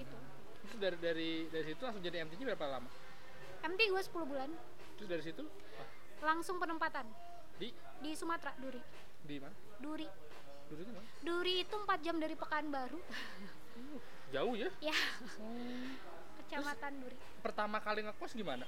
itu. 0.00 0.16
Itu 0.64 0.76
dari 0.80 0.96
dari 0.96 1.30
dari 1.52 1.64
situ 1.68 1.84
langsung 1.84 2.00
jadi 2.00 2.24
MT-nya 2.24 2.56
berapa 2.56 2.80
lama? 2.80 2.88
MT 3.60 3.80
gue 3.92 4.02
10 4.08 4.24
bulan. 4.24 4.48
Terus 4.96 5.08
dari 5.12 5.22
situ? 5.28 5.44
Ah, 5.76 5.88
langsung 6.32 6.56
penempatan. 6.56 7.04
Di? 7.60 7.68
Di 8.00 8.16
Sumatera 8.16 8.56
Duri. 8.56 8.80
Di 9.20 9.36
mana? 9.36 9.52
Duri 9.76 10.08
Dulu 10.66 10.80
itu 10.82 10.92
mana? 10.92 11.08
Duri 11.22 11.54
itu 11.62 11.74
4 11.78 12.04
jam 12.06 12.16
dari 12.18 12.34
Pekanbaru 12.34 12.98
Jauh 14.34 14.54
ya. 14.58 14.70
ya 14.82 14.98
kecamatan 16.42 16.92
Duri 16.98 17.16
Pertama 17.42 17.78
kali 17.78 18.02
ngekos 18.02 18.34
gimana? 18.34 18.66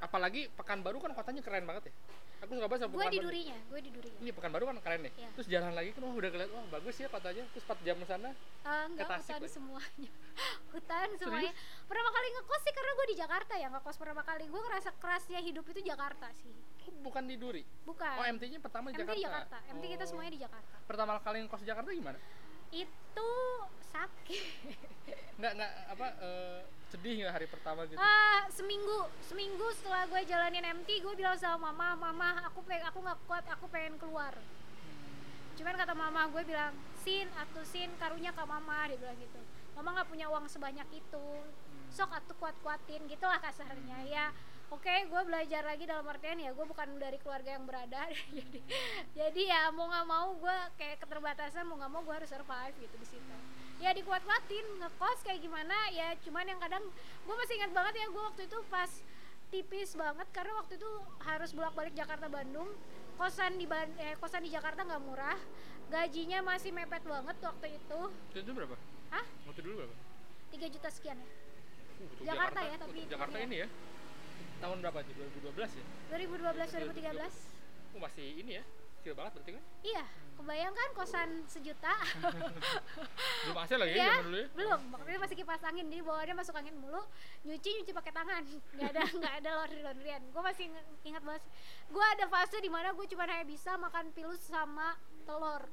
Apalagi 0.00 0.48
Pekanbaru 0.50 0.96
kan 0.98 1.12
kotanya 1.12 1.40
keren 1.40 1.64
banget 1.64 1.88
ya. 1.88 1.94
Aku 2.40 2.56
suka 2.56 2.66
banget 2.66 2.88
sama 2.88 2.96
gue 2.96 3.06
di. 3.12 3.18
Durinya 3.20 3.56
gue 3.68 3.80
di 3.84 3.90
Durinya 3.92 4.18
Ini 4.18 4.30
Pekanbaru 4.32 4.64
kan 4.66 4.76
keren 4.80 5.00
ya. 5.04 5.12
Iya. 5.14 5.28
Terus 5.36 5.46
jalan 5.46 5.72
lagi 5.72 5.90
kan 5.92 6.00
wah 6.02 6.14
udah 6.14 6.30
kelihatan 6.30 6.54
wah 6.54 6.66
bagus 6.70 6.96
ya 6.96 7.06
kotanya. 7.06 7.44
Terus 7.52 7.64
4 7.66 7.84
jam 7.84 7.96
sana. 8.02 8.30
Eh, 8.32 8.84
enggak 8.86 9.06
Ke 9.06 9.12
Tasik 9.12 9.28
hutan 9.28 9.40
lagi? 9.40 9.52
semuanya 9.52 10.10
hutan 10.72 11.08
semuanya 11.16 11.52
pertama 11.84 12.10
kali 12.10 12.28
ngekos 12.30 12.60
sih 12.62 12.72
karena 12.72 12.92
gue 12.92 13.06
di 13.06 13.16
Jakarta 13.16 13.52
ya 13.54 13.68
ngekos 13.68 13.96
pertama 13.96 14.22
kali 14.22 14.44
gue 14.46 14.60
ngerasa 14.62 14.90
kerasnya 14.96 15.40
hidup 15.40 15.64
itu 15.66 15.80
Jakarta 15.82 16.28
sih 16.34 16.54
Oh, 16.80 16.94
bukan 17.02 17.22
di 17.24 17.36
Duri. 17.36 17.62
bukan 17.84 18.14
Oh, 18.14 18.24
MT-nya 18.26 18.58
pertama 18.58 18.88
di 18.88 18.96
MT 18.96 19.00
Jakarta. 19.00 19.14
di 19.14 19.22
Jakarta 19.22 19.56
MT 19.70 19.84
kita 19.86 20.00
Oh. 20.00 20.08
semuanya 20.08 20.32
di 20.32 20.40
Jakarta 20.40 20.76
Pertama 20.84 21.12
kali 21.18 21.36
ngekos 21.40 21.60
di 21.60 21.68
Jakarta 21.68 21.88
gimana? 21.90 22.18
Itu 22.70 23.30
sakit. 23.90 24.44
Nggak 25.40 25.52
nggak 25.56 25.72
apa 25.96 26.06
eh, 26.20 26.60
sedih 26.92 27.24
nggak 27.24 27.32
hari 27.32 27.46
pertama 27.48 27.88
gitu? 27.88 27.96
ah 27.96 28.44
seminggu 28.52 29.08
seminggu 29.24 29.62
setelah 29.72 30.04
gue 30.10 30.20
jalanin 30.28 30.66
MT 30.82 31.00
gue 31.00 31.14
bilang 31.16 31.38
sama 31.38 31.72
mama 31.72 31.96
mama 31.96 32.44
aku 32.44 32.60
pengen 32.66 32.84
aku 32.90 32.98
nggak 33.00 33.18
kuat 33.24 33.44
aku 33.48 33.64
pengen 33.72 33.96
keluar. 33.96 34.36
Cuman 35.56 35.80
kata 35.80 35.96
mama 35.96 36.28
gue 36.28 36.42
bilang 36.44 36.76
sin 37.00 37.24
atuh 37.40 37.64
sin 37.64 37.88
karunya 37.96 38.36
ke 38.36 38.42
mama 38.44 38.84
dia 38.90 39.00
bilang 39.00 39.16
gitu. 39.16 39.40
Mama 39.72 39.96
nggak 39.96 40.08
punya 40.12 40.26
uang 40.28 40.44
sebanyak 40.44 40.88
itu. 40.92 41.28
Sok 41.88 42.10
atuh 42.12 42.36
kuat 42.36 42.54
kuatin 42.60 43.08
gitulah 43.08 43.40
kasarnya 43.40 43.98
ya 44.04 44.28
oke 44.70 44.94
gue 45.10 45.22
belajar 45.26 45.62
lagi 45.66 45.84
dalam 45.84 46.06
artian 46.06 46.38
ya 46.38 46.54
gue 46.54 46.66
bukan 46.66 46.88
dari 47.02 47.18
keluarga 47.18 47.58
yang 47.58 47.66
berada 47.66 48.06
jadi 48.38 48.60
jadi 49.18 49.42
ya 49.50 49.60
mau 49.74 49.90
nggak 49.90 50.06
mau 50.06 50.28
gue 50.38 50.56
kayak 50.78 51.02
keterbatasan 51.02 51.66
mau 51.66 51.76
nggak 51.76 51.90
mau 51.90 52.02
gue 52.06 52.14
harus 52.14 52.30
survive 52.30 52.74
gitu 52.78 52.96
di 52.96 53.06
situ 53.06 53.36
ya 53.82 53.90
dikuat 53.90 54.22
kuatin 54.22 54.66
ngekos 54.78 55.18
kayak 55.26 55.40
gimana 55.42 55.74
ya 55.90 56.14
cuman 56.22 56.44
yang 56.46 56.60
kadang 56.62 56.84
gue 57.26 57.34
masih 57.34 57.54
ingat 57.58 57.72
banget 57.74 57.94
ya 57.98 58.06
gue 58.12 58.22
waktu 58.22 58.42
itu 58.46 58.58
pas 58.70 58.90
tipis 59.50 59.90
banget 59.98 60.28
karena 60.30 60.52
waktu 60.54 60.78
itu 60.78 60.90
harus 61.26 61.50
bolak 61.50 61.74
balik 61.74 61.94
Jakarta 61.98 62.30
Bandung 62.30 62.70
kosan 63.18 63.58
di 63.58 63.66
Ban- 63.66 63.98
eh, 63.98 64.14
kosan 64.22 64.46
di 64.46 64.50
Jakarta 64.54 64.86
nggak 64.86 65.02
murah 65.02 65.38
gajinya 65.90 66.38
masih 66.46 66.70
mepet 66.70 67.02
banget 67.02 67.36
waktu 67.42 67.66
itu 67.74 68.00
Itu, 68.30 68.50
berapa? 68.54 68.78
Hah? 69.10 69.26
Waktu 69.50 69.60
dulu 69.66 69.74
berapa? 69.82 69.94
3 70.54 70.70
juta 70.70 70.88
sekian 70.88 71.18
ya 71.18 71.30
Uh, 72.00 72.08
untuk 72.08 72.24
Jakarta 72.24 72.60
ya, 72.64 72.76
tapi 72.80 73.00
Jakarta 73.12 73.36
ini 73.44 73.56
ya. 73.60 73.68
Tahun 74.60 74.76
berapa 74.78 74.98
sih? 75.02 75.14
2012 75.16 75.56
ya? 75.80 75.84
2012 76.12 76.92
2013 76.92 77.60
Oh, 77.90 77.98
masih 77.98 78.26
ini 78.38 78.60
ya. 78.60 78.64
Kecil 79.00 79.16
banget 79.16 79.32
berarti 79.32 79.50
kan? 79.56 79.64
iya 79.80 80.04
kebayang 80.36 80.72
kan 80.72 80.88
kosan 80.92 81.30
sejuta? 81.44 81.92
Belum 83.44 83.56
AC 83.56 83.72
lagi 83.76 83.92
ya 83.92 83.96
ya 83.96 84.08
zaman 84.14 84.24
dulu 84.24 84.36
ya. 84.36 84.46
belum. 84.52 84.80
Waktu 84.92 85.08
itu 85.08 85.20
masih 85.20 85.36
kipas 85.36 85.62
angin 85.64 85.84
jadi 85.88 86.00
bawaannya 86.00 86.36
masuk 86.36 86.54
angin 86.54 86.76
mulu. 86.76 87.00
Nyuci 87.44 87.68
nyuci 87.80 87.92
pakai 87.92 88.12
tangan. 88.12 88.42
Nggak 88.76 88.88
ada 88.92 89.02
nggak 89.20 89.34
ada 89.40 89.50
laundry 89.56 89.80
laundryan 89.80 90.22
gue 90.22 90.42
masih 90.44 90.64
ingat 91.02 91.22
banget 91.24 91.42
gue 91.88 92.04
ada 92.12 92.24
fase 92.28 92.56
di 92.56 92.68
mana 92.68 92.92
gue 92.92 93.06
cuma 93.08 93.24
hanya 93.24 93.44
bisa 93.44 93.70
makan 93.76 94.12
pilus 94.12 94.40
sama 94.44 94.96
telur. 95.24 95.64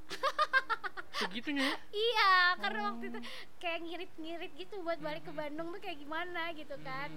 Segitunya 1.20 1.66
ya. 1.66 1.76
iya 1.92 2.32
karena 2.62 2.80
waktu 2.94 3.10
itu 3.10 3.20
kayak 3.58 3.80
ngirit-ngirit 3.84 4.52
gitu 4.56 4.80
buat 4.86 5.00
balik 5.02 5.26
ke 5.26 5.34
Bandung 5.34 5.74
tuh 5.74 5.82
kayak 5.82 5.98
gimana 5.98 6.54
gitu 6.54 6.78
kan 6.80 7.10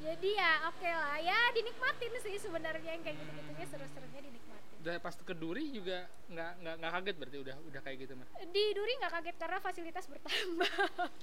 jadi 0.00 0.28
ya 0.32 0.52
oke 0.66 0.88
lah 0.88 1.16
ya 1.20 1.38
dinikmatin 1.52 2.12
sih 2.18 2.36
sebenarnya 2.36 2.90
yang 2.90 3.02
kayak 3.02 3.16
gitu-gitunya 3.16 3.66
seru-serunya 3.66 4.20
dinikmatin 4.22 4.58
Udah 4.80 4.96
pas 4.96 5.12
ke 5.12 5.34
Duri 5.36 5.68
juga 5.68 6.08
nggak 6.26 6.52
nggak 6.56 6.74
nggak 6.80 6.90
kaget 6.90 7.16
berarti 7.20 7.38
udah 7.38 7.56
udah 7.68 7.80
kayak 7.84 7.96
gitu 8.00 8.12
mah. 8.16 8.24
di 8.48 8.64
Duri 8.72 8.92
nggak 8.96 9.12
kaget 9.12 9.36
karena 9.36 9.58
fasilitas 9.60 10.04
bertambah 10.08 10.72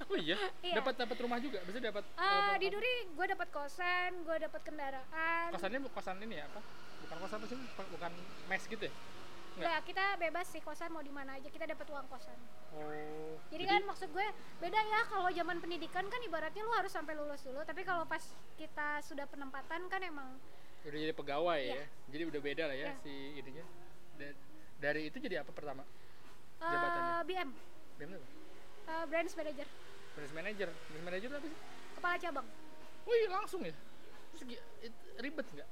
Oh 0.06 0.14
iya. 0.16 0.38
Iya. 0.62 0.78
Dapat 0.78 0.94
dapat 0.94 1.16
rumah 1.18 1.42
juga. 1.42 1.58
Bisa 1.66 1.82
dapat 1.82 2.06
Ah, 2.14 2.54
eh, 2.54 2.62
di 2.62 2.70
Duri 2.70 2.94
gue 3.10 3.26
dapat 3.26 3.48
kosan 3.50 4.22
gue 4.22 4.36
dapat 4.38 4.60
kendaraan 4.62 5.50
kosannya 5.50 5.78
kosan 5.90 6.22
ini 6.22 6.38
ya 6.38 6.46
apa? 6.46 6.60
Bukan 7.02 7.16
kosan 7.18 7.36
apa 7.42 7.46
sih? 7.50 7.58
Bukan 7.90 8.12
mes 8.46 8.62
gitu 8.62 8.84
ya? 8.86 8.92
Enggak, 9.58 9.80
kita 9.84 10.04
bebas 10.16 10.46
sih 10.46 10.60
kosan 10.60 10.88
mau 10.88 11.00
di 11.00 11.10
mana 11.10 11.34
aja 11.34 11.46
kita 11.46 11.66
dapat 11.66 11.86
uang 11.88 12.06
kosan 12.06 12.38
Oh. 12.70 13.34
jadi, 13.48 13.64
kan 13.66 13.82
maksud 13.82 14.06
gue 14.08 14.26
beda 14.58 14.76
ya 14.78 15.00
kalau 15.08 15.26
zaman 15.28 15.58
pendidikan 15.58 16.04
kan 16.04 16.20
ibaratnya 16.20 16.60
lu 16.60 16.70
harus 16.70 16.88
sampai 16.88 17.12
lulus 17.12 17.42
dulu 17.42 17.58
tapi 17.62 17.82
kalau 17.82 18.04
pas 18.04 18.20
kita 18.54 19.00
sudah 19.00 19.24
penempatan 19.24 19.88
kan 19.88 19.98
emang 20.00 20.36
udah 20.80 20.94
jadi 21.00 21.10
pegawai 21.12 21.58
Iya. 21.58 21.74
ya. 21.74 21.84
Jadi 22.08 22.22
udah 22.24 22.40
beda 22.40 22.64
lah 22.64 22.76
ya 22.76 22.86
Iya. 22.86 23.02
si 23.02 23.12
ininya. 23.34 23.64
Da- 24.14 24.38
dari 24.78 25.00
itu 25.04 25.18
jadi 25.18 25.42
apa 25.42 25.50
pertama? 25.50 25.82
eh, 26.56 26.64
Jabatannya? 26.64 27.12
BM 27.24 27.50
BM 27.96 28.10
apa? 28.14 28.26
eh, 28.86 29.04
branch 29.06 29.34
manager 29.34 29.68
Business 30.12 30.32
manager. 30.32 30.68
Business 30.70 31.04
manager 31.04 31.28
apa 31.30 31.40
sih? 31.42 31.58
kepala 31.94 32.16
cabang 32.16 32.46
Wih 33.04 33.22
langsung 33.26 33.60
ya. 33.62 33.74
Terus 34.30 34.42
ribet 35.18 35.46
nggak? 35.48 35.68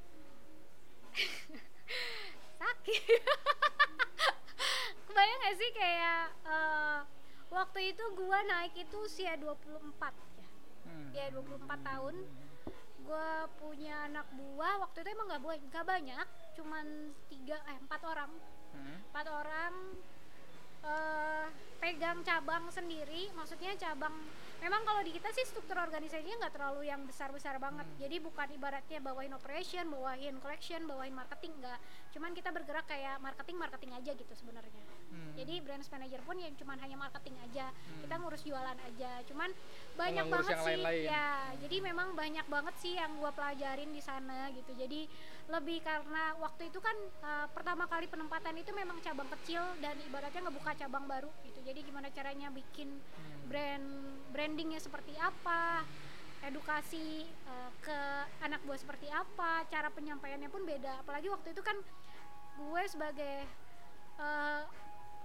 sakit 2.66 3.22
kebayang 5.06 5.40
gak 5.40 5.56
sih 5.56 5.70
kayak 5.72 6.22
eh, 6.44 6.98
waktu 7.48 7.80
itu 7.94 8.04
gua 8.14 8.38
naik 8.42 8.74
itu 8.74 8.96
usia 9.00 9.38
24 9.38 9.62
ya 10.36 10.48
Hmm. 10.86 11.10
ya 11.10 11.26
24 11.34 11.66
tahun 11.82 12.14
gue 13.02 13.30
punya 13.58 14.06
anak 14.06 14.26
buah 14.30 14.82
waktu 14.82 15.02
itu 15.02 15.08
emang 15.10 15.26
nggak 15.26 15.42
bu- 15.42 15.64
nggak 15.66 15.82
banyak 15.82 16.26
cuman 16.54 16.86
tiga 17.26 17.58
eh 17.66 17.76
empat 17.76 18.02
orang 18.02 18.30
Hmm. 18.70 18.98
empat 19.10 19.26
orang 19.26 19.74
eh, 20.84 21.46
pegang 21.86 22.18
cabang 22.26 22.66
sendiri 22.66 23.30
maksudnya 23.38 23.78
cabang 23.78 24.10
memang 24.58 24.82
kalau 24.82 25.06
di 25.06 25.14
kita 25.14 25.30
sih 25.30 25.46
struktur 25.46 25.78
organisasinya 25.78 26.42
nggak 26.42 26.54
terlalu 26.58 26.90
yang 26.90 27.06
besar-besar 27.06 27.62
banget 27.62 27.86
Hmm. 27.86 27.98
jadi 28.02 28.18
bukan 28.18 28.48
ibaratnya 28.58 28.98
bawain 28.98 29.30
operation 29.30 29.86
bawain 29.86 30.34
collection 30.42 30.82
bawain 30.82 31.14
marketing 31.14 31.54
nggak 31.62 31.78
cuman 32.10 32.34
kita 32.34 32.50
bergerak 32.50 32.90
kayak 32.90 33.22
marketing 33.22 33.54
marketing 33.54 33.94
aja 33.94 34.10
gitu 34.18 34.32
sebenarnya 34.34 34.82
Hmm. 35.12 35.38
jadi 35.38 35.62
brands 35.62 35.86
manager 35.86 36.18
pun 36.26 36.42
ya 36.42 36.50
cuman 36.58 36.74
hanya 36.82 36.98
marketing 36.98 37.38
aja 37.38 37.70
Hmm. 37.70 38.02
kita 38.02 38.14
ngurus 38.18 38.42
jualan 38.42 38.78
aja 38.82 39.12
cuman 39.30 39.50
banyak 39.94 40.26
banget 40.26 40.50
yang 40.58 40.64
sih 40.66 40.74
lain-lain. 40.82 41.04
ya 41.06 41.26
jadi 41.62 41.76
memang 41.86 42.08
banyak 42.18 42.46
banget 42.50 42.74
sih 42.82 42.92
yang 42.98 43.14
gua 43.22 43.30
pelajarin 43.30 43.94
di 43.94 44.02
sana 44.02 44.50
gitu 44.50 44.74
jadi 44.74 45.06
lebih 45.46 45.78
karena 45.86 46.34
waktu 46.42 46.74
itu 46.74 46.82
kan 46.82 46.96
uh, 47.22 47.46
pertama 47.54 47.86
kali 47.86 48.10
penempatan 48.10 48.58
itu 48.58 48.74
memang 48.74 48.98
cabang 48.98 49.30
kecil 49.38 49.62
dan 49.78 49.94
ibaratnya 50.02 50.42
ngebuka 50.42 50.74
cabang 50.74 51.06
baru 51.06 51.30
gitu 51.46 51.62
jadi 51.62 51.75
gimana 51.78 52.08
caranya 52.08 52.48
bikin 52.48 52.88
Hmm. 52.88 53.42
brand 53.46 53.86
brandingnya 54.30 54.78
seperti 54.78 55.12
apa 55.14 55.82
edukasi 56.42 57.24
uh, 57.44 57.70
ke 57.78 57.98
anak 58.40 58.60
buah 58.62 58.76
seperti 58.76 59.08
apa 59.08 59.64
cara 59.66 59.88
penyampaiannya 59.88 60.46
pun 60.46 60.62
beda 60.62 61.00
apalagi 61.00 61.26
waktu 61.26 61.50
itu 61.50 61.60
kan 61.60 61.74
gue 62.56 62.82
sebagai 62.86 63.44
uh, 64.16 64.62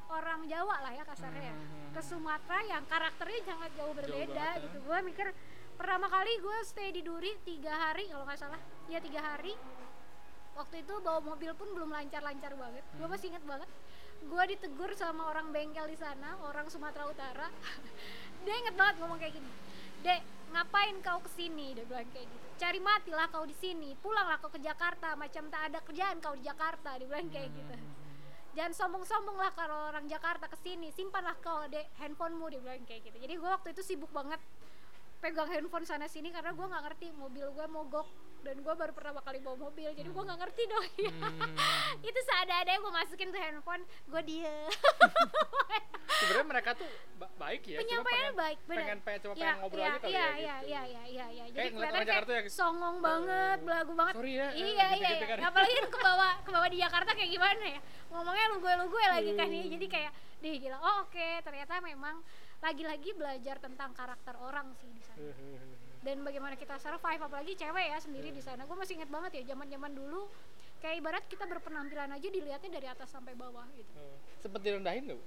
orang 0.10 0.44
Jawa 0.46 0.82
lah 0.82 0.92
ya 0.92 1.04
kasarnya 1.04 1.44
ya 1.46 1.56
Hmm. 1.56 1.92
ke 1.92 2.02
Sumatera 2.02 2.60
yang 2.66 2.84
karakternya 2.86 3.40
sangat 3.46 3.72
jauh 3.74 3.92
berbeda 3.92 4.32
banget, 4.32 4.58
ya. 4.58 4.64
gitu 4.64 4.78
gue 4.82 4.98
mikir 5.04 5.28
pertama 5.74 6.08
kali 6.08 6.32
gue 6.38 6.58
stay 6.62 6.90
di 6.90 7.02
Duri 7.02 7.36
tiga 7.42 7.72
hari 7.72 8.08
kalau 8.08 8.24
nggak 8.24 8.38
salah 8.38 8.60
ya 8.86 9.00
tiga 9.00 9.20
hari 9.20 9.56
waktu 10.52 10.84
itu 10.84 10.94
bawa 11.00 11.20
mobil 11.22 11.52
pun 11.54 11.68
belum 11.70 11.90
lancar-lancar 11.90 12.54
banget 12.54 12.84
gue 12.90 13.00
Hmm. 13.00 13.10
masih 13.10 13.28
inget 13.30 13.44
banget 13.44 13.70
gue 14.22 14.44
ditegur 14.54 14.92
sama 14.94 15.30
orang 15.34 15.50
bengkel 15.50 15.90
di 15.90 15.98
sana 15.98 16.38
orang 16.46 16.70
Sumatera 16.70 17.10
Utara. 17.10 17.48
Dia 18.46 18.54
inget 18.58 18.76
banget 18.78 18.96
ngomong 19.02 19.18
kayak 19.18 19.38
gini. 19.38 19.52
Dek 20.02 20.22
ngapain 20.54 20.98
kau 21.02 21.22
ke 21.22 21.30
sini? 21.34 21.74
Dia 21.74 21.86
bilang 21.86 22.10
kayak 22.14 22.28
gitu. 22.30 22.46
Cari 22.62 22.80
matilah 22.82 23.28
kau 23.34 23.46
di 23.46 23.56
sini. 23.58 23.98
Pulanglah 23.98 24.38
kau 24.38 24.54
ke 24.54 24.62
Jakarta. 24.62 25.14
Macam 25.18 25.50
tak 25.50 25.62
ada 25.74 25.80
kerjaan 25.82 26.18
kau 26.22 26.34
di 26.38 26.44
Jakarta 26.46 26.98
dia 26.98 27.08
bilang 27.10 27.30
kayak 27.30 27.50
gitu. 27.54 27.76
Jangan 28.52 28.74
sombong-sombong 28.76 29.38
lah 29.40 29.52
kalau 29.56 29.94
orang 29.94 30.06
Jakarta 30.06 30.46
ke 30.50 30.58
sini. 30.62 30.90
Simpanlah 30.94 31.38
kau 31.42 31.66
dek 31.70 31.94
handphonemu 32.02 32.46
dia 32.52 32.60
bilang 32.62 32.84
kayak 32.86 33.02
gitu. 33.10 33.18
Jadi 33.22 33.34
gue 33.38 33.50
waktu 33.50 33.70
itu 33.74 33.82
sibuk 33.82 34.12
banget 34.14 34.42
pegang 35.22 35.50
handphone 35.54 35.86
sana 35.86 36.10
sini 36.10 36.34
karena 36.34 36.50
gue 36.50 36.66
nggak 36.66 36.84
ngerti 36.90 37.08
mobil 37.14 37.46
gue 37.54 37.66
mogok 37.70 38.10
dan 38.42 38.56
gue 38.58 38.74
baru 38.74 38.92
pertama 38.92 39.20
kali 39.20 39.38
bawa 39.40 39.58
mobil 39.60 39.90
jadi 39.92 40.06
gue 40.06 40.24
nggak 40.24 40.40
ngerti 40.40 40.64
dong 40.66 40.86
Hmm. 41.92 42.00
itu 42.02 42.20
seada-adanya 42.24 42.80
gue 42.80 42.94
masukin 42.94 43.30
tuh 43.30 43.38
handphone 43.38 43.82
gue 44.06 44.22
dia 44.24 44.56
sebenarnya 46.22 46.48
mereka 46.48 46.72
tuh 46.74 46.88
ba- 47.16 47.34
baik 47.38 47.62
ya 47.66 47.78
penyampaiannya 47.78 48.34
baik 48.34 48.60
bener 48.64 48.78
pengen 48.80 49.00
pengen 49.02 49.20
cuma 49.22 49.34
Iya, 49.34 49.40
pengen 49.42 49.58
ngobrol 49.60 49.80
iya, 49.80 49.90
aja 49.90 50.00
kali 50.00 50.12
iya, 50.12 50.22
ya 50.22 50.30
iya, 50.32 50.56
gitu. 50.56 50.68
iya, 50.68 50.82
iya, 50.82 51.04
iya, 51.04 51.26
iya. 51.28 51.44
Jadi 51.44 51.58
Kayak 51.58 51.72
orang 51.72 51.92
kayak 51.92 52.08
Jakarta 52.08 52.32
ya. 52.32 52.42
songong 52.48 52.98
banget, 53.00 53.58
belagu 53.62 53.94
banget. 53.94 54.14
sorry 54.16 54.34
ya 54.34 54.48
Iya, 54.52 54.88
iya, 54.94 55.10
iya. 55.12 55.26
kan. 55.28 55.38
Apalagi 55.44 55.74
kan 55.74 55.88
ke 55.88 56.00
bawah, 56.00 56.32
ke 56.42 56.50
bawah 56.50 56.70
di 56.70 56.78
Jakarta 56.78 57.12
kayak 57.12 57.32
gimana 57.32 57.64
ya? 57.68 57.80
Ngomongnya 58.08 58.46
lu 58.48 58.58
gue 58.60 58.74
lu 58.76 58.86
gue 58.88 59.04
lagi 59.08 59.32
kan 59.34 59.48
ya. 59.48 59.62
Hmm. 59.62 59.72
Jadi 59.72 59.86
kayak 59.88 60.12
deh 60.40 60.54
gila. 60.58 60.78
Oh, 60.80 60.96
oke, 61.04 61.28
ternyata 61.42 61.74
memang 61.82 62.16
lagi-lagi 62.60 63.10
belajar 63.12 63.56
tentang 63.58 63.90
karakter 63.92 64.36
orang 64.38 64.68
sih 64.76 64.90
di 64.90 65.02
sana. 65.02 65.22
Dan 66.02 66.26
bagaimana 66.26 66.56
kita 66.56 66.76
survive 66.76 67.22
apalagi 67.22 67.54
cewek 67.54 67.86
ya 67.88 67.98
sendiri 67.98 68.30
di 68.30 68.42
sana. 68.42 68.66
Gue 68.66 68.74
masih 68.74 68.98
inget 68.98 69.08
banget 69.08 69.32
ya 69.38 69.54
zaman-zaman 69.54 69.94
dulu 69.94 70.26
kayak 70.82 70.98
ibarat 70.98 71.24
kita 71.26 71.46
berpenampilan 71.46 72.10
aja 72.10 72.28
dilihatnya 72.28 72.72
dari 72.72 72.88
atas 72.88 73.06
sampai 73.08 73.38
bawah 73.38 73.70
gitu. 73.72 73.94
Oh. 73.96 74.18
sempet 74.42 74.62
direndahin? 74.62 75.14
Maksudnya 75.14 75.22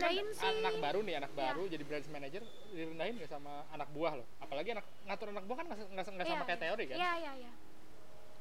kan 0.00 0.12
Direndahin 0.12 0.28
sih. 0.32 0.48
anak 0.60 0.76
baru 0.78 1.00
nih 1.00 1.14
anak 1.16 1.30
Iya. 1.30 1.40
baru 1.42 1.62
jadi 1.66 1.84
branch 1.84 2.08
manager 2.08 2.42
direndahin 2.70 3.14
gak 3.16 3.30
sama 3.30 3.64
anak 3.70 3.88
buah 3.90 4.12
loh 4.16 4.28
apalagi 4.38 4.68
anak 4.72 4.84
ngatur 5.04 5.28
anak 5.30 5.44
buah 5.44 5.56
kan 5.56 5.66
nggak 5.68 5.78
nggak 5.88 6.04
nggak 6.10 6.26
sama 6.26 6.36
Iya, 6.36 6.46
kayak 6.46 6.60
teori 6.60 6.84
kan 6.84 6.96
Iya 6.96 7.12
iya 7.16 7.32
iya. 7.36 7.52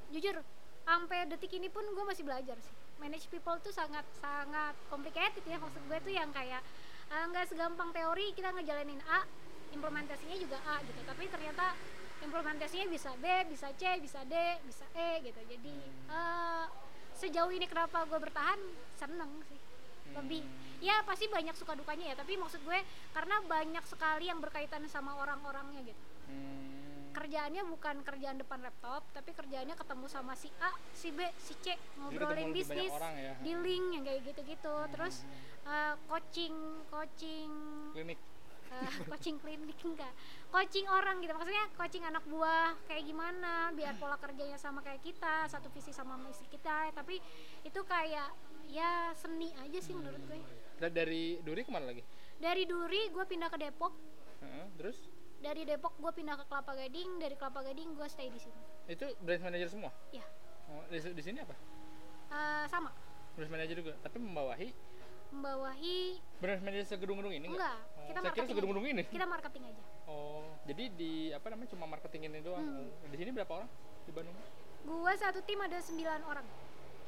Jujur, 0.09 0.35
sampai 0.81 1.17
detik 1.27 1.51
ini 1.53 1.67
pun 1.67 1.83
gue 1.85 2.05
masih 2.05 2.23
belajar 2.23 2.55
sih. 2.57 2.73
Manage 2.97 3.27
people 3.27 3.55
tuh 3.59 3.71
sangat 3.71 4.03
sangat 4.15 4.75
complicated 4.87 5.43
ya 5.43 5.55
maksud 5.55 5.79
gue 5.81 5.99
tuh 6.01 6.11
yang 6.11 6.31
kayak 6.31 6.59
eh, 7.07 7.23
nggak 7.25 7.45
segampang 7.45 7.91
teori 7.91 8.31
kita 8.33 8.51
ngejalanin 8.51 8.99
A, 9.05 9.23
implementasinya 9.73 10.37
juga 10.37 10.57
A 10.65 10.81
gitu. 10.83 10.99
Tapi 11.05 11.23
ternyata 11.29 11.73
implementasinya 12.19 12.87
bisa 12.91 13.15
B, 13.17 13.25
bisa 13.47 13.71
C, 13.79 13.97
bisa 14.01 14.21
D, 14.27 14.35
bisa 14.65 14.85
E 14.95 15.23
gitu. 15.23 15.39
Jadi 15.45 15.75
eh, 16.09 16.65
sejauh 17.15 17.51
ini 17.51 17.67
kenapa 17.67 18.07
gue 18.07 18.19
bertahan 18.19 18.59
seneng 18.95 19.43
sih 19.47 19.59
lebih 20.09 20.41
ya 20.79 21.03
pasti 21.05 21.29
banyak 21.29 21.53
suka 21.53 21.75
dukanya 21.77 22.11
ya 22.11 22.15
tapi 22.17 22.33
maksud 22.39 22.63
gue 22.65 22.79
karena 23.13 23.43
banyak 23.45 23.83
sekali 23.85 24.31
yang 24.31 24.39
berkaitan 24.41 24.81
sama 24.89 25.13
orang-orangnya 25.19 25.83
gitu 25.85 26.03
Hmm. 26.29 27.09
kerjaannya 27.09 27.65
bukan 27.73 28.05
kerjaan 28.05 28.37
depan 28.37 28.61
laptop 28.61 29.01
tapi 29.17 29.33
kerjaannya 29.33 29.73
ketemu 29.73 30.05
sama 30.05 30.37
si 30.37 30.53
A, 30.61 30.69
si 30.93 31.09
B, 31.09 31.25
si 31.41 31.57
C 31.57 31.73
ngobrolin 31.97 32.53
bisnis, 32.53 32.93
ya. 32.93 33.33
dealing 33.41 33.97
yang 33.97 34.05
kayak 34.05 34.21
gitu-gitu. 34.29 34.75
Terus 34.93 35.25
eh, 35.65 35.97
coaching 36.05 36.53
coaching 36.93 37.49
klinik 37.97 38.21
eh, 38.71 38.89
coaching 39.05 39.37
klinik 39.37 39.77
enggak. 39.79 40.13
Coaching 40.47 40.85
orang 40.85 41.19
gitu. 41.19 41.31
Maksudnya 41.31 41.65
coaching 41.73 42.03
anak 42.03 42.23
buah 42.23 42.77
kayak 42.85 43.03
gimana 43.03 43.51
biar 43.71 43.93
pola 43.95 44.15
kerjanya 44.15 44.55
sama 44.55 44.79
kayak 44.79 44.99
kita, 44.99 45.45
satu 45.45 45.69
visi 45.69 45.89
sama 45.89 46.17
istri 46.25 46.47
kita. 46.47 46.89
Tapi 46.91 47.17
itu 47.61 47.81
kayak 47.83 48.29
ya 48.65 49.13
seni 49.13 49.49
aja 49.55 49.79
sih 49.79 49.91
menurut 49.91 50.21
gue. 50.23 50.37
dan 50.77 50.89
dari 50.89 51.41
Duri 51.41 51.59
ke 51.59 51.69
mana 51.69 51.89
lagi 51.89 52.05
Dari 52.37 52.63
Duri 52.63 53.09
gue 53.09 53.25
pindah 53.25 53.49
ke 53.49 53.57
Depok. 53.57 53.91
Terus 54.75 55.09
Dari 55.37 55.63
Depok 55.63 55.95
gue 55.95 56.11
pindah 56.13 56.35
ke 56.35 56.45
Kelapa 56.45 56.71
Gading. 56.73 57.17
Dari 57.17 57.33
Kelapa 57.33 57.59
Gading 57.61 57.93
gue 57.93 58.07
stay 58.07 58.27
di 58.27 58.37
sini. 58.37 58.59
itu 58.87 59.05
branch 59.19 59.41
manager 59.41 59.69
semua 59.69 59.91
Ya. 60.09 60.23
oh, 60.67 60.81
di, 60.87 60.97
di 60.97 61.19
sini 61.19 61.39
apa 61.39 61.53
Eh, 62.29 62.65
sama 62.67 62.89
branch 63.33 63.49
manager 63.49 63.75
juga 63.75 63.93
tapi 63.99 64.17
membawahi 64.17 64.69
membawahi 65.29 66.17
branch 66.37 66.61
manager 66.61 66.85
segedung-gedung 66.87 67.29
ini 67.31 67.47
enggak 67.47 67.77
kita 68.09 68.19
saya 68.19 68.33
kira 68.33 68.41
marketing 68.41 68.49
segedung-gedung 68.49 68.87
ini 68.89 69.03
kita 69.05 69.27
marketing 69.29 69.63
aja. 69.69 69.83
Oh 70.09 70.41
jadi 70.69 70.83
di 70.93 71.11
apa 71.33 71.47
namanya 71.49 71.69
cuma 71.73 71.85
marketing 71.89 72.21
ini 72.29 72.45
doang. 72.45 72.61
Hmm. 72.61 72.85
Oh, 72.85 73.09
di 73.09 73.17
sini 73.17 73.29
berapa 73.33 73.49
orang 73.49 73.69
di 74.05 74.11
Bandung? 74.13 74.37
Gua 74.85 75.13
satu 75.17 75.41
tim 75.41 75.57
ada 75.57 75.77
9 75.81 75.97
orang. 76.29 76.45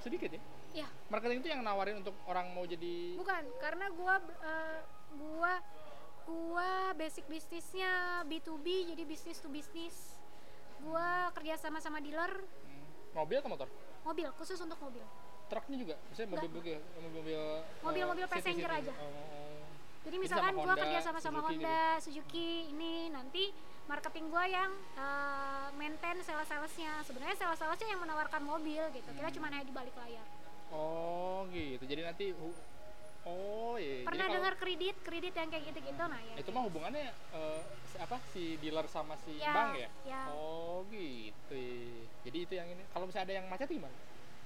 Sedikit 0.02 0.30
ya? 0.34 0.42
Ya 0.72 0.88
marketing 1.14 1.46
itu 1.46 1.50
yang 1.54 1.62
nawarin 1.62 2.02
untuk 2.02 2.16
orang 2.26 2.50
mau 2.58 2.64
jadi 2.64 3.20
bukan 3.20 3.44
karena 3.60 3.86
gua 3.94 4.18
eh, 4.24 4.80
gua 5.20 5.54
gua 6.26 6.70
basic 6.96 7.28
bisnisnya 7.28 8.24
B2B 8.26 8.96
jadi 8.96 9.04
bisnis 9.06 9.38
to 9.38 9.50
bisnis. 9.52 10.18
Gua 10.82 11.30
kerja 11.38 11.62
sama 11.62 11.78
sama 11.78 12.02
dealer. 12.02 12.34
Hmm, 12.42 12.86
mobil 13.14 13.38
atau 13.38 13.52
motor? 13.54 13.70
Mobil 14.02 14.26
khusus 14.42 14.58
untuk 14.58 14.82
mobil. 14.82 15.06
Truknya 15.54 15.78
juga? 15.78 15.96
Misalnya 16.10 16.30
mobil 16.34 16.50
mobil 16.50 16.78
mobil 16.98 17.42
Mobil-mobil 17.86 18.26
eh, 18.26 18.32
passenger 18.32 18.70
city-city. 18.72 18.90
aja. 18.90 18.94
oh, 18.98 19.06
oh. 19.06 19.41
Jadi 20.02 20.16
misalkan 20.18 20.54
Honda, 20.56 20.74
kerja 20.76 21.00
sama 21.00 21.20
sama 21.20 21.40
Suzuki 21.40 21.54
gitu. 21.54 21.62
Honda 21.62 21.80
Suzuki 21.98 22.48
ini 22.70 22.94
nanti 23.10 23.44
marketing 23.86 24.26
gua 24.28 24.46
yang 24.46 24.72
eh, 24.96 25.68
maintain 25.74 26.18
sales 26.22 26.46
salesnya 26.46 27.02
sebenarnya 27.02 27.36
sales 27.36 27.56
salesnya 27.56 27.88
yang 27.88 28.02
menawarkan 28.02 28.42
mobil 28.42 28.82
gitu 28.92 29.10
kita 29.10 29.28
Hmm. 29.28 29.36
cuma 29.36 29.46
hanya 29.48 29.62
di 29.62 29.72
balik 29.72 29.94
layar 29.96 30.26
oh 30.72 31.46
gitu 31.50 31.84
jadi 31.84 32.02
nanti 32.08 32.34
oh 33.22 33.76
iya 33.76 34.02
pernah 34.02 34.18
Jadi 34.18 34.22
kalau- 34.24 34.36
dengar 34.40 34.54
kredit 34.56 34.96
kredit 35.00 35.34
yang 35.36 35.50
kayak 35.50 35.64
gitu-gitu 35.68 36.04
nah 36.04 36.18
ya 36.20 36.36
itu 36.36 36.50
mah 36.50 36.64
hubungannya 36.64 37.06
eh, 37.12 37.62
si- 37.86 38.00
apa 38.00 38.18
si 38.32 38.44
dealer 38.58 38.88
sama 38.88 39.14
si 39.20 39.38
Ya, 39.38 39.52
bank 39.52 39.72
ya? 39.78 39.90
ya. 40.04 40.22
Oh 40.32 40.82
gitu. 40.88 41.62
Jadi 42.22 42.38
itu 42.40 42.54
yang 42.56 42.66
ini. 42.68 42.82
Kalau 42.88 43.06
misalnya 43.06 43.26
ada 43.28 43.36
yang 43.36 43.46
macet 43.46 43.68
gimana? 43.68 43.94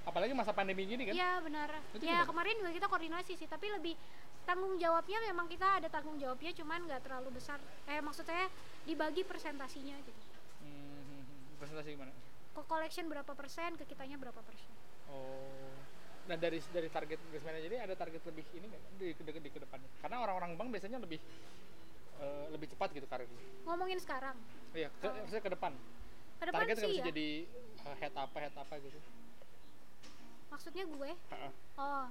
Apalagi 0.06 0.32
masa 0.38 0.54
pandemi 0.54 0.86
gini 0.86 1.02
kan? 1.10 1.12
Iya 1.18 1.42
benar. 1.42 1.68
Itu 1.90 2.06
ya 2.06 2.22
gimana? 2.22 2.30
kemarin 2.30 2.54
juga 2.62 2.70
kita 2.78 2.86
koordinasi 2.86 3.32
sih, 3.34 3.48
tapi 3.50 3.66
lebih 3.74 3.98
tanggung 4.46 4.78
jawabnya 4.78 5.18
memang 5.26 5.50
kita 5.50 5.82
ada 5.82 5.90
tanggung 5.90 6.14
jawabnya, 6.22 6.54
cuman 6.54 6.86
nggak 6.86 7.02
terlalu 7.02 7.34
besar. 7.34 7.58
Eh 7.90 7.98
maksud 7.98 8.22
saya 8.22 8.46
dibagi 8.86 9.26
presentasinya 9.26 9.98
gitu. 10.06 10.22
Hmm, 10.62 11.58
presentasi 11.58 11.98
gimana? 11.98 12.14
Ke 12.54 12.62
collection 12.70 13.10
berapa 13.10 13.32
persen, 13.34 13.74
ke 13.74 13.82
kitanya 13.82 14.14
berapa 14.14 14.38
persen. 14.46 14.70
Oh. 15.10 15.74
Nah 16.30 16.38
dari 16.38 16.62
dari 16.70 16.86
target 16.86 17.18
manager 17.42 17.70
ini 17.70 17.78
ada 17.82 17.94
target 17.98 18.22
lebih 18.30 18.46
ini 18.54 18.66
nggak 18.70 18.82
di, 18.98 19.06
di, 19.10 19.32
di, 19.42 19.50
ke 19.50 19.58
depannya? 19.58 19.90
Karena 19.98 20.22
orang-orang 20.22 20.54
bank 20.54 20.68
biasanya 20.70 21.02
lebih 21.02 21.18
eh, 22.22 22.46
lebih 22.54 22.70
cepat 22.70 22.94
gitu 22.94 23.06
karirnya. 23.10 23.42
Ngomongin 23.66 23.98
sekarang, 23.98 24.38
Iya, 24.70 24.86
ke, 25.02 25.06
maksudnya 25.10 25.42
ke 25.42 25.50
depan. 25.50 25.72
ke 26.36 26.44
depan 26.46 26.60
Target 26.62 26.76
sih 26.78 26.94
ya. 27.00 27.04
jadi 27.10 27.28
eh, 27.82 27.96
head 27.98 28.14
apa 28.14 28.36
head 28.38 28.54
apa 28.54 28.74
gitu. 28.78 28.98
Maksudnya 30.48 30.84
gue, 30.86 31.10
Ha-ha. 31.30 31.48
oh 31.76 32.06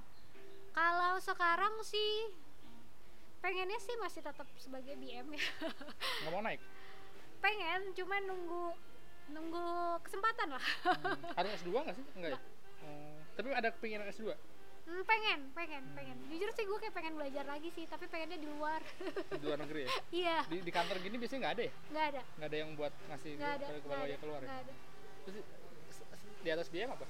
kalau 0.70 1.16
sekarang 1.18 1.72
sih 1.80 2.30
pengennya 3.40 3.78
sih 3.80 3.96
masih 3.96 4.20
tetap 4.20 4.44
sebagai 4.56 4.92
BM 4.94 5.32
ya. 5.32 5.42
Nggak 6.24 6.32
mau 6.32 6.42
naik. 6.44 6.60
Pengen, 7.40 7.80
cuman 7.94 8.22
nunggu 8.24 8.64
nunggu 9.26 9.66
kesempatan 10.04 10.54
lah. 10.54 10.66
Hmm, 10.84 11.18
Harus 11.34 11.50
S2 11.60 11.70
nggak 11.72 11.96
sih? 11.96 12.04
Enggak 12.14 12.30
ya? 12.36 12.40
Oh, 12.84 13.16
tapi 13.34 13.48
ada 13.50 13.68
kepinginan 13.72 14.06
S2? 14.08 14.30
Hmm, 14.86 15.02
pengen, 15.02 15.50
pengen, 15.50 15.82
pengen. 15.98 16.16
Jujur 16.30 16.46
sih 16.54 16.62
gue 16.62 16.78
kayak 16.78 16.94
pengen 16.94 17.18
belajar 17.18 17.42
lagi 17.42 17.74
sih, 17.74 17.90
tapi 17.90 18.06
pengennya 18.06 18.38
di 18.38 18.46
luar. 18.46 18.78
di 19.34 19.42
luar 19.42 19.58
negeri 19.58 19.82
ya 19.82 19.90
iya, 20.22 20.36
di, 20.46 20.62
di 20.62 20.70
kantor 20.70 21.02
gini 21.02 21.18
biasanya 21.18 21.40
nggak 21.42 21.54
ada 21.58 21.62
ya 21.66 21.72
nggak 21.90 22.06
ada, 22.06 22.20
nggak 22.38 22.48
ada 22.48 22.56
yang 22.56 22.70
buat 22.78 22.92
ngasih 23.10 23.30
nggak 23.34 23.52
ada, 23.58 23.66
ke, 23.66 23.74
ke 23.82 23.88
bawah 23.90 24.06
ya 24.06 24.16
keluar 24.22 24.40
ya 24.40 24.46
nggak 24.46 24.60
ada. 24.62 24.74
terus 25.26 25.36
di 26.46 26.50
atas 26.54 26.66
BM 26.70 26.90
apa 26.94 27.06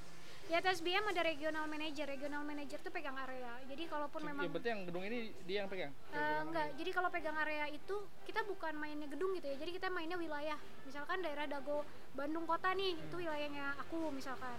Di 0.47 0.55
atas 0.55 0.79
BM 0.79 1.03
ada 1.03 1.27
regional 1.27 1.67
manager, 1.67 2.07
regional 2.07 2.47
manager 2.47 2.79
tuh 2.79 2.95
pegang 2.95 3.19
area. 3.19 3.59
Jadi 3.67 3.83
kalaupun 3.91 4.23
ya, 4.23 4.27
memang 4.31 4.47
berarti 4.47 4.69
yang 4.71 4.83
gedung 4.87 5.03
ini 5.03 5.19
dia 5.43 5.67
yang 5.67 5.69
pegang 5.69 5.91
Eh, 6.15 6.39
enggak, 6.47 6.69
jadi 6.79 6.91
kalau 6.95 7.11
pegang 7.11 7.35
area 7.35 7.67
itu 7.67 7.97
kita 8.23 8.47
bukan 8.47 8.79
mainnya 8.79 9.11
gedung 9.11 9.35
gitu 9.35 9.43
ya, 9.43 9.59
jadi 9.59 9.71
kita 9.75 9.91
mainnya 9.91 10.15
wilayah. 10.15 10.55
Misalkan 10.87 11.19
daerah 11.19 11.51
Dago 11.51 11.83
Bandung 12.15 12.47
Kota 12.47 12.71
nih, 12.79 12.95
itu 12.95 13.15
wilayahnya 13.19 13.75
aku 13.83 14.15
misalkan. 14.15 14.55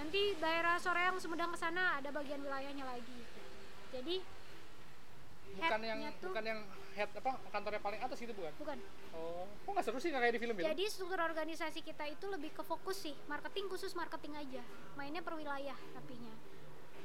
Nanti 0.00 0.32
daerah 0.40 0.80
Soreang 0.80 1.20
Sumedang 1.20 1.52
ke 1.52 1.58
sana 1.60 2.00
ada 2.00 2.08
bagian 2.08 2.40
wilayahnya 2.40 2.88
lagi. 2.88 3.20
Jadi 3.92 4.24
bukan 5.60 5.80
yang 5.84 6.00
tuh- 6.24 6.32
bukan 6.32 6.44
yang 6.46 6.60
head 6.98 7.10
apa 7.14 7.30
kantornya 7.48 7.78
paling 7.78 8.00
atas 8.00 8.18
gitu 8.18 8.34
bukan 8.34 8.50
bukan. 8.58 8.78
oh 9.14 9.46
kok 9.46 9.70
nggak 9.70 9.84
seru 9.84 9.98
sih 9.98 10.10
nggak 10.10 10.20
kayak 10.20 10.34
di 10.34 10.40
film-film 10.40 10.66
Jadi 10.66 10.84
struktur 10.86 11.20
organisasi 11.20 11.80
kita 11.80 12.04
itu 12.06 12.26
lebih 12.26 12.50
ke 12.50 12.62
fokus 12.62 12.98
sih, 13.00 13.14
marketing 13.24 13.66
khusus 13.66 13.92
marketing 13.92 14.34
aja. 14.34 14.62
Mainnya 14.94 15.20
per 15.20 15.34
wilayah 15.34 15.76
tapinya. 15.92 16.34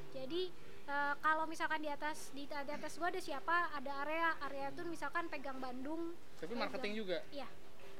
Jadi 0.09 0.49
eh, 0.83 1.13
kalau 1.17 1.45
misalkan 1.45 1.79
di 1.79 1.87
atas 1.87 2.31
di, 2.31 2.43
di 2.43 2.71
atas 2.71 2.95
gua 2.95 3.07
ada 3.07 3.19
siapa, 3.19 3.55
ada 3.71 3.91
area, 4.01 4.27
area 4.41 4.67
tuh 4.71 4.85
misalkan 4.85 5.27
pegang 5.27 5.57
Bandung. 5.57 6.17
tapi 6.33 6.49
pegang- 6.49 6.61
marketing 6.63 6.93
juga 6.97 7.17
Iya, 7.29 7.47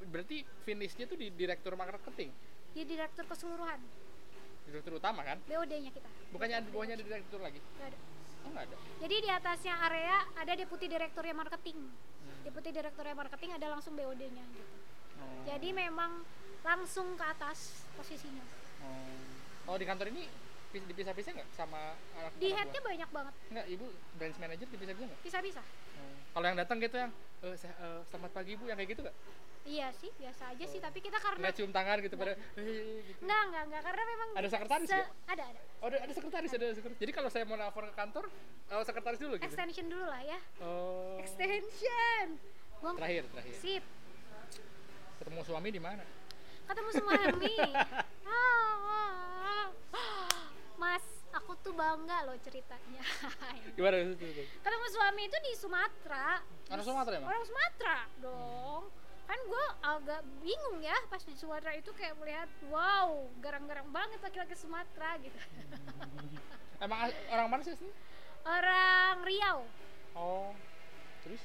berarti 0.06 0.38
finishnya 0.64 1.06
tuh 1.06 1.16
di 1.16 1.30
direktur 1.30 1.74
marketing 1.74 2.34
di 2.72 2.82
direktur 2.84 3.24
keseluruhan, 3.24 3.80
direktur 4.64 4.94
utama 4.96 5.22
kan 5.22 5.38
BOD-nya 5.44 5.92
kita. 5.92 6.10
bukannya 6.30 6.58
di 6.60 6.70
bawahnya 6.70 6.96
ada 6.96 7.06
direktur 7.06 7.40
lagi 7.40 7.62
Nggak 7.62 7.88
ada. 7.88 7.98
Oh 8.44 8.54
ada 8.54 8.76
Jadi 9.00 9.16
di 9.20 9.30
atasnya 9.30 9.76
area 9.84 10.16
ada 10.34 10.54
deputi 10.56 10.86
direkturnya 10.88 11.36
marketing. 11.36 11.80
Deputi 12.44 12.70
direkturnya 12.72 13.16
marketing 13.16 13.52
ada 13.54 13.68
langsung 13.70 13.94
BOD-nya 13.94 14.46
gitu. 14.48 14.76
oh. 15.18 15.44
Jadi 15.44 15.70
memang 15.72 16.24
langsung 16.64 17.16
ke 17.16 17.26
atas 17.26 17.84
posisinya. 17.94 18.44
oh. 18.84 19.72
oh 19.72 19.76
di 19.76 19.84
kantor 19.84 20.08
ini 20.08 20.24
pis- 20.72 20.88
dipisah-pisah 20.88 21.32
nggak 21.36 21.50
sama 21.54 21.94
anak 22.16 22.32
Di 22.40 22.48
anak 22.48 22.58
headnya 22.58 22.82
banyak 22.82 23.10
banget, 23.12 23.34
nggak 23.52 23.66
ibu 23.70 23.86
branch 24.16 24.38
manager 24.40 24.68
dipisah-pisah 24.68 25.08
nggak 25.08 25.22
bisa-bisa. 25.22 25.62
Oh. 26.34 26.36
kalau 26.36 26.46
yang 26.48 26.58
datang 26.58 26.78
gitu 26.78 26.98
yang 26.98 27.12
eh, 27.40 27.54
se- 27.54 27.70
eh, 27.70 28.00
selamat 28.04 28.32
pagi 28.34 28.58
bu 28.58 28.66
yang 28.66 28.76
kayak 28.76 28.92
gitu 28.92 29.04
nggak 29.06 29.18
Iya 29.64 29.96
sih, 29.96 30.12
biasa 30.20 30.52
aja 30.52 30.66
sih. 30.68 30.76
Tapi 30.78 31.00
kita 31.00 31.24
karena 31.24 31.40
nggak 31.40 31.56
cium 31.56 31.72
tangan 31.72 32.04
gitu 32.04 32.20
pada 32.20 32.36
eh, 32.36 33.00
gitu 33.08 33.24
Enggak, 33.24 33.42
enggak, 33.48 33.64
enggak 33.64 33.82
karena 33.82 34.04
memang 34.04 34.28
Ada 34.36 34.48
sekretaris 34.52 34.88
se- 34.88 35.00
ya? 35.00 35.06
Ada, 35.24 35.44
ada. 35.48 35.60
Oh, 35.80 35.88
ada, 35.88 35.98
ada 36.04 36.12
sekretaris, 36.12 36.52
ada 36.52 36.68
sekretaris. 36.76 37.00
Jadi 37.00 37.12
kalau 37.16 37.30
saya 37.32 37.44
mau 37.48 37.56
nelfon 37.56 37.88
ke 37.88 37.96
kantor, 37.96 38.28
oh, 38.70 38.84
sekretaris 38.84 39.20
dulu 39.24 39.40
gitu. 39.40 39.48
Extension 39.48 39.86
dulu 39.88 40.04
lah 40.04 40.20
ya. 40.20 40.40
Oh. 40.60 41.16
Extension. 41.16 42.26
Gua 42.76 42.92
Terakhir, 43.00 43.24
terakhir. 43.32 43.56
sip. 43.56 43.84
Ketemu 45.16 45.40
suami 45.48 45.70
di 45.72 45.80
mana? 45.80 46.04
Ketemu 46.68 46.90
suami. 46.92 47.56
Ah, 48.28 49.72
Mas, 50.84 51.06
aku 51.34 51.52
tuh 51.60 51.74
bangga 51.74 52.24
loh 52.24 52.38
ceritanya. 52.40 53.02
Gimana 53.76 53.96
itu? 54.00 54.14
itu? 54.16 54.44
Ketemu 54.60 54.86
suami 54.90 55.22
itu 55.24 55.38
di 55.42 55.52
Sumatera. 55.54 56.40
Orang 56.70 56.86
Sumatera 56.86 57.14
emang? 57.18 57.30
Orang 57.30 57.44
Sumatera 57.44 57.98
dong. 58.20 58.84
Kan 59.24 59.40
gue 59.40 59.66
agak 59.82 60.22
bingung 60.40 60.78
ya 60.80 60.94
pas 61.08 61.20
di 61.20 61.34
Sumatera 61.34 61.74
itu 61.74 61.90
kayak 61.92 62.16
melihat, 62.18 62.50
wow, 62.68 63.10
garang-garang 63.40 63.88
banget 63.90 64.20
laki-laki 64.20 64.54
Sumatera 64.54 65.18
gitu. 65.18 65.40
Emang 66.84 67.00
as- 67.04 67.22
orang 67.28 67.48
mana 67.48 67.62
sih? 67.64 67.76
Orang 68.44 69.24
Riau. 69.24 69.66
Oh. 70.14 70.52
Terus? 71.24 71.42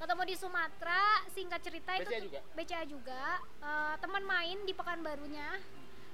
ketemu 0.00 0.22
di 0.24 0.32
Sumatera 0.34 1.04
singkat 1.28 1.60
cerita 1.60 1.92
itu 1.94 2.08
BCA 2.08 2.16
tuh- 2.16 2.24
juga? 2.24 2.40
BCA 2.56 2.82
juga 2.88 3.24
Eh, 3.60 3.94
teman 4.00 4.24
main 4.24 4.56
di 4.64 4.72
Pekanbarunya 4.72 5.60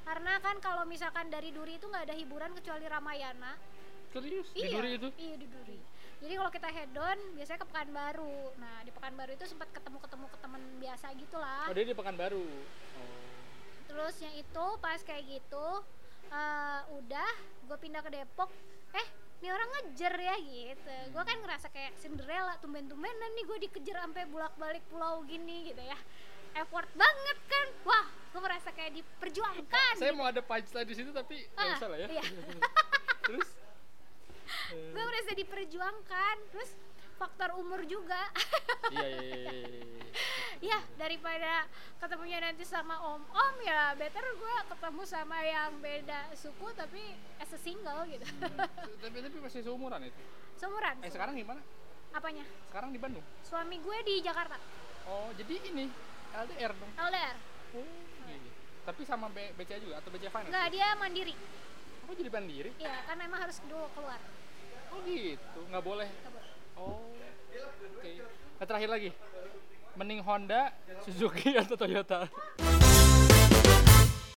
karena 0.07 0.39
kan 0.39 0.57
kalau 0.62 0.87
misalkan 0.87 1.27
dari 1.27 1.51
Duri 1.51 1.77
itu 1.77 1.87
nggak 1.87 2.05
ada 2.07 2.15
hiburan 2.15 2.55
kecuali 2.55 2.87
Ramayana 2.87 3.59
Serius? 4.09 4.49
Di 4.55 4.62
iya 4.62 4.70
Duri 4.73 4.91
itu? 4.95 5.09
iya 5.19 5.35
di 5.35 5.47
Duri 5.47 5.78
jadi 6.16 6.33
kalau 6.33 6.49
kita 6.49 6.69
head 6.73 6.95
on 6.97 7.19
biasanya 7.35 7.59
ke 7.59 7.69
Pekanbaru 7.69 8.39
nah 8.57 8.77
di 8.81 8.91
Pekanbaru 8.91 9.31
itu 9.35 9.45
sempat 9.45 9.69
ketemu 9.69 9.99
ketemu 10.01 10.27
ke 10.31 10.39
teman 10.39 10.62
biasa 10.78 11.07
gitulah 11.12 11.65
Oh, 11.69 11.74
dia 11.74 11.85
di 11.85 11.93
Pekanbaru. 11.93 12.47
Oh. 12.47 13.15
terusnya 13.87 14.31
itu 14.33 14.66
pas 14.78 15.01
kayak 15.01 15.24
gitu 15.27 15.69
eh, 16.27 16.81
udah 16.95 17.31
gue 17.66 17.77
pindah 17.77 18.01
ke 18.01 18.11
Depok 18.12 18.51
eh 18.93 19.07
ini 19.37 19.49
orang 19.49 19.69
ngejar 19.69 20.15
ya 20.16 20.37
gitu 20.39 20.97
gue 21.12 21.23
kan 21.23 21.37
ngerasa 21.39 21.69
kayak 21.69 21.93
Cinderella 21.97 22.57
tumben-tumbenan 22.59 23.31
nih 23.35 23.45
gue 23.45 23.59
dikejar 23.69 24.01
sampai 24.01 24.24
bolak-balik 24.27 24.81
pulau 24.89 25.20
gini 25.24 25.69
gitu 25.69 25.83
ya 25.83 25.99
effort 26.57 26.89
banget 26.93 27.39
kan 27.47 27.66
wah 27.85 28.07
gue 28.37 28.45
merasa 28.45 28.69
kayak 28.69 28.93
diperjuangkan 28.95 29.93
Saya 29.97 30.13
mau 30.13 30.29
ada 30.29 30.45
punchline 30.45 30.85
di 30.85 30.93
situ 30.93 31.09
tapi 31.09 31.41
nggak 31.49 31.57
Ah, 31.57 31.73
usah 31.75 31.89
lah 31.89 31.99
ya. 31.99 32.09
iya. 32.11 32.25
Terus? 33.25 33.49
gue 34.93 35.03
merasa 35.03 35.33
diperjuangkan 35.33 36.37
terus 36.53 36.71
faktor 37.17 37.57
umur 37.57 37.81
juga 37.83 38.29
Iya, 38.87 39.09
iya, 39.09 39.25
iya, 39.25 39.59
ya 40.63 40.79
daripada 40.95 41.65
ketemunya 41.97 42.39
nanti 42.39 42.63
sama 42.63 42.95
om-om 43.03 43.55
ya 43.59 43.97
better 43.97 44.23
gue 44.23 44.55
ketemu 44.69 45.03
sama 45.03 45.39
yang 45.41 45.75
beda 45.77 46.31
suku 46.35 46.71
tapi 46.73 47.03
as 47.37 47.51
a 47.51 47.59
single 47.59 48.05
gitu 48.05 48.23
tapi 49.01 49.17
tapi 49.19 49.39
masih 49.41 49.61
seumuran 49.63 50.05
itu. 50.05 50.21
seumuran 50.55 50.95
Eh 51.01 51.11
sekarang 51.11 51.35
gimana? 51.35 51.59
apanya 52.13 52.45
Sekarang 52.69 52.91
di 52.91 53.01
Bandung. 53.01 53.25
suami 53.43 53.77
gue 53.77 53.99
di 54.05 54.21
Jakarta 54.21 54.61
Oh, 55.07 55.31
jadi 55.33 55.55
ini 55.65 55.89
LDR 56.33 56.73
dong. 56.75 56.91
LDR 57.01 57.37
Oh. 57.73 57.83
Tapi 58.87 59.03
sama 59.03 59.27
B- 59.29 59.51
BCA 59.53 59.83
juga 59.83 59.99
atau 59.99 60.09
BCA 60.09 60.31
Finance? 60.31 60.49
nggak 60.49 60.67
dia 60.71 60.89
mandiri 60.95 61.35
Aku 62.07 62.15
jadi 62.15 62.31
mandiri? 62.31 62.71
iya 62.79 63.03
kan 63.03 63.19
memang 63.19 63.39
harus 63.43 63.59
dulu 63.61 63.87
keluar 63.93 64.21
Oh 64.87 65.03
gitu, 65.03 65.61
nggak 65.67 65.83
boleh. 65.83 66.07
Nggak 66.09 66.33
boleh. 66.33 66.51
Oh, 66.79 67.11
oke. 67.93 68.13
Nah, 68.57 68.65
terakhir 68.65 68.89
lagi, 68.89 69.11
mending 69.93 70.23
Honda, 70.23 70.71
Suzuki 71.03 71.53
atau 71.61 71.75
Toyota? 71.75 72.31